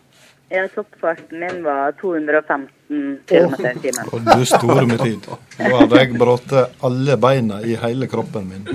Ja, 0.51 0.65
toppfarten 0.67 1.39
min 1.39 1.61
var 1.63 1.93
215 2.01 2.69
km 3.29 3.53
i 3.55 3.75
timen. 3.85 4.09
Og 4.11 4.25
du 4.27 4.43
store 4.49 4.83
med 4.89 4.99
tid. 4.99 5.29
Da 5.55 5.69
hadde 5.77 6.01
jeg 6.01 6.17
brutt 6.19 6.51
alle 6.83 7.15
beina 7.17 7.61
i 7.63 7.77
hele 7.79 8.09
kroppen 8.11 8.49
min. 8.51 8.67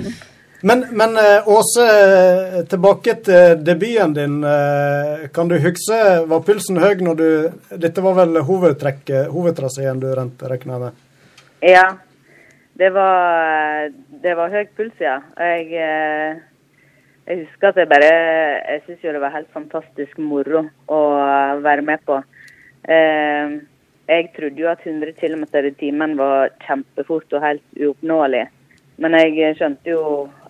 Men, 0.61 0.85
men 0.91 1.17
eh, 1.17 1.47
Åse, 1.49 1.83
eh, 1.85 2.65
tilbake 2.65 3.13
til 3.21 3.59
debuten 3.61 4.13
din. 4.13 4.43
eh, 4.43 5.29
Kan 5.33 5.47
du 5.47 5.59
huske, 5.61 5.99
var 6.25 6.41
pulsen 6.41 6.79
høy 6.81 6.97
når 7.05 7.19
du 7.19 7.77
Dette 7.77 8.01
var 8.01 8.17
vel 8.17 8.41
hovedtraseen 8.41 10.01
du 10.01 10.09
rente, 10.17 10.49
regner 10.49 10.81
med? 10.81 11.03
Ja, 11.61 11.85
det 12.77 12.89
var, 12.93 13.89
det 14.23 14.33
var 14.37 14.49
høy 14.49 14.65
puls, 14.77 14.97
ja. 15.01 15.19
Jeg, 15.37 15.69
jeg 17.27 17.39
husker 17.43 17.69
at 17.69 17.77
jeg 17.81 17.89
bare 17.93 18.11
Jeg 18.11 18.83
syns 18.85 19.05
jo 19.05 19.13
det 19.13 19.21
var 19.21 19.37
helt 19.37 19.53
fantastisk 19.53 20.17
moro 20.17 20.65
å 20.89 21.01
være 21.61 21.85
med 21.85 22.01
på. 22.05 22.19
Jeg 22.87 24.29
trodde 24.37 24.61
jo 24.61 24.69
at 24.71 24.85
100 24.85 25.13
km 25.17 25.43
i 25.65 25.73
timen 25.77 26.13
var 26.17 26.53
kjempefort 26.65 27.33
og 27.33 27.43
helt 27.43 27.65
uoppnåelig. 27.75 28.45
Men 29.01 29.17
jeg 29.19 29.57
skjønte 29.59 29.93
jo 29.93 30.01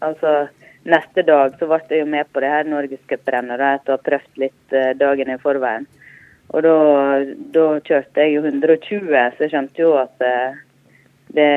altså 0.04 0.48
Neste 0.88 1.20
dag 1.28 1.52
så 1.60 1.68
ble 1.68 1.82
jeg 1.89 2.00
jo 2.00 2.08
med 2.08 2.30
på 2.32 2.39
det 2.39 2.48
her 2.48 2.68
norgescuprennet 2.72 3.60
etter 3.60 3.91
å 3.91 3.98
ha 3.98 4.04
prøvd 4.06 4.38
litt 4.39 4.76
eh, 4.78 4.93
dagen 4.95 5.34
i 5.34 5.36
forveien. 5.41 5.84
Og 6.56 6.64
da, 6.64 6.76
da 7.52 7.66
kjørte 7.84 8.24
jeg 8.24 8.38
jo 8.38 8.45
120, 8.45 9.10
så 9.12 9.43
jeg 9.43 9.52
skjønte 9.52 9.84
jo 9.84 9.89
at 10.00 10.24
eh, 10.24 10.62
det, 11.36 11.50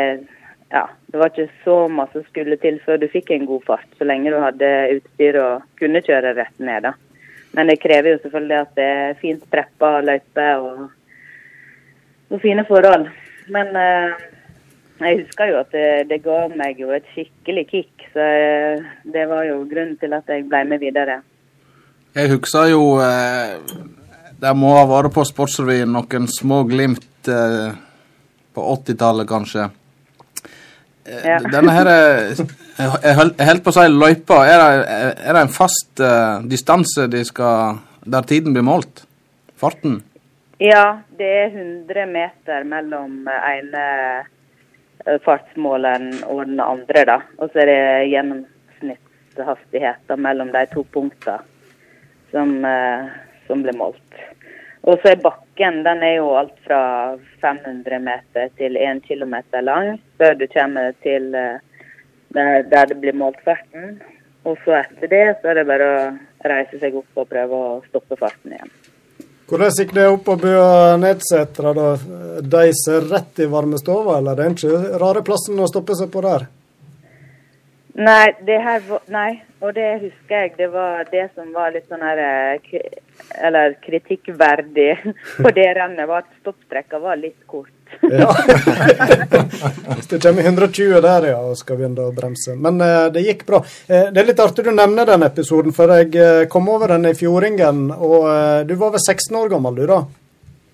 ja, 0.75 0.83
det 1.07 1.21
var 1.23 1.31
ikke 1.31 1.63
så 1.63 1.77
masse 1.95 2.17
som 2.17 2.27
skulle 2.27 2.59
til 2.59 2.81
før 2.83 2.99
du 2.99 3.07
fikk 3.13 3.31
en 3.37 3.47
god 3.47 3.63
fart, 3.69 3.87
så 4.01 4.09
lenge 4.11 4.35
du 4.35 4.41
hadde 4.43 4.73
utstyr 4.97 5.39
og 5.45 5.69
kunne 5.79 6.03
kjøre 6.03 6.35
rett 6.41 6.59
ned. 6.59 6.89
da. 6.89 6.97
Men 7.55 7.71
det 7.71 7.79
krever 7.85 8.17
jo 8.17 8.23
selvfølgelig 8.25 8.59
at 8.65 8.75
det 8.83 8.89
er 8.97 9.21
fint 9.23 9.47
preppa 9.55 10.01
løype 10.03 10.49
og 10.59 10.89
og, 12.31 12.41
fine 12.43 12.65
forhold. 12.69 13.09
Men 13.51 13.77
eh, 13.77 14.13
jeg 15.01 15.23
husker 15.23 15.51
jo 15.51 15.59
at 15.63 15.73
det, 15.73 15.87
det 16.11 16.21
ga 16.25 16.39
meg 16.53 16.81
jo 16.83 16.91
et 16.95 17.07
skikkelig 17.15 17.67
kick, 17.71 18.07
så 18.13 18.21
eh, 18.21 18.89
det 19.05 19.27
var 19.31 19.47
jo 19.49 19.63
grunnen 19.71 19.97
til 20.01 20.13
at 20.17 20.29
jeg 20.29 20.47
ble 20.51 20.65
med 20.69 20.83
videre. 20.83 21.21
Jeg 22.17 22.31
husker 22.33 22.73
jo 22.73 22.83
eh, 22.99 23.53
Det 24.41 24.51
må 24.59 24.73
ha 24.75 24.87
vært 24.91 25.15
på 25.15 25.23
Sportsrevyen 25.29 25.93
noen 25.95 26.27
små 26.31 26.65
glimt 26.69 27.29
eh, 27.31 27.71
på 28.55 28.65
80-tallet, 28.77 29.29
kanskje. 29.31 29.69
Eh, 31.05 31.23
Ja. 31.27 31.39
Denne 31.51 31.73
her 31.75 31.89
er 31.91 32.35
Jeg 32.81 33.15
holdt 33.17 33.65
på 33.65 33.73
å 33.73 33.77
si 33.77 33.87
løypa. 33.93 34.43
Er 34.49 34.61
det, 34.61 34.99
er 35.27 35.37
det 35.37 35.41
en 35.43 35.53
fast 35.53 36.01
eh, 36.01 36.45
distanse 36.49 37.09
de 37.13 37.25
skal 37.29 37.81
der 38.05 38.27
tiden 38.29 38.55
blir 38.57 38.65
målt? 38.65 39.05
Farten? 39.61 40.01
Ja, 40.61 41.01
det 41.19 41.29
er 41.43 41.51
100 41.57 42.07
meter 42.09 42.65
mellom 42.69 43.29
ene 43.29 43.85
fartsmåleren 45.25 46.25
og 46.27 46.47
den 46.47 46.61
andre, 46.61 47.05
da. 47.09 47.19
Og 47.39 47.51
så 47.53 47.59
er 47.63 47.67
det 47.71 48.11
gjennomsnittshastigheter 48.13 50.17
mellom 50.17 50.53
de 50.55 50.67
to 50.73 50.85
punktene 50.95 51.39
som, 52.31 52.65
eh, 52.65 53.07
som 53.47 53.63
blir 53.63 53.77
målt. 53.77 54.15
Og 54.83 55.01
så 55.01 55.09
er 55.13 55.21
bakken 55.21 55.83
den 55.85 56.03
er 56.03 56.15
jo 56.17 56.37
alt 56.41 56.57
fra 56.65 57.17
500 57.43 57.99
meter 58.01 58.49
til 58.57 58.77
1 58.81 59.03
km 59.05 59.35
lang 59.61 60.01
før 60.19 60.35
du 60.39 60.47
kommer 60.49 60.93
til 61.03 61.35
eh, 61.35 61.59
der, 62.29 62.63
der 62.63 62.87
det 62.87 63.01
blir 63.01 63.13
målt 63.13 63.41
farten. 63.45 64.01
Og 64.45 64.57
så 64.65 64.73
etter 64.81 65.09
det 65.13 65.37
så 65.41 65.49
er 65.51 65.55
det 65.61 65.69
bare 65.69 65.89
å 65.91 66.15
reise 66.49 66.79
seg 66.81 66.97
opp 66.97 67.13
og 67.21 67.29
prøve 67.29 67.53
å 67.53 67.83
stoppe 67.91 68.17
farten 68.17 68.53
igjen. 68.57 68.73
Hvordan 69.51 69.73
gikk 69.75 69.93
det 69.97 70.07
opp 70.07 70.21
på 70.29 70.37
bo 70.39 70.51
Nedsetra, 71.03 71.73
da? 71.75 71.87
Deiser 72.41 73.09
rett 73.11 73.41
i 73.43 73.49
varmestova, 73.51 74.21
eller 74.21 74.39
det 74.39 74.45
er 74.45 74.53
ikke 74.55 74.99
rare 75.03 75.23
plassen 75.27 75.59
å 75.59 75.67
stoppe 75.67 75.97
seg 75.99 76.13
på 76.13 76.23
der? 76.23 76.45
Nei, 77.99 78.31
det 78.47 78.61
her 78.63 78.85
nei, 79.11 79.41
og 79.59 79.75
det 79.75 79.89
husker 80.05 80.37
jeg. 80.37 80.53
Det 80.61 80.69
var 80.71 81.03
det 81.11 81.27
som 81.35 81.51
var 81.53 81.75
litt 81.75 81.91
sånn 81.91 82.05
her 82.07 82.23
eh, 82.23 82.79
Eller 83.43 83.75
kritikkverdig 83.83 84.93
på 85.43 85.53
det 85.59 85.67
rennet, 85.81 86.07
var 86.07 86.23
at 86.23 86.41
stopptrekka 86.45 87.03
var 87.03 87.19
litt 87.19 87.43
kort. 87.51 87.75
Ja. 88.01 88.35
Hvis 89.95 90.07
det 90.07 90.23
kommer 90.23 90.43
120 90.43 91.01
der, 91.05 91.27
ja, 91.33 91.39
og 91.43 91.59
skal 91.59 91.79
begynne 91.79 92.09
å 92.09 92.15
bremse. 92.15 92.57
Men 92.57 92.81
eh, 92.85 93.07
det 93.15 93.25
gikk 93.27 93.45
bra. 93.49 93.61
Eh, 93.89 94.09
det 94.15 94.23
er 94.23 94.29
litt 94.31 94.43
artig 94.43 94.65
du 94.67 94.73
nevner 94.73 95.09
den 95.09 95.27
episoden, 95.27 95.75
for 95.77 95.93
jeg 95.95 96.15
eh, 96.17 96.47
kom 96.53 96.69
over 96.73 96.95
den 96.95 97.11
i 97.11 97.17
Fjordingen. 97.17 97.89
Og 97.97 98.29
eh, 98.33 98.61
du 98.69 98.75
var 98.81 98.95
vel 98.97 99.05
16 99.05 99.37
år 99.43 99.53
gammel, 99.53 99.83
du 99.83 99.87
da? 99.91 100.03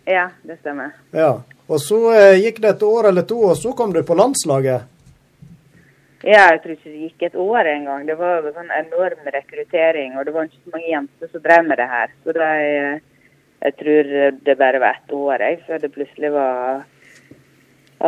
Ja, 0.07 0.29
det 0.47 0.61
stemmer. 0.61 0.95
Ja. 1.17 1.33
Og 1.67 1.83
så 1.83 1.99
eh, 2.14 2.43
gikk 2.45 2.61
det 2.62 2.77
et 2.77 2.87
år 2.87 3.11
eller 3.11 3.27
to, 3.27 3.41
og 3.51 3.57
så 3.59 3.75
kom 3.77 3.95
du 3.95 4.03
på 4.07 4.19
landslaget. 4.19 4.93
Ja, 6.27 6.47
jeg 6.55 6.62
tror 6.62 6.75
ikke 6.75 6.91
det 6.91 7.09
gikk 7.09 7.25
et 7.27 7.37
år 7.39 7.69
engang. 7.71 8.07
Det 8.07 8.17
var 8.19 8.41
jo 8.43 8.55
sånn 8.55 8.73
enorm 8.75 9.29
rekruttering, 9.35 10.17
og 10.17 10.27
det 10.27 10.35
var 10.35 10.49
ikke 10.49 10.62
så 10.62 10.75
mange 10.75 10.91
jenter 10.91 11.31
som 11.31 11.43
drev 11.45 11.69
med 11.69 11.79
det 11.79 11.87
her. 11.91 12.14
Så 12.25 12.35
det, 12.35 12.51
jeg 13.67 13.77
tror 13.83 14.12
det 14.47 14.57
bare 14.59 14.81
var 14.83 14.99
ett 14.99 15.14
år 15.14 15.45
jeg, 15.45 15.59
før 15.67 15.83
det 15.83 15.93
plutselig 15.95 16.33
var 16.35 16.87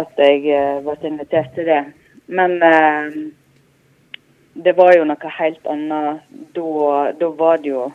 at 0.03 0.21
jeg 0.21 0.45
eh, 0.55 0.81
ble 0.85 0.97
invitert 1.09 1.55
til 1.57 1.69
det. 1.69 1.83
Men 2.29 2.63
eh, 2.63 3.07
det 4.59 4.75
var 4.79 4.95
jo 4.97 5.07
noe 5.09 5.33
helt 5.39 5.67
annet. 5.71 6.27
Da, 6.57 7.13
da 7.21 7.31
var 7.39 7.63
det 7.63 7.73
jo 7.73 7.87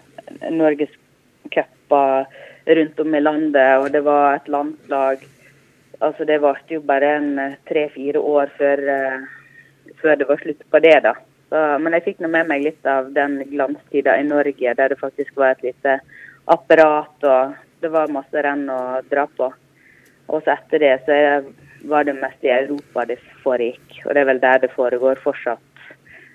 norgescuper 0.52 2.26
rundt 2.66 3.00
om 3.00 3.16
i 3.16 3.22
landet, 3.22 3.78
og 3.80 3.92
det 3.92 4.04
var 4.06 4.38
et 4.38 4.48
landslag. 4.48 5.18
Altså 6.04 6.26
Det 6.28 6.42
varte 6.42 6.74
jo 6.76 6.82
bare 6.84 7.16
en 7.18 7.40
eh, 7.40 7.58
tre-fire 7.70 8.20
år 8.20 8.52
før, 8.58 8.82
eh, 8.96 9.20
før 10.02 10.20
det 10.20 10.28
var 10.30 10.42
slutt 10.42 10.64
på 10.72 10.82
det, 10.84 10.98
da. 11.06 11.14
Så, 11.50 11.62
men 11.84 11.94
jeg 11.94 12.06
fikk 12.08 12.24
nå 12.24 12.32
med 12.34 12.48
meg 12.50 12.64
litt 12.66 12.88
av 12.90 13.12
den 13.14 13.38
glanstida 13.52 14.16
i 14.18 14.26
Norge, 14.28 14.74
der 14.80 14.90
det 14.90 15.00
faktisk 15.00 15.36
var 15.38 15.54
et 15.54 15.68
lite 15.68 16.00
apparat, 16.50 17.14
og 17.24 17.54
det 17.84 17.92
var 17.94 18.12
masse 18.12 18.42
renn 18.42 18.66
å 18.72 19.04
dra 19.12 19.28
på. 19.38 19.52
Og 20.32 20.42
så 20.44 20.56
etter 20.56 20.82
det 20.82 20.94
så 21.06 21.12
er- 21.14 21.52
var 21.90 22.04
det 22.08 22.16
mest 22.20 22.44
i 22.44 22.52
Europa 22.54 23.06
det 23.08 23.20
foregikk, 23.44 24.02
og 24.06 24.14
det 24.14 24.24
er 24.24 24.30
vel 24.32 24.42
der 24.42 24.64
det 24.64 24.72
foregår 24.76 25.22
fortsatt. 25.24 25.62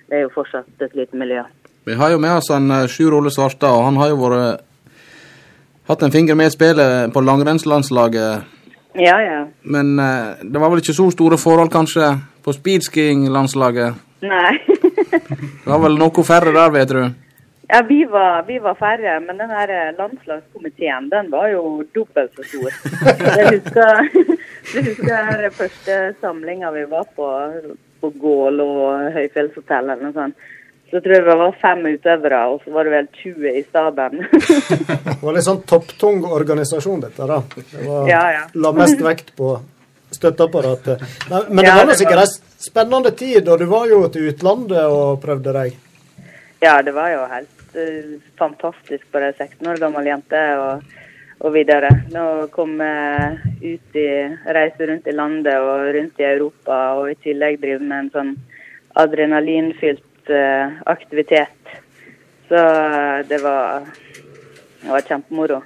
Det 0.08 0.16
er 0.16 0.24
jo 0.26 0.32
fortsatt 0.34 0.84
et 0.84 0.96
lite 0.96 1.16
miljø. 1.16 1.42
Vi 1.88 1.96
har 1.96 2.12
jo 2.12 2.18
med 2.20 2.36
oss 2.36 2.50
en 2.52 2.70
eh, 2.70 2.88
Sjur 2.88 3.16
Ole 3.16 3.30
Svarstad, 3.32 3.72
og 3.72 3.84
han 3.88 4.00
har 4.00 4.12
jo 4.12 4.20
vært 4.22 4.64
hatt 5.88 6.02
en 6.04 6.12
finger 6.12 6.36
med 6.36 6.50
i 6.50 6.56
spillet 6.56 7.12
på 7.14 7.22
langrennslandslaget. 7.24 8.56
Ja, 8.98 9.16
ja. 9.22 9.40
Men 9.62 9.98
eh, 9.98 10.42
det 10.42 10.60
var 10.60 10.72
vel 10.72 10.82
ikke 10.82 10.96
så 10.96 11.08
store 11.14 11.38
forhold, 11.40 11.72
kanskje, 11.72 12.12
på 12.44 12.52
speedskiing-landslaget? 12.56 14.04
Nei. 14.26 14.52
Det 15.08 15.68
var 15.68 15.80
vel 15.84 15.98
noe 16.00 16.22
færre 16.24 16.52
der, 16.52 16.70
vet 16.72 16.90
du. 16.92 17.02
Ja, 17.68 17.82
vi 17.88 18.04
var, 18.08 18.42
vi 18.48 18.58
var 18.64 18.74
færre, 18.80 19.18
men 19.20 19.36
den 19.36 19.50
her 19.52 19.68
eh, 19.68 19.90
landslagskomiteen, 19.98 21.08
den 21.12 21.26
var 21.30 21.50
jo 21.52 21.82
dobbelt 21.94 22.32
så 22.38 22.44
stor. 22.48 22.76
Jeg 23.38 23.50
husker, 23.58 24.08
jeg 24.74 24.84
husker 24.86 25.28
den 25.42 25.52
første 25.56 25.98
samlinga 26.22 26.70
vi 26.72 26.84
var 26.88 27.04
på, 27.16 27.26
på 28.00 28.10
Gål 28.22 28.62
og 28.64 29.12
Høyfjellshotell 29.16 29.84
eller 29.92 30.06
noe 30.08 30.16
sånt. 30.16 30.48
Så 30.88 31.02
tror 31.04 31.12
jeg 31.18 31.24
det 31.26 31.36
var 31.36 31.56
fem 31.60 31.82
utøvere, 31.84 32.38
og 32.48 32.62
så 32.64 32.72
var 32.72 32.88
det 32.88 32.92
vel 32.94 33.08
20 33.20 33.50
i 33.60 33.62
staben. 33.66 34.22
Det 35.04 35.18
var 35.20 35.34
litt 35.36 35.44
sånn 35.44 35.60
topptung 35.68 36.22
organisasjon, 36.24 37.02
dette. 37.04 37.26
da. 37.28 37.42
Det 37.58 37.82
var, 37.84 38.08
Ja, 38.08 38.22
ja. 38.32 38.46
La 38.56 38.72
mest 38.72 39.02
vekt 39.04 39.34
på 39.36 39.50
støtteapparatet. 40.16 41.04
Men, 41.28 41.50
men 41.50 41.60
det 41.60 41.68
Ja, 41.68 41.76
var 41.82 41.90
nå 41.92 41.98
sikkert 42.00 42.22
ei 42.22 42.30
en 42.30 42.64
spennende 42.70 43.12
tid, 43.20 43.44
og 43.52 43.60
du 43.60 43.66
var 43.68 43.84
jo 43.92 44.00
til 44.14 44.30
utlandet 44.32 44.80
og 44.88 45.20
prøvde 45.20 45.52
deg. 45.60 45.76
Ja, 46.64 46.78
det 46.82 46.96
var 46.96 47.12
jo 47.12 47.26
helt 47.36 47.52
eh, 47.76 48.16
fantastisk 48.38 49.04
for 49.12 49.24
ei 49.24 49.34
16 49.34 49.68
år 49.68 49.80
gammel 49.82 50.08
jente 50.08 50.42
og, 50.60 50.84
og 51.42 51.54
videre. 51.54 51.90
Nå 52.14 52.24
kom 52.54 52.78
jeg 52.80 53.54
ut 53.62 53.98
i 53.98 54.08
reise 54.56 54.88
rundt 54.90 55.08
i 55.08 55.16
landet 55.16 55.58
og 55.60 55.88
rundt 55.96 56.22
i 56.22 56.28
Europa, 56.30 56.78
og 57.00 57.12
i 57.12 57.18
tillegg 57.24 57.60
drive 57.62 57.84
med 57.84 57.98
en 58.06 58.12
sånn 58.14 58.34
adrenalinfylt 58.98 60.32
uh, 60.32 60.80
aktivitet. 60.90 61.74
Så 62.48 62.56
eh, 62.56 63.26
det 63.28 63.42
var, 63.44 63.84
det 64.80 64.88
var 64.88 65.04
kjempemoro. 65.04 65.60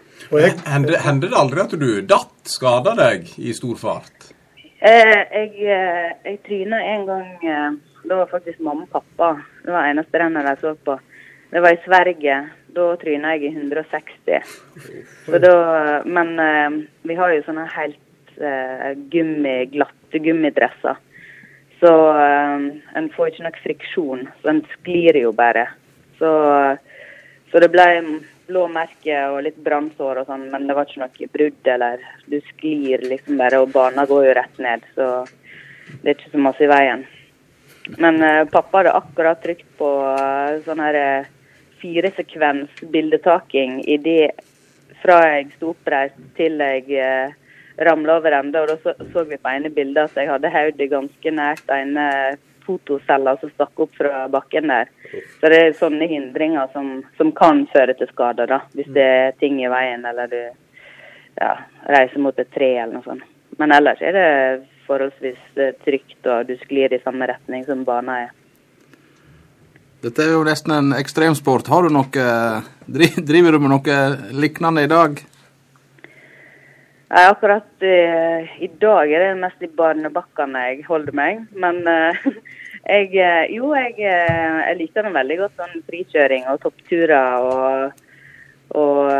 Hender 0.67 0.99
hender 0.99 1.31
det 1.31 1.39
aldri 1.39 1.63
at 1.63 1.75
du 1.79 1.91
datt, 2.03 2.35
skada 2.51 2.95
deg 2.99 3.29
i 3.39 3.55
stor 3.55 3.79
fart? 3.79 4.33
Eh, 4.83 5.21
jeg, 5.31 5.51
eh, 5.63 6.09
jeg 6.27 6.39
tryna 6.43 6.81
en 6.91 7.05
gang 7.07 7.45
eh, 7.47 7.75
Da 8.03 8.17
var 8.19 8.31
faktisk 8.33 8.59
mamma 8.59 8.83
og 8.89 8.91
pappa. 8.97 9.37
Det 9.63 9.71
var 9.71 9.87
eneste 9.87 10.19
rennet 10.19 10.49
jeg 10.51 10.59
så 10.59 10.73
på. 10.75 10.97
Det 11.53 11.61
var 11.61 11.75
i 11.75 11.83
Sverige. 11.85 12.37
Da 12.73 12.85
tryna 12.97 13.35
jeg 13.37 13.51
i 13.51 13.53
160. 13.53 14.53
Så 15.27 15.39
da, 15.43 15.57
men 16.09 16.31
eh, 16.41 16.77
vi 17.05 17.17
har 17.19 17.35
jo 17.35 17.43
sånne 17.45 17.67
helt 17.75 18.39
eh, 18.41 18.95
gummi, 19.13 19.59
glatte 19.75 20.21
gummidresser. 20.25 20.97
Så 21.83 21.93
eh, 22.17 22.65
en 22.97 23.11
får 23.13 23.35
ikke 23.35 23.45
nok 23.45 23.59
friksjon, 23.67 24.25
så 24.41 24.53
en 24.55 24.63
sklir 24.79 25.19
jo 25.21 25.35
bare. 25.37 25.67
Så, 26.17 26.31
så 27.53 27.61
det 27.61 27.69
ble 27.75 27.89
blå 28.49 28.65
merke 28.73 29.21
og 29.35 29.43
litt 29.45 29.61
brannsår 29.61 30.23
og 30.23 30.33
sånn, 30.33 30.49
men 30.55 30.65
det 30.71 30.79
var 30.79 30.89
ikke 30.89 31.05
noe 31.05 31.29
brudd 31.37 31.69
eller 31.75 32.01
Du 32.33 32.39
sklir 32.49 33.05
liksom 33.13 33.37
bare, 33.41 33.61
og 33.61 33.77
bana 33.77 34.07
går 34.09 34.31
jo 34.31 34.39
rett 34.41 34.65
ned, 34.71 34.89
så 34.97 35.11
det 36.01 36.07
er 36.07 36.17
ikke 36.17 36.33
så 36.33 36.43
masse 36.49 36.65
i 36.65 36.73
veien. 36.73 37.05
Men 38.01 38.23
eh, 38.23 38.43
pappa 38.49 38.81
hadde 38.81 38.97
akkurat 38.97 39.45
trykt 39.45 39.69
på 39.77 39.93
eh, 40.17 40.61
sånn 40.65 40.81
her 40.81 41.01
eh, 41.05 41.31
firesekvens 41.83 42.83
bildetaking 42.95 43.81
i 43.91 43.99
det 44.01 44.31
fra 45.03 45.19
jeg 45.27 45.51
sto 45.57 45.73
oppreist 45.73 46.21
til 46.39 46.63
jeg 46.63 46.87
eh, 47.03 47.35
ramla 47.83 48.17
over 48.21 48.39
ende. 48.39 48.63
Og 48.63 48.71
da 48.71 48.79
så, 48.83 48.95
så 49.13 49.25
vi 49.27 49.41
på 49.41 49.51
ene 49.51 49.73
bildet 49.75 50.11
at 50.11 50.23
jeg 50.23 50.31
hadde 50.31 50.55
hodet 50.55 50.91
ganske 50.93 51.35
nært 51.35 51.75
ene 51.75 52.07
fotocella 52.63 53.35
som 53.41 53.51
stakk 53.51 53.81
opp 53.83 53.95
fra 53.99 54.27
bakken 54.31 54.71
der. 54.71 54.91
Så 55.41 55.51
det 55.51 55.59
er 55.59 55.79
sånne 55.79 56.07
hindringer 56.11 56.71
som, 56.75 57.01
som 57.19 57.33
kan 57.35 57.65
føre 57.73 57.97
til 57.99 58.11
skader, 58.13 58.51
da. 58.51 58.61
Hvis 58.77 58.91
det 58.95 59.07
er 59.07 59.39
ting 59.43 59.59
i 59.63 59.71
veien 59.73 60.07
eller 60.07 60.31
du 60.31 60.41
ja, 61.41 61.57
reiser 61.91 62.23
mot 62.23 62.39
et 62.39 62.53
tre 62.55 62.75
eller 62.77 63.01
noe 63.01 63.07
sånt. 63.07 63.27
Men 63.59 63.75
ellers 63.75 64.01
er 64.01 64.15
det 64.17 64.29
forholdsvis 64.87 65.59
eh, 65.61 65.75
trygt, 65.85 66.21
og 66.27 66.47
du 66.49 66.55
sklir 66.63 66.93
i 66.93 67.03
samme 67.03 67.27
retning 67.29 67.67
som 67.67 67.85
bana 67.89 68.23
er. 68.27 68.31
Dette 70.03 70.25
er 70.25 70.33
jo 70.35 70.43
nesten 70.43 70.73
en 70.75 70.95
ekstremsport. 70.97 71.69
Har 71.71 71.87
du 71.87 71.93
noe 71.95 72.31
Driver 72.89 73.55
du 73.55 73.61
med 73.63 73.71
noe 73.71 73.99
lignende 74.35 74.83
i 74.83 74.91
dag? 74.91 75.21
Nei, 77.13 77.23
akkurat 77.29 77.85
eh, 77.85 78.49
i 78.65 78.71
dag 78.81 79.11
er 79.13 79.27
det 79.27 79.41
mest 79.43 79.61
i 79.63 79.69
barnebakkene 79.69 80.63
jeg 80.71 80.87
holder 80.87 81.15
meg. 81.15 81.43
Men 81.53 81.83
eh, 81.87 82.25
jeg 82.95 83.13
eh, 83.21 83.53
Jo, 83.53 83.75
jeg, 83.77 83.95
eh, 84.01 84.59
jeg 84.71 84.79
liker 84.81 85.07
det 85.07 85.13
veldig 85.19 85.39
godt 85.43 85.61
sånn 85.61 85.85
frikjøring 85.91 86.49
og 86.51 86.63
toppturer 86.65 87.47
og, 87.47 88.03
og 88.81 89.13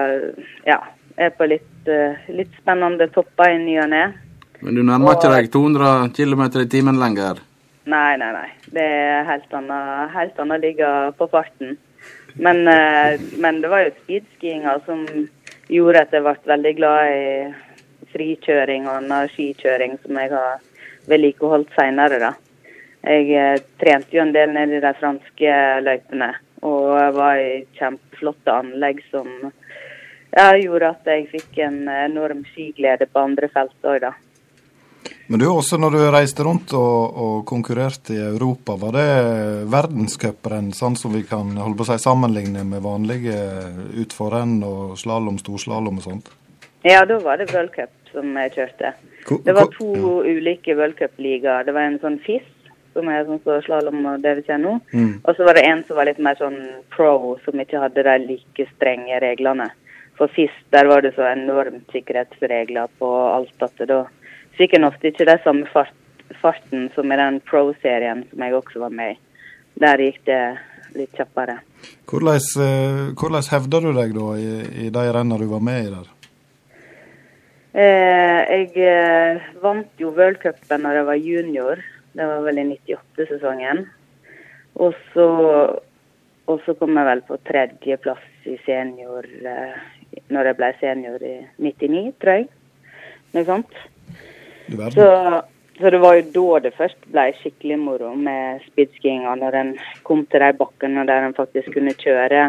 ja. 0.67 0.81
er 1.21 1.35
på 1.37 1.51
litt, 1.53 1.71
eh, 1.87 2.27
litt 2.33 2.59
spennende 2.59 3.11
topper 3.13 3.53
i 3.53 3.61
ny 3.61 3.77
og 3.85 3.93
ne. 3.93 4.05
Men 4.63 4.79
du 4.79 4.83
nærmer 4.87 5.19
ikke 5.19 5.35
deg 5.37 5.53
200 5.53 6.11
km 6.17 6.47
i 6.63 6.69
timen 6.75 6.99
lenger. 7.03 7.45
Nei, 7.85 8.17
nei, 8.17 8.31
nei. 8.33 8.51
Det 8.71 8.83
er 8.83 9.25
helt 9.27 9.55
annet, 9.59 10.13
helt 10.15 10.39
annet 10.39 10.63
ligge 10.63 10.89
på 11.19 11.27
farten. 11.33 11.77
Men, 12.35 12.69
eh, 12.69 13.21
men 13.43 13.61
det 13.61 13.69
var 13.69 13.83
jo 13.83 13.95
speedskiinga 13.97 14.77
som 14.87 15.03
gjorde 15.69 16.05
at 16.05 16.15
jeg 16.15 16.23
ble 16.23 16.37
veldig 16.53 16.73
glad 16.79 17.11
i 17.11 18.07
frikjøring 18.13 18.87
og 18.87 19.01
annen 19.01 19.29
skikjøring 19.35 19.99
som 20.03 20.21
jeg 20.21 20.31
har 20.33 20.63
vedlikeholdt 21.11 21.75
seinere, 21.75 22.23
da. 22.23 22.33
Jeg 23.03 23.29
eh, 23.35 23.61
trente 23.83 24.15
jo 24.15 24.23
en 24.23 24.35
del 24.35 24.55
nede 24.55 24.79
i 24.79 24.85
de 24.85 24.95
franske 25.01 25.59
løypene, 25.83 26.31
og 26.63 27.17
var 27.19 27.41
i 27.43 27.65
kjempeflotte 27.79 28.55
anlegg 28.63 29.03
som 29.11 29.29
ja, 29.43 30.53
gjorde 30.55 30.93
at 30.95 31.09
jeg 31.11 31.31
fikk 31.33 31.59
en 31.67 31.81
enorm 31.91 32.45
skiglede 32.53 33.11
på 33.11 33.27
andre 33.27 33.51
felt 33.51 33.75
òg, 33.83 34.05
da. 34.07 34.15
Men 35.33 35.41
du 35.41 35.47
også, 35.49 35.79
når 35.81 35.95
du 35.95 36.01
reiste 36.13 36.45
rundt 36.45 36.75
og, 36.77 37.15
og 37.25 37.37
konkurrerte 37.49 38.13
i 38.13 38.19
Europa, 38.21 38.75
var 38.77 38.93
det 38.99 39.05
verdenscuprenn, 39.73 40.67
sånn 40.77 40.93
som 41.01 41.15
vi 41.17 41.23
kan 41.25 41.55
holde 41.57 41.79
på 41.79 41.87
å 41.87 41.89
si 41.89 41.97
sammenligne 42.05 42.67
med 42.69 42.85
vanlige 42.85 43.39
utforrenn 44.03 44.59
og 44.69 44.93
slalåm, 45.01 45.39
storslalåm 45.41 46.03
og 46.03 46.05
sånt? 46.05 46.29
Ja, 46.85 47.07
da 47.09 47.17
var 47.25 47.41
det 47.41 47.49
worldcup 47.49 48.13
som 48.13 48.37
jeg 48.43 48.53
kjørte. 48.59 48.93
Det 49.49 49.57
var 49.57 49.73
to 49.73 49.89
ulike 50.21 50.77
worldcupligaer. 50.77 51.01
Cup-ligaer. 51.01 51.65
Det 51.65 51.79
var 51.81 51.89
en 51.89 52.01
sånn 52.05 52.21
FIS, 52.29 52.53
som 52.93 53.09
er 53.09 53.25
sånn 53.25 53.41
som 53.49 53.65
slalåm 53.65 54.05
og 54.13 54.21
det 54.21 54.37
vi 54.43 54.49
kjenner 54.53 54.67
nå. 54.69 54.79
Mm. 54.93 55.13
Og 55.25 55.33
så 55.39 55.49
var 55.49 55.57
det 55.57 55.69
en 55.73 55.87
som 55.89 55.97
var 55.97 56.13
litt 56.13 56.21
mer 56.21 56.37
sånn 56.45 56.61
pro, 56.93 57.39
som 57.49 57.65
ikke 57.65 57.87
hadde 57.89 58.05
de 58.05 58.21
like 58.29 58.73
strenge 58.77 59.25
reglene. 59.25 59.73
For 60.21 60.29
FIS, 60.29 60.53
der 60.77 60.93
var 60.93 61.01
det 61.01 61.17
så 61.17 61.25
enormt 61.33 61.89
sikkerhetsregler 61.97 62.93
på 63.01 63.17
alt 63.33 63.65
at 63.65 63.81
det 63.81 63.95
da 63.97 64.05
fikk 64.59 64.77
en 64.79 64.89
ofte 64.89 65.11
ikke 65.11 65.29
det 65.29 65.41
samme 65.45 65.69
fart, 65.73 65.95
farten 66.41 66.89
som 66.95 67.13
i 67.13 67.19
den 67.21 67.41
pro-serien 67.49 68.25
som 68.31 68.45
jeg 68.45 68.57
også 68.57 68.83
var 68.85 68.95
med 68.95 69.15
i. 69.15 69.21
Der 69.83 70.03
gikk 70.05 70.21
det 70.29 70.41
litt 70.97 71.15
kjappere. 71.17 71.61
Hvordan, 72.09 72.43
eh, 72.65 73.05
hvordan 73.17 73.47
hevda 73.51 73.81
du 73.81 73.93
deg 73.97 74.13
da 74.17 74.27
i, 74.37 74.51
i 74.87 74.91
de 74.93 75.07
rennene 75.17 75.41
du 75.41 75.49
var 75.51 75.65
med 75.65 75.87
i 75.87 75.95
der? 75.95 76.11
Eh, 77.73 78.41
jeg 78.53 78.85
eh, 78.85 79.47
vant 79.63 80.01
jo 80.01 80.13
worldcupen 80.13 80.85
da 80.85 80.93
jeg 80.93 81.09
var 81.09 81.21
junior. 81.21 81.81
Det 82.13 82.29
var 82.29 82.45
vel 82.45 82.61
i 82.61 82.67
98-sesongen. 82.75 83.87
Og 84.85 84.93
så, 85.13 85.29
og 86.49 86.61
så 86.67 86.75
kom 86.77 86.97
jeg 86.97 87.09
vel 87.09 87.25
på 87.29 87.39
tredjeplass 87.49 88.49
i 88.49 88.59
senior 88.67 89.25
eh, 89.25 89.81
når 90.33 90.51
jeg 90.51 90.59
ble 90.59 90.71
senior 90.81 91.25
i 91.25 91.39
99, 91.57 92.13
tror 92.21 92.41
jeg. 92.41 92.51
Noe 93.33 93.49
sånt. 93.49 93.81
Du 94.73 94.79
verden. 94.81 94.93
Så, 94.97 95.81
så 95.81 95.91
det 95.91 96.01
var 96.01 96.17
jo 96.17 96.29
da 96.35 96.61
det 96.65 96.75
først 96.79 97.09
ble 97.13 97.27
skikkelig 97.37 97.79
moro 97.81 98.13
med 98.17 98.65
speedskiinga, 98.71 99.35
når 99.41 99.59
en 99.61 99.73
kom 100.07 100.25
til 100.25 100.45
de 100.45 100.53
bakkene 100.57 101.05
der 101.09 101.27
en 101.27 101.37
faktisk 101.37 101.75
kunne 101.77 101.93
kjøre 101.99 102.47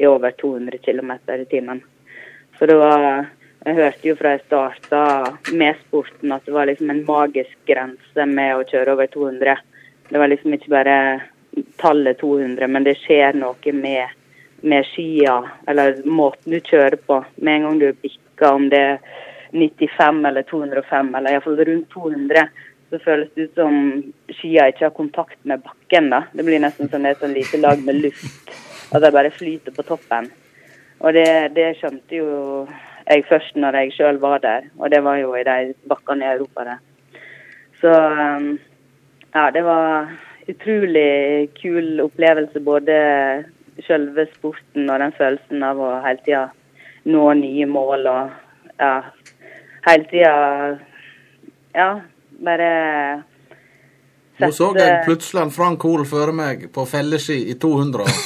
i 0.00 0.08
over 0.08 0.32
200 0.40 0.80
km 0.84 1.12
i 1.36 1.44
timen. 1.50 1.82
For 2.58 2.66
det 2.66 2.78
var 2.80 3.26
Jeg 3.66 3.74
hørte 3.74 4.06
jo 4.06 4.14
fra 4.14 4.30
jeg 4.36 4.44
starta 4.44 4.98
med 5.58 5.78
sporten 5.80 6.30
at 6.30 6.44
det 6.46 6.52
var 6.54 6.68
liksom 6.68 6.90
en 6.92 7.00
magisk 7.02 7.56
grense 7.66 8.26
med 8.30 8.52
å 8.54 8.66
kjøre 8.68 8.92
over 8.94 9.08
200. 9.10 9.56
Det 10.06 10.20
var 10.22 10.30
liksom 10.30 10.54
ikke 10.54 10.70
bare 10.70 10.98
tallet 11.82 12.20
200, 12.20 12.68
men 12.70 12.86
det 12.86 12.94
skjer 13.00 13.34
noe 13.34 13.72
med, 13.74 14.12
med 14.62 14.86
skia, 14.92 15.40
eller 15.66 15.98
måten 16.06 16.54
du 16.54 16.60
kjører 16.60 16.94
på. 17.08 17.18
Med 17.42 17.56
en 17.56 17.66
gang 17.66 17.80
du 17.82 17.88
bikker, 18.04 18.52
om 18.52 18.68
det 18.70 18.84
er 18.92 19.02
95 19.56 20.24
eller 20.28 20.46
205, 20.46 21.14
eller 21.14 21.34
iallfall 21.34 21.60
rundt 21.68 21.90
200, 21.94 22.46
så 22.90 22.98
føles 23.02 23.30
det 23.34 23.48
ut 23.48 23.60
som 23.60 23.78
skia 24.38 24.68
ikke 24.70 24.86
har 24.86 24.94
kontakt 24.94 25.38
med 25.42 25.62
bakken. 25.64 26.10
da. 26.10 26.22
Det 26.32 26.44
blir 26.46 26.62
nesten 26.62 26.90
som 26.92 27.06
et 27.06 27.22
sånn 27.22 27.34
lite 27.34 27.60
lag 27.60 27.82
med 27.82 27.98
luft. 28.04 28.52
At 28.94 29.02
de 29.02 29.10
bare 29.10 29.34
flyter 29.34 29.74
på 29.74 29.84
toppen. 29.86 30.28
Og 31.02 31.12
det, 31.12 31.28
det 31.56 31.74
skjønte 31.80 32.20
jo 32.20 32.28
jeg 33.06 33.26
først 33.28 33.58
når 33.58 33.76
jeg 33.80 33.92
sjøl 33.94 34.16
var 34.22 34.40
der, 34.42 34.70
og 34.78 34.90
det 34.90 35.02
var 35.06 35.18
jo 35.20 35.34
i 35.38 35.44
de 35.46 35.74
bakkene 35.86 36.26
i 36.26 36.32
Europa 36.34 36.64
Det. 36.66 36.78
Så 37.80 37.92
um, 37.92 38.56
ja, 39.34 39.50
det 39.54 39.62
var 39.64 40.10
utrolig 40.48 41.50
kul 41.60 42.00
opplevelse, 42.00 42.60
både 42.60 42.96
selve 43.86 44.26
sporten 44.34 44.90
og 44.90 44.98
den 45.02 45.12
følelsen 45.12 45.62
av 45.62 45.80
å 45.82 45.90
hele 46.06 46.22
tida 46.24 46.46
nå 47.06 47.26
nye 47.38 47.66
mål 47.68 48.08
og 48.10 48.30
ja, 48.80 48.92
hele 49.86 50.04
tida 50.10 50.34
ja, 51.76 51.88
bare 52.44 52.70
Nå 54.36 54.50
så 54.52 54.68
jeg 54.76 55.04
plutselig 55.06 55.40
en 55.46 55.52
Frank 55.54 55.84
Hoel 55.86 56.04
føre 56.08 56.32
meg 56.36 56.66
på 56.72 56.84
felleski 56.88 57.38
i 57.52 57.54
200. 57.60 58.04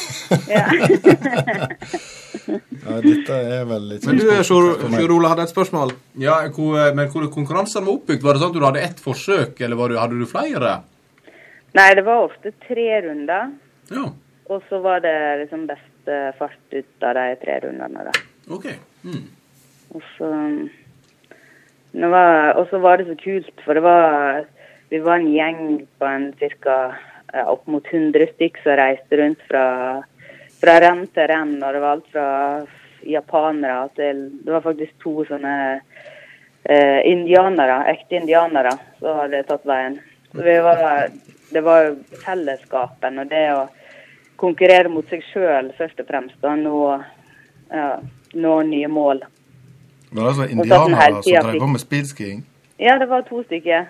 Ja, 2.81 2.97
dette 3.05 3.37
er 3.37 3.67
vel 3.69 3.85
litt 3.93 4.07
Men 4.09 4.19
du, 4.19 4.25
Sjur 4.47 5.13
Ole, 5.13 5.29
hadde 5.31 5.45
et 5.45 5.53
spørsmål. 5.53 5.93
Ja, 6.19 6.41
hvor, 6.55 6.79
men 6.97 7.11
hvordan 7.13 7.31
konkurransen 7.35 7.85
var 7.87 7.99
oppbygd? 7.99 8.25
Var 8.25 8.37
det 8.37 8.43
sånn 8.43 8.53
at 8.53 8.57
du 8.57 8.65
hadde 8.65 8.85
ett 8.87 9.03
forsøk, 9.03 9.61
eller 9.61 9.79
var 9.79 9.93
du, 9.93 9.99
hadde 10.01 10.19
du 10.19 10.27
flere? 10.31 10.73
Nei, 11.77 11.89
det 11.99 12.05
var 12.07 12.25
ofte 12.27 12.53
tre 12.67 12.87
runder. 13.05 13.53
Ja. 13.93 14.07
Og 14.51 14.65
så 14.71 14.81
var 14.83 15.05
det 15.05 15.15
liksom 15.45 15.67
best 15.71 16.11
fart 16.39 16.75
ut 16.75 17.07
av 17.07 17.19
de 17.21 17.27
tre 17.45 17.61
rundene. 17.67 18.09
da. 18.09 18.15
OK. 18.57 18.67
Mm. 19.07 19.27
Og 19.95 20.07
så 20.17 20.31
var, 20.33 20.57
og 21.95 22.67
så 22.71 22.79
var 22.79 22.99
det 22.99 23.09
så 23.09 23.17
kult, 23.19 23.61
for 23.65 23.75
det 23.75 23.83
var 23.83 24.45
Vi 24.91 24.99
var 24.99 25.19
en 25.19 25.33
gjeng 25.33 25.87
på 25.99 26.07
en 26.07 26.33
ca. 26.33 26.95
Opp 27.47 27.67
mot 27.67 27.87
100 27.87 28.27
stykk 28.35 28.57
som 28.59 28.75
reiste 28.75 29.17
rundt 29.17 29.39
fra, 29.47 30.03
fra 30.59 30.81
renn 30.83 31.07
til 31.15 31.29
renn. 31.31 31.63
Og 31.63 31.73
det 31.73 31.81
var 31.81 31.93
alt 31.93 32.09
fra 32.11 32.31
japanere 33.07 33.89
til 33.95 34.31
Det 34.45 34.53
var 34.53 34.65
faktisk 34.65 34.97
to 34.99 35.25
sånne 35.29 35.81
eh, 36.65 37.01
indianere, 37.07 37.85
ekte 37.93 38.19
indianere, 38.19 38.75
som 38.99 39.23
hadde 39.23 39.45
tatt 39.47 39.67
veien. 39.67 40.01
Så 40.33 40.43
vi 40.43 40.59
var, 40.59 41.09
det 41.53 41.63
var 41.67 41.85
jo 41.85 41.95
fellesskapen 42.25 43.19
og 43.19 43.31
det 43.31 43.47
å 43.55 43.69
konkurrere 44.41 44.91
mot 44.93 45.07
seg 45.11 45.25
sjøl 45.31 45.73
først 45.79 46.01
og 46.03 46.09
fremst. 46.11 46.39
Og 46.43 46.59
nå, 46.65 46.79
ja, 47.71 47.91
nå 48.35 48.63
nye 48.71 48.91
mål. 48.91 49.25
Var 50.13 50.23
det 50.23 50.29
altså 50.29 50.47
indianere 50.51 51.23
som 51.23 51.47
drev 51.47 51.59
på 51.61 51.67
med 51.67 51.81
speedskiing? 51.81 52.47
Ja, 52.81 52.97
det 52.99 53.09
var 53.11 53.21
to 53.29 53.43
stykker. 53.45 53.85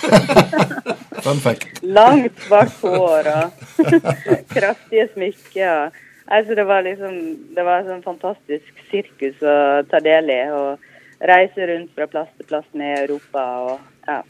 Fun 1.24 1.40
fact. 1.42 1.82
Langt 1.82 2.46
bak 2.50 2.70
hår 2.82 3.28
og 3.32 3.50
kraftige 4.54 5.08
smykker. 5.12 5.90
Altså, 6.30 6.54
det 6.54 6.66
var 6.66 6.86
liksom 6.86 7.16
Det 7.56 7.64
var 7.66 7.82
sånn 7.88 8.04
fantastisk 8.04 8.84
sirkus 8.92 9.42
å 9.42 9.56
ta 9.90 9.98
del 10.04 10.30
i. 10.30 10.40
Og 10.54 10.78
reise 11.20 11.66
rundt 11.66 11.90
fra 11.96 12.06
plass 12.06 12.30
til 12.36 12.46
plass 12.48 12.68
ned 12.72 12.94
i 12.94 13.02
Europa 13.02 13.46
og 13.66 13.74
ja. 14.06 14.22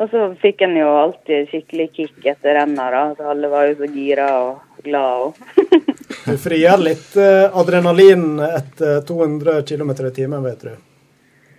Og 0.00 0.08
så 0.08 0.20
fikk 0.40 0.62
en 0.64 0.78
jo 0.78 0.88
alltid 0.96 1.50
skikkelig 1.50 1.88
kick 1.92 2.28
etter 2.32 2.56
renna, 2.56 2.86
da. 2.92 3.02
Så 3.16 3.26
alle 3.34 3.50
var 3.52 3.68
jo 3.68 3.74
så 3.82 3.88
gira 3.92 4.28
og 4.40 4.84
glad 4.84 5.26
og 5.26 5.34
Du 6.26 6.36
frigjør 6.40 6.80
litt 6.82 7.16
eh, 7.20 7.46
adrenalin 7.56 8.40
etter 8.44 9.02
200 9.06 9.62
km 9.68 9.92
i 9.92 10.14
timen, 10.16 10.42
vet 10.44 10.64
du. 10.64 10.72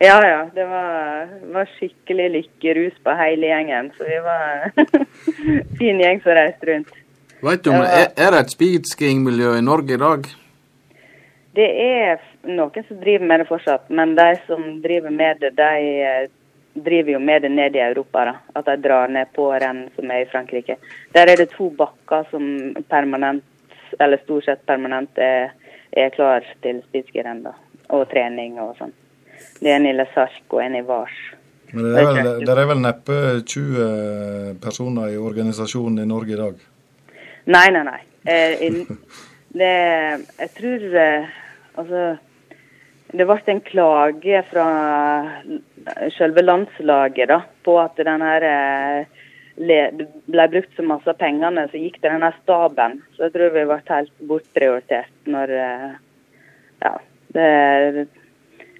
Ja, 0.01 0.17
ja. 0.25 0.41
Det 0.53 0.65
var, 0.65 1.29
var 1.53 1.69
skikkelig 1.77 2.27
lykkerus 2.35 2.97
på 3.03 3.15
hele 3.19 3.51
gjengen. 3.51 3.91
Så 3.97 4.09
vi 4.09 4.17
var 4.25 4.71
fin 5.79 6.01
gjeng 6.01 6.21
som 6.23 6.35
reiste 6.37 6.69
rundt. 6.71 6.93
Vet 7.41 7.63
du 7.63 7.71
om 7.71 7.81
det 7.81 7.93
er, 7.99 8.11
er 8.17 8.35
det 8.35 8.43
et 8.43 8.53
speedskiing-miljø 8.55 9.55
i 9.57 9.65
Norge 9.65 9.97
i 9.97 10.01
dag? 10.01 10.29
Det 11.57 11.69
er 11.85 12.21
noen 12.47 12.85
som 12.87 12.99
driver 13.01 13.27
med 13.27 13.41
det 13.43 13.49
fortsatt, 13.49 13.89
men 13.89 14.13
de 14.17 14.29
som 14.47 14.67
driver 14.83 15.13
med 15.13 15.41
det, 15.41 15.55
de 15.57 15.71
eh, 16.05 16.29
driver 16.73 17.11
jo 17.11 17.19
med 17.19 17.41
det 17.41 17.49
ned 17.49 17.75
i 17.75 17.83
Europa. 17.83 18.25
da. 18.25 18.35
At 18.55 18.65
de 18.65 18.77
drar 18.81 19.07
ned 19.07 19.33
på 19.35 19.49
renn 19.51 19.89
som 19.95 20.11
er 20.11 20.25
i 20.25 20.29
Frankrike. 20.31 20.77
Der 21.13 21.31
er 21.31 21.37
det 21.37 21.51
to 21.55 21.69
bakker 21.69 22.27
som 22.31 22.75
permanent, 22.89 23.43
eller 23.99 24.21
stort 24.23 24.45
sett 24.45 24.65
permanent, 24.65 25.17
er, 25.17 25.51
er 25.91 26.09
klar 26.15 26.45
til 26.63 26.81
speedskirenn. 26.89 27.45
Og 27.91 28.07
trening 28.09 28.59
og 28.63 28.75
sånn. 28.79 28.93
Det 29.59 29.71
er 29.71 29.79
en 29.79 29.89
i 29.89 29.93
La 29.95 30.07
Sark 30.13 30.53
og 30.53 30.61
en 30.63 30.77
i 30.79 30.83
Vars. 30.85 31.17
Men 31.71 31.85
det 31.87 32.01
er, 32.01 32.09
vel, 32.15 32.45
det 32.45 32.53
er 32.53 32.67
vel 32.67 32.81
neppe 32.83 33.17
20 33.47 34.57
personer 34.63 35.13
i 35.13 35.19
organisasjonen 35.19 36.03
i 36.03 36.07
Norge 36.07 36.35
i 36.35 36.39
dag? 36.39 36.65
Nei, 37.51 37.67
nei, 37.73 37.83
nei. 37.87 37.99
Eh, 38.27 38.63
in, 38.67 38.81
det, 39.59 39.71
jeg 40.39 40.51
tror 40.57 40.83
eh, 41.01 41.37
Altså 41.79 42.01
Det 43.11 43.25
ble 43.27 43.35
en 43.51 43.59
klage 43.67 44.43
fra 44.47 44.65
selve 46.15 46.43
landslaget 46.45 47.27
da, 47.27 47.41
på 47.65 47.75
at 47.81 47.99
den 47.99 48.23
her 48.23 48.45
eh, 48.47 49.19
ble 49.57 50.47
brukt 50.53 50.77
så 50.77 50.85
masse 50.87 51.11
av 51.11 51.19
pengene, 51.19 51.67
så 51.67 51.81
gikk 51.81 51.99
det 51.99 52.13
denne 52.13 52.31
staben. 52.39 53.01
Så 53.15 53.27
jeg 53.27 53.35
tror 53.35 53.53
vi 53.55 53.65
ble 53.67 53.79
helt 53.89 54.25
bortprioritert 54.31 55.31
når 55.37 55.57
eh, 55.59 55.91
Ja. 56.81 56.97
Det, 57.31 58.07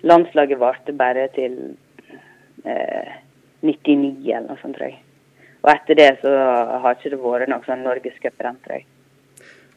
landslaget 0.03 0.59
varte 0.59 0.91
bare 0.97 1.27
til 1.35 1.53
eh, 2.65 3.13
99 3.61 4.31
eller 4.31 4.47
noe 4.49 4.59
sånt, 4.61 4.75
tror 4.75 4.89
jeg. 4.89 4.97
Og 5.61 5.69
etter 5.75 5.99
det 5.99 6.09
så 6.23 6.31
har 6.81 6.97
ikke 6.97 7.13
det 7.13 7.21
vært 7.21 7.51
noe 7.51 7.67
sånn 7.67 7.85
norgescuprenn, 7.85 8.57
tror 8.63 8.79
jeg. 8.79 8.87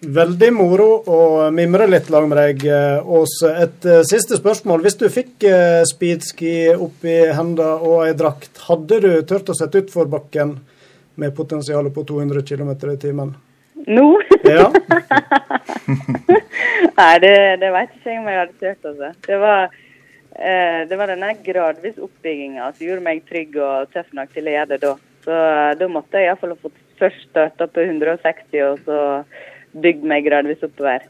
Veldig 0.04 0.50
moro 0.52 0.88
å 1.08 1.18
mimre 1.54 1.86
litt 1.88 2.10
lag 2.12 2.26
med 2.28 2.38
deg, 2.40 2.64
Åse. 3.04 3.50
Et 3.64 3.86
eh, 3.88 4.02
siste 4.08 4.36
spørsmål. 4.36 4.82
Hvis 4.84 4.98
du 5.00 5.06
fikk 5.12 5.46
eh, 5.48 5.80
speedski 5.88 6.74
opp 6.74 7.06
i 7.08 7.16
hendene 7.32 7.78
og 7.78 8.04
ei 8.06 8.12
drakt, 8.18 8.58
hadde 8.68 9.00
du 9.04 9.10
turt 9.28 9.48
å 9.48 9.56
sette 9.56 9.84
utfor 9.84 10.10
bakken 10.12 10.58
med 11.20 11.34
potensial 11.36 11.88
på 11.94 12.04
200 12.04 12.44
km 12.44 12.74
i 12.92 13.00
timen? 13.00 13.34
Nå? 13.86 14.08
Ja. 14.44 14.68
Nei, 16.98 17.14
det, 17.22 17.36
det 17.62 17.70
vet 17.72 17.94
ikke 17.96 18.10
jeg 18.10 18.20
om 18.20 18.26
jeg 18.28 18.40
hadde 18.42 18.58
turt, 18.60 18.88
altså. 18.90 19.08
Det 19.24 19.38
var, 19.40 19.72
eh, 20.36 20.80
det 20.90 20.98
var 21.00 21.12
denne 21.14 21.30
gradvis 21.46 21.96
oppbygginga 21.96 22.68
som 22.74 22.84
gjorde 22.84 23.06
meg 23.06 23.24
trygg 23.30 23.56
og 23.56 23.88
tøff 23.94 24.12
nok 24.12 24.34
til 24.36 24.50
å 24.50 24.56
gjøre 24.58 24.72
det 24.74 24.80
da. 24.84 24.92
Så 25.24 25.32
eh, 25.32 25.72
da 25.80 25.88
måtte 25.88 26.20
jeg 26.20 26.28
iallfall 26.28 26.52
ha 26.52 26.60
fått 26.60 26.80
først 27.00 27.26
starta 27.30 27.70
på 27.72 27.86
160, 27.88 28.60
og 28.68 28.84
så 28.84 28.98
bygd 29.82 30.06
meg 30.06 30.26
gradvis 30.28 30.62
oppover. 30.62 31.06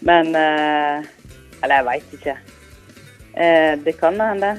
Men 0.00 0.34
eh, 0.36 1.04
Eller 1.60 1.74
jeg 1.80 1.86
veit 1.90 2.14
ikke. 2.16 2.36
Eh, 3.34 3.72
det 3.84 3.96
kan 4.00 4.20
hende. 4.20 4.54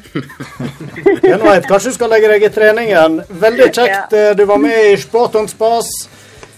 Hvem 1.23 1.45
veit? 1.45 1.67
kanskje 1.67 1.89
du 1.89 1.97
skal 1.97 2.13
legge 2.13 2.29
deg 2.31 2.45
i 2.45 2.51
treningen. 2.53 3.21
Veldig 3.29 3.71
kjekt 3.77 4.13
ja. 4.15 4.33
du 4.37 4.45
var 4.45 4.61
med 4.61 4.91
i 4.93 4.97
Sport 5.01 5.35
on 5.35 5.49
spas. 5.51 5.89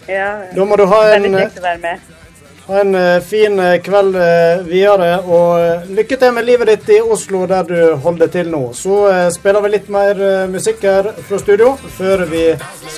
Ja, 0.07 0.41
Da 0.55 0.65
må 0.67 0.75
du 0.75 0.83
ha 0.85 0.99
en, 1.15 1.35
ha 2.67 2.79
en 2.79 2.95
eh, 2.95 3.21
fin 3.23 3.59
eh, 3.59 3.77
kveld 3.83 4.15
eh, 4.19 4.65
videre. 4.67 5.15
Og 5.23 5.63
eh, 5.63 5.89
lykke 5.95 6.19
til 6.19 6.35
med 6.35 6.47
livet 6.47 6.73
ditt 6.73 6.93
i 6.97 7.01
Oslo, 7.01 7.45
der 7.47 7.63
du 7.67 7.95
holder 8.03 8.31
til 8.35 8.51
nå. 8.51 8.63
Så 8.75 8.99
eh, 9.11 9.25
spiller 9.35 9.63
vi 9.63 9.73
litt 9.77 9.89
mer 9.93 10.19
eh, 10.19 10.45
musikk 10.51 10.83
her 10.83 11.13
fra 11.23 11.39
studio, 11.39 11.75
før 11.97 12.27
vi 12.31 12.49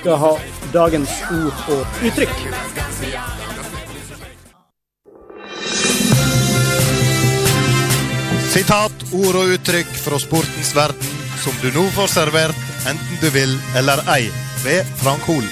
skal 0.02 0.22
ha 0.26 0.36
dagens 0.74 1.18
ord 1.30 1.66
og 1.78 2.06
uttrykk. 2.10 3.45
Sitat, 8.56 9.02
ord 9.12 9.36
og 9.36 9.50
uttrykk 9.52 9.90
fra 10.00 10.16
sportens 10.16 10.70
verden 10.78 11.10
som 11.42 11.56
du 11.60 11.66
nå 11.76 11.82
får 11.92 12.08
servert, 12.08 12.62
enten 12.88 13.18
du 13.20 13.26
vil 13.34 13.52
eller 13.76 14.00
ei, 14.14 14.30
ved 14.64 14.88
Frank 15.02 15.26
Hol. 15.28 15.44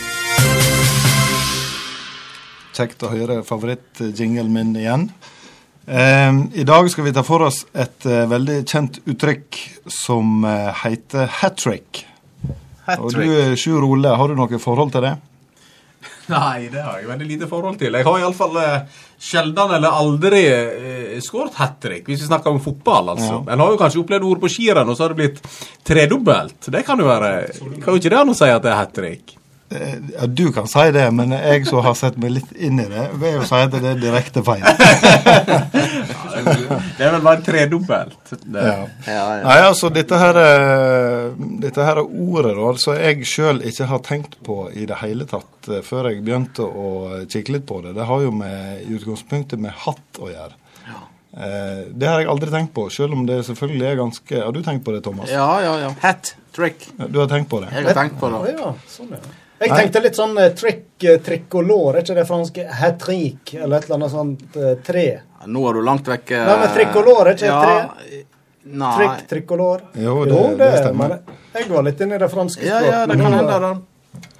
Kjekt 2.71 3.03
å 3.03 3.09
høre 3.11 3.41
favorittjingelen 3.43 4.55
min 4.55 4.71
igjen. 4.79 5.03
Eh, 5.83 6.31
I 6.63 6.63
dag 6.63 6.87
skal 6.93 7.09
vi 7.09 7.11
ta 7.19 7.25
for 7.27 7.43
oss 7.49 7.65
et 7.75 8.07
eh, 8.07 8.23
veldig 8.31 8.61
kjent 8.71 9.01
uttrykk 9.03 9.59
som 9.91 10.47
eh, 10.47 10.71
heter 10.85 11.27
hat 11.41 11.59
trick. 11.59 12.05
Og 13.01 13.09
du, 13.11 13.25
eh, 13.27 13.57
Sjur 13.59 13.83
Ole, 13.83 14.15
har 14.15 14.31
du 14.31 14.39
noe 14.39 14.63
forhold 14.63 14.95
til 14.95 15.09
det? 15.09 15.17
Nei, 16.31 16.69
det 16.71 16.81
har 16.83 17.01
jeg 17.01 17.09
veldig 17.09 17.27
lite 17.27 17.47
forhold 17.51 17.77
til. 17.81 17.97
Jeg 17.97 18.07
har 18.07 18.21
iallfall 18.21 18.59
eh, 18.61 19.01
sjelden 19.19 19.75
eller 19.77 19.97
aldri 19.99 20.43
eh, 20.47 21.19
skåret 21.23 21.57
hat 21.59 21.79
trick, 21.83 22.07
hvis 22.07 22.23
vi 22.23 22.29
snakker 22.29 22.53
om 22.53 22.61
fotball, 22.63 23.13
altså. 23.15 23.41
Ja. 23.41 23.43
En 23.53 23.63
har 23.63 23.73
jo 23.73 23.79
kanskje 23.81 24.01
opplevd 24.03 24.27
ord 24.29 24.43
på 24.43 24.51
skirenn, 24.51 24.89
og 24.89 24.97
så 24.97 25.05
har 25.05 25.15
det 25.15 25.19
blitt 25.19 25.61
tredobbelt. 25.83 26.71
Det 26.71 26.85
kan 26.87 26.99
jo 26.99 27.09
være 27.09 27.31
Kan 27.83 27.91
jo 27.91 27.99
ikke 27.99 28.13
det 28.13 28.21
an 28.21 28.31
å 28.31 28.37
si 28.37 28.49
at 28.51 28.63
det 28.63 28.71
er 28.71 28.79
hat 28.79 28.95
trick? 28.95 29.35
Eh, 29.73 29.95
Ja, 30.13 30.27
du 30.27 30.51
kan 30.53 30.67
si 30.69 30.83
det, 30.93 31.05
men 31.15 31.31
jeg 31.33 31.65
som 31.67 31.81
har 31.85 31.95
sett 31.97 32.17
meg 32.21 32.31
litt 32.37 32.51
inn 32.55 32.79
i 32.79 32.85
det, 32.91 33.07
vil 33.21 33.39
jo 33.39 33.45
si 33.49 33.55
at 33.57 33.71
det 33.73 33.83
er 33.93 34.01
direkte 34.01 34.43
feil. 34.45 34.63
Det 36.97 37.05
er 37.05 37.11
vel 37.13 37.21
bare 37.23 37.41
tredobbelt. 37.45 38.33
Ja. 38.53 38.73
Ja. 39.07 39.23
Nei, 39.45 39.57
altså, 39.63 39.89
dette 39.93 40.17
her, 40.19 40.37
eh, 40.41 41.29
dette 41.63 41.85
her 41.87 42.01
ordet 42.03 42.53
da, 42.57 42.65
altså 42.69 42.95
jeg 42.97 43.25
sjøl 43.29 43.61
ikke 43.69 43.87
har 43.89 44.01
tenkt 44.05 44.35
på 44.45 44.57
i 44.73 44.85
det 44.89 44.97
hele 45.01 45.27
tatt 45.29 45.69
eh, 45.71 45.81
før 45.85 46.09
jeg 46.11 46.23
begynte 46.25 46.65
å 46.67 46.89
kikke 47.31 47.55
litt 47.57 47.65
på 47.69 47.79
det. 47.85 47.93
Det 47.97 48.07
har 48.09 48.25
jo 48.25 48.33
med, 48.35 48.83
i 48.85 48.97
utgangspunktet 48.97 49.61
med 49.63 49.75
hatt 49.85 50.19
å 50.21 50.31
gjøre. 50.33 50.57
Eh, 51.33 51.85
det 51.97 52.09
har 52.09 52.21
jeg 52.21 52.29
aldri 52.29 52.51
tenkt 52.53 52.73
på, 52.75 52.87
selv 52.93 53.15
om 53.17 53.23
det 53.25 53.39
selvfølgelig 53.47 53.87
er 53.89 53.95
ganske 53.97 54.41
Har 54.43 54.51
du 54.53 54.59
tenkt 54.65 54.83
på 54.85 54.93
det, 54.93 54.99
Thomas? 55.05 55.31
Ja, 55.33 55.47
ja, 55.65 55.77
ja. 55.81 55.93
Hat 56.03 56.35
trick. 56.53 56.89
Du 57.07 57.17
har 57.23 57.31
tenkt 57.31 57.49
på 57.49 57.63
det? 57.63 57.71
Jeg 57.73 57.87
har 57.87 57.97
tenkt 58.03 58.19
på 58.21 58.29
det. 58.29 58.51
Ja, 58.53 58.67
ja, 58.67 58.75
sånn, 58.93 59.15
ja. 59.15 59.21
Jeg 59.63 59.77
tenkte 59.79 60.01
litt 60.03 60.17
sånn 60.19 60.37
eh, 60.37 60.49
trick, 60.53 61.47
og 61.55 61.63
lår, 61.67 61.95
er 61.95 62.01
ikke 62.05 62.15
det 62.19 62.27
franske 62.29 62.67
hat 62.81 62.99
trick, 62.99 63.53
eller 63.55 63.77
et 63.77 63.85
eller 63.89 63.95
annet 64.01 64.11
sånt 64.11 64.57
eh, 64.59 64.75
tre? 64.85 65.05
Nå 65.47 65.63
er 65.69 65.73
du 65.79 65.81
langt 65.83 66.07
vekk. 66.07 66.31
eh, 66.31 66.45
Nei, 66.47 66.57
men 66.63 66.69
tricolor, 66.77 67.27
er 67.27 67.33
ikke 67.37 67.49
ja, 67.49 67.61
tre? 67.63 68.21
Nei. 68.65 69.07
Trick, 69.27 69.49
lår. 69.59 69.81
Jo, 69.99 70.13
det- 70.25 70.57
det 70.57 70.69
stemmer. 70.79 71.09
men 71.09 71.19
Jeg 71.53 71.67
var 71.69 71.83
litt 71.83 71.99
inne 72.01 72.15
i 72.15 72.17
det 72.17 72.29
franske 72.31 72.63
Ja, 72.63 72.79
ja, 72.81 73.05
det 73.05 73.17
kan 73.19 73.33
hende, 73.33 73.59
da. 73.59 73.73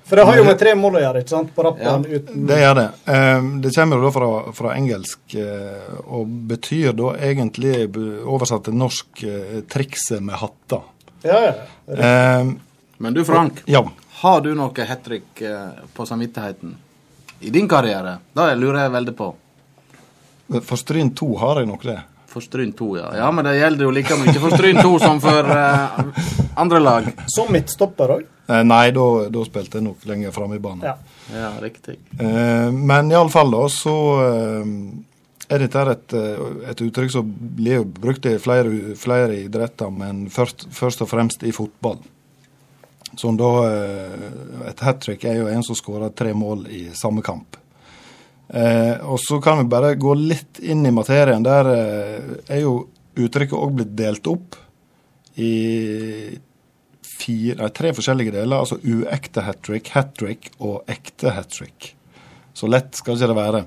For 0.06 0.16
det 0.18 0.26
har 0.26 0.36
jo 0.38 0.44
med 0.44 0.60
tre 0.60 0.74
mål 0.76 0.95
å 0.98 1.02
gjøre, 1.02 1.20
ikke 1.24 1.30
sant? 1.30 1.52
På 1.56 1.64
rappen 1.64 2.04
uten 2.06 2.45
Det 2.48 2.58
gjør 2.60 2.76
det. 2.76 2.90
Eh, 3.08 3.41
det 3.64 3.72
kommer 3.76 3.98
jo 3.98 4.04
da 4.04 4.12
fra, 4.12 4.52
fra 4.54 4.74
engelsk 4.76 5.36
eh, 5.36 5.94
og 6.08 6.28
betyr 6.50 6.91
da 6.95 7.14
egentlig 7.18 7.88
oversatt 8.26 8.64
til 8.66 8.74
norsk 8.76 9.24
eh, 9.24 9.62
'trikset 9.64 10.22
med 10.22 10.36
hatter'. 10.36 10.84
Ja, 11.24 11.40
ja. 11.45 11.54
Eh, 11.88 12.54
Men 13.00 13.14
du, 13.14 13.24
Frank. 13.26 13.64
Ja. 13.66 13.84
Har 14.24 14.41
du 14.41 14.54
noe 14.56 14.86
hat 14.88 15.04
trick 15.04 15.41
eh, 15.41 15.84
på 15.94 16.06
samvittigheten 16.08 16.76
i 17.44 17.50
din 17.52 17.68
karriere? 17.68 18.18
Det 18.34 18.56
lurer 18.56 18.86
jeg 18.86 18.94
veldig 18.94 19.14
på. 19.20 19.30
For 20.64 20.80
Stryn 20.80 21.12
2 21.16 21.28
har 21.41 21.60
jeg 21.60 21.68
nok 21.68 21.84
det. 21.90 21.98
For 22.32 22.45
Stryn 22.45 22.72
2, 22.72 22.88
ja. 22.98 23.10
Ja, 23.20 23.32
men 23.36 23.45
det 23.45 23.58
gjelder 23.58 23.84
jo 23.84 23.91
like 23.91 24.16
mye 24.22 24.36
for 24.40 24.56
Stryn 24.56 24.80
2 24.80 24.94
som 25.04 25.20
for 25.22 25.50
uh, 25.52 26.00
andre 26.64 26.80
lag. 26.80 27.10
Som 27.36 27.52
midtstopper 27.52 28.16
òg. 28.16 28.24
Eh, 28.48 28.64
nei, 28.64 28.86
da, 28.95 29.10
da 29.32 29.44
spilte 29.48 29.82
jeg 29.82 29.88
nok 29.90 30.08
lenger 30.08 30.32
framme 30.36 30.56
i 30.56 30.64
banen. 30.64 30.88
Ja. 30.88 30.95
Ja, 31.32 31.52
riktig. 31.60 32.00
Eh, 32.20 32.72
men 32.72 33.12
iallfall, 33.12 33.52
da, 33.54 33.68
så 33.72 33.98
eh, 34.24 34.74
er 35.52 35.64
dette 35.64 35.86
et, 35.94 36.16
eh, 36.18 36.41
et 36.72 36.88
uttrykk 36.88 37.12
som 37.14 37.36
blir 37.60 37.84
brukt 38.00 38.26
i 38.28 38.38
flere, 38.41 38.95
flere 39.00 39.44
idretter, 39.44 39.91
men 39.91 40.26
først, 40.34 40.68
først 40.72 41.04
og 41.06 41.12
fremst 41.12 41.44
i 41.48 41.52
fotball. 41.56 42.02
Som 43.19 43.38
da 43.38 43.49
eh, 43.68 44.69
Et 44.69 44.80
hat 44.85 45.02
trick 45.03 45.26
er 45.30 45.38
jo 45.38 45.49
en 45.52 45.64
som 45.65 45.77
skårer 45.77 46.14
tre 46.18 46.34
mål 46.34 46.65
i 46.73 46.88
samme 46.98 47.22
kamp. 47.26 47.57
Eh, 48.53 48.98
og 49.02 49.19
så 49.22 49.40
kan 49.41 49.61
vi 49.61 49.69
bare 49.69 49.95
gå 49.98 50.14
litt 50.18 50.60
inn 50.61 50.85
i 50.85 50.94
materien. 50.94 51.45
Der 51.45 51.69
eh, 51.73 52.34
er 52.48 52.64
jo 52.64 52.76
uttrykket 53.18 53.57
òg 53.57 53.77
blitt 53.77 53.94
delt 53.98 54.27
opp 54.30 54.57
i 55.41 55.53
fire, 57.23 57.57
nei, 57.61 57.69
tre 57.73 57.94
forskjellige 57.95 58.35
deler. 58.35 58.60
Altså 58.60 58.80
uekte 58.81 59.45
hat 59.45 59.64
trick, 59.65 59.91
hat 59.95 60.15
trick 60.19 60.52
og 60.60 60.81
ekte 60.91 61.34
hat 61.35 61.53
trick. 61.53 61.94
Så 62.53 62.69
lett 62.69 62.94
skal 62.94 63.18
ikke 63.18 63.31
det 63.31 63.38
være. 63.38 63.64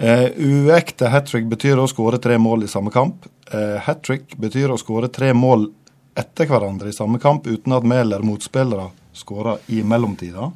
Eh, 0.00 0.28
uekte 0.40 1.10
hat 1.12 1.28
trick 1.28 1.48
betyr 1.50 1.80
å 1.80 1.88
skåre 1.90 2.20
tre 2.22 2.38
mål 2.40 2.64
i 2.64 2.70
samme 2.70 2.92
kamp. 2.94 3.28
Eh, 3.52 3.76
hat 3.84 4.00
trick 4.06 4.32
betyr 4.40 4.72
å 4.72 4.80
skåre 4.80 5.10
tre 5.12 5.34
mål 5.36 5.68
etter 6.18 6.48
hverandre 6.50 6.90
i 6.90 6.96
samme 6.96 7.20
kamp 7.22 7.46
uten 7.46 7.76
at 7.76 7.86
vi 7.86 8.00
eller 8.00 8.24
motspillere 8.26 8.88
skårer 9.16 9.62
i 9.74 9.82
mellomtida. 9.82 10.50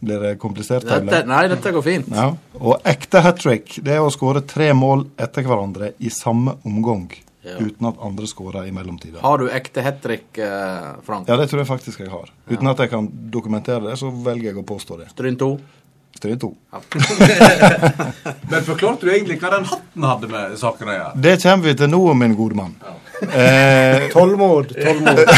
Blir 0.00 0.20
det 0.20 0.36
komplisert? 0.40 0.84
Dette, 0.84 1.22
nei, 1.28 1.46
dette 1.48 1.72
går 1.72 1.84
fint. 1.84 2.10
Ja. 2.12 2.28
Og 2.60 2.84
ekte 2.84 3.22
hat 3.24 3.40
trick 3.40 3.78
det 3.84 3.96
er 3.96 4.04
å 4.04 4.10
skåre 4.12 4.44
tre 4.44 4.72
mål 4.76 5.06
etter 5.16 5.46
hverandre 5.46 5.94
i 5.98 6.12
samme 6.12 6.58
omgang. 6.68 7.08
Ja. 7.46 7.60
Uten 7.62 7.86
at 7.88 8.00
andre 8.02 8.26
skårer 8.26 8.66
i 8.66 8.74
mellomtida. 8.74 9.22
Har 9.22 9.38
du 9.38 9.48
ekte 9.54 9.84
hat 9.86 10.00
trick, 10.02 10.26
eh, 10.38 10.92
Frank? 11.06 11.28
Ja, 11.30 11.36
det 11.38 11.46
tror 11.48 11.62
jeg 11.62 11.70
faktisk 11.70 12.02
jeg 12.02 12.10
har. 12.10 12.32
Uten 12.50 12.68
at 12.72 12.82
jeg 12.82 12.90
kan 12.90 13.08
dokumentere 13.30 13.86
det, 13.86 13.96
så 14.00 14.10
velger 14.10 14.50
jeg 14.50 14.60
å 14.60 14.66
påstå 14.66 14.98
det. 15.00 15.10
Stryn 15.14 15.38
to? 15.38 15.54
Stryn 16.16 16.38
2. 16.38 16.54
Men 18.50 18.62
forklarte 18.64 19.06
du 19.06 19.12
egentlig 19.12 19.36
hva 19.40 19.50
den 19.52 19.66
hatten 19.68 20.06
hadde 20.08 20.30
med 20.32 20.54
saken 20.60 20.88
å 20.88 20.94
gjøre? 20.96 21.22
Det 21.26 21.34
kommer 21.42 21.68
vi 21.68 21.74
til 21.76 21.90
nå, 21.92 22.00
min 22.16 22.36
gode 22.38 22.56
mann. 22.58 22.72
Eh, 22.80 23.05
Tålmod, 24.12 24.74
tålmod. 24.82 25.24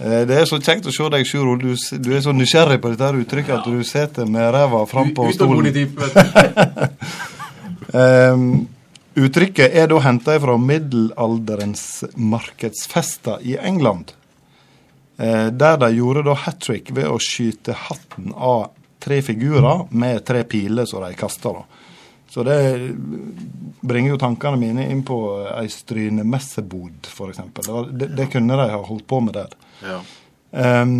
Eh, 0.00 0.22
Det 0.24 0.32
er 0.32 0.46
så 0.48 0.56
kjekt 0.56 0.86
å 0.88 0.92
se 0.94 1.08
deg, 1.12 1.26
Sjuro. 1.28 1.58
Du, 1.60 1.74
du 1.76 2.06
er 2.16 2.22
så 2.24 2.32
nysgjerrig 2.32 2.78
på 2.80 2.88
dette 2.94 3.10
uttrykket 3.20 3.58
at 3.58 3.66
du 3.68 3.82
sitter 3.84 4.24
med 4.32 4.46
ræva 4.54 4.78
frampå 4.88 5.26
stolen. 5.36 5.66
Um, 7.92 8.46
uttrykket 9.26 9.76
er 9.76 9.90
da 9.92 9.98
henta 10.00 10.38
fra 10.40 10.54
middelalderens 10.56 11.84
markedsfester 12.16 13.44
i 13.44 13.58
England. 13.60 14.14
Eh, 15.20 15.50
der 15.52 15.76
de 15.84 15.92
gjorde 15.98 16.24
da 16.30 16.38
hat 16.46 16.62
trick 16.64 16.88
ved 16.96 17.04
å 17.10 17.18
skyte 17.20 17.76
hatten 17.76 18.32
av 18.32 18.70
tre 19.04 19.20
figurer 19.24 19.84
med 19.92 20.24
tre 20.24 20.46
piler 20.48 20.88
som 20.88 21.04
de 21.04 21.12
kasta. 21.12 21.52
da. 21.60 21.79
Så 22.30 22.44
det 22.46 22.58
bringer 23.80 24.12
jo 24.12 24.20
tankene 24.22 24.60
mine 24.60 24.86
inn 24.90 25.02
på 25.06 25.16
ei 25.50 25.66
strynemessebod, 25.72 27.08
f.eks. 27.10 27.40
Det, 27.58 27.80
det, 27.90 28.08
det 28.18 28.28
kunne 28.30 28.58
de 28.60 28.68
ha 28.70 28.82
holdt 28.86 29.06
på 29.10 29.18
med 29.24 29.34
der. 29.34 29.56
Ja. 29.82 29.98
Um, 30.82 30.94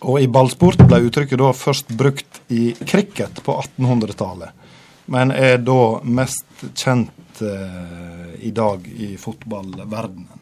og 0.00 0.20
i 0.20 0.28
ballsport 0.32 0.80
ble 0.88 1.02
uttrykket 1.06 1.40
da 1.40 1.50
først 1.56 1.92
brukt 1.96 2.40
i 2.52 2.70
cricket 2.88 3.42
på 3.44 3.56
1800-tallet. 3.62 4.68
Men 5.12 5.32
er 5.34 5.58
da 5.60 6.00
mest 6.06 6.64
kjent 6.78 7.40
eh, 7.42 8.28
i 8.46 8.52
dag 8.54 8.86
i 8.86 9.16
fotballverdenen. 9.18 10.36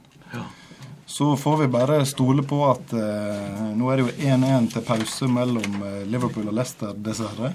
Så 1.09 1.37
får 1.41 1.57
vi 1.57 1.67
bare 1.73 2.03
stole 2.07 2.43
på 2.45 2.59
at 2.69 2.93
uh, 2.93 3.63
nå 3.75 3.89
er 3.89 3.97
det 3.97 4.05
jo 4.05 4.27
1-1 4.29 4.67
til 4.75 4.83
pause 4.85 5.29
mellom 5.33 5.79
eh, 5.89 6.03
Liverpool 6.05 6.51
og 6.51 6.59
Leicester, 6.59 6.93
dessverre. 6.93 7.55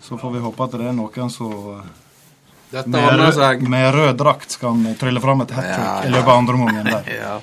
Så 0.00 0.18
får 0.18 0.30
vi 0.30 0.42
håpe 0.44 0.64
at 0.64 0.76
det 0.80 0.86
er 0.88 0.96
noen 0.96 1.30
som 1.32 1.82
med, 2.70 3.62
med 3.68 3.94
rød 3.94 4.16
drakt 4.16 4.54
kan 4.60 4.84
trylle 4.98 5.20
fram 5.20 5.40
et 5.42 5.50
hat 5.50 5.64
trick 5.64 5.86
Ja, 5.86 5.94
i 6.06 6.12
løpet 6.12 6.28
av 6.28 6.36
andre 6.38 6.54
omgangen 6.54 6.92
der. 6.92 7.10
Ja. 7.20 7.40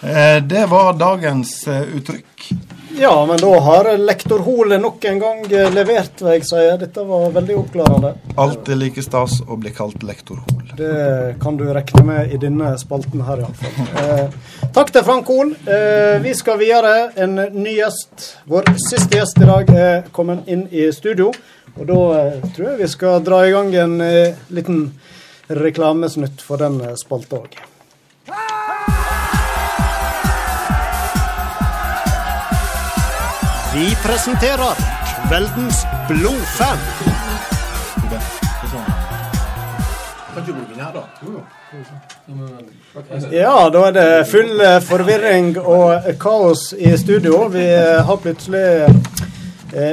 Eh, 0.00 0.42
det 0.42 0.66
var 0.66 0.92
dagens 0.92 1.68
eh, 1.68 1.82
uttrykk. 1.96 2.48
Ja, 2.98 3.26
men 3.26 3.36
da 3.36 3.60
har 3.60 3.98
lektor 3.98 4.38
Hole 4.38 4.78
nok 4.78 5.04
en 5.04 5.18
gang 5.18 5.52
eh, 5.52 5.66
levert, 5.74 6.20
vil 6.22 6.32
jeg 6.32 6.46
si. 6.48 6.62
Dette 6.80 7.02
var 7.04 7.26
veldig 7.34 7.58
oppklarende. 7.60 8.12
Alltid 8.40 8.80
like 8.80 9.04
stas 9.04 9.42
å 9.44 9.58
bli 9.60 9.72
kalt 9.76 10.00
lektor 10.06 10.40
Hol. 10.40 10.62
Det 10.78 11.36
kan 11.42 11.58
du 11.60 11.66
regne 11.76 12.04
med 12.08 12.32
i 12.32 12.40
denne 12.40 12.72
spalten 12.80 13.20
her, 13.28 13.44
iallfall. 13.44 13.92
Eh, 14.00 14.64
takk 14.72 14.94
til 14.96 15.04
Frank 15.04 15.28
Hol. 15.28 15.52
Eh, 15.68 16.16
vi 16.24 16.32
skal 16.40 16.56
videre. 16.62 17.10
En 17.20 17.36
ny 17.36 17.76
gjest. 17.76 18.30
Vår 18.48 18.72
siste 18.88 19.20
gjest 19.20 19.44
i 19.44 19.52
dag 19.52 19.76
er 19.76 20.10
kommet 20.16 20.48
inn 20.48 20.64
i 20.72 20.88
studio. 20.96 21.34
Og 21.76 21.84
da 21.92 22.02
eh, 22.22 22.50
tror 22.56 22.70
jeg 22.72 22.80
vi 22.80 22.92
skal 22.96 23.20
dra 23.28 23.44
i 23.44 23.52
gang 23.52 23.76
en 23.84 23.96
eh, 24.08 24.44
liten 24.48 24.86
reklamesnutt 25.52 26.40
for 26.40 26.64
den 26.64 26.80
spalta 26.96 27.44
òg. 27.44 27.60
Vi 33.76 33.96
presenterer 34.06 34.78
kveldens 35.28 35.82
blodfan. 36.08 36.78
Ja, 43.30 43.68
da 43.70 43.82
er 43.88 43.92
det 43.92 44.06
full 44.30 44.64
eh, 44.64 44.78
forvirring 44.80 45.52
og 45.60 46.08
kaos 46.20 46.70
i 46.72 46.96
studio. 46.96 47.50
Vi 47.52 47.68
eh, 47.68 48.00
har 48.08 48.24
plutselig 48.24 48.88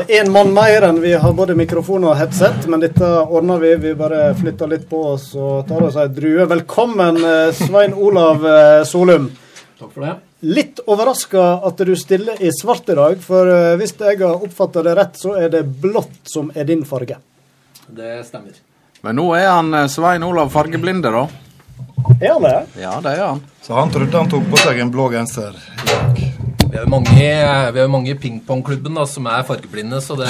én 0.08 0.32
mann 0.32 0.56
mer 0.56 0.88
enn 0.88 1.04
vi 1.04 1.12
har 1.20 1.36
både 1.36 1.60
mikrofon 1.60 2.08
og 2.08 2.16
headset, 2.16 2.70
men 2.72 2.88
dette 2.88 3.04
ordner 3.04 3.60
vi. 3.60 3.76
Vi 3.84 3.98
bare 4.00 4.30
flytter 4.40 4.78
litt 4.78 4.88
på 4.88 5.10
oss 5.18 5.34
og 5.36 5.68
tar 5.68 5.84
oss 5.84 6.00
ei 6.00 6.08
drue. 6.08 6.48
Velkommen, 6.56 7.20
eh, 7.20 7.50
Svein 7.66 8.00
Olav 8.00 8.48
eh, 8.48 8.84
Solum. 8.88 9.34
Takk 9.76 9.92
for 9.92 10.08
det. 10.08 10.22
Litt 10.44 10.82
overraska 10.92 11.44
at 11.64 11.78
du 11.88 11.94
stiller 11.96 12.42
i 12.44 12.50
svart 12.52 12.90
i 12.92 12.96
dag, 13.00 13.20
for 13.24 13.48
eh, 13.48 13.76
hvis 13.80 13.94
jeg 13.96 14.20
har 14.20 14.42
oppfatta 14.44 14.84
det 14.84 14.96
rett, 15.00 15.16
så 15.20 15.38
er 15.40 15.48
det 15.54 15.62
blått 15.80 16.28
som 16.28 16.50
er 16.56 16.68
din 16.68 16.84
farge. 16.88 17.16
Det 17.88 18.18
stemmer. 18.28 18.58
Men 19.04 19.16
nå 19.20 19.30
er 19.40 19.48
han 19.48 19.72
eh, 19.78 19.88
Svein 19.92 20.24
Olav 20.28 20.52
fargeblinde, 20.52 21.12
da. 21.16 21.24
Er 22.20 22.34
han 22.36 22.44
det? 22.44 22.58
Ja, 22.82 22.98
det 23.06 23.14
er 23.16 23.24
han. 23.30 23.40
Så 23.64 23.78
han 23.78 23.92
trodde 23.94 24.20
han 24.20 24.28
tok 24.32 24.50
på 24.52 24.60
seg 24.60 24.82
en 24.84 24.92
blå 24.92 25.08
genser 25.14 25.56
i 25.56 25.88
dag. 25.88 26.20
Vi 26.74 26.80
har 26.80 26.84
jo 26.88 26.90
mange, 26.92 27.30
vi 27.76 27.80
er 27.84 27.92
mange 27.94 28.12
i 28.12 28.18
pingpongklubben 28.20 28.96
da, 28.98 29.06
som 29.08 29.28
er 29.32 29.44
fargeblinde, 29.48 30.00
så 30.04 30.18
det 30.20 30.28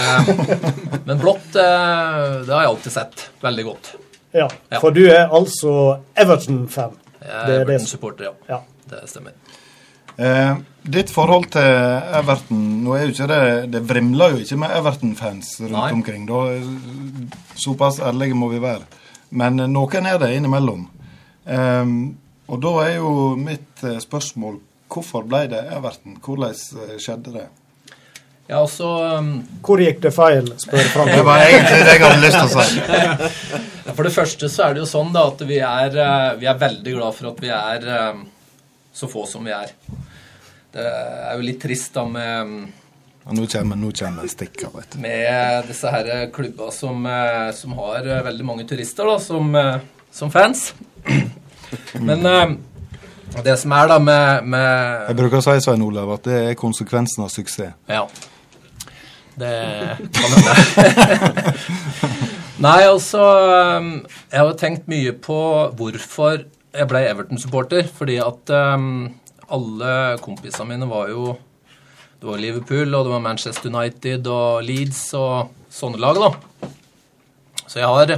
Men 1.08 1.18
blått, 1.22 1.56
eh, 1.58 2.44
det 2.46 2.54
har 2.54 2.66
jeg 2.68 2.72
alltid 2.76 2.96
sett 3.00 3.26
veldig 3.42 3.66
godt. 3.72 3.94
Ja, 4.34 4.46
Ja. 4.70 4.80
for 4.82 4.94
du 4.94 5.02
er 5.08 5.26
altså 5.34 5.74
Everton-fan. 6.18 7.00
Jeg 7.24 7.32
er 7.32 7.42
er 7.42 7.50
det 7.50 7.60
Everton-supporter, 7.64 8.30
ja. 8.30 8.36
Ja. 8.50 8.62
Det 8.94 9.06
stemmer. 9.10 9.34
Eh, 10.18 10.56
ditt 10.84 11.10
forhold 11.10 11.48
til 11.56 11.66
Everton 12.20 12.60
Nå 12.84 12.92
er 12.94 13.08
jo 13.08 13.14
ikke 13.14 13.28
det 13.32 13.46
Det 13.72 13.80
vrimler 13.90 14.36
jo 14.36 14.44
ikke 14.44 14.60
med 14.62 14.76
Everton-fans 14.78 15.56
rundt 15.64 15.78
Nei. 15.78 15.92
omkring. 15.96 16.28
Da, 16.30 16.60
såpass 17.58 18.02
ærlige 18.04 18.38
må 18.38 18.52
vi 18.52 18.62
være. 18.62 18.86
Men 19.32 19.60
eh, 19.60 19.72
noen 19.72 20.10
er 20.10 20.20
det 20.22 20.34
innimellom. 20.36 20.86
Eh, 21.48 21.96
og 22.52 22.62
da 22.62 22.76
er 22.86 22.96
jo 23.00 23.34
mitt 23.40 23.84
eh, 23.88 24.00
spørsmål 24.04 24.60
hvorfor 24.94 25.26
ble 25.26 25.48
det 25.50 25.64
Everton? 25.74 26.20
Hvordan 26.22 26.54
eh, 26.54 26.96
skjedde 27.02 27.38
det? 27.40 27.48
Ja, 28.44 28.60
altså 28.60 28.90
um, 29.18 29.38
Hvor 29.64 29.80
gikk 29.80 30.02
det 30.04 30.12
feil, 30.12 30.50
spør 30.60 30.84
Frank. 30.92 31.14
Det 31.16 31.24
var 31.26 31.46
egentlig 31.48 31.80
det 31.88 31.94
jeg 31.96 32.02
hadde 32.04 32.20
lyst 32.26 32.42
til 32.42 32.60
å 32.60 32.66
si. 32.68 33.62
For 33.96 34.04
det 34.04 34.12
første 34.14 34.50
så 34.52 34.68
er 34.68 34.76
det 34.76 34.84
jo 34.84 34.90
sånn 34.90 35.14
da 35.16 35.24
at 35.32 35.42
vi 35.48 35.62
er, 35.64 35.96
vi 36.42 36.48
er 36.52 36.60
veldig 36.60 36.96
glad 36.98 37.16
for 37.16 37.30
at 37.30 37.42
vi 37.44 37.50
er 37.54 37.88
så 38.94 39.10
få 39.10 39.26
som 39.30 39.46
vi 39.46 39.54
er. 39.56 39.74
Det 40.74 40.86
er 40.86 41.36
jo 41.38 41.46
litt 41.46 41.62
trist 41.62 41.94
da 41.94 42.06
med, 42.10 42.72
nå 43.24 43.46
kommer, 43.48 43.78
nå 43.80 43.92
kommer 43.96 44.28
stikker, 44.28 44.68
vet 44.74 44.96
du. 44.96 45.00
med 45.00 45.68
disse 45.70 45.88
her 45.88 46.10
klubba 46.34 46.72
som, 46.76 47.06
eh, 47.06 47.52
som 47.56 47.76
har 47.80 48.04
eh, 48.04 48.24
veldig 48.26 48.46
mange 48.46 48.66
turister 48.68 49.08
da, 49.08 49.16
som, 49.20 49.56
eh, 49.56 49.78
som 50.12 50.32
fans. 50.32 50.74
Men 51.94 52.28
det 53.46 53.56
som 53.62 53.72
er 53.74 53.88
da 53.90 53.98
med, 54.04 54.50
med 54.52 55.08
Jeg 55.08 55.18
bruker 55.18 55.40
å 55.40 55.46
si 55.46 55.56
Svein 55.64 55.86
Olav, 55.86 56.12
at 56.18 56.28
det 56.28 56.42
er 56.50 56.60
konsekvensen 56.60 57.24
av 57.24 57.32
suksess. 57.34 57.78
Ja. 57.88 58.04
Det 59.40 59.54
kan 60.14 60.36
hende. 60.36 61.54
Nei, 62.66 62.84
altså 62.86 63.24
Jeg 63.26 64.38
har 64.38 64.52
tenkt 64.60 64.86
mye 64.92 65.16
på 65.18 65.40
hvorfor 65.80 66.44
jeg 66.74 66.90
ble 66.90 67.04
Everton-supporter. 67.10 67.88
Fordi 67.94 68.20
at 68.24 68.54
um, 68.76 69.08
alle 69.54 69.94
kompisene 70.24 70.74
mine 70.74 70.90
var 70.90 71.12
jo 71.14 71.34
Det 72.20 72.30
var 72.30 72.40
Liverpool, 72.40 72.94
og 72.96 73.06
det 73.06 73.12
var 73.12 73.20
Manchester 73.20 73.68
United 73.68 74.28
og 74.32 74.64
Leeds 74.64 75.10
og 75.20 75.50
sånne 75.74 76.00
lag, 76.00 76.16
da. 76.16 76.70
Så 77.68 77.82
jeg 77.82 77.90
har, 77.90 78.14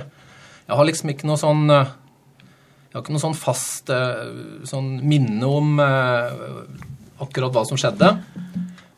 jeg 0.68 0.78
har 0.78 0.86
liksom 0.86 1.10
ikke 1.10 1.26
noe 1.26 1.40
sånn 1.42 1.64
Jeg 1.72 2.94
har 2.94 3.02
ikke 3.02 3.16
noe 3.16 3.24
sånn 3.24 3.38
fast 3.40 3.90
uh, 3.90 4.62
sånn 4.68 5.00
minne 5.02 5.50
om 5.50 5.82
uh, 5.82 6.70
akkurat 7.26 7.56
hva 7.56 7.66
som 7.66 7.80
skjedde. 7.82 8.12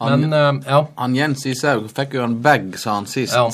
Han, 0.03 0.27
Men 0.27 0.35
uh, 0.35 0.59
ja. 0.67 0.83
han 0.99 1.15
Jens 1.17 1.47
Ishaug 1.49 1.87
fikk 1.95 2.19
jo 2.19 2.27
en 2.27 2.37
bag, 2.43 2.75
sa 2.77 2.99
han 2.99 3.07
sist. 3.09 3.33
Ja. 3.33 3.47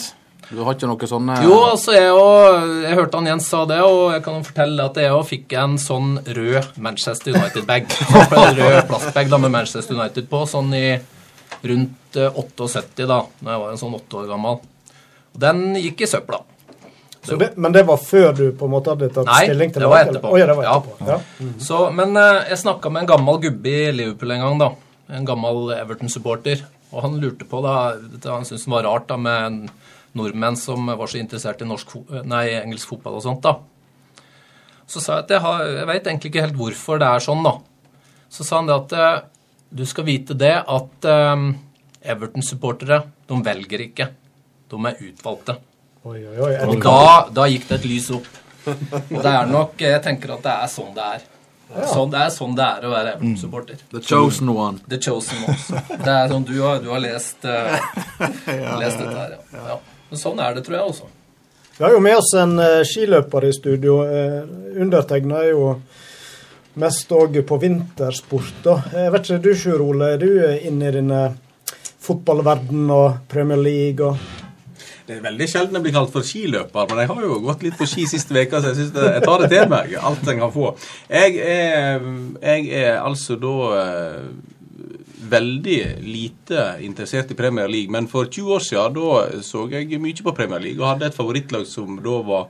Du 0.50 0.60
har 0.64 0.76
ikke 0.76 0.88
noe 0.90 1.08
sånne 1.10 1.38
Jo, 1.46 1.56
altså 1.72 1.94
jeg, 1.96 2.12
og, 2.12 2.68
jeg 2.84 2.98
hørte 3.00 3.20
han 3.20 3.30
Jens 3.32 3.48
sa 3.50 3.64
det, 3.70 3.80
og 3.86 4.12
jeg 4.14 4.24
kan 4.26 4.44
fortelle 4.46 4.86
at 4.90 5.00
jeg 5.02 5.14
òg 5.16 5.24
fikk 5.30 5.56
en 5.62 5.78
sånn 5.82 6.18
rød 6.26 6.78
Manchester 6.84 7.34
United-bag. 7.38 7.88
En 8.44 8.58
rød 8.60 8.80
plastbag 8.92 9.30
da 9.32 9.40
med 9.42 9.54
Manchester 9.56 9.96
United 9.98 10.28
på, 10.32 10.44
sånn 10.50 10.74
i 10.78 10.86
rundt 11.64 12.18
eh, 12.20 12.34
78 12.44 13.08
da 13.08 13.22
når 13.40 13.54
jeg 13.56 13.62
var 13.64 13.72
en 13.76 13.82
sånn 13.84 13.96
åtte 14.00 14.20
år 14.24 14.28
gammel. 14.34 14.60
Og 15.34 15.40
den 15.42 15.64
gikk 15.80 16.04
i 16.06 16.10
søpla. 16.12 16.42
Så 17.24 17.38
det, 17.40 17.54
men 17.56 17.72
det 17.72 17.86
var 17.88 18.02
før 18.04 18.34
du 18.36 18.44
på 18.60 18.68
en 18.68 18.74
måte 18.74 18.92
hadde 18.92 19.08
tatt 19.16 19.30
Nei, 19.30 19.46
stilling 19.48 19.72
til 19.72 19.86
det 19.86 19.90
var 19.90 20.02
eller? 20.04 20.18
etterpå. 20.20 20.34
Å, 20.36 20.40
ja, 20.42 20.48
det 20.50 20.56
var 20.60 20.66
Ja. 20.68 20.74
etterpå. 20.82 21.08
Ja. 21.08 21.52
Så, 21.64 21.78
men 21.96 22.18
eh, 22.20 22.42
jeg 22.52 22.60
snakka 22.66 22.92
med 22.92 23.06
en 23.06 23.12
gammel 23.14 23.40
gubbe 23.46 23.72
i 23.88 23.92
Liverpool 23.96 24.34
en 24.36 24.44
gang, 24.44 24.58
da. 24.60 24.70
En 25.16 25.26
gammel 25.30 25.72
Everton-supporter. 25.78 26.66
Og 26.94 27.02
han 27.08 27.16
lurte 27.24 27.48
på, 27.50 27.62
da 27.64 27.96
Han 28.30 28.44
syntes 28.46 28.68
det 28.68 28.74
var 28.76 28.84
rart 28.86 29.08
da 29.10 29.16
med 29.18 29.46
en 29.48 29.56
nordmenn 30.18 30.58
som 30.60 30.88
var 30.88 31.10
så 31.10 31.20
interessert 31.20 31.62
i 31.64 31.68
norsk, 31.68 31.96
nei, 32.30 32.46
engelsk 32.60 32.94
fotball 32.94 33.18
og 33.20 33.26
sånt, 33.26 33.46
da. 33.46 33.58
Så 34.90 35.02
sa 35.02 35.18
jeg 35.18 35.26
at 35.26 35.34
jeg, 35.34 35.44
har, 35.44 35.66
jeg 35.80 35.90
vet 35.90 36.10
egentlig 36.10 36.32
ikke 36.32 36.46
helt 36.46 36.58
hvorfor 36.60 37.00
det 37.02 37.10
er 37.10 37.24
sånn, 37.24 37.46
da. 37.46 37.58
Så 38.34 38.46
sa 38.46 38.60
han 38.60 38.70
det 38.70 38.76
at 38.76 38.96
eh, 38.98 39.20
du 39.74 39.86
skal 39.90 40.08
vite 40.08 40.38
det 40.38 40.56
at 40.60 41.08
eh, 41.10 41.46
Everton-supportere, 42.14 43.00
de 43.30 43.40
velger 43.46 43.86
ikke. 43.88 44.10
De 44.70 44.80
er 44.90 45.04
utvalgte. 45.08 45.58
Oi, 46.04 46.18
oi, 46.20 46.38
oi. 46.44 46.54
Og 46.68 46.82
da, 46.84 47.30
da 47.32 47.46
gikk 47.48 47.70
det 47.70 47.78
et 47.80 47.86
lys 47.88 48.10
opp. 48.14 48.28
Og 48.66 49.18
det 49.20 49.28
er 49.28 49.50
nok 49.52 49.82
Jeg 49.84 50.00
tenker 50.06 50.32
at 50.38 50.44
det 50.46 50.52
er 50.54 50.70
sånn 50.72 50.94
det 50.96 51.06
er. 51.18 51.24
Sånn, 51.90 52.12
det 52.14 52.20
er 52.22 52.30
sånn 52.32 52.54
det 52.56 52.66
er 52.66 52.86
å 52.86 52.92
være 52.92 53.16
Everton-supporter. 53.16 53.80
The 53.94 54.04
chosen 54.06 54.52
one. 54.54 54.84
The 54.92 55.00
chosen 55.02 55.42
one. 55.48 55.82
Det 56.04 56.14
er 56.14 56.30
sånn 56.32 56.46
Du 56.50 56.54
har, 56.60 56.84
du 56.84 56.92
har 56.92 57.02
lest, 57.02 57.48
eh, 57.48 57.90
lest 58.84 59.00
dette 59.00 59.16
her, 59.16 59.38
ja. 59.40 59.66
ja. 59.74 59.80
Men 60.14 60.22
sånn 60.22 60.40
er 60.46 60.54
det, 60.54 60.62
tror 60.62 60.76
jeg 60.78 60.90
også. 60.92 61.08
Vi 61.74 61.82
har 61.82 61.94
jo 61.96 62.02
med 62.06 62.20
oss 62.20 62.28
en 62.38 62.52
uh, 62.62 62.84
skiløper 62.86 63.48
i 63.48 63.54
studio. 63.56 63.96
Uh, 64.06 64.44
Undertegna 64.84 65.40
er 65.42 65.56
jo 65.56 65.72
mest 66.78 67.10
òg 67.18 67.40
på 67.50 67.58
vintersport. 67.58 68.60
da. 68.62 68.76
Jeg 68.94 69.16
vet 69.16 69.26
ikke, 69.26 69.40
du 69.42 69.50
Sjur 69.58 69.82
Ole, 69.82 70.12
er 70.14 70.22
du 70.22 70.30
eh, 70.38 70.68
inne 70.70 70.92
i 70.92 70.94
denne 70.94 71.24
fotballverden 72.06 72.94
og 72.94 73.26
Premier 73.30 73.58
League 73.58 74.06
og 74.06 74.22
Det 75.08 75.18
er 75.18 75.26
veldig 75.26 75.50
sjelden 75.50 75.80
jeg 75.80 75.84
blir 75.88 75.98
kalt 75.98 76.14
for 76.14 76.24
skiløper, 76.24 76.86
men 76.90 77.02
jeg 77.02 77.10
har 77.10 77.26
jo 77.26 77.42
gått 77.44 77.66
litt 77.66 77.76
på 77.82 77.90
ski 77.90 78.06
siste 78.08 78.38
uke, 78.38 78.62
så 78.62 78.70
jeg 78.70 78.78
synes 78.78 78.94
det, 78.96 79.10
jeg 79.18 79.26
tar 79.26 79.42
det 79.42 79.50
til 79.52 79.66
meg, 79.74 79.96
alt 79.98 80.30
jeg 80.30 80.40
kan 80.40 80.54
få. 80.54 80.70
Jeg 81.10 81.42
er, 81.44 82.06
jeg 82.40 82.70
er 82.86 83.02
altså 83.02 83.36
da 83.42 83.56
eh, 83.82 84.30
veldig 85.30 85.78
lite 86.06 86.66
interessert 86.86 87.32
i 87.32 87.38
Premier 87.38 87.70
League, 87.72 87.92
men 87.92 88.10
for 88.12 88.30
20 88.32 88.56
år 88.58 88.66
siden 88.66 88.98
da 88.98 89.44
så 89.46 89.68
jeg 89.72 90.02
mye 90.02 90.26
på 90.26 90.36
Premier 90.36 90.64
League, 90.64 90.82
og 90.82 90.96
hadde 90.96 91.12
et 91.12 91.18
favorittlag 91.18 91.68
som 91.70 92.00
da 92.04 92.20
var 92.28 92.50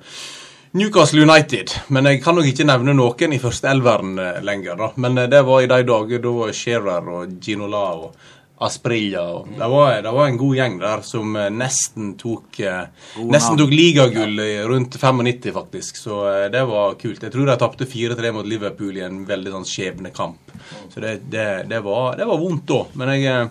Newcastle 0.73 1.21
United, 1.21 1.69
men 1.93 2.09
jeg 2.09 2.23
kan 2.23 2.33
nok 2.33 2.47
ikke 2.49 2.65
nevne 2.65 2.95
noen 2.97 3.33
i 3.35 3.37
første 3.41 3.69
elveren 3.69 4.15
eh, 4.17 4.39
lenger. 4.41 4.79
da. 4.79 4.87
Men 4.97 5.19
eh, 5.21 5.27
det 5.29 5.43
var 5.45 5.61
i 5.61 5.67
de 5.69 5.83
dager 5.85 6.23
da 6.23 6.47
Shearer 6.49 7.09
og 7.13 7.35
Ginola 7.37 7.83
og 7.93 8.15
Asprilla. 8.57 9.23
Og 9.33 9.47
det, 9.57 9.67
var, 9.67 10.01
det 10.01 10.11
var 10.11 10.27
en 10.27 10.37
god 10.37 10.55
gjeng 10.55 10.77
der 10.81 11.03
som 11.05 11.35
eh, 11.35 11.49
nesten 11.51 12.13
tok 12.19 12.59
eh, 12.63 12.85
God 13.17 13.33
Nesten 13.33 13.57
navn. 13.57 13.63
tok 13.63 13.75
ligagull 13.75 14.43
rundt 14.69 14.97
95, 15.01 15.51
faktisk. 15.55 15.97
Så 15.97 16.19
eh, 16.29 16.47
det 16.53 16.63
var 16.69 16.97
kult. 17.01 17.23
Jeg 17.23 17.33
tror 17.33 17.49
de 17.49 17.57
tapte 17.59 17.89
4-3 17.89 18.33
mot 18.35 18.47
Liverpool 18.47 18.99
i 18.99 19.05
en 19.07 19.23
veldig 19.27 19.55
sånn 19.57 19.67
skjebnekamp. 19.67 20.53
Så 20.93 21.03
det, 21.03 21.17
det, 21.33 21.47
det, 21.71 21.81
var, 21.85 22.13
det 22.19 22.29
var 22.29 22.41
vondt 22.41 22.67
da. 22.69 22.83
Men 22.99 23.15
jeg, 23.17 23.49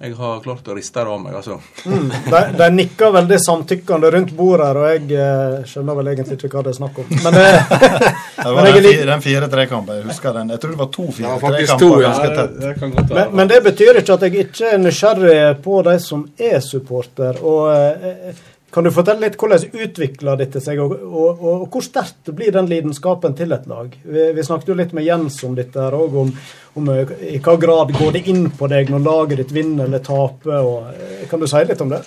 jeg 0.00 0.12
har 0.14 0.40
klart 0.44 0.68
å 0.70 0.74
riste 0.76 1.02
det 1.02 1.10
av 1.10 1.20
meg, 1.20 1.34
altså. 1.34 1.56
Mm. 1.84 2.10
De, 2.30 2.40
de 2.60 2.66
nikker 2.76 3.10
veldig 3.16 3.38
samtykkende 3.42 4.10
rundt 4.14 4.30
bordet 4.38 4.66
her, 4.68 4.78
og 4.78 4.86
jeg 4.92 5.16
eh, 5.18 5.56
skjønner 5.66 5.96
vel 5.98 6.10
egentlig 6.12 6.36
ikke 6.38 6.50
hva 6.54 6.62
det 6.68 6.70
er 6.74 6.76
snakk 6.78 7.00
om. 7.02 7.08
Men, 7.24 7.38
eh, 7.40 7.72
Det 8.38 8.52
var 8.54 8.68
den, 8.68 8.78
litt- 8.84 9.02
den 9.10 9.24
4-3-kampen. 9.24 9.96
Jeg 9.98 10.06
husker 10.12 10.36
den. 10.38 10.52
Jeg 10.54 10.62
tror 10.62 10.70
det 10.76 10.78
var 10.84 10.90
to 10.94 11.06
Det 11.16 11.24
var 11.26 11.40
faktisk 11.42 11.72
4-3-kamper. 11.72 11.82
to, 11.82 11.88
ja. 12.00 12.12
ganske 12.12 12.28
Det- 12.36 13.08
det. 13.08 13.14
Men, 13.18 13.34
men 13.40 13.50
det 13.50 13.58
betyr 13.66 13.98
ikke 14.02 14.14
at 14.20 14.28
jeg 14.28 14.44
ikke 14.46 14.70
er 14.76 14.78
nysgjerrig 14.84 15.40
på 15.66 15.80
de 15.90 15.96
som 16.06 16.22
er 16.38 16.60
supporter. 16.62 17.42
og 17.42 17.74
eh, 17.74 18.44
Kan 18.70 18.84
du 18.84 18.90
fortelle 18.92 19.24
litt 19.24 19.38
hvordan 19.40 19.80
utvikler 19.86 20.36
dette 20.36 20.60
seg, 20.60 20.80
og, 20.82 20.92
og, 20.92 21.40
og, 21.40 21.62
hvor 21.72 21.84
sterkt 21.84 22.28
blir 22.36 22.52
den 22.52 22.68
lidenskapen 22.68 23.36
til 23.38 23.54
et 23.56 23.64
lag? 23.70 23.94
Vi, 24.04 24.26
vi 24.36 24.44
snakket 24.44 24.72
jo 24.72 24.76
litt 24.76 24.92
med 24.96 25.06
Jens 25.06 25.38
om 25.48 25.56
dette, 25.56 25.80
her, 25.80 25.96
og 25.96 26.18
om, 26.20 26.32
om 26.76 26.90
eh, 26.92 27.14
i 27.32 27.40
hva 27.44 27.56
grad 27.60 27.94
går 27.96 28.18
det 28.18 28.26
inn 28.28 28.50
på 28.52 28.68
deg 28.68 28.92
når 28.92 29.06
laget 29.06 29.40
ditt 29.40 29.54
vinner 29.56 29.88
eller 29.88 30.04
taper. 30.04 30.58
Og, 30.60 30.90
eh, 30.92 31.24
kan 31.30 31.40
du 31.40 31.48
si 31.48 31.64
litt 31.64 31.84
om 31.84 31.94
det? 31.94 32.02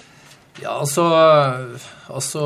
Ja, 0.62 0.76
altså, 0.76 1.08
altså 2.12 2.42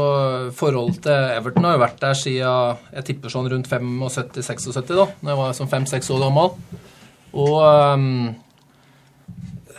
Forholdet 0.56 1.02
til 1.04 1.36
Everton 1.36 1.66
har 1.68 1.76
jo 1.76 1.84
vært 1.84 2.02
der 2.04 2.16
siden 2.16 2.82
jeg 2.94 3.08
tipper 3.10 3.34
sånn 3.34 3.50
rundt 3.52 3.68
75-76, 3.68 4.94
da 4.94 5.10
når 5.20 5.32
jeg 5.32 5.40
var 5.42 5.56
sånn 5.58 5.72
fem-seks 5.72 6.12
år 6.16 6.24
gammel. 6.28 6.54
Og 7.36 7.56
um, 7.60 8.30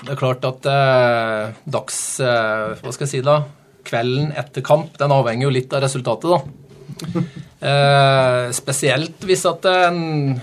det 0.03 0.13
er 0.13 0.19
klart 0.21 0.45
at 0.47 0.67
eh, 0.71 1.55
dags 1.73 2.01
eh, 2.21 2.75
Hva 2.83 2.93
skal 2.93 3.07
jeg 3.07 3.15
si, 3.15 3.23
da? 3.25 3.41
Kvelden 3.87 4.33
etter 4.37 4.65
kamp, 4.67 4.97
den 5.01 5.15
avhenger 5.15 5.47
jo 5.47 5.55
litt 5.55 5.75
av 5.77 5.85
resultatet, 5.87 6.31
da. 6.33 6.43
Eh, 7.67 8.51
spesielt 8.53 9.23
hvis 9.25 9.41
at 9.49 9.65
en, 9.65 10.35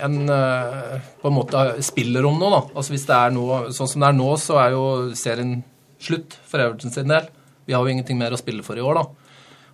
en 0.00 0.14
eh, 0.32 0.94
på 1.20 1.28
en 1.28 1.34
måte 1.36 1.60
spiller 1.84 2.24
om 2.26 2.38
noe, 2.40 2.48
da. 2.48 2.60
Altså 2.72 2.94
hvis 2.94 3.04
det 3.06 3.12
er 3.14 3.34
noe 3.36 3.58
Sånn 3.76 3.90
som 3.92 4.02
det 4.02 4.08
er 4.08 4.16
nå, 4.16 4.28
så 4.40 4.56
er 4.62 4.72
jo 4.72 4.86
serien 5.18 5.58
slutt 6.02 6.38
for 6.48 6.64
Everton 6.64 6.94
sin 6.94 7.12
del. 7.12 7.28
Vi 7.68 7.76
har 7.76 7.84
jo 7.84 7.92
ingenting 7.92 8.18
mer 8.18 8.32
å 8.34 8.40
spille 8.40 8.64
for 8.66 8.80
i 8.80 8.82
år, 8.82 8.98
da. 8.98 9.04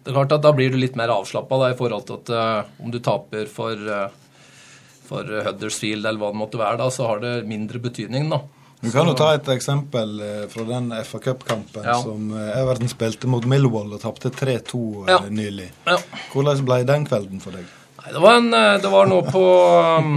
Det 0.02 0.10
er 0.10 0.18
klart 0.18 0.34
at 0.36 0.44
Da 0.44 0.52
blir 0.56 0.74
du 0.74 0.78
litt 0.80 0.98
mer 0.98 1.14
avslappa 1.14 1.62
i 1.70 1.78
forhold 1.78 2.08
til 2.08 2.18
at 2.18 2.34
uh, 2.34 2.82
om 2.82 2.92
du 2.92 2.98
taper 3.04 3.48
for, 3.52 3.78
uh, 3.78 4.10
for 5.06 5.32
Huddersfield 5.46 6.02
eller 6.02 6.20
hva 6.20 6.34
det 6.34 6.42
måtte 6.42 6.60
være, 6.60 6.80
da, 6.82 6.90
så 6.92 7.08
har 7.12 7.22
det 7.24 7.34
mindre 7.48 7.80
betydning, 7.86 8.28
da. 8.34 8.42
Du 8.80 8.90
kan 8.94 9.08
jo 9.10 9.14
ta 9.18 9.32
et 9.34 9.48
eksempel 9.50 10.20
eh, 10.22 10.44
fra 10.52 10.64
den 10.68 10.92
FA 11.04 11.18
Cup-kampen 11.18 11.82
Ja. 11.84 11.96
som 12.02 12.28
eh, 12.30 12.60
Everton 12.60 12.88
spilte 12.88 13.26
mot 13.26 13.44
Millwall 13.50 13.90
og 13.96 14.00
tapte 14.04 14.30
3-2 14.30 14.82
eh, 15.08 15.10
Ja. 15.10 15.18
nylig. 15.30 15.70
Ja. 15.88 15.96
Hvordan 16.32 16.62
ble 16.68 16.84
den 16.86 17.06
kvelden 17.08 17.40
for 17.42 17.50
deg? 17.58 17.66
Nei, 17.98 18.12
det 18.14 18.22
var, 18.22 18.36
en, 18.38 18.50
det 18.84 18.90
var 18.92 19.08
nå 19.10 19.18
på 19.26 19.42
um, 19.98 20.12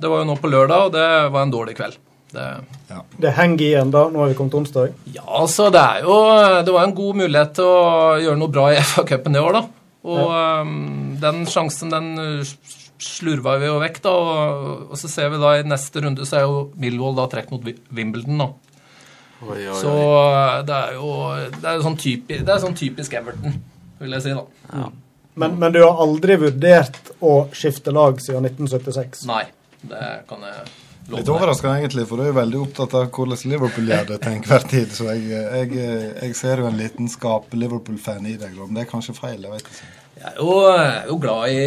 Det 0.00 0.08
var 0.10 0.24
jo 0.24 0.30
nå 0.32 0.34
på 0.42 0.50
lørdag, 0.50 0.88
og 0.88 0.92
det 0.96 1.06
var 1.30 1.42
en 1.46 1.52
dårlig 1.54 1.76
kveld. 1.78 1.94
Det, 2.34 2.48
Det 3.22 3.30
henger 3.38 3.62
igjen 3.66 3.90
da, 3.94 4.04
nå 4.10 4.20
har 4.22 4.28
vi 4.30 4.34
kommet 4.38 4.52
til 4.54 4.60
onsdag. 4.64 4.92
ja, 5.14 5.22
altså, 5.26 5.68
det 5.74 5.80
er 5.82 6.02
jo 6.06 6.16
Det 6.66 6.74
var 6.74 6.84
en 6.88 6.94
god 6.98 7.16
mulighet 7.22 7.54
til 7.58 7.64
å 7.70 8.18
gjøre 8.22 8.38
noe 8.42 8.52
bra 8.54 8.68
i 8.74 8.82
FA-cupen 8.82 9.38
i 9.38 9.42
år, 9.42 9.52
da. 9.60 9.62
Og 10.10 10.30
um, 10.66 11.16
den 11.20 11.42
sjansen, 11.46 11.90
den 11.94 12.10
slurva 13.02 13.56
vi 13.60 13.68
jo 13.68 13.78
vekk, 13.82 14.00
da. 14.04 14.14
Og, 14.14 14.82
og 14.90 14.98
så 15.00 15.10
ser 15.10 15.30
vi 15.32 15.40
da 15.42 15.54
i 15.58 15.66
neste 15.66 16.02
runde 16.04 16.26
så 16.28 16.40
er 16.40 16.48
jo 16.48 16.64
Millwall 16.80 17.16
da 17.18 17.28
trukket 17.32 17.54
mot 17.54 17.86
Wimbledon, 17.96 18.42
da. 18.44 18.50
Oi, 19.40 19.62
oi, 19.64 19.76
Så 19.80 19.92
oi. 19.92 20.00
Så 20.00 20.64
det 20.68 20.80
er 20.80 20.98
jo 20.98 21.12
det 21.54 21.70
er 21.70 21.86
sånn, 21.86 22.00
typi, 22.00 22.42
det 22.44 22.52
er 22.54 22.60
sånn 22.62 22.76
typisk 22.76 23.16
Everton, 23.16 23.56
vil 24.02 24.18
jeg 24.18 24.26
si, 24.26 24.36
da. 24.36 24.90
Men, 25.40 25.56
men 25.62 25.72
du 25.72 25.80
har 25.84 26.00
aldri 26.02 26.36
vurdert 26.42 27.14
å 27.24 27.34
skifte 27.56 27.94
lag 27.94 28.20
siden 28.20 28.48
1976? 28.50 29.24
Nei, 29.30 29.44
det 29.80 30.04
kan 30.28 30.44
jeg 30.44 30.58
love 31.10 31.20
Litt 31.22 31.30
overraskende, 31.32 31.78
egentlig, 31.80 32.04
for 32.10 32.20
du 32.20 32.26
er 32.28 32.36
veldig 32.36 32.60
opptatt 32.66 32.96
av 32.98 33.08
hvordan 33.14 33.40
Liverpool 33.50 33.88
gjør 33.88 34.10
det 34.12 34.18
til 34.24 34.36
enhver 34.36 34.66
tid. 34.70 34.92
Så 34.94 35.08
jeg, 35.08 35.24
jeg, 35.32 35.88
jeg 36.20 36.36
ser 36.38 36.62
jo 36.62 36.68
en 36.68 36.76
lidenskap 36.78 37.56
Liverpool-fan 37.56 38.28
i 38.28 38.36
deg. 38.40 38.58
men 38.58 38.76
det 38.76 38.84
er 38.84 38.92
kanskje 38.92 39.16
feil, 39.16 39.40
jeg 39.40 39.54
vet 39.56 39.72
ikke. 39.72 39.88
Jeg 40.20 40.34
er 40.34 40.40
jo, 40.44 40.54
jeg 40.68 40.88
er 40.98 41.06
jo 41.08 41.14
glad 41.16 41.48
i 41.48 41.60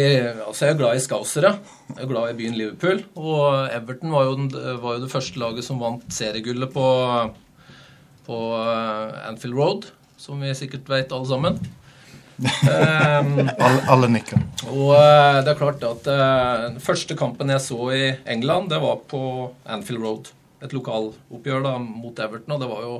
altså 0.46 0.68
jeg 0.68 0.74
er 0.74 0.78
glad 0.78 0.94
i 0.94 1.02
skausere. 1.02 1.50
Jeg 1.88 2.04
er 2.04 2.10
glad 2.10 2.30
i 2.30 2.36
byen 2.38 2.54
Liverpool. 2.54 3.00
Og 3.18 3.64
Everton 3.74 4.12
var 4.14 4.28
jo, 4.28 4.34
den, 4.38 4.50
var 4.78 4.94
jo 4.94 5.00
det 5.02 5.10
første 5.10 5.40
laget 5.42 5.66
som 5.66 5.80
vant 5.82 6.04
seriegullet 6.14 6.70
på, 6.70 6.84
på 8.28 8.36
eh, 8.60 9.16
Anfield 9.26 9.58
Road, 9.58 9.88
som 10.22 10.38
vi 10.38 10.52
sikkert 10.54 10.86
vet 10.92 11.10
alle 11.16 11.26
sammen. 11.26 11.58
um, 12.38 13.32
Alle, 13.64 13.80
alle 13.90 14.10
nikker. 14.14 14.38
og 14.70 14.92
eh, 15.00 15.40
det 15.42 15.50
er 15.50 15.58
klart 15.58 15.82
at 15.88 16.10
eh, 16.10 16.62
den 16.68 16.78
første 16.82 17.16
kampen 17.18 17.50
jeg 17.50 17.62
så 17.64 17.78
i 17.94 18.04
England, 18.36 18.70
det 18.70 18.78
var 18.84 19.02
på 19.10 19.22
Anfield 19.66 20.02
Road. 20.04 20.30
Et 20.62 20.74
lokaloppgjør 20.74 21.66
da 21.66 21.74
mot 21.82 22.22
Everton, 22.22 22.54
og 22.54 22.62
det 22.62 22.70
var 22.70 22.86
jo 22.86 22.94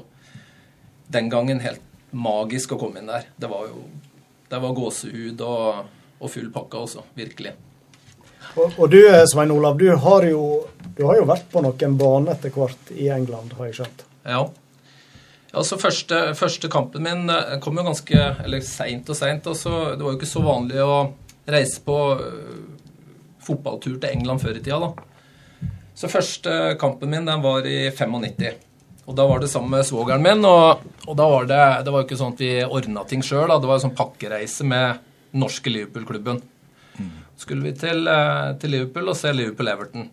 den 1.14 1.30
gangen 1.30 1.62
helt 1.62 1.86
magisk 2.10 2.74
å 2.74 2.80
komme 2.82 2.98
inn 2.98 3.14
der. 3.14 3.30
Det 3.38 3.50
var 3.50 3.70
jo 3.70 3.84
det 4.54 4.62
var 4.62 4.74
gåsehud 4.76 5.40
og, 5.42 5.86
og 6.22 6.30
full 6.30 6.50
pakke 6.54 6.82
også, 6.86 7.02
virkelig. 7.18 7.54
Og, 8.54 8.76
og 8.78 8.90
du 8.92 9.00
eh, 9.02 9.24
Svein 9.30 9.50
Olav, 9.50 9.78
du 9.80 9.88
har, 9.90 10.26
jo, 10.28 10.44
du 10.94 11.06
har 11.08 11.18
jo 11.18 11.26
vært 11.26 11.48
på 11.50 11.62
noen 11.64 11.96
baner 11.98 12.36
etter 12.36 12.54
hvert 12.54 12.92
i 12.94 13.08
England, 13.10 13.56
har 13.58 13.70
jeg 13.70 13.80
skjønt. 13.80 14.04
Ja. 14.28 14.44
Altså 15.54 15.78
første, 15.78 16.20
første 16.38 16.70
kampen 16.70 17.02
min 17.06 17.30
eh, 17.30 17.56
kom 17.62 17.78
jo 17.78 17.86
ganske 17.86 18.20
eller 18.44 18.62
seint 18.66 19.10
og 19.10 19.18
seint. 19.18 19.48
Altså, 19.50 19.94
det 19.94 20.06
var 20.06 20.14
jo 20.14 20.20
ikke 20.20 20.30
så 20.30 20.44
vanlig 20.44 20.78
å 20.84 21.00
reise 21.50 21.82
på 21.84 21.98
øh, 22.14 22.62
fotballtur 23.44 23.98
til 23.98 24.10
England 24.12 24.44
før 24.44 24.60
i 24.60 24.62
tida. 24.62 24.78
da. 24.86 25.72
Så 25.98 26.10
første 26.10 26.74
kampen 26.80 27.10
min 27.10 27.26
den 27.26 27.42
var 27.42 27.66
i 27.66 27.88
95. 27.90 28.62
Og 29.04 29.16
da 29.18 29.26
var 29.28 29.42
det 29.42 29.50
sammen 29.52 29.74
med 29.74 29.84
svogeren 29.86 30.24
min. 30.24 30.44
Og, 30.48 30.84
og 31.04 31.18
da 31.18 31.28
var 31.28 31.48
det, 31.50 31.62
det 31.84 31.92
var 31.92 32.02
jo 32.02 32.08
ikke 32.08 32.20
sånn 32.20 32.34
at 32.36 32.42
vi 32.44 32.52
ordna 32.64 33.04
ting 33.08 33.24
sjøl. 33.24 33.52
Det 33.52 33.68
var 33.68 33.78
en 33.78 33.86
sånn 33.88 33.98
pakkereise 33.98 34.66
med 34.68 35.02
norske 35.36 35.72
Liverpool-klubben. 35.72 36.40
Skulle 37.36 37.66
vi 37.66 37.72
til, 37.76 38.06
eh, 38.08 38.54
til 38.62 38.70
Liverpool 38.70 39.10
og 39.10 39.18
se 39.18 39.32
Liverpool-Everton. 39.34 40.08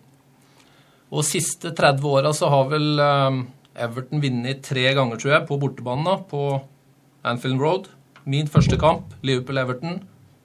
Og 1.12 1.26
siste 1.28 1.74
30 1.76 2.08
åra 2.08 2.32
så 2.34 2.50
har 2.50 2.70
vel 2.72 3.00
eh, 3.00 3.42
Everton 3.86 4.24
vunnet 4.24 4.64
tre 4.66 4.88
ganger, 4.98 5.20
tror 5.20 5.36
jeg, 5.36 5.48
på 5.48 5.60
bortebanen 5.62 6.26
på 6.32 6.46
Anfield 7.24 7.62
Road. 7.62 7.92
Min 8.26 8.50
første 8.52 8.78
kamp, 8.82 9.14
Liverpool-Everton, 9.24 10.02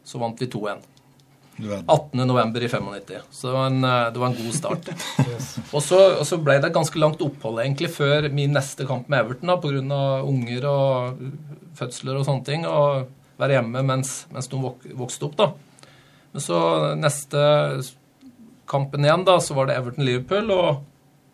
så 0.06 0.20
vant 0.20 0.40
vi 0.40 0.48
2-1. 0.52 0.85
Du 1.57 1.69
november 2.12 2.61
18.11. 2.61 2.65
i 2.65 2.69
95. 2.69 3.20
Så 3.31 3.47
det 3.47 3.53
var 3.55 3.66
en, 3.66 3.85
eh, 3.85 4.12
det 4.12 4.20
var 4.20 4.27
en 4.27 4.39
god 4.39 4.55
start. 4.55 4.91
Og 5.74 5.83
så, 5.83 6.01
og 6.20 6.24
så 6.28 6.39
ble 6.41 6.59
det 6.61 6.70
et 6.70 6.77
ganske 6.77 7.01
langt 7.01 7.23
opphold 7.24 7.61
egentlig 7.62 7.91
før 7.95 8.28
min 8.33 8.53
neste 8.55 8.87
kamp 8.89 9.09
med 9.09 9.24
Everton 9.24 9.55
pga. 9.61 10.01
unger 10.23 10.66
og 10.69 11.23
fødsler 11.77 12.19
og 12.19 12.27
sånne 12.28 12.45
ting. 12.45 12.66
Og 12.69 13.07
være 13.41 13.59
hjemme 13.59 13.83
mens, 13.85 14.27
mens 14.33 14.49
de 14.49 14.61
vok 14.61 14.85
vokste 14.97 15.28
opp. 15.28 15.37
da. 15.37 15.53
Men 16.33 16.45
så 16.45 16.59
neste 16.99 17.41
kampen 18.69 19.05
igjen, 19.05 19.24
da, 19.24 19.39
så 19.41 19.55
var 19.57 19.69
det 19.69 19.77
Everton-Liverpool 19.78 20.51
og 20.53 20.83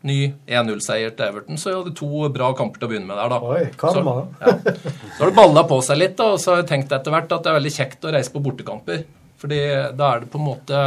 ny 0.06 0.32
1-0-seier 0.46 1.14
til 1.16 1.28
Everton. 1.28 1.58
Så 1.58 1.70
jeg 1.70 1.80
hadde 1.80 1.94
to 1.98 2.28
bra 2.34 2.50
kamper 2.58 2.82
til 2.82 2.88
å 2.88 2.92
begynne 2.92 3.08
med 3.08 3.18
der, 3.18 3.32
da. 3.32 3.38
Oi, 3.42 3.64
karma. 3.78 4.14
Så, 4.38 4.44
ja. 4.44 4.76
så 5.16 5.18
har 5.22 5.32
det 5.32 5.38
balla 5.38 5.64
på 5.70 5.78
seg 5.86 6.00
litt, 6.00 6.16
da, 6.18 6.32
og 6.34 6.42
så 6.42 6.54
har 6.54 6.62
jeg 6.62 6.70
tenkt 6.74 6.94
etter 6.94 7.14
hvert 7.14 7.34
at 7.34 7.44
det 7.44 7.52
er 7.52 7.58
veldig 7.60 7.74
kjekt 7.78 8.06
å 8.06 8.14
reise 8.14 8.34
på 8.34 8.42
bortekamper. 8.44 9.04
Fordi 9.42 9.58
da 9.98 10.12
er 10.14 10.22
det 10.22 10.30
på 10.30 10.38
en 10.38 10.46
måte 10.46 10.80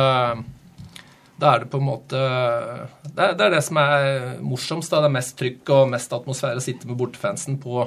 Da 1.35 1.49
er 1.51 1.65
det 1.65 1.67
på 1.73 1.81
en 1.81 1.87
måte 1.89 2.19
Det 3.03 3.19
er 3.19 3.33
det, 3.35 3.49
er 3.49 3.55
det 3.57 3.63
som 3.65 3.79
er 3.81 4.37
morsomst. 4.39 4.93
da, 4.93 5.01
Det 5.03 5.09
er 5.11 5.17
mest 5.17 5.35
trykk 5.41 5.73
og 5.75 5.89
mest 5.91 6.15
atmosfære 6.15 6.61
å 6.61 6.63
sitte 6.63 6.87
med 6.87 6.95
bortefansen 7.01 7.59
på, 7.59 7.83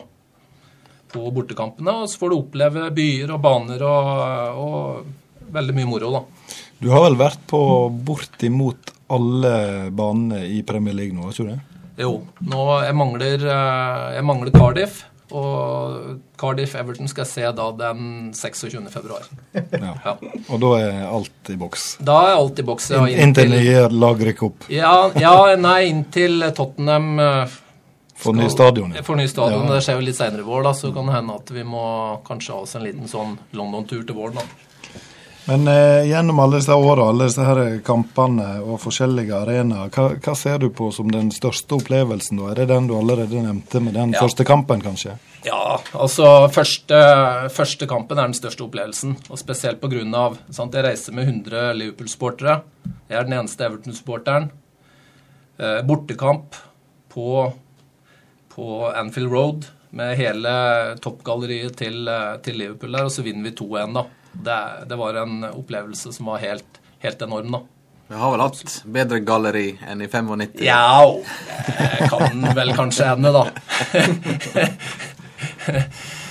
på 1.12 1.31
bortekampene. 1.32 1.95
Og 2.03 2.12
så 2.12 2.20
får 2.20 2.35
du 2.35 2.36
oppleve 2.36 2.90
byer 2.93 3.32
og 3.32 3.40
baner 3.47 3.86
og, 3.89 4.61
og 4.61 5.49
veldig 5.57 5.78
mye 5.78 5.89
moro, 5.89 6.12
da. 6.19 6.23
Du 6.78 6.90
har 6.93 7.07
vel 7.09 7.16
vært 7.19 7.40
på 7.51 7.61
bortimot 8.07 8.93
alle 9.09 9.89
banene 9.97 10.45
i 10.53 10.61
Premier 10.69 10.95
League 10.95 11.16
nå, 11.16 11.24
har 11.24 11.32
ikke 11.32 11.49
du 11.49 11.55
det? 11.55 11.61
Jo. 11.99 12.12
Nå, 12.47 12.65
jeg 12.85 12.95
mangler, 12.95 13.47
eh, 13.51 14.03
jeg 14.15 14.27
mangler 14.28 14.53
Cardiff. 14.55 15.01
Og 15.36 16.18
Cardiff-Everton 16.40 17.09
skal 17.10 17.24
jeg 17.26 17.30
se 17.32 17.52
da 17.59 17.66
den 17.76 18.32
26. 18.34 18.80
februar. 18.92 19.26
Ja. 19.78 20.14
Og 20.48 20.60
da 20.62 20.70
er 20.80 21.06
alt 21.09 21.50
i 21.52 21.56
boks. 21.60 21.86
Da 22.05 22.16
er 22.30 22.36
alt 22.38 22.59
i 22.59 22.64
boks. 22.66 22.90
ja, 22.94 23.02
Inntil 23.24 23.50
nye 23.52 23.86
lag 23.92 24.20
rykker 24.28 24.48
opp. 24.48 24.68
Ja, 24.72 25.10
ja, 25.20 25.34
nei, 25.60 25.88
inntil 25.90 26.42
Tottenham 26.56 27.18
eh, 27.22 27.56
Får 28.18 28.34
ny 28.34 28.48
stadion, 28.50 28.94
ja. 28.96 29.02
Får 29.06 29.16
ny 29.20 29.28
stadion. 29.30 29.66
Ja. 29.68 29.76
Det 29.76 29.84
skjer 29.86 30.00
jo 30.00 30.06
litt 30.09 30.16
seinere 30.18 30.42
i 30.42 30.46
vår, 30.48 30.64
da, 30.66 30.72
så 30.74 30.90
kan 30.94 31.06
det 31.06 31.14
hende 31.14 31.36
at 31.38 31.52
vi 31.55 31.62
må 31.66 31.84
kanskje 32.26 32.56
ha 32.56 32.64
oss 32.64 32.74
en 32.74 32.82
liten 32.82 33.06
sånn 33.10 33.36
London-tur 33.55 34.02
til 34.09 34.16
våren. 34.18 34.40
da. 34.40 34.68
Men 35.49 35.69
eh, 35.69 36.05
gjennom 36.11 36.39
alle 36.45 36.59
disse 36.61 36.75
åra, 36.77 37.07
alle 37.09 37.25
disse 37.31 37.45
her 37.47 37.79
kampene 37.87 38.59
og 38.61 38.77
forskjellige 38.83 39.33
arenaer, 39.33 39.89
hva, 39.95 40.11
hva 40.20 40.35
ser 40.37 40.59
du 40.61 40.66
på 40.77 40.91
som 40.93 41.09
den 41.12 41.31
største 41.33 41.79
opplevelsen? 41.79 42.37
da? 42.43 42.51
Er 42.53 42.59
det 42.61 42.66
den 42.69 42.89
du 42.91 42.93
allerede 42.99 43.41
nevnte 43.47 43.81
med 43.81 43.97
den 43.97 44.12
Ja. 44.12 44.20
første 44.20 44.45
kampen, 44.45 44.83
kanskje? 44.85 45.15
Ja, 45.47 45.79
altså 45.97 46.51
første, 46.53 46.99
første 47.55 47.89
kampen 47.89 48.19
er 48.20 48.29
den 48.29 48.37
største 48.37 48.66
opplevelsen. 48.66 49.16
Og 49.31 49.41
spesielt 49.41 49.81
på 49.81 49.89
grunn 49.89 50.12
av 50.15 50.37
sant, 50.51 50.75
Jeg 50.77 50.85
reiser 50.85 51.16
med 51.16 51.25
100 51.31 51.73
Liverpool-sportere. 51.81 52.59
Jeg 53.09 53.16
er 53.19 53.25
den 53.25 53.39
eneste 53.39 53.65
Everton-sporteren. 53.65 54.51
Eh, 55.59 55.81
bortekamp 55.89 56.55
på, 57.09 57.53
på 58.53 58.69
Anfield 58.95 59.33
Road 59.33 59.65
med 59.97 60.16
hele 60.20 60.53
toppgalleriet 61.01 61.75
til, 61.81 62.05
eh, 62.07 62.37
til 62.45 62.61
Liverpool 62.61 62.93
der, 62.93 63.05
og 63.09 63.11
så 63.16 63.25
vinner 63.25 63.49
vi 63.49 63.57
2-1, 63.57 63.95
da. 63.97 64.05
Det, 64.44 64.60
det 64.90 64.97
var 65.01 65.19
en 65.23 65.43
opplevelse 65.51 66.12
som 66.15 66.31
var 66.31 66.39
helt, 66.44 66.81
helt 67.05 67.23
enorm, 67.23 67.52
da. 67.56 67.62
Vi 68.09 68.16
har 68.16 68.31
vel 68.32 68.40
hatt 68.40 68.77
bedre 68.89 69.19
galleri 69.20 69.66
enn 69.85 70.01
i 70.01 70.06
95? 70.09 70.62
Ja, 70.65 71.05
det 71.66 72.09
kan 72.09 72.47
vel 72.56 72.73
kanskje 72.77 73.10
hende, 73.10 73.32
da. 73.35 73.43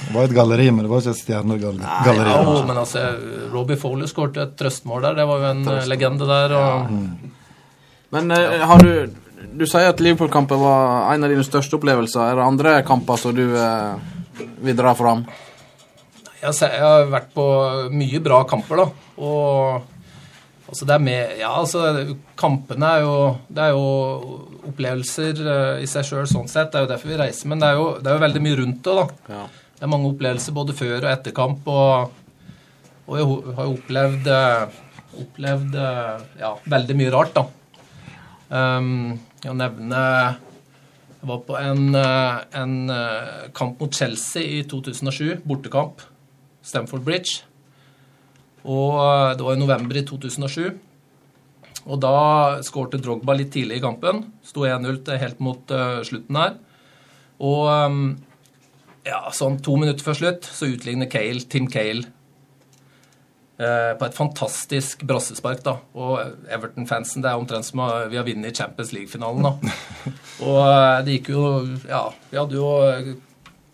Det 0.08 0.14
var 0.16 0.24
et 0.24 0.34
galleri, 0.34 0.70
men 0.72 0.86
det 0.86 0.90
var 0.90 1.04
ikke 1.04 1.14
et 1.14 1.20
stjernegalleri. 1.20 1.84
Ja, 1.84 2.64
men 2.66 2.78
altså, 2.80 3.04
Robbie 3.52 3.78
Foley 3.78 4.08
skåret 4.10 4.40
et 4.40 4.54
trøstmål 4.58 5.04
der. 5.04 5.18
Det 5.20 5.26
var 5.28 5.44
jo 5.44 5.50
en 5.52 5.66
trøstmål. 5.68 5.90
legende 5.92 6.30
der. 6.30 6.54
og... 6.56 6.94
Men 8.16 8.32
uh, 8.32 8.68
har 8.72 8.84
du 8.84 9.14
Du 9.58 9.66
sier 9.68 9.92
at 9.92 10.00
Liverpool-kampen 10.02 10.60
var 10.60 11.12
en 11.14 11.28
av 11.28 11.30
dine 11.30 11.44
største 11.46 11.78
opplevelser. 11.78 12.24
Er 12.24 12.40
det 12.40 12.46
andre 12.46 12.78
kamper 12.88 13.20
som 13.20 13.36
du 13.36 13.44
uh, 13.54 14.00
vil 14.64 14.78
dra 14.80 14.96
fram? 14.98 15.28
Jeg, 16.38 16.54
jeg 16.62 16.82
har 16.84 17.08
vært 17.10 17.32
på 17.34 17.46
mye 17.90 18.20
bra 18.22 18.44
kamper, 18.50 18.84
da. 18.84 19.14
Og 19.26 19.88
altså, 20.70 20.86
det 20.86 20.94
er 20.94 21.04
med 21.04 21.40
Ja, 21.40 21.54
altså, 21.64 22.14
kampene 22.38 22.92
er 22.98 23.06
jo 23.06 23.16
Det 23.50 23.64
er 23.64 23.74
jo 23.74 23.88
opplevelser 24.68 25.42
eh, 25.42 25.84
i 25.86 25.88
seg 25.90 26.06
sjøl, 26.06 26.26
sånn 26.30 26.50
sett. 26.52 26.74
Det 26.74 26.80
er 26.80 26.86
jo 26.86 26.92
derfor 26.92 27.14
vi 27.14 27.20
reiser. 27.22 27.50
Men 27.50 27.64
det 27.64 27.72
er 27.72 27.80
jo, 27.80 27.86
det 28.04 28.12
er 28.12 28.18
jo 28.18 28.24
veldig 28.26 28.42
mye 28.44 28.58
rundt 28.60 28.82
det, 28.84 28.96
da. 29.00 29.36
Ja. 29.38 29.44
Det 29.78 29.86
er 29.86 29.92
mange 29.94 30.10
opplevelser 30.12 30.56
både 30.58 30.76
før 30.76 30.98
og 30.98 31.12
etter 31.12 31.36
kamp, 31.38 31.70
og, 31.70 32.12
og 33.08 33.16
jeg 33.16 33.30
har 33.60 33.70
jo 33.70 33.78
opplevd 33.78 34.30
eh, 34.34 34.84
Opplevd 35.18 35.74
eh, 35.82 36.26
ja, 36.38 36.50
veldig 36.70 36.98
mye 37.00 37.14
rart, 37.16 37.32
da. 37.34 37.48
Um, 38.52 39.16
jeg 39.42 39.50
vil 39.50 39.58
nevne 39.60 40.02
Jeg 40.04 41.30
var 41.32 41.40
på 41.48 41.56
en, 41.58 41.98
en 41.98 42.76
kamp 43.58 43.82
mot 43.82 43.98
Chelsea 43.98 44.60
i 44.60 44.62
2007, 44.70 45.40
bortekamp. 45.48 46.04
Stamford 46.68 47.06
Bridge. 47.08 47.42
Og 48.68 49.00
eh, 49.00 49.34
det 49.40 49.48
var 49.48 49.56
i 49.56 49.62
november 49.62 50.00
i 50.00 50.06
2007. 50.08 50.78
Og 51.88 52.00
da 52.04 52.18
skårte 52.68 53.00
Drogba 53.00 53.38
litt 53.38 53.54
tidlig 53.56 53.80
i 53.80 53.84
kampen. 53.84 54.26
Sto 54.46 54.66
1-0 54.68 55.02
til 55.08 55.22
helt 55.22 55.44
mot 55.44 55.72
eh, 55.72 56.02
slutten 56.08 56.40
her. 56.40 56.58
Og 57.38 57.68
um, 57.70 58.04
ja, 59.08 59.22
sånn 59.36 59.60
to 59.64 59.78
minutter 59.80 60.04
før 60.04 60.18
slutt 60.20 60.48
så 60.50 60.68
utligner 60.72 61.10
Cale, 61.12 61.46
Tim 61.48 61.68
Cale 61.72 62.08
eh, 63.62 63.94
på 63.98 64.08
et 64.08 64.18
fantastisk 64.18 65.06
brassespark. 65.08 65.62
da. 65.64 65.78
Og 65.96 66.18
Everton-fansen, 66.50 67.24
det 67.24 67.32
er 67.32 67.40
omtrent 67.40 67.70
som 67.70 67.86
vi 68.10 68.20
har 68.20 68.28
vunnet 68.28 68.58
Champions 68.58 68.92
League-finalen. 68.96 69.48
da. 69.48 69.78
Og 70.50 70.60
eh, 70.66 71.00
det 71.06 71.20
gikk 71.20 71.32
jo 71.34 71.46
Ja, 71.88 72.04
vi 72.32 72.42
hadde 72.42 72.60
jo 72.60 72.68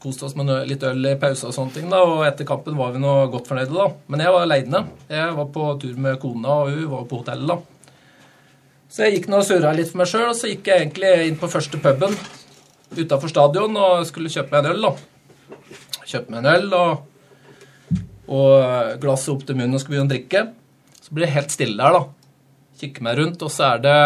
eh, 0.03 0.07
kost 0.07 0.23
oss 0.23 0.35
med 0.35 0.51
litt 0.67 0.83
øl 0.83 1.05
i 1.07 1.15
pause 1.19 1.47
og 1.47 1.55
sånne 1.55 1.73
ting, 1.77 1.89
da, 1.91 2.01
og 2.03 2.25
etter 2.27 2.47
kampen 2.47 2.75
var 2.77 2.91
vi 2.91 2.99
nå 2.99 3.13
godt 3.31 3.47
fornøyde, 3.47 3.73
da. 3.73 3.87
Men 4.11 4.23
jeg 4.25 4.33
var 4.35 4.47
aleine. 4.47 4.83
Jeg 5.09 5.37
var 5.37 5.47
på 5.55 5.67
tur 5.81 5.95
med 6.05 6.19
kona, 6.19 6.57
og 6.63 6.73
hun 6.73 6.89
var 6.91 7.05
på 7.07 7.21
hotellet, 7.21 7.53
da. 7.53 7.59
Så 8.93 9.07
jeg 9.07 9.15
gikk 9.15 9.31
nå 9.31 9.39
og 9.41 9.47
surra 9.47 9.71
litt 9.73 9.89
for 9.89 10.03
meg 10.03 10.09
sjøl, 10.11 10.27
og 10.29 10.37
så 10.37 10.51
gikk 10.51 10.67
jeg 10.69 10.83
egentlig 10.83 11.13
inn 11.29 11.39
på 11.39 11.49
første 11.49 11.79
puben 11.81 12.13
utafor 12.93 13.31
stadion 13.31 13.73
og 13.81 14.03
skulle 14.05 14.29
kjøpe 14.29 14.53
meg 14.53 14.67
en 14.67 14.75
øl, 14.75 14.83
da. 14.85 14.91
Kjøpe 16.05 16.29
meg 16.29 16.43
en 16.43 16.49
øl 16.51 16.75
og, 16.77 18.03
og 18.27 18.99
glasset 19.01 19.31
opp 19.33 19.47
til 19.47 19.57
munnen 19.57 19.73
og 19.73 19.81
skulle 19.81 19.97
begynne 19.97 20.11
å 20.11 20.13
drikke. 20.13 20.43
Så 21.01 21.15
blir 21.15 21.25
det 21.25 21.33
helt 21.33 21.55
stille 21.55 21.79
der, 21.79 21.97
da. 21.97 22.03
Kikker 22.83 23.07
meg 23.07 23.17
rundt, 23.17 23.41
og 23.41 23.53
så 23.53 23.71
er 23.71 23.81
det 23.81 23.97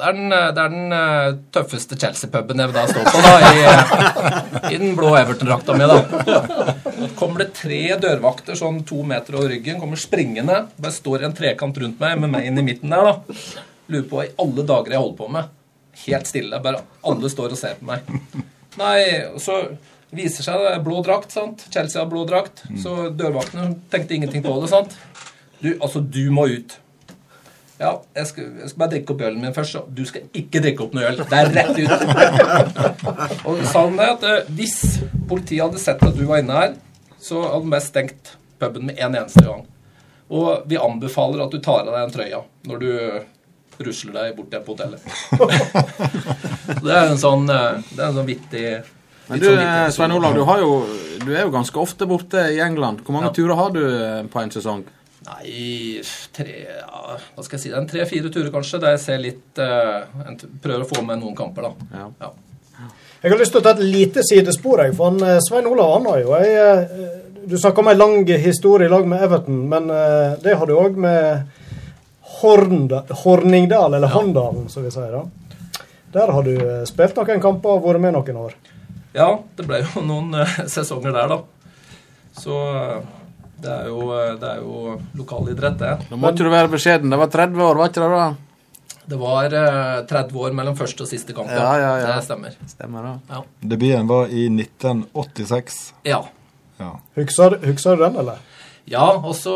det 0.00 0.08
er 0.08 0.16
den, 0.16 0.30
det 0.32 0.62
er 0.62 0.72
den 0.72 0.94
eh, 0.96 1.34
tøffeste 1.52 1.98
Chelsea-puben 2.00 2.62
jeg 2.62 2.70
vil 2.70 2.78
da 2.78 2.84
stå 2.88 3.02
på, 3.04 3.20
da, 3.24 3.34
i, 3.50 3.60
eh, 3.68 4.70
i 4.72 4.78
den 4.80 4.94
blå 4.96 5.12
Everton-drakta 5.18 5.76
mi, 5.76 5.88
da. 5.90 7.10
Kommer 7.18 7.44
det 7.44 7.50
tre 7.58 7.82
dørvakter 8.00 8.56
sånn 8.58 8.80
to 8.88 9.02
meter 9.06 9.36
over 9.36 9.52
ryggen, 9.52 9.80
kommer 9.82 10.00
springende. 10.00 10.62
Bare 10.80 10.96
står 10.96 11.28
en 11.28 11.36
trekant 11.36 11.80
rundt 11.84 12.00
meg, 12.00 12.16
med 12.22 12.32
meg 12.32 12.48
inn 12.48 12.60
i 12.62 12.66
midten 12.66 12.94
der, 12.94 13.10
da. 13.10 13.38
Lurer 13.90 14.08
på 14.08 14.20
hva 14.20 14.26
i 14.26 14.34
alle 14.44 14.66
dager 14.72 14.96
jeg 14.96 15.04
holder 15.04 15.20
på 15.20 15.30
med. 15.36 15.54
Helt 16.06 16.30
stille. 16.30 16.60
Bare 16.64 16.84
alle 17.12 17.32
står 17.32 17.56
og 17.56 17.60
ser 17.60 17.78
på 17.80 17.90
meg. 17.90 18.12
Nei, 18.80 18.98
så 19.42 19.60
viser 20.16 20.46
seg 20.46 20.62
det 20.62 20.74
er 20.74 20.84
blå 20.84 21.00
drakt, 21.06 21.34
sant? 21.34 21.66
Chelsea 21.68 22.00
har 22.00 22.08
blå 22.10 22.24
drakt. 22.28 22.64
Så 22.80 23.10
dørvaktene 23.12 23.74
tenkte 23.92 24.16
ingenting 24.16 24.44
på 24.46 24.56
det, 24.62 24.70
sant? 24.72 24.96
Du, 25.60 25.74
altså, 25.76 26.00
du 26.00 26.24
må 26.32 26.48
ut. 26.48 26.78
Ja, 27.80 27.94
jeg 28.12 28.26
skal, 28.28 28.48
jeg 28.60 28.68
skal 28.68 28.80
bare 28.82 28.92
drikke 28.92 29.14
opp 29.14 29.22
ølen 29.24 29.40
min 29.40 29.54
først. 29.56 29.72
Så. 29.72 29.80
Du 29.96 30.02
skal 30.04 30.26
ikke 30.36 30.60
drikke 30.60 30.84
opp 30.84 30.92
noe 30.96 31.06
øl. 31.08 31.16
Det 31.16 31.38
er 31.38 31.48
rett 31.54 31.78
ut. 31.80 32.04
Og 33.48 33.62
sa 33.64 33.86
han 33.86 33.96
det 33.96 34.08
at 34.18 34.26
eh, 34.28 34.50
hvis 34.58 34.76
politiet 35.30 35.64
hadde 35.64 35.80
sett 35.80 36.04
at 36.04 36.16
du 36.18 36.26
var 36.28 36.42
inne 36.42 36.58
her, 36.58 36.74
så 37.20 37.40
hadde 37.46 37.64
de 37.64 37.72
bare 37.72 37.86
stengt 37.86 38.34
puben 38.60 38.84
med 38.90 39.00
en 39.00 39.16
eneste 39.22 39.46
gang. 39.46 39.64
Og 40.30 40.68
vi 40.68 40.76
anbefaler 40.78 41.40
at 41.46 41.56
du 41.56 41.58
tar 41.64 41.86
av 41.88 41.94
deg 41.94 42.04
en 42.04 42.12
trøya 42.18 42.42
når 42.68 42.84
du 42.84 42.90
rusler 43.80 44.12
deg 44.18 44.36
bort 44.36 44.52
til 44.52 44.60
på 44.66 44.76
hotellet. 44.76 45.00
Det 46.84 46.92
er 46.94 47.08
en 47.10 47.18
sånn, 47.18 47.48
eh, 47.50 47.80
det 47.90 47.98
er 47.98 48.08
en 48.10 48.16
sånn 48.20 48.28
vittig 48.28 48.62
Men 49.30 49.40
du, 49.40 49.46
sånn 49.48 49.64
eh. 49.64 49.88
Svein 49.96 50.12
Olav, 50.14 50.36
du, 50.36 50.44
har 50.46 50.60
jo, 50.62 50.70
du 51.24 51.32
er 51.32 51.46
jo 51.46 51.52
ganske 51.56 51.80
ofte 51.80 52.06
borte 52.06 52.44
i 52.54 52.60
England. 52.62 53.00
Hvor 53.06 53.16
mange 53.16 53.30
Ja. 53.32 53.36
turer 53.40 53.56
har 53.58 53.72
du 53.74 53.80
på 54.30 54.42
en 54.44 54.52
sesong? 54.52 54.84
Nei, 55.30 56.00
tre, 56.34 56.54
ja, 56.66 57.16
hva 57.36 57.44
skal 57.44 57.56
jeg 57.56 57.62
si, 57.62 57.70
det 57.70 57.76
er 57.76 57.82
en 57.84 57.90
tre-fire 57.90 58.30
turer 58.34 58.50
kanskje, 58.54 58.80
der 58.82 58.96
jeg 58.96 59.02
ser 59.04 59.20
litt, 59.22 59.48
eh, 59.62 60.24
en 60.26 60.38
prøver 60.62 60.82
å 60.82 60.88
få 60.88 61.04
med 61.06 61.20
noen 61.20 61.36
kamper 61.38 61.68
da. 61.68 61.72
Ja. 61.94 62.30
Jeg 63.20 63.34
har 63.34 63.38
lyst 63.38 63.52
til 63.52 63.60
å 63.60 63.64
ta 63.66 63.74
et 63.76 63.84
lite 63.84 64.24
sidespor. 64.24 64.80
Jeg, 64.82 64.96
for 64.96 65.10
han, 65.12 65.22
eh, 65.22 65.38
Svein 65.44 65.68
Olav 65.68 66.06
har 66.08 66.22
jo 66.22 66.34
ei 66.38 66.48
eh, 66.56 67.18
Du 67.46 67.56
snakker 67.58 67.80
om 67.84 67.88
en 67.88 67.98
lang 67.98 68.26
historie 68.26 68.88
i 68.88 68.90
lag 68.92 69.06
med 69.08 69.22
Everton, 69.22 69.62
men 69.68 69.90
eh, 69.90 70.36
det 70.42 70.56
har 70.56 70.66
du 70.66 70.74
òg 70.76 70.96
med 70.96 71.46
Hornda, 72.40 73.04
Horningdal, 73.22 73.94
eller 73.94 74.08
Håndalen, 74.08 74.68
som 74.68 74.84
vi 74.84 74.90
sier. 74.90 75.12
da. 75.12 75.24
Der 76.12 76.32
har 76.32 76.42
du 76.42 76.52
eh, 76.56 76.84
spilt 76.88 77.16
noen 77.16 77.40
kamper 77.42 77.76
og 77.76 77.86
vært 77.86 78.02
med 78.02 78.16
noen 78.16 78.42
år. 78.48 78.54
Ja, 79.14 79.30
det 79.56 79.66
ble 79.66 79.82
jo 79.82 80.02
noen 80.10 80.34
eh, 80.42 80.60
sesonger 80.70 81.14
der 81.16 81.32
da. 81.32 81.40
Så 82.40 82.56
det 83.64 83.72
er 83.72 83.88
jo, 83.90 84.04
eh, 84.16 84.36
det 84.40 84.52
er 84.52 84.62
jo 84.64 84.96
lokalidrett 85.20 85.80
det. 85.80 85.96
Nå 86.10 86.20
måtte 86.20 86.46
du 86.46 86.52
være 86.52 86.72
beskjeden. 86.72 87.12
Det 87.12 87.20
var 87.20 87.32
30 87.32 87.66
år, 87.66 87.80
var 87.80 87.92
ikke 87.92 88.04
det 88.04 88.10
da? 88.14 88.28
Det 89.10 89.18
var 89.18 89.56
eh, 89.60 89.94
30 90.10 90.44
år 90.44 90.54
mellom 90.54 90.76
første 90.78 91.06
og 91.06 91.10
siste 91.10 91.34
kamp. 91.36 91.50
Ja, 91.50 91.72
ja, 91.80 91.94
ja. 92.02 92.12
Det 92.14 92.28
stemmer. 92.28 92.54
Stemmer 92.70 93.08
da. 93.08 93.16
Ja. 93.32 93.42
Debuten 93.72 94.10
var 94.10 94.30
i 94.30 94.46
1986. 94.52 95.80
Ja. 96.06 96.22
Ja. 96.80 96.94
Husker, 97.18 97.58
husker 97.64 97.98
du 97.98 98.04
den, 98.06 98.20
eller? 98.22 98.38
Ja, 98.90 99.04
også 99.18 99.52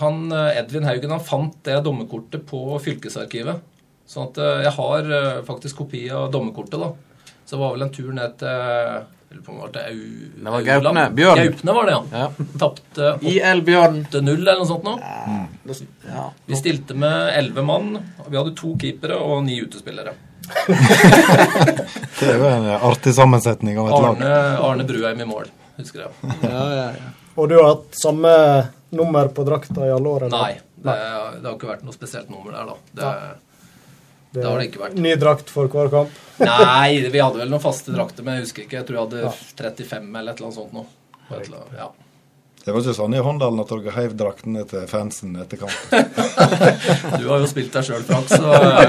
han 0.00 0.26
eh, 0.30 0.58
Edvin 0.60 0.86
Haugen 0.86 1.14
han 1.14 1.24
fant 1.24 1.56
det 1.66 1.80
dommerkortet 1.86 2.44
på 2.46 2.78
fylkesarkivet. 2.84 3.64
Sånn 4.06 4.30
at 4.30 4.38
eh, 4.38 4.62
jeg 4.66 4.74
har 4.76 5.12
eh, 5.18 5.42
faktisk 5.46 5.82
kopi 5.82 6.04
av 6.14 6.28
dommerkortet, 6.34 6.78
da. 6.78 6.92
Så 7.46 7.56
det 7.56 7.62
var 7.62 7.74
vel 7.74 7.86
en 7.86 7.94
tur 7.94 8.12
ned 8.14 8.36
til 8.42 9.06
eller 9.30 9.42
på 9.42 9.52
en 9.52 9.58
måte 9.58 9.82
Au... 9.86 9.96
Det 10.36 10.52
var 10.54 10.62
Gaupne. 10.62 11.04
Bjørn. 11.16 11.40
Gaupne 11.42 11.74
var 11.76 11.88
det, 11.90 11.96
ja. 12.12 12.28
Tapte 12.62 13.10
IL 13.32 13.62
Bjørn. 13.66 13.98
8-0 14.10 14.30
eller 14.34 14.60
noe 14.60 14.68
sånt 14.68 14.86
nå. 14.86 14.94
Ja. 16.06 16.28
Vi 16.46 16.58
stilte 16.58 16.94
med 16.94 17.32
11 17.34 17.66
mann. 17.66 17.90
og 18.22 18.30
Vi 18.30 18.38
hadde 18.38 18.54
to 18.58 18.72
keepere 18.80 19.18
og 19.18 19.42
ni 19.48 19.58
utespillere. 19.64 20.14
Det 22.16 22.28
er 22.30 22.38
jo 22.38 22.46
en 22.48 22.68
artig 22.76 23.12
sammensetning 23.16 23.78
av 23.82 23.88
et 23.88 23.96
lag. 23.96 24.10
Arne, 24.14 24.34
Arne 24.68 24.86
Bruheim 24.88 25.20
i 25.20 25.28
mål, 25.28 25.50
husker 25.80 26.06
jeg. 26.06 26.12
Ja, 26.46 26.62
ja, 26.70 26.86
ja. 26.96 27.14
Og 27.36 27.50
du 27.50 27.58
har 27.58 27.66
hatt 27.74 27.98
samme 28.00 28.30
nummer 28.96 29.28
på 29.34 29.44
drakta 29.44 29.84
i 29.84 29.90
alle 29.92 30.08
år? 30.08 30.28
eller? 30.28 30.38
Nei, 30.38 30.54
det, 30.86 30.94
det 31.42 31.50
har 31.50 31.56
ikke 31.58 31.68
vært 31.74 31.82
noe 31.84 31.96
spesielt 31.96 32.30
nummer 32.32 32.54
der, 32.54 32.70
da. 32.70 32.76
Det, 32.96 33.10
det 34.36 34.46
har 34.46 34.60
det 34.60 34.68
ikke 34.70 34.82
vært. 34.84 34.96
Ny 35.02 35.12
drakt 35.20 35.52
for 35.52 35.70
hver 35.72 35.92
kamp? 35.92 36.16
Nei, 36.44 37.02
vi 37.10 37.20
hadde 37.22 37.40
vel 37.40 37.52
noen 37.52 37.62
faste 37.64 37.94
drakter, 37.94 38.26
men 38.26 38.38
jeg 38.38 38.46
husker 38.48 38.66
ikke. 38.66 38.80
Jeg 38.80 38.88
tror 38.88 38.98
jeg 38.98 39.06
hadde 39.06 39.36
35 39.60 40.10
eller 40.20 40.32
et 40.34 40.42
eller 40.42 40.50
annet 40.50 40.58
sånt 40.60 40.76
nå. 40.76 40.86
Annet, 41.30 41.78
Ja. 41.78 41.92
Det 42.66 42.72
var 42.74 42.82
ikke 42.82 42.96
sånn 42.98 43.12
i 43.14 43.20
Håndalen 43.22 43.60
at 43.62 43.70
dere 43.70 43.92
heiv 43.94 44.14
draktene 44.18 44.64
til 44.66 44.88
fansen 44.90 45.36
etter 45.38 45.60
kampen. 45.60 46.08
Du 47.20 47.28
har 47.30 47.38
jo 47.38 47.46
spilt 47.46 47.70
deg 47.76 47.86
sjøl, 47.86 48.02
Frank, 48.08 48.26
så 48.26 48.42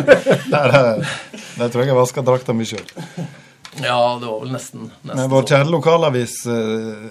Der, 0.55 0.73
eh, 0.97 1.67
tror 1.69 1.83
jeg 1.83 1.91
jeg 1.91 1.99
vaska 1.99 2.23
drakta 2.25 2.55
mi 2.57 2.65
sjøl. 2.65 2.81
Ja, 3.77 4.17
det 4.17 4.25
var 4.25 4.39
vel 4.41 4.55
nesten, 4.55 4.87
nesten 5.03 5.13
Men 5.21 5.29
vår 5.29 5.43
sånn. 5.45 5.51
kjære 5.51 5.73
lokalavis 5.75 6.35
eh, 6.49 7.05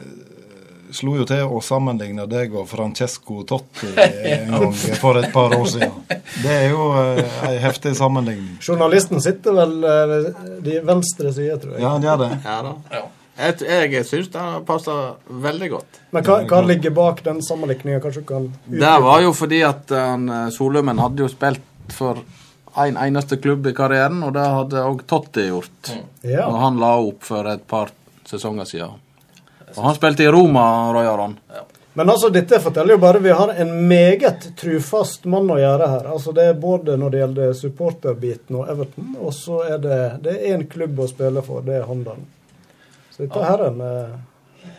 slo 0.97 1.17
jo 1.19 1.27
til 1.29 1.45
å 1.45 1.61
sammenligne 1.65 2.25
deg 2.31 2.55
og 2.57 2.69
Francesco 2.71 3.43
Totti 3.49 3.93
en 4.33 4.55
gang 4.55 4.73
for 5.01 5.21
et 5.21 5.29
par 5.35 5.55
år 5.57 5.69
siden. 5.71 5.93
Det 6.43 6.55
er 6.55 6.71
jo 6.73 6.89
eh, 7.01 7.21
en 7.51 7.61
heftig 7.63 7.95
sammenligning. 7.99 8.57
Journalisten 8.65 9.23
sitter 9.25 9.57
vel 9.57 9.77
eh, 9.85 10.03
ved 10.13 10.33
de 10.67 10.81
venstre 10.87 11.33
side, 11.37 11.61
tror 11.63 11.77
jeg. 11.77 11.85
Ja, 11.85 11.95
han 11.95 12.09
gjør 12.09 12.25
det. 12.25 12.33
Ja 12.47 12.59
da. 12.67 13.05
Jeg, 13.37 13.67
jeg 13.93 14.07
syns 14.09 14.31
det 14.33 14.43
passer 14.69 15.17
veldig 15.45 15.69
godt. 15.75 16.01
Men 16.17 16.25
hva, 16.25 16.39
hva 16.49 16.63
ligger 16.65 16.95
bak 16.97 17.21
den 17.27 17.43
sammenligninga? 17.45 18.01
Kanskje 18.01 18.25
du 18.25 18.29
kan 18.31 18.49
Det 18.65 18.95
var 19.05 19.21
jo 19.27 19.35
fordi 19.37 19.61
at 19.67 19.93
uh, 19.93 20.15
eh, 20.17 20.49
Solummen 20.55 21.03
hadde 21.03 21.27
jo 21.27 21.29
spilt 21.29 21.93
for 21.93 22.23
en 22.77 22.99
eneste 23.01 23.39
klubb 23.41 23.67
i 23.69 23.75
karrieren, 23.77 24.23
og 24.25 24.35
det 24.37 24.45
hadde 24.45 24.85
òg 24.85 25.05
Totti 25.09 25.47
gjort. 25.49 25.93
Ja. 26.25 26.47
Og 26.49 26.59
han 26.61 26.81
la 26.81 26.93
opp 27.01 27.25
for 27.25 27.49
et 27.49 27.65
par 27.69 27.93
sesonger 28.29 28.69
siden. 28.69 28.97
Og 29.77 29.89
han 29.89 29.97
spilte 29.97 30.25
i 30.25 30.31
Roma, 30.33 30.67
Roy 30.93 31.07
Aron. 31.07 31.37
Men 31.97 32.11
altså, 32.13 32.29
dette 32.29 32.59
forteller 32.61 32.93
jo 32.93 33.01
bare 33.01 33.23
vi 33.25 33.31
har 33.33 33.55
en 33.57 33.71
meget 33.89 34.51
trufast 34.61 35.25
mann 35.33 35.49
å 35.49 35.57
gjøre 35.57 35.87
her. 35.89 36.09
Altså, 36.13 36.33
Det 36.37 36.45
er 36.45 36.59
både 36.61 36.97
når 37.01 37.11
det 37.15 37.23
gjelder 37.23 37.55
supporterbiten 37.57 38.59
og 38.61 38.69
Everton, 38.69 39.15
og 39.17 39.33
så 39.33 39.63
er 39.65 39.79
det 39.81 40.01
det 40.27 40.35
er 40.35 40.57
én 40.57 40.67
klubb 40.69 41.01
å 41.01 41.09
spille 41.09 41.41
for, 41.47 41.65
det 41.65 41.79
er 41.79 41.87
Handal. 41.89 42.21
Så 43.15 43.25
dette 43.25 43.45
her 43.49 43.65
er 43.65 43.71
en 43.71 43.81
eh, 43.81 44.73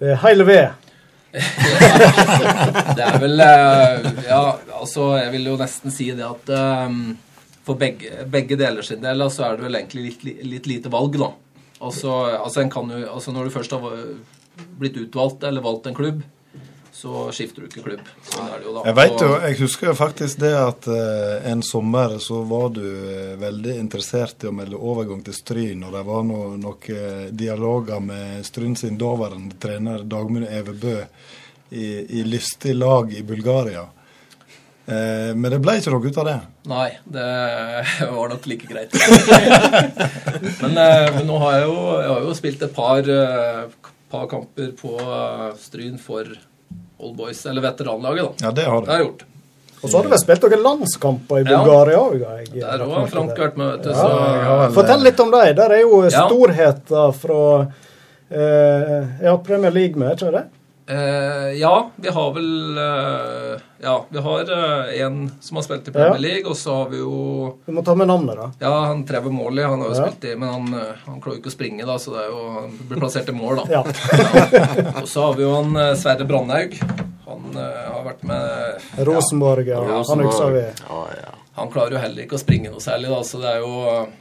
Det 0.00 0.10
er 0.10 0.18
heile 0.24 0.46
ved. 0.48 0.88
Det 2.96 3.04
er 3.06 3.18
vel 3.22 3.44
eh, 3.46 4.08
Ja, 4.26 4.42
altså, 4.80 5.12
jeg 5.20 5.30
vil 5.36 5.46
jo 5.52 5.58
nesten 5.60 5.94
si 5.94 6.08
det 6.18 6.26
at 6.26 6.50
um, 6.50 7.12
for 7.62 7.78
begge, 7.78 8.24
begge 8.26 8.58
deler 8.58 8.82
sin 8.82 9.06
del 9.06 9.22
så 9.30 9.46
er 9.46 9.60
det 9.60 9.68
vel 9.68 9.78
egentlig 9.78 10.08
litt, 10.08 10.26
litt 10.50 10.66
lite 10.66 10.90
valg, 10.90 11.14
da. 11.20 11.30
Altså, 11.80 12.12
altså, 12.36 12.60
en 12.60 12.70
kan 12.70 12.90
jo, 12.92 13.00
altså 13.08 13.32
Når 13.32 13.48
du 13.48 13.54
først 13.54 13.72
har 13.72 13.84
blitt 14.80 14.98
utvalgt 15.00 15.44
eller 15.48 15.64
valgt 15.64 15.86
en 15.88 15.96
klubb, 15.96 16.20
så 16.92 17.30
skifter 17.32 17.62
du 17.62 17.68
ikke 17.70 17.84
klubb. 17.84 18.08
Sånn 18.28 18.48
er 18.50 18.60
det 18.60 18.66
jo 18.66 18.74
da. 18.74 18.82
Jeg 18.90 18.96
vet 18.98 19.22
jo, 19.24 19.28
jeg 19.40 19.56
husker 19.62 19.88
jo 19.88 19.94
faktisk 19.96 20.40
det 20.42 20.50
at 20.58 20.88
eh, 20.92 21.46
en 21.48 21.62
sommer 21.64 22.18
så 22.20 22.42
var 22.48 22.74
du 22.76 22.84
eh, 22.84 23.38
veldig 23.40 23.76
interessert 23.80 24.44
i 24.44 24.50
å 24.50 24.52
melde 24.52 24.76
overgang 24.76 25.22
til 25.24 25.36
Stryn, 25.36 25.86
og 25.86 25.94
det 25.96 26.02
var 26.10 26.26
noen 26.28 26.60
noe 26.60 27.30
dialoger 27.32 28.02
med 28.04 28.44
Stryn 28.44 28.76
sin 28.76 29.00
daværende 29.00 29.56
trener 29.62 30.04
Dagmund 30.04 30.50
Evebø 30.50 30.98
i, 31.70 31.86
i 32.20 32.26
lystig 32.26 32.74
lag 32.76 33.14
i 33.14 33.24
Bulgaria. 33.24 33.86
Eh, 34.90 35.30
men 35.38 35.52
det 35.52 35.60
ble 35.62 35.76
ikke 35.78 35.92
noe 35.94 36.10
ut 36.10 36.18
av 36.18 36.26
det. 36.26 36.36
Nei, 36.70 36.88
det 37.14 37.26
var 38.16 38.32
nok 38.32 38.46
like 38.50 38.66
greit. 38.66 38.94
men, 40.62 40.74
eh, 40.74 41.08
men 41.14 41.26
nå 41.28 41.38
har 41.44 41.60
jeg 41.60 41.66
jo, 41.68 41.80
jeg 42.00 42.10
har 42.10 42.26
jo 42.26 42.36
spilt 42.38 42.64
et 42.66 42.74
par, 42.74 43.10
eh, 43.14 43.90
par 44.10 44.26
kamper 44.30 44.72
på 44.80 44.96
Stryn 45.62 45.98
for 46.02 46.26
Old 47.00 47.16
Boys, 47.16 47.44
eller 47.46 47.64
veteranlaget, 47.64 48.26
da. 48.40 48.48
Ja, 48.48 48.54
det 48.56 48.66
har 48.66 48.82
Det 48.86 48.92
har 48.92 49.04
jeg 49.04 49.10
gjort. 49.10 49.26
Og 49.80 49.88
så 49.88 49.96
har 49.96 50.04
du 50.04 50.10
vel 50.12 50.20
spilt 50.20 50.42
noen 50.44 50.64
landskamper 50.64 51.40
i 51.40 51.44
Bulgaria 51.46 52.00
òg? 52.02 52.16
Ja. 52.20 52.32
jeg 52.44 52.60
Der 52.60 52.82
lagt 52.82 52.96
har 52.98 53.06
Frank 53.14 53.38
vært 53.38 53.54
med, 53.56 53.70
vet 53.70 53.86
du. 53.86 53.92
Ja, 53.94 53.96
Så, 53.96 54.08
ja, 54.44 54.56
Fortell 54.74 55.06
litt 55.06 55.22
om 55.24 55.30
dem. 55.32 55.54
Der 55.56 55.72
er 55.76 55.80
jo 55.86 56.00
storheter 56.12 57.14
fra 57.16 57.44
eh, 58.28 59.24
ja, 59.24 59.36
Premier 59.46 59.72
League 59.72 59.96
med, 59.96 60.18
ikke 60.18 60.34
det? 60.34 60.44
Eh, 60.90 61.52
ja, 61.60 61.90
vi 61.96 62.08
har 62.08 62.32
vel 62.34 62.78
eh, 62.78 63.60
Ja, 63.84 63.92
vi 64.08 64.18
har 64.24 64.40
eh, 64.56 65.02
en 65.04 65.30
som 65.40 65.56
har 65.60 65.62
spilt 65.62 65.88
i 65.88 65.92
Premier 65.94 66.16
Ja. 66.18 66.22
League, 66.24 66.50
og 66.50 66.56
så 66.58 66.74
har 66.80 66.88
vi 66.90 66.98
jo 66.98 67.54
Du 67.66 67.70
må 67.76 67.84
ta 67.86 67.94
med 67.94 68.08
navnet, 68.10 68.36
da. 68.40 68.48
Ja, 68.64 68.72
han 68.90 69.04
Trevor 69.06 69.30
Morley, 69.30 69.64
han 69.64 69.80
har 69.84 69.92
jo 69.92 69.94
Ja. 70.00 70.08
spilt 70.08 70.24
i 70.32 70.34
Men 70.36 70.48
han, 70.48 70.74
eh, 70.74 70.96
han 71.06 71.20
klarer 71.20 71.36
jo 71.38 71.42
ikke 71.44 71.52
å 71.52 71.56
springe, 71.58 71.86
da, 71.86 71.94
så 72.02 72.16
det 72.16 72.24
er 72.24 72.30
jo, 72.34 72.42
han 72.56 72.74
blir 72.88 73.00
plassert 73.04 73.28
i 73.30 73.36
mål, 73.38 73.62
da. 73.62 73.64
Ja. 73.70 73.82
Og 75.02 75.06
så 75.08 75.28
har 75.28 75.34
vi 75.38 75.46
jo 75.46 75.54
han 75.54 75.76
eh, 75.76 75.94
Sverre 76.00 76.26
Brandhaug. 76.26 76.74
Han 77.30 77.52
eh, 77.54 77.84
har 77.94 78.02
vært 78.08 78.24
med 78.26 79.06
Rosenborg, 79.06 79.68
ja. 79.70 79.84
Han 80.10 80.26
husker 80.26 80.50
vi. 80.58 80.66
Han 81.60 81.70
klarer 81.72 81.96
jo 81.96 82.02
heller 82.02 82.24
ikke 82.24 82.38
å 82.38 82.42
springe 82.42 82.72
noe 82.72 82.82
særlig, 82.82 83.10
da, 83.12 83.20
så 83.26 83.40
det 83.42 83.54
er 83.54 83.64
jo 83.64 83.72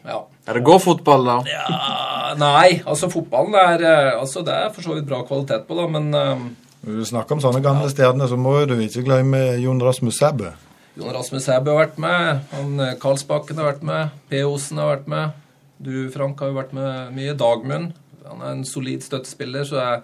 Ja. 0.08 0.22
Er 0.50 0.58
det 0.58 0.64
god 0.68 0.82
fotball, 0.84 1.28
da? 1.28 1.38
Ja, 1.48 2.34
nei, 2.40 2.82
altså 2.90 3.10
fotballen 3.12 3.56
er 3.60 3.84
eh, 3.86 4.16
Altså 4.20 4.42
det 4.46 4.56
er 4.56 4.72
for 4.74 4.86
så 4.86 4.96
vidt 4.98 5.08
bra 5.10 5.22
kvalitet 5.28 5.68
på, 5.68 5.78
da, 5.78 5.86
men 5.88 6.10
eh, 6.18 6.48
Når 6.86 7.00
du 7.00 7.06
snakker 7.12 7.38
om 7.38 7.44
sånne 7.44 7.64
gamle 7.64 7.90
stjerner, 7.92 8.28
så 8.32 8.40
må 8.40 8.58
du 8.68 8.76
ikke 8.82 9.06
glemme 9.08 9.44
Jon 9.62 9.82
Rasmus 9.84 10.20
Sæbø. 10.20 10.52
Jon 11.00 11.16
Rasmus 11.16 11.46
Sæbø 11.48 11.76
har 11.76 11.86
vært 11.86 12.00
med. 12.02 12.46
Han 12.56 12.80
eh, 12.84 12.96
Karlsbakken 13.00 13.60
har 13.62 13.70
vært 13.74 13.86
med. 13.88 14.16
P. 14.32 14.44
Osen 14.48 14.82
har 14.82 14.94
vært 14.96 15.10
med. 15.12 15.36
Du, 15.80 15.94
Frank, 16.12 16.40
har 16.42 16.52
jo 16.52 16.58
vært 16.60 16.74
med 16.76 17.14
mye. 17.16 17.36
Dagmund. 17.40 17.94
Han 18.26 18.42
er 18.44 18.56
en 18.56 18.66
solid 18.68 19.04
støttespiller, 19.06 19.64
så 19.68 19.78
det 19.78 19.86
er, 19.86 20.02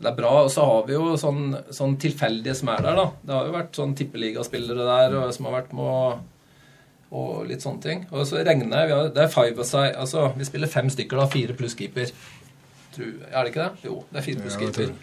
det 0.00 0.10
er 0.12 0.16
bra. 0.16 0.32
Og 0.46 0.52
så 0.54 0.64
har 0.64 0.86
vi 0.88 0.96
jo 0.96 1.16
sånn, 1.20 1.54
sånn 1.76 1.96
tilfeldige 2.00 2.56
som 2.56 2.72
er 2.72 2.84
der, 2.86 3.00
da. 3.00 3.06
Det 3.20 3.36
har 3.36 3.48
jo 3.48 3.56
vært 3.58 3.80
sånn 3.80 3.96
tippeligaspillere 3.98 4.86
der 4.88 5.18
og, 5.20 5.32
som 5.36 5.48
har 5.50 5.58
vært 5.60 5.74
med 5.76 5.88
og, 5.88 6.28
og 7.10 7.46
litt 7.48 7.64
sånne 7.64 7.82
ting. 7.82 8.04
Og 8.14 8.26
så 8.28 8.42
regner 8.46 8.70
jeg 8.70 8.90
vi 8.90 8.94
har, 8.94 9.08
Det 9.14 9.24
er 9.24 9.32
five 9.32 9.64
aside. 9.64 9.96
Altså, 9.98 10.28
vi 10.36 10.46
spiller 10.46 10.70
fem 10.70 10.90
stykker, 10.92 11.18
da. 11.18 11.26
Fire 11.32 11.56
pluss 11.58 11.74
keeper. 11.78 12.12
Tror, 12.94 13.10
er 13.30 13.40
det 13.44 13.52
ikke 13.52 13.66
det? 13.66 13.88
Jo, 13.90 14.04
det 14.10 14.20
er 14.20 14.26
fire 14.28 14.44
pluss 14.44 14.60
keeper. 14.60 14.94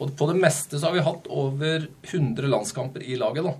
Og 0.00 0.12
på 0.16 0.28
det 0.30 0.36
meste 0.40 0.78
så 0.80 0.90
har 0.90 0.96
vi 0.96 1.04
hatt 1.06 1.26
over 1.32 1.88
100 2.10 2.52
landskamper 2.52 3.04
i 3.04 3.16
laget, 3.20 3.48
da. 3.48 3.56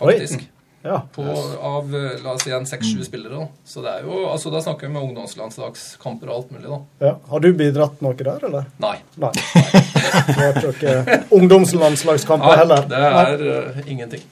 Faktisk. 0.00 0.48
Ja. 0.82 0.96
På, 1.14 1.22
av 1.62 1.92
eh, 1.94 2.22
la 2.24 2.32
oss 2.32 2.42
si 2.42 2.50
en 2.50 2.64
seks-sju 2.66 3.04
spillere. 3.06 3.36
Da. 3.38 3.44
Så 3.64 3.84
det 3.84 3.90
er 3.92 4.02
jo, 4.02 4.24
altså 4.26 4.50
Da 4.50 4.58
snakker 4.64 4.88
vi 4.88 4.96
med 4.96 5.04
ungdomslandslagskamper 5.06 6.26
og 6.26 6.34
alt 6.40 6.50
mulig, 6.50 6.66
da. 6.66 6.78
Ja. 7.06 7.12
Har 7.30 7.44
du 7.44 7.52
bidratt 7.54 8.02
noe 8.02 8.16
der, 8.18 8.42
eller? 8.48 8.66
Nei. 8.82 8.96
Nei. 9.22 9.30
Det 9.38 10.34
har 10.40 10.58
ikke 10.72 10.96
noen 11.06 11.28
ungdomslandslagskamper 11.38 12.50
Nei, 12.50 12.58
heller. 12.64 12.88
det 12.90 13.04
er 13.12 13.46
eh, 13.52 13.78
ingenting. 13.94 14.26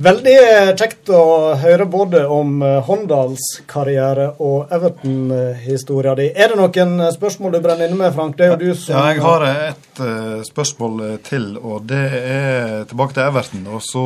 Veldig 0.00 0.32
eh, 0.32 0.70
kjekt 0.80 1.10
å 1.12 1.52
høre 1.60 1.84
både 1.90 2.22
om 2.32 2.62
eh, 2.64 2.78
Håndals 2.86 3.60
karriere 3.68 4.30
og 4.40 4.72
Everton-historia 4.72 6.14
di. 6.16 6.30
Er 6.32 6.54
det 6.54 6.56
noen 6.56 7.04
eh, 7.04 7.12
spørsmål 7.12 7.52
du 7.52 7.60
brenner 7.60 7.90
inne 7.90 7.98
med, 8.00 8.14
Frank? 8.16 8.38
Det 8.38 8.46
er 8.46 8.54
jo 8.54 8.60
du 8.62 8.80
som 8.80 8.96
Ja, 8.96 9.04
jeg 9.12 9.20
har 9.26 9.44
et 9.50 10.02
spørsmål 10.48 11.02
til, 11.26 11.50
og 11.60 11.84
det 11.90 12.04
er 12.16 12.88
tilbake 12.88 13.18
til 13.18 13.26
Everton. 13.26 13.66
Og 13.68 13.84
så 13.84 14.04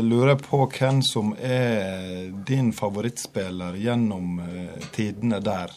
lurer 0.00 0.32
jeg 0.32 0.44
på 0.46 0.62
hvem 0.78 1.02
som 1.04 1.34
er 1.36 2.30
din 2.48 2.72
favorittspiller 2.76 3.76
gjennom 3.76 4.40
tidene 4.96 5.42
der. 5.44 5.76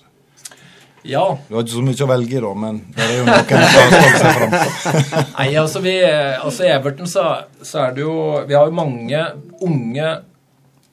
Ja. 1.08 1.24
Du 1.48 1.56
har 1.56 1.64
ikke 1.64 1.76
så 1.78 1.84
mye 1.86 2.06
å 2.06 2.10
velge 2.10 2.38
i, 2.38 2.42
da, 2.44 2.54
men 2.64 2.80
det 2.96 3.06
er 3.06 3.14
jo 3.18 3.28
noen 3.28 3.68
som 3.72 3.84
har 3.84 4.18
seg 4.22 4.40
fram. 4.40 4.56
Nei, 5.38 5.50
altså, 5.62 5.84
vi, 5.84 5.94
altså 6.06 6.66
I 6.66 6.74
Everton 6.74 7.10
så, 7.10 7.28
så 7.64 7.86
er 7.86 7.96
det 7.96 8.04
jo 8.04 8.16
Vi 8.50 8.58
har 8.58 8.68
jo 8.68 8.76
mange 8.76 9.22
unge, 9.66 10.10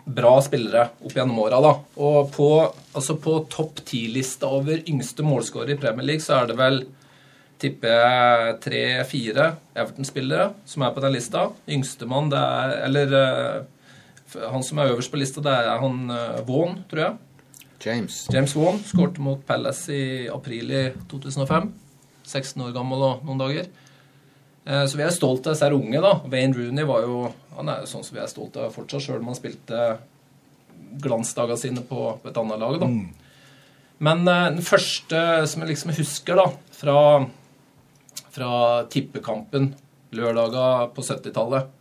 bra 0.07 0.37
spillere 0.45 0.85
opp 1.03 1.17
gjennom 1.17 1.41
åra. 1.43 1.59
da. 1.65 1.73
Og 1.99 2.31
på, 2.35 2.51
altså 2.95 3.17
på 3.19 3.41
topp 3.51 3.83
ti-lista 3.89 4.51
over 4.55 4.85
yngste 4.87 5.27
målskårere 5.27 5.75
i 5.75 5.81
Premier 5.83 6.13
League, 6.13 6.23
så 6.23 6.41
er 6.41 6.53
det 6.53 6.61
vel 6.61 6.85
tipper 7.63 7.93
jeg 7.93 8.57
tre-fire 8.65 9.47
Everton-spillere 9.77 10.51
som 10.69 10.85
er 10.85 10.93
på 10.95 11.03
den 11.05 11.15
lista. 11.17 11.49
Yngstemann, 11.73 12.31
det 12.33 12.43
er 12.43 12.75
Eller 12.87 13.17
eh, 13.21 14.45
han 14.53 14.65
som 14.67 14.79
er 14.79 14.93
øverst 14.93 15.11
på 15.11 15.21
lista, 15.21 15.41
det 15.41 15.53
er 15.55 15.81
han 15.81 16.11
uh, 16.11 16.43
Vaughan, 16.47 16.81
tror 16.91 17.03
jeg. 17.03 17.15
James. 17.85 18.27
James 18.33 18.55
Wan 18.57 18.79
skåret 18.85 19.19
mot 19.23 19.43
Palace 19.47 19.93
i 19.95 20.29
april 20.33 20.71
i 20.73 20.85
2005. 21.11 21.73
16 22.27 22.63
år 22.65 22.73
gammel 22.75 23.03
og 23.07 23.27
noen 23.27 23.39
dager. 23.39 23.69
Eh, 24.67 24.87
Så 24.87 24.97
vi 24.97 25.03
er 25.05 25.11
stolt 25.15 25.47
av 25.47 25.55
disse 25.55 25.71
unge. 25.73 26.01
da. 26.01 26.21
Wayne 26.27 26.55
Rooney 26.57 26.85
var 26.85 27.03
jo 27.03 27.33
han 27.57 27.69
er 27.69 27.81
jo 27.81 27.87
sånn 27.87 28.05
som 28.05 28.17
vi 28.17 28.21
er 28.23 28.29
stolt 28.29 28.57
av 28.57 28.73
fortsatt, 28.75 29.01
sjøl 29.01 29.21
om 29.21 29.27
han 29.31 29.39
spilte 29.39 29.99
glansdagene 31.01 31.59
sine 31.59 31.81
på, 31.81 32.19
et 32.25 32.37
annet 32.37 32.59
lag. 32.59 32.81
da. 32.81 32.87
Men 33.99 34.29
eh, 34.29 34.51
den 34.51 34.63
første 34.63 35.47
som 35.47 35.63
jeg 35.63 35.69
liksom 35.71 35.95
husker 35.97 36.37
da, 36.37 36.51
fra, 36.71 37.27
fra 38.31 38.85
tippekampen 38.93 39.75
lørdager 40.13 40.93
på 40.95 41.03
70-tallet 41.03 41.67
Eh, 41.67 41.76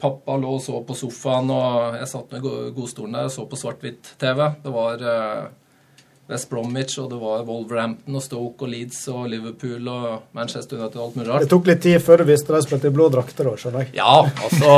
Pappa 0.00 0.36
lå 0.38 0.52
og 0.54 0.60
så 0.62 0.78
på 0.86 0.94
sofaen, 0.94 1.50
og 1.50 1.96
jeg 1.98 2.10
satt 2.12 2.36
med 2.36 2.44
godstolen 2.76 3.16
der 3.18 3.26
og 3.26 3.34
så 3.34 3.46
på 3.50 3.58
svart-hvitt-TV. 3.58 4.44
Det 4.62 4.74
var 4.74 5.02
eh, 5.02 5.48
West 6.30 6.46
Bromwich, 6.52 6.94
og 7.02 7.08
det 7.10 7.18
var 7.18 7.42
Wolverhampton 7.48 8.14
og 8.14 8.22
Stoke 8.22 8.62
og 8.62 8.70
Leeds 8.70 9.00
og 9.10 9.24
Liverpool 9.32 9.88
og 9.90 10.36
Manchester 10.38 10.78
United 10.78 11.00
og 11.00 11.08
alt 11.08 11.18
mulig 11.18 11.40
Det 11.42 11.50
tok 11.50 11.66
litt 11.72 11.82
tid 11.82 11.98
før 12.06 12.22
du 12.22 12.28
visste 12.30 12.54
de 12.54 12.62
spilte 12.62 12.92
i 12.92 12.94
blå 12.94 13.08
drakter, 13.10 13.50
òg, 13.50 13.58
skjønner 13.58 13.88
jeg. 13.88 13.96
Ja, 13.98 14.20
altså 14.46 14.76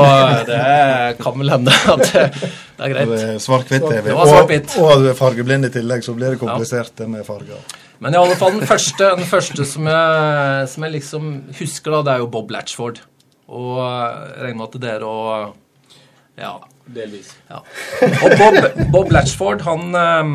Det 0.49 1.21
kan 1.21 1.39
vel 1.43 1.53
hende 1.53 1.77
at 1.93 2.07
det, 2.07 2.25
det 2.33 2.89
er 2.89 2.97
greit. 2.97 3.15
Svart-hvitt-TV. 3.45 4.09
Det 4.09 4.17
Og, 4.17 4.83
og 4.89 5.05
du 5.05 5.13
fargeblind 5.19 5.69
i 5.69 5.75
tillegg, 5.77 6.09
så 6.09 6.17
blir 6.17 6.33
det 6.33 6.41
komplisert 6.41 6.97
det 6.97 7.13
med 7.13 7.29
farger. 7.29 7.61
Men 8.03 8.17
i 8.17 8.19
alle 8.19 8.35
fall 8.35 8.57
den 8.57 8.67
første, 8.67 9.13
den 9.21 9.29
første 9.29 9.69
som, 9.69 9.87
jeg, 9.87 10.69
som 10.73 10.89
jeg 10.89 10.97
liksom 10.97 11.33
husker, 11.61 11.99
da, 11.99 12.01
det 12.09 12.15
er 12.17 12.25
jo 12.25 12.33
Bob 12.33 12.51
Latchford. 12.51 13.05
Og 13.53 13.79
jeg 13.79 14.43
regner 14.47 14.59
med 14.61 14.77
at 14.81 14.89
er 14.95 15.07
å... 15.07 15.17
Ja. 16.41 16.53
Delvis. 16.93 17.31
Ja. 17.51 17.61
Og 18.25 18.35
Bob, 18.41 18.57
Bob 18.91 19.13
Latchford, 19.15 19.63
han 19.69 19.95
eh, 19.95 20.31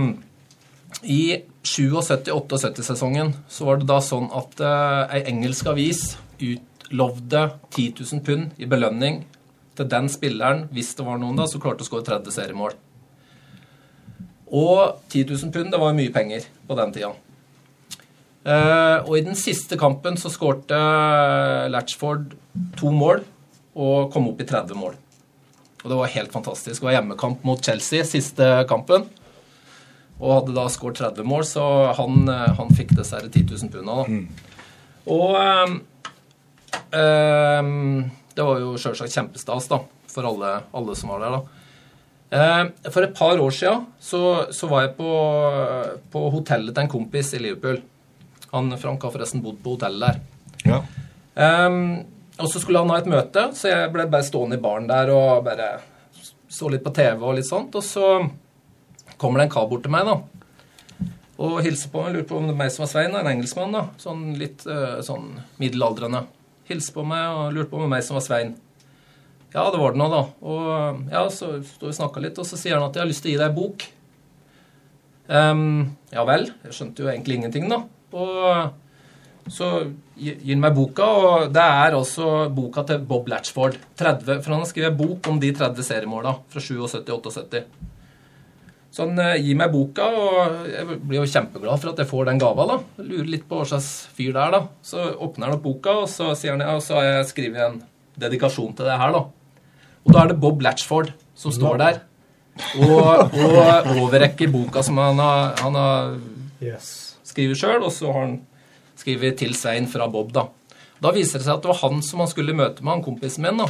I 1.04 1.22
77-78-sesongen 1.68 3.34
så 3.52 3.68
var 3.68 3.82
det 3.82 3.90
da 3.90 4.00
sånn 4.04 4.30
at 4.36 4.62
eh, 4.64 5.18
ei 5.18 5.24
engelsk 5.34 5.68
avis 5.74 6.14
utlovde 6.38 7.44
10 7.76 7.98
000 8.00 8.24
pund 8.24 8.62
i 8.62 8.70
belønning 8.70 9.26
til 9.78 9.90
den 9.92 10.08
spilleren, 10.10 10.68
hvis 10.74 10.96
det 10.98 11.06
var 11.06 11.20
noen 11.22 11.38
da, 11.38 11.46
som 11.50 11.62
klarte 11.62 11.86
å 11.86 11.90
skåre 11.90 12.08
30 12.08 12.34
seriemål. 12.34 12.78
Og 14.48 15.04
10 15.12 15.28
000 15.34 15.54
pund, 15.54 15.74
det 15.74 15.82
var 15.82 15.98
mye 15.98 16.14
penger 16.14 16.48
på 16.68 16.78
den 16.80 16.94
tida. 16.96 17.12
Eh, 18.48 18.98
og 19.04 19.18
i 19.18 19.26
den 19.26 19.36
siste 19.36 19.76
kampen 19.80 20.16
så 20.20 20.32
skårte 20.32 20.78
Latchford 21.74 22.32
to 22.80 22.94
mål 22.96 23.26
og 23.78 24.08
kom 24.14 24.30
opp 24.32 24.40
i 24.42 24.48
30 24.48 24.80
mål. 24.80 24.96
Og 25.84 25.92
det 25.92 25.98
var 26.00 26.14
helt 26.14 26.34
fantastisk. 26.34 26.80
Det 26.80 26.88
var 26.88 26.96
hjemmekamp 26.98 27.44
mot 27.48 27.64
Chelsea, 27.64 28.06
siste 28.08 28.48
kampen. 28.70 29.06
Og 30.18 30.32
hadde 30.32 30.56
da 30.56 30.66
skåret 30.74 31.02
30 31.04 31.28
mål, 31.28 31.44
så 31.46 31.66
han, 31.98 32.24
eh, 32.32 32.56
han 32.58 32.72
fikk 32.74 32.96
dessverre 32.98 33.30
10 33.30 33.44
000 33.52 33.74
pund. 33.74 33.92
da. 33.92 33.98
Og 35.08 35.36
ehm, 35.40 35.76
ehm, 36.92 38.10
det 38.36 38.48
var 38.48 38.64
jo 38.64 38.74
sjølsagt 38.80 39.14
kjempestas 39.14 39.70
da, 39.72 39.80
for 40.12 40.28
alle, 40.28 40.56
alle 40.76 40.96
som 40.98 41.14
var 41.14 41.22
der. 41.24 41.38
da. 41.38 41.44
Eh, 42.38 42.92
for 42.92 43.04
et 43.04 43.16
par 43.16 43.40
år 43.40 43.54
siden 43.56 43.86
så, 44.00 44.24
så 44.52 44.68
var 44.72 44.88
jeg 44.88 44.98
på, 44.98 45.12
på 46.12 46.26
hotellet 46.34 46.74
til 46.74 46.84
en 46.88 46.96
kompis 46.96 47.36
i 47.38 47.44
Liverpool. 47.44 47.84
Han 48.54 48.72
Frank 48.80 49.04
har 49.04 49.14
forresten 49.14 49.44
bodd 49.44 49.60
på 49.64 49.76
hotellet 49.76 50.08
der. 50.08 50.22
Ja. 50.68 50.82
Um, 51.68 52.06
og 52.38 52.50
så 52.52 52.62
skulle 52.62 52.82
han 52.82 52.92
ha 52.94 53.00
et 53.02 53.10
møte, 53.10 53.48
så 53.58 53.72
jeg 53.72 53.92
ble 53.94 54.06
bare 54.12 54.26
stående 54.26 54.60
i 54.60 54.62
baren 54.62 54.88
der 54.90 55.10
og 55.14 55.46
bare 55.46 55.78
så 56.50 56.70
litt 56.72 56.86
på 56.86 56.94
TV 56.96 57.24
og 57.24 57.38
litt 57.38 57.50
sånt. 57.50 57.76
Og 57.78 57.86
så 57.86 58.12
kommer 59.18 59.42
det 59.42 59.48
en 59.48 59.56
kar 59.58 59.68
bort 59.70 59.86
til 59.86 59.94
meg, 59.94 60.08
da. 60.08 61.08
Og 61.38 61.60
hilser 61.66 61.92
på 61.94 62.04
meg. 62.04 62.16
Lurer 62.16 62.30
på 62.30 62.38
om 62.40 62.48
det 62.50 62.56
er 62.56 62.62
meg 62.62 62.72
som 62.74 62.86
er 62.86 62.92
Svein, 62.92 63.18
en 63.18 63.30
engelskmann. 63.30 63.76
da, 63.76 63.88
Sånn 64.02 64.32
litt 64.40 64.66
uh, 64.70 65.02
sånn 65.06 65.36
middelaldrende. 65.62 66.24
Hilser 66.70 66.96
på 66.96 67.06
meg 67.08 67.28
og 67.34 67.52
lurte 67.56 67.72
på 67.72 67.78
om 67.78 67.86
det 67.86 67.90
var 67.90 67.96
meg 67.98 68.08
som 68.08 68.18
var 68.20 68.26
Svein. 68.26 68.56
Ja, 69.54 69.68
det 69.72 69.80
var 69.82 69.94
det 69.94 70.02
nå, 70.02 70.08
da. 70.12 70.24
Og 70.46 71.12
ja, 71.14 71.28
så 71.34 71.58
står 71.64 71.88
vi 71.88 71.94
og 71.94 72.00
snakka 72.02 72.24
litt, 72.24 72.42
og 72.42 72.46
så 72.50 72.60
sier 72.60 72.78
han 72.78 72.90
at 72.90 72.98
jeg 72.98 73.06
har 73.06 73.10
lyst 73.10 73.24
til 73.26 73.32
å 73.32 73.36
gi 73.36 73.40
deg 73.42 73.48
ei 73.50 73.58
bok. 73.58 73.86
Um, 75.28 75.64
ja 76.14 76.24
vel. 76.28 76.50
Jeg 76.68 76.76
skjønte 76.76 77.04
jo 77.04 77.12
egentlig 77.12 77.40
ingenting, 77.40 77.70
da. 77.72 77.82
Og 78.16 79.52
så 79.52 79.68
gir 80.18 80.40
han 80.44 80.64
meg 80.64 80.76
boka, 80.76 81.08
og 81.08 81.52
det 81.56 81.64
er 81.64 81.96
altså 81.96 82.48
boka 82.54 82.84
til 82.88 83.04
Bob 83.08 83.30
Latchford. 83.32 83.78
30, 84.00 84.42
for 84.42 84.54
han 84.54 84.64
har 84.64 84.72
skrevet 84.72 84.98
bok 85.00 85.30
om 85.32 85.40
de 85.42 85.52
30 85.56 85.88
seriemåla 85.88 86.34
fra 86.52 86.64
77-78. 86.64 87.64
Så 88.92 89.06
han 89.06 89.20
eh, 89.22 89.38
gir 89.44 89.58
meg 89.60 89.72
boka, 89.72 90.08
og 90.08 90.68
jeg 90.72 91.00
blir 91.04 91.22
jo 91.22 91.30
kjempeglad 91.30 91.84
for 91.84 91.92
at 91.92 92.02
jeg 92.02 92.10
får 92.10 92.30
den 92.32 92.42
gava. 92.42 92.66
da. 92.72 92.78
Jeg 92.98 93.10
lurer 93.12 93.32
litt 93.36 93.48
på 93.48 93.60
hva 93.60 93.68
slags 93.70 93.92
fyr 94.18 94.34
det 94.34 94.44
er, 94.44 94.58
da. 94.58 94.62
Så 94.82 95.10
åpner 95.14 95.50
han 95.50 95.60
opp 95.60 95.66
boka, 95.68 96.00
og 96.04 96.12
så 96.12 96.32
sier 96.40 96.56
han 96.56 96.66
ja, 96.66 96.76
og 96.80 96.84
så 96.84 96.98
har 97.00 97.10
jeg 97.12 97.32
skrevet 97.32 97.64
en 97.68 97.82
dedikasjon 98.18 98.74
til 98.76 98.90
det 98.90 98.98
her, 98.98 99.14
da. 99.14 99.26
Og 100.08 100.14
da 100.16 100.24
er 100.24 100.32
det 100.32 100.40
Bob 100.42 100.64
Latchford 100.64 101.12
som 101.38 101.54
står 101.54 101.82
der 101.82 102.00
og, 102.82 103.34
og 103.38 103.90
overrekker 104.02 104.50
boka 104.50 104.82
som 104.86 104.98
han 105.02 105.20
har, 105.22 105.52
han 105.62 105.76
har 105.78 106.16
skrevet 107.38 107.62
sjøl, 107.62 107.84
og 107.86 107.94
så 107.94 108.12
har 108.12 108.26
han 108.26 108.40
skrevet 108.98 109.38
til 109.40 109.54
Svein 109.58 109.88
fra 109.90 110.10
Bob, 110.12 110.34
da. 110.34 110.48
Da 111.04 111.14
viser 111.14 111.40
det 111.40 111.46
seg 111.46 111.60
at 111.60 111.66
det 111.66 111.70
var 111.70 111.84
han 111.84 112.02
som 112.06 112.24
han 112.24 112.32
skulle 112.32 112.56
møte 112.58 112.82
med, 112.82 112.98
han 112.98 113.06
kompisen 113.06 113.46
min. 113.46 113.62
da. 113.62 113.68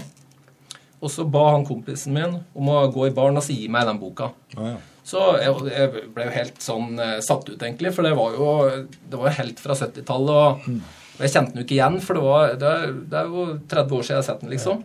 Og 1.04 1.12
så 1.14 1.28
ba 1.30 1.50
han 1.52 1.66
kompisen 1.68 2.16
min 2.16 2.40
om 2.58 2.70
å 2.74 2.86
gå 2.94 3.10
i 3.10 3.16
baren 3.16 3.38
og 3.38 3.44
si 3.46 3.60
gi 3.60 3.68
meg 3.72 3.86
den 3.90 4.00
boka. 4.02 4.32
Så 5.08 5.24
jeg, 5.40 5.52
jeg 5.72 6.06
ble 6.16 6.26
jo 6.28 6.36
helt 6.36 6.64
sånn 6.64 6.98
eh, 7.00 7.18
satt 7.24 7.46
ut, 7.48 7.62
egentlig, 7.62 7.94
for 7.96 8.08
det 8.08 8.16
var 8.18 8.34
jo 8.36 8.48
det 9.08 9.20
var 9.20 9.38
helt 9.38 9.62
fra 9.64 9.76
70-tallet. 9.78 10.66
Og, 10.66 10.88
og 11.18 11.22
jeg 11.24 11.34
kjente 11.34 11.54
den 11.54 11.62
jo 11.62 11.68
ikke 11.68 11.78
igjen, 11.78 12.00
for 12.04 12.18
det, 12.18 12.24
var, 12.26 12.56
det, 12.60 12.72
er, 12.74 12.98
det 13.12 13.22
er 13.22 13.30
jo 13.32 13.46
30 13.72 13.96
år 14.00 14.08
siden 14.08 14.16
jeg 14.16 14.24
har 14.24 14.28
sett 14.28 14.44
den, 14.44 14.56
liksom. 14.56 14.82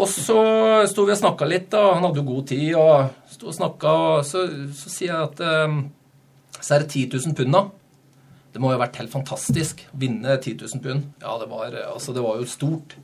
Og 0.00 0.06
så 0.08 0.42
sto 0.88 1.04
vi 1.04 1.12
og 1.16 1.18
snakka 1.18 1.48
litt, 1.48 1.66
da. 1.72 1.82
Han 1.96 2.06
hadde 2.06 2.22
jo 2.22 2.28
god 2.28 2.46
tid, 2.52 2.68
og 2.78 3.32
sto 3.32 3.50
og 3.50 3.56
snakka, 3.56 3.96
og 4.04 4.28
så, 4.28 4.44
så 4.76 4.92
sier 4.92 5.14
jeg 5.14 5.26
at 5.30 5.42
eh, 5.46 5.80
Så 6.60 6.76
er 6.76 6.84
det 6.84 6.92
10 6.92 7.06
000 7.26 7.36
pund, 7.38 7.54
da. 7.54 7.66
Det 8.50 8.60
må 8.62 8.72
jo 8.72 8.78
ha 8.78 8.82
vært 8.82 8.98
helt 9.00 9.12
fantastisk 9.12 9.84
å 9.92 10.00
vinne 10.02 10.34
10 10.36 10.58
000 10.64 10.82
pund. 10.84 11.06
Ja, 11.22 11.36
det 11.40 11.48
var, 11.50 11.74
altså, 11.92 12.14
det 12.16 12.24
var 12.24 12.40
jo 12.40 12.48
stort. 12.50 12.96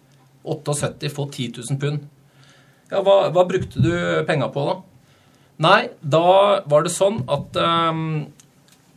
78, 0.46 1.10
få 1.10 1.26
10 1.30 1.62
000 1.70 1.80
pund. 1.82 2.04
Ja, 2.90 3.00
hva, 3.02 3.30
hva 3.34 3.46
brukte 3.46 3.82
du 3.82 3.92
penga 4.26 4.48
på, 4.54 4.62
da? 4.68 4.76
Nei, 5.66 5.80
da 6.02 6.26
var 6.68 6.84
det 6.84 6.92
sånn 6.94 7.22
at 7.32 7.56
um, 7.56 8.26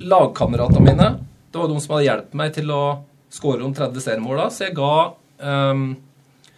lagkameratene 0.03 0.83
mine 0.83 1.05
Det 1.47 1.55
var 1.55 1.69
de 1.71 1.77
som 1.79 1.93
hadde 1.95 2.07
hjulpet 2.09 2.35
meg 2.35 2.51
til 2.57 2.73
å 2.75 2.81
skåre 3.31 3.63
om 3.63 3.71
30 3.75 4.03
seriemål 4.03 4.41
da, 4.41 4.47
så 4.51 4.65
jeg 4.65 4.75
ga 4.77 4.91
um, 5.71 5.85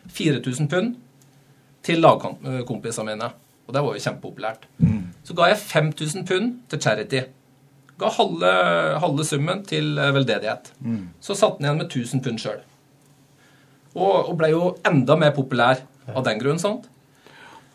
4000 0.09 0.71
pund 0.71 0.95
til 1.85 2.01
lagkompisene 2.03 3.13
mine. 3.13 3.29
Og 3.67 3.75
det 3.75 3.83
var 3.85 3.95
jo 3.95 4.03
kjempepopulært. 4.03 4.65
Så 5.27 5.35
ga 5.37 5.51
jeg 5.51 5.61
5000 5.61 6.25
pund 6.27 6.57
til 6.71 6.81
charity. 6.81 7.21
Ga 8.01 8.09
halve, 8.17 8.51
halve 9.03 9.25
summen 9.27 9.61
til 9.69 9.93
veldedighet. 9.93 10.71
veldedighet. 10.81 11.07
Så 11.21 11.37
satt 11.37 11.59
han 11.59 11.67
igjen 11.67 11.81
med 11.83 11.91
1000 11.91 12.23
pund 12.25 12.41
sjøl. 12.41 12.61
Og, 13.93 14.31
og 14.31 14.33
ble 14.39 14.51
jo 14.53 14.71
enda 14.87 15.17
mer 15.19 15.33
populær 15.35 15.83
av 16.09 16.25
den 16.25 16.39
grunn, 16.41 16.59
sant? 16.61 16.87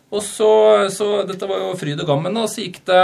Og 0.07 0.23
så, 0.23 0.49
så 0.93 1.07
Dette 1.27 1.49
var 1.49 1.61
jo 1.61 1.73
fryd 1.79 1.99
og 2.03 2.09
gammen, 2.09 2.37
og 2.39 2.47
så 2.51 2.63
gikk 2.63 2.81
det 2.87 3.01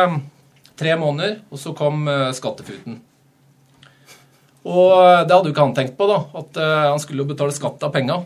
tre 0.80 0.96
måneder, 1.00 1.42
og 1.52 1.60
så 1.62 1.74
kom 1.78 2.08
uh, 2.10 2.32
skattefuten. 2.36 3.02
Og 4.64 5.28
det 5.28 5.36
hadde 5.36 5.50
jo 5.50 5.54
ikke 5.54 5.66
han 5.66 5.76
tenkt 5.76 5.98
på, 6.00 6.08
da. 6.08 6.22
At 6.40 6.56
eh, 6.56 6.84
han 6.88 7.02
skulle 7.04 7.26
jo 7.26 7.28
betale 7.28 7.52
skatt 7.52 7.82
av 7.84 7.92
penga. 7.92 8.22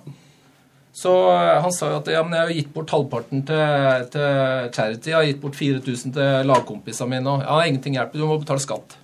Så 0.98 1.12
eh, 1.30 1.62
han 1.62 1.74
sa 1.74 1.92
jo 1.92 2.00
at 2.00 2.08
ja, 2.10 2.24
men 2.26 2.34
jeg 2.34 2.48
har 2.48 2.56
gitt 2.58 2.70
bort 2.74 2.94
halvparten 2.96 3.44
til, 3.46 4.06
til 4.14 4.70
charity. 4.74 5.12
Jeg 5.12 5.18
har 5.20 5.28
gitt 5.28 5.42
bort 5.44 5.58
4000 5.60 6.16
til 6.16 6.48
lagkompisene 6.50 7.12
mine. 7.12 7.36
Og 7.36 7.44
ja, 7.46 7.58
ingenting 7.70 8.00
hjelper, 8.00 8.18
du 8.18 8.26
må 8.26 8.40
betale 8.42 8.64
skatt. 8.64 8.98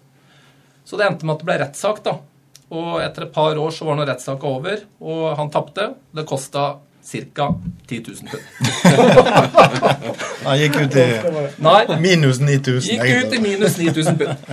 Så 0.90 0.98
det 0.98 1.06
endte 1.06 1.28
med 1.28 1.36
at 1.36 1.44
det 1.44 1.50
ble 1.52 1.60
rettssak, 1.62 2.02
da. 2.06 2.18
Og 2.74 2.98
etter 3.04 3.28
et 3.28 3.36
par 3.36 3.60
år 3.62 3.76
så 3.76 3.86
var 3.86 4.00
nå 4.00 4.08
rettssaka 4.10 4.50
over, 4.50 4.82
og 5.06 5.38
han 5.38 5.54
tapte. 5.54 5.92
Det 6.18 6.26
kosta 6.26 6.64
ca. 7.04 7.48
10 7.88 8.04
000 8.08 8.30
pund. 8.32 8.44
Han 10.48 10.58
gikk 10.58 10.78
ut 10.80 10.96
i 10.98 11.08
Nei. 11.62 11.82
minus 12.00 12.40
9000. 12.40 12.90
Gikk 12.90 13.28
ut 13.28 13.36
i 13.38 13.42
minus 13.44 13.78
9000 13.78 14.18
pund. 14.18 14.48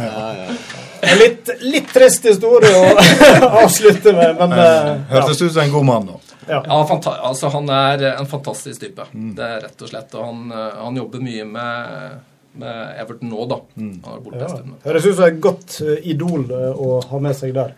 En 1.00 1.16
litt, 1.22 1.48
litt 1.64 1.88
trist 1.94 2.26
historie 2.28 2.74
å 2.76 2.90
avslutte 3.62 4.12
med, 4.12 4.34
men 4.42 4.52
eh, 4.52 4.90
Hørtes 5.14 5.40
ut 5.40 5.54
som 5.54 5.62
en 5.62 5.72
god 5.72 5.86
mann, 5.88 6.10
da. 6.10 6.29
Ja. 6.50 6.60
altså, 6.66 7.48
han 7.54 7.68
er 7.70 8.02
en 8.16 8.26
fantastisk 8.30 8.80
type. 8.82 9.02
Det 9.36 9.44
er 9.46 9.60
rett 9.68 9.82
og 9.82 9.88
slett. 9.92 10.14
Og 10.18 10.24
han, 10.26 10.38
eh, 10.52 10.80
han 10.84 10.96
jobber 10.98 11.20
mye 11.22 11.44
med, 11.46 11.76
med 12.60 12.76
Everton 13.02 13.28
nå, 13.30 13.44
da. 13.50 13.58
Han 13.76 14.04
er 14.04 14.08
Ja. 14.40 14.46
Høres 14.88 15.06
ut 15.06 15.16
som 15.16 15.24
et 15.28 15.40
godt 15.44 15.70
eh, 15.84 15.98
idol 16.10 16.42
eh, 16.50 16.72
å 16.74 17.00
ha 17.10 17.16
med 17.22 17.34
seg 17.38 17.50
der. 17.54 17.70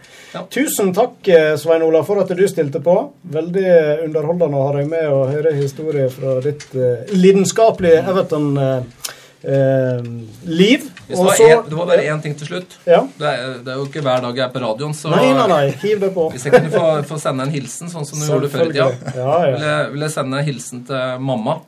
Tusen 0.54 0.92
takk, 0.96 1.16
eh, 1.28 1.56
Svein 1.60 1.82
Ola, 1.84 2.02
for 2.08 2.16
at 2.22 2.32
du 2.36 2.44
stilte 2.48 2.80
på. 2.84 2.96
Veldig 3.36 3.68
underholdende 4.06 4.56
å 4.56 4.66
ha 4.68 4.72
deg 4.78 4.86
med 4.92 5.06
og 5.12 5.32
høre 5.34 5.52
historier 5.58 6.08
fra 6.14 6.30
ditt 6.44 6.64
lidenskapelige 7.12 7.98
Everton-liv. 8.12 10.80
Hvis 11.12 11.20
det, 11.20 11.26
var 11.28 11.42
en, 11.44 11.64
det 11.68 11.76
var 11.76 11.88
bare 11.90 12.04
én 12.08 12.22
ting 12.24 12.34
til 12.40 12.48
slutt. 12.48 12.76
Ja. 12.88 13.02
Det, 13.18 13.28
er, 13.28 13.50
det 13.66 13.72
er 13.74 13.80
jo 13.80 13.84
ikke 13.90 14.02
hver 14.06 14.22
dag 14.24 14.38
jeg 14.40 14.44
er 14.46 14.54
på 14.54 14.62
radioen, 14.62 14.94
så 14.96 15.12
Nei, 15.12 15.26
nei, 15.36 15.44
nei. 15.50 15.60
Hiv 15.82 16.00
det 16.00 16.08
på. 16.16 16.24
Hvis 16.32 16.46
jeg 16.48 16.54
kunne 16.56 16.72
få, 16.72 16.86
få 17.10 17.18
sende 17.20 17.44
en 17.46 17.52
hilsen, 17.52 17.92
sånn 17.92 18.08
som 18.08 18.22
du 18.22 18.26
gjorde 18.26 18.50
før 18.52 18.64
i 18.70 18.72
tida, 18.72 18.88
Ja, 19.12 19.28
ja. 19.44 19.52
Vil, 19.52 19.66
jeg, 19.68 19.92
vil 19.92 20.06
jeg 20.06 20.14
sende 20.16 20.40
en 20.40 20.48
hilsen 20.48 20.82
til 20.88 21.22
mamma. 21.28 21.58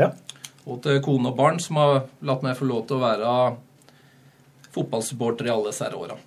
Ja. 0.00 0.12
Og 0.68 0.78
til 0.84 1.00
kone 1.02 1.32
og 1.32 1.40
barn, 1.40 1.58
som 1.64 1.80
har 1.80 1.94
latt 2.28 2.44
meg 2.44 2.58
få 2.60 2.68
lov 2.68 2.84
til 2.90 3.00
å 3.00 3.02
være 3.02 3.32
fotballsupporter 4.76 5.48
i 5.48 5.54
alle 5.56 5.72
disse 5.72 5.88
åra. 5.96 6.20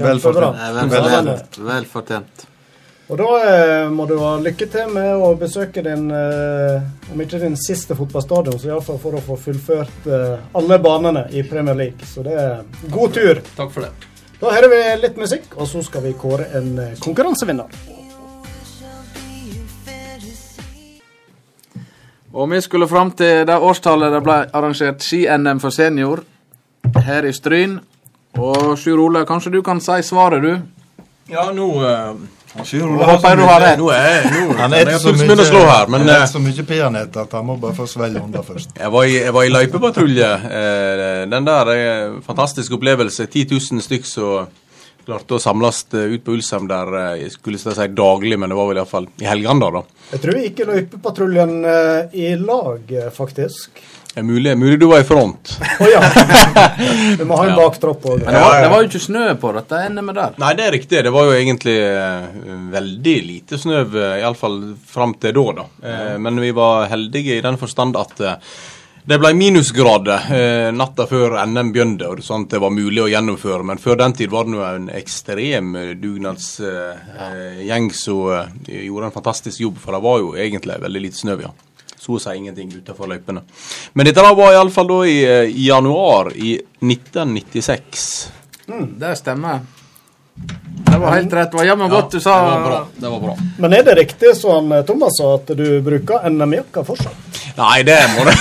Vel 0.00 0.20
fortjent. 0.22 0.56
Nei, 0.56 0.70
Og 3.10 3.18
da 3.18 3.30
eh, 3.42 3.88
må 3.90 4.04
du 4.06 4.12
ha 4.22 4.36
lykke 4.38 4.66
til 4.70 4.90
med 4.94 5.18
å 5.18 5.32
besøke 5.38 5.82
din, 5.82 6.04
eh, 6.14 7.10
om 7.10 7.22
ikke 7.24 7.40
din 7.42 7.56
siste 7.58 7.96
fotballstadion, 7.98 8.54
så 8.54 8.70
iallfall 8.70 9.00
for 9.02 9.18
å 9.18 9.22
få 9.24 9.38
fullført 9.48 10.06
eh, 10.06 10.36
alle 10.54 10.78
banene 10.78 11.24
i 11.34 11.42
Premier 11.42 11.74
League. 11.74 12.06
Så 12.06 12.22
det 12.22 12.38
er 12.38 12.62
god 12.94 13.18
tur. 13.18 13.42
Takk 13.56 13.74
for 13.74 13.88
det. 13.88 13.90
Da 14.38 14.54
hører 14.54 14.70
vi 14.70 14.80
litt 15.02 15.18
musikk, 15.18 15.50
og 15.58 15.66
så 15.66 15.82
skal 15.82 16.06
vi 16.06 16.14
kåre 16.14 16.46
en 16.54 16.70
eh, 16.78 16.94
konkurransevinner. 17.02 17.74
Og 22.30 22.46
vi 22.54 22.62
skulle 22.62 22.86
fram 22.86 23.10
til 23.18 23.42
det 23.42 23.58
årstallet 23.58 24.14
det 24.14 24.22
ble 24.22 24.42
arrangert 24.54 25.02
ski-NM 25.02 25.58
for 25.58 25.74
senior 25.74 26.22
her 26.94 27.26
i 27.26 27.34
Stryn. 27.34 27.80
Og 28.38 28.76
Sjur 28.78 29.02
Ole, 29.02 29.26
kanskje 29.26 29.58
du 29.58 29.64
kan 29.66 29.82
si 29.82 29.98
svaret, 30.06 30.46
du? 30.46 30.94
Ja, 31.26 31.50
nå 31.50 31.74
Nå 32.50 32.64
Ole 32.82 33.04
har 33.04 33.12
så 33.12 33.14
håper 33.14 33.28
jeg 33.28 33.38
du 33.38 33.44
har 33.46 33.62
det. 33.62 33.72
Nå 33.78 33.90
er 33.94 34.24
nå, 34.26 34.56
Han 34.58 34.72
er 34.74 34.92
så 34.98 35.12
mye, 35.14 35.44
slå 35.46 35.60
her, 35.68 35.90
men 35.92 36.02
han 36.02 36.10
eh, 36.10 36.22
er 36.24 36.30
så 36.30 36.42
mye 36.42 36.64
peanøtt 36.66 37.18
at 37.22 37.36
han 37.38 37.46
må 37.46 37.56
bare 37.62 37.76
få 37.78 37.86
svelge 37.90 38.22
under 38.24 38.42
først. 38.46 38.74
Jeg 38.82 38.90
var 38.90 39.06
i, 39.06 39.16
jeg 39.20 39.34
var 39.36 39.46
i 39.46 39.52
løypepatrulje. 39.54 40.30
Eh, 40.50 41.28
den 41.30 41.46
der 41.46 41.70
fantastiske 42.26 42.50
fantastisk 42.50 42.72
opplevelse. 42.72 43.26
10 43.26 43.46
000 43.50 43.84
stykk 43.84 44.06
som 44.08 44.50
klarte 45.06 45.36
å 45.36 45.42
samles 45.42 45.82
eh, 45.94 46.14
ut 46.14 46.24
på 46.24 46.34
Ulsheim 46.36 46.68
der 46.70 46.90
eh, 46.98 47.22
jeg 47.24 47.34
skulle 47.36 47.60
si 47.60 47.86
daglig, 47.96 48.38
men 48.38 48.52
det 48.52 48.58
var 48.58 48.68
vel 48.70 48.80
iallfall 48.82 49.08
i 49.20 49.28
helgene. 49.28 49.60
da, 49.60 49.80
da. 49.80 50.04
Jeg 50.12 50.22
tror 50.24 50.36
vi 50.36 50.44
gikk 50.46 50.60
i 50.60 50.68
løypepatruljen 50.70 51.54
eh, 51.64 52.18
i 52.20 52.28
lag, 52.40 52.94
faktisk. 53.16 53.82
Det 54.10 54.18
er 54.18 54.26
mulig, 54.26 54.56
mulig 54.58 54.78
du 54.80 54.88
var 54.90 55.04
i 55.04 55.06
front. 55.06 55.52
Å 55.60 55.86
ja. 55.86 56.00
Vi 57.20 57.26
må 57.28 57.36
ha 57.38 57.44
en 57.46 57.54
baktropp 57.58 58.08
òg. 58.10 58.24
Men 58.24 58.34
det 58.34 58.40
var, 58.42 58.56
det 58.58 58.72
var 58.72 58.82
jo 58.82 58.88
ikke 58.88 59.02
snø 59.04 59.26
på 59.38 59.52
dette 59.54 59.84
NM-et 59.92 60.18
der. 60.18 60.34
Nei, 60.42 60.50
det 60.58 60.66
er 60.66 60.74
riktig. 60.74 61.04
Det 61.06 61.12
var 61.14 61.28
jo 61.28 61.36
egentlig 61.36 61.76
eh, 61.84 62.26
veldig 62.74 63.16
lite 63.28 63.60
snø, 63.62 63.84
eh, 63.86 64.18
iallfall 64.24 64.58
fram 64.90 65.14
til 65.22 65.38
da. 65.38 65.46
da. 65.60 65.68
Ja. 65.86 66.18
men 66.18 66.42
vi 66.42 66.50
var 66.56 66.90
heldige 66.90 67.38
i 67.38 67.44
den 67.44 67.60
forstand 67.60 67.98
at 68.00 68.20
eh, 68.26 68.52
det 69.10 69.16
ble 69.18 69.30
minusgrader 69.32 70.26
eh, 70.36 70.68
natta 70.76 71.06
før 71.08 71.38
NM 71.48 71.70
begynte, 71.72 72.08
og 72.10 72.20
sånn 72.24 72.44
at 72.44 72.52
det 72.52 72.60
var 72.60 72.70
mulig 72.74 73.00
å 73.02 73.08
gjennomføre. 73.08 73.64
Men 73.66 73.80
før 73.80 73.96
den 74.02 74.14
tid 74.18 74.30
var 74.32 74.44
det 74.44 74.52
nå 74.52 74.60
en 74.66 74.90
ekstrem 74.92 75.72
eh, 75.80 75.94
dugnadsgjeng 75.98 77.88
som 77.96 78.28
eh, 78.36 78.84
gjorde 78.84 79.08
en 79.08 79.16
fantastisk 79.16 79.64
jobb, 79.64 79.80
for 79.80 79.96
det 79.96 80.02
var 80.04 80.16
jo 80.20 80.34
egentlig 80.36 80.76
veldig 80.84 81.02
lite 81.06 81.20
snø. 81.22 81.34
ja. 81.46 81.52
Så 82.10 82.18
seg 82.26 82.40
ingenting 82.40 82.72
utenfor 82.74 83.10
løypene. 83.10 83.42
Men 83.94 84.08
dette 84.08 84.24
da 84.24 84.32
var 84.34 84.54
iallfall 84.56 84.88
da 84.90 85.00
i, 85.06 85.18
eh, 85.24 85.50
i 85.50 85.68
januar 85.68 86.32
i 86.34 86.56
1996. 86.80 88.30
Det 88.98 89.16
stemmer. 89.18 89.60
Det 90.90 90.98
var 90.98 91.10
helt 91.10 91.32
rett. 91.32 91.50
Det 91.50 91.56
var 91.56 91.64
jammen 91.64 91.90
godt 91.90 92.12
du 92.12 92.20
sa 92.20 92.36
Det 92.36 92.50
var 92.50 92.60
bra. 92.68 92.86
Det 92.96 93.08
var 93.08 93.20
bra. 93.20 93.36
Men 93.58 93.72
er 93.72 93.82
det 93.82 93.94
riktig 93.94 94.36
som 94.36 94.72
eh, 94.72 94.82
Thomas 94.82 95.18
sa, 95.18 95.34
at 95.34 95.52
du 95.56 95.80
bruker 95.84 96.30
NM-jakka 96.30 96.84
fortsatt? 96.84 97.16
Nei, 97.56 97.82
det 97.84 97.98
må 98.14 98.24
du 98.24 98.30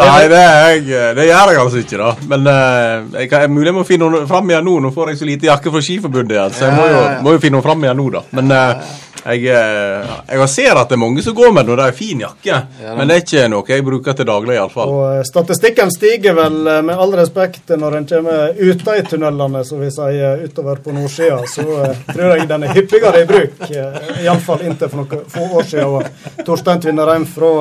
Nei, 0.00 0.22
det, 0.28 0.40
jeg, 0.40 0.84
det 1.16 1.26
gjør 1.28 1.52
jeg 1.52 1.60
altså 1.62 1.80
ikke, 1.80 1.98
da. 2.00 2.10
Men 2.32 2.48
uh, 2.50 3.20
jeg 3.20 3.30
jeg 3.30 3.52
mulig 3.52 3.70
jeg 3.70 3.76
må 3.78 3.84
finne 3.88 4.10
noe 4.10 4.26
fram 4.28 4.50
igjen 4.50 4.66
nå. 4.66 4.74
Nå 4.84 4.90
får 4.94 5.12
jeg 5.12 5.20
så 5.20 5.28
lite 5.28 5.48
jakke 5.48 5.72
fra 5.72 5.82
Skiforbundet 5.86 6.34
igjen, 6.36 6.56
så 6.56 6.68
jeg 6.68 6.76
må 6.76 6.88
jo, 6.90 7.00
må 7.24 7.36
jo 7.36 7.42
finne 7.42 7.56
noe 7.58 7.66
fram 7.66 7.86
igjen 7.86 7.98
nå, 8.02 8.06
da. 8.16 8.22
Men 8.36 8.52
uh, 8.52 8.98
jeg, 9.20 9.42
uh, 9.52 10.20
jeg 10.30 10.48
ser 10.48 10.78
at 10.80 10.88
det 10.88 10.96
er 10.96 11.02
mange 11.02 11.22
som 11.24 11.34
går 11.36 11.52
med 11.52 11.68
når 11.68 11.80
det 11.80 11.88
er 11.90 11.96
fin 11.96 12.22
jakke. 12.22 12.60
Men 12.96 13.10
det 13.10 13.16
er 13.16 13.24
ikke 13.24 13.48
noe 13.52 13.74
jeg 13.74 13.84
bruker 13.86 14.16
til 14.16 14.28
daglig, 14.28 14.56
iallfall. 14.56 14.94
Og 14.94 15.02
eh, 15.08 15.24
statistikken 15.28 15.92
stiger 15.92 16.36
vel, 16.36 16.58
eh, 16.66 16.80
med 16.86 17.02
all 17.04 17.12
respekt, 17.18 17.74
når 17.82 17.98
en 17.98 18.08
kommer 18.08 18.56
ute 18.56 18.96
i 18.96 19.04
tunnelene, 19.06 19.62
som 19.66 19.82
vi 19.82 19.90
sier, 19.94 20.44
utover 20.46 20.80
på 20.84 20.94
nordsida. 20.96 21.42
Så 21.50 21.66
eh, 21.84 22.02
tror 22.10 22.34
jeg 22.36 22.48
den 22.50 22.66
er 22.66 22.74
hyppigere 22.78 23.22
i 23.22 23.28
bruk. 23.28 23.62
Iallfall 23.70 24.66
inntil 24.66 24.92
for 24.92 25.02
noen 25.02 25.28
få 25.30 25.46
år 25.60 25.70
siden. 25.70 26.10
Torstein 26.46 26.82
Tvinnereim 26.82 27.28
fra 27.28 27.54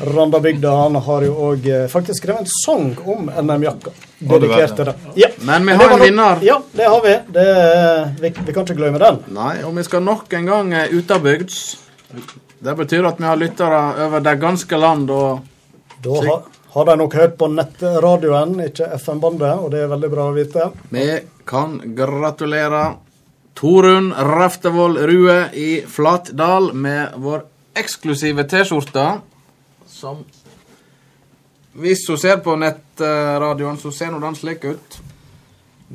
Randabygda 0.00 0.70
han 0.82 0.94
har 0.94 1.22
jo 1.26 1.34
òg 1.50 1.66
faktisk 1.92 2.22
skrevet 2.22 2.40
en 2.46 2.52
sang 2.64 2.86
om 3.04 3.28
NM-jakka. 3.30 3.92
Dedikert 4.20 4.74
til 4.76 4.88
det. 4.90 4.94
Ja. 5.20 5.28
Men 5.44 5.66
vi 5.68 5.74
har 5.76 5.92
en 5.94 6.00
vinner. 6.00 6.40
Ja, 6.44 6.56
det 6.72 6.86
har 6.88 7.02
vi. 7.04 7.14
Det, 7.36 7.44
er- 7.48 8.08
vi. 8.20 8.30
Vi 8.46 8.52
kan 8.56 8.64
ikke 8.64 8.76
glemme 8.78 8.98
den. 9.02 9.18
Nei, 9.36 9.62
og 9.64 9.74
vi 9.76 9.84
skal 9.84 10.02
nok 10.04 10.32
en 10.38 10.46
gang 10.48 10.72
eh, 10.72 10.88
utabygds. 10.96 11.60
Det 12.60 12.74
betyr 12.76 13.06
at 13.08 13.20
vi 13.20 13.24
har 13.28 13.36
lyttere 13.40 13.82
over 14.06 14.20
det 14.24 14.34
ganske 14.40 14.76
land, 14.76 15.10
og 15.10 15.40
Da 16.02 16.16
har, 16.24 16.42
har 16.74 16.84
de 16.88 16.96
nok 16.96 17.14
hørt 17.14 17.36
på 17.38 17.48
nettradioen, 17.52 18.56
ikke 18.70 18.88
FM-bandet, 18.96 19.58
og 19.60 19.70
det 19.72 19.82
er 19.84 19.88
veldig 19.92 20.10
bra 20.12 20.26
å 20.30 20.34
vite. 20.36 20.70
vi 20.90 21.06
kan 21.46 21.80
gratulere 21.96 22.94
Torunn 23.54 24.12
Raftevold 24.16 24.96
Rue 25.10 25.38
i 25.52 25.82
Flatdal 25.86 26.70
med 26.72 27.16
vår 27.20 27.42
eksklusive 27.76 28.44
T-skjorte, 28.48 29.20
som 30.00 30.24
Hvis 31.80 32.02
hun 32.10 32.18
ser 32.18 32.40
på 32.42 32.56
nettradioen, 32.58 33.78
så 33.78 33.92
ser 33.94 34.10
nå 34.10 34.18
den 34.24 34.34
slik 34.34 34.64
ut. 34.66 35.00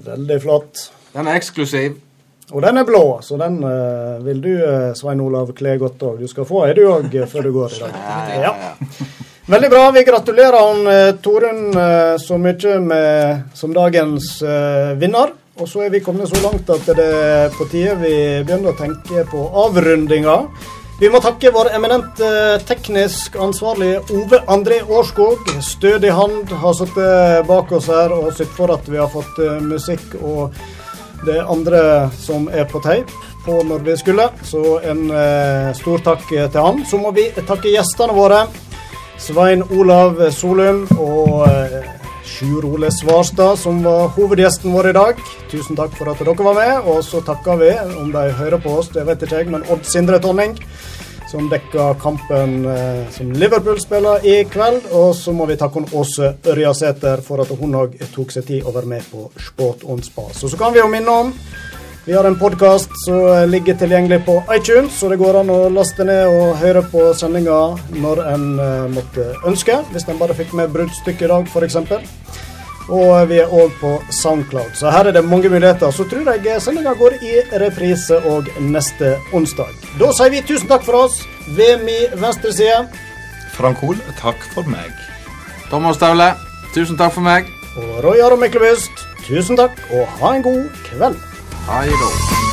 Veldig 0.06 0.42
flott. 0.44 0.88
Den 1.12 1.28
er 1.28 1.40
eksklusiv. 1.42 1.98
Og 2.54 2.62
den 2.62 2.78
er 2.78 2.86
blå, 2.86 3.20
så 3.26 3.40
den 3.42 3.58
uh, 3.66 4.22
vil 4.24 4.42
du, 4.44 4.52
eh, 4.54 4.92
Svein 4.94 5.22
Olav, 5.26 5.50
kle 5.58 5.80
godt 5.82 6.04
òg. 6.06 6.20
Du 6.22 6.30
skal 6.30 6.46
få 6.46 6.68
ei, 6.68 6.76
du 6.78 6.84
òg, 6.86 7.10
før 7.32 7.48
du 7.48 7.52
går 7.56 7.74
i 7.74 7.80
dag. 7.82 7.96
Ja. 8.44 8.52
Veldig 9.48 9.70
bra. 9.70 9.92
Vi 9.92 10.04
gratulerer 10.04 10.56
han 10.58 10.88
eh, 10.88 11.16
Torunn 11.22 11.78
eh, 11.78 12.16
så 12.18 12.38
mye 12.42 12.80
med, 12.82 13.42
som 13.54 13.74
dagens 13.74 14.40
uh, 14.42 14.96
vinner. 14.98 15.36
Og 15.62 15.70
så 15.70 15.86
er 15.86 15.92
vi 15.94 16.02
kommet 16.04 16.32
så 16.32 16.42
langt 16.42 16.70
at 16.74 16.88
det 16.98 17.06
er 17.06 17.54
på 17.54 17.68
tide 17.70 17.94
vi 18.02 18.16
begynner 18.42 18.74
å 18.74 18.80
tenke 18.80 19.22
på 19.30 19.44
avrundinga. 19.66 20.40
Vi 20.96 21.10
må 21.12 21.20
takke 21.20 21.50
vår 21.52 21.74
eminente 21.76 22.28
teknisk 22.64 23.34
ansvarlige 23.44 23.98
Ove 24.16 24.38
André 24.48 24.78
Årskog. 24.88 25.50
Stødig 25.60 26.14
hand 26.16 26.54
har 26.62 26.78
sittet 26.78 27.50
bak 27.50 27.74
oss 27.76 27.90
her 27.92 28.14
og 28.16 28.30
sett 28.38 28.54
for 28.56 28.72
at 28.72 28.88
vi 28.88 29.02
har 29.02 29.12
fått 29.12 29.42
eh, 29.44 29.58
musikk 29.60 30.14
og 30.22 30.56
det 31.28 31.42
andre 31.44 31.82
som 32.16 32.48
er 32.48 32.64
på 32.72 32.80
teip 32.80 33.12
på 33.44 33.58
når 33.68 33.84
vi 33.90 33.98
skulle. 34.00 34.30
Så 34.48 34.78
en 34.88 35.10
eh, 35.12 35.74
stor 35.76 36.00
takk 36.06 36.24
til 36.32 36.64
han. 36.64 36.80
Så 36.88 37.02
må 37.04 37.12
vi 37.12 37.28
takke 37.42 37.76
gjestene 37.76 38.16
våre. 38.16 38.46
Svein 39.20 39.68
Olav 39.76 40.24
Solum 40.32 40.86
og 40.96 41.44
eh, 41.50 41.92
Sjur 42.26 42.66
Ole 42.72 42.90
Svarstad, 42.92 43.60
som 43.60 43.84
var 43.84 44.10
hovedgjesten 44.16 44.74
vår 44.74 44.90
i 44.90 44.96
dag. 44.98 45.20
Tusen 45.52 45.78
takk 45.78 45.94
for 45.96 46.10
at 46.12 46.24
dere 46.24 46.48
var 46.48 46.58
med. 46.58 46.90
Og 46.92 47.04
så 47.06 47.22
takker 47.24 47.60
vi, 47.62 47.70
om 48.00 48.10
de 48.12 48.26
hører 48.40 48.64
på 48.64 48.80
oss, 48.80 48.90
det 48.96 49.06
vet 49.08 49.24
ikke 49.24 49.44
jeg, 49.44 49.52
men 49.54 49.68
Odd 49.72 49.86
Sindre 49.88 50.20
Tonning. 50.24 50.58
Som 51.32 51.48
dekka 51.50 51.94
kampen 52.02 52.66
eh, 52.70 53.06
som 53.12 53.32
Liverpool 53.34 53.80
spiller 53.82 54.26
i 54.26 54.44
kveld. 54.50 54.92
Og 54.94 55.16
så 55.18 55.34
må 55.34 55.48
vi 55.50 55.58
takke 55.58 55.82
hun 55.82 55.90
Åse 55.98 56.36
Ørjasæter 56.46 57.24
for 57.26 57.42
at 57.42 57.54
hun 57.60 57.80
òg 57.82 57.98
tok 58.14 58.36
seg 58.36 58.46
tid 58.50 58.66
å 58.66 58.76
være 58.76 58.92
med 58.96 59.08
på 59.10 59.30
Sport 59.42 59.88
on 59.90 60.04
spas. 60.06 60.44
Og 60.46 60.54
så 60.54 60.60
kan 60.60 60.76
vi 60.76 60.84
jo 60.84 60.92
minne 60.92 61.22
om 61.26 61.34
vi 62.06 62.14
har 62.14 62.24
en 62.24 62.40
podkast 62.40 62.90
som 63.06 63.50
ligger 63.50 63.74
tilgjengelig 63.74 64.26
på 64.26 64.44
iTunes, 64.54 65.00
så 65.00 65.10
det 65.10 65.16
går 65.18 65.40
an 65.40 65.50
å 65.50 65.72
laste 65.74 66.06
ned 66.06 66.28
og 66.30 66.60
høre 66.62 66.84
på 66.92 67.08
sendinga 67.18 67.56
når 67.98 68.22
en 68.30 68.46
eh, 68.62 68.84
måtte 68.94 69.26
ønske. 69.50 69.80
Hvis 69.90 70.06
en 70.06 70.22
bare 70.22 70.38
fikk 70.38 70.54
med 70.54 70.70
bruddstykket 70.76 71.26
i 71.26 71.32
dag, 71.32 71.50
f.eks. 71.50 71.80
Og 72.94 73.10
vi 73.32 73.42
er 73.42 73.50
òg 73.50 73.74
på 73.82 73.96
Soundcloud, 74.22 74.78
så 74.78 74.94
her 74.94 75.10
er 75.10 75.18
det 75.18 75.26
mange 75.26 75.50
muligheter. 75.50 75.90
Så 75.90 76.06
tror 76.06 76.30
jeg 76.30 76.62
sendinga 76.62 76.94
går 76.94 77.18
i 77.26 77.34
reprise 77.66 78.22
òg 78.22 78.54
neste 78.62 79.16
onsdag. 79.34 79.74
Da 80.00 80.12
sier 80.14 80.32
vi 80.34 80.42
tusen 80.44 80.68
takk 80.68 80.84
for 80.88 81.06
oss. 81.06 81.22
Ved 81.56 81.84
min 81.86 82.16
venstre 82.20 82.52
side 82.54 82.88
Frank 83.56 83.78
Hol, 83.84 84.00
takk 84.20 84.42
for 84.54 84.68
meg. 84.68 84.92
Thomas 85.70 85.98
Taule, 86.02 86.34
tusen 86.76 86.98
takk 87.00 87.14
for 87.16 87.22
meg. 87.26 87.48
og 87.76 88.04
Roy 88.04 88.20
Aron 88.24 88.40
Myklebust. 88.40 88.92
Tusen 89.28 89.58
takk, 89.58 89.80
og 89.92 90.08
ha 90.20 90.36
en 90.36 90.44
god 90.44 90.70
kveld. 90.88 91.20
Hei 91.68 91.88
da. 91.90 92.45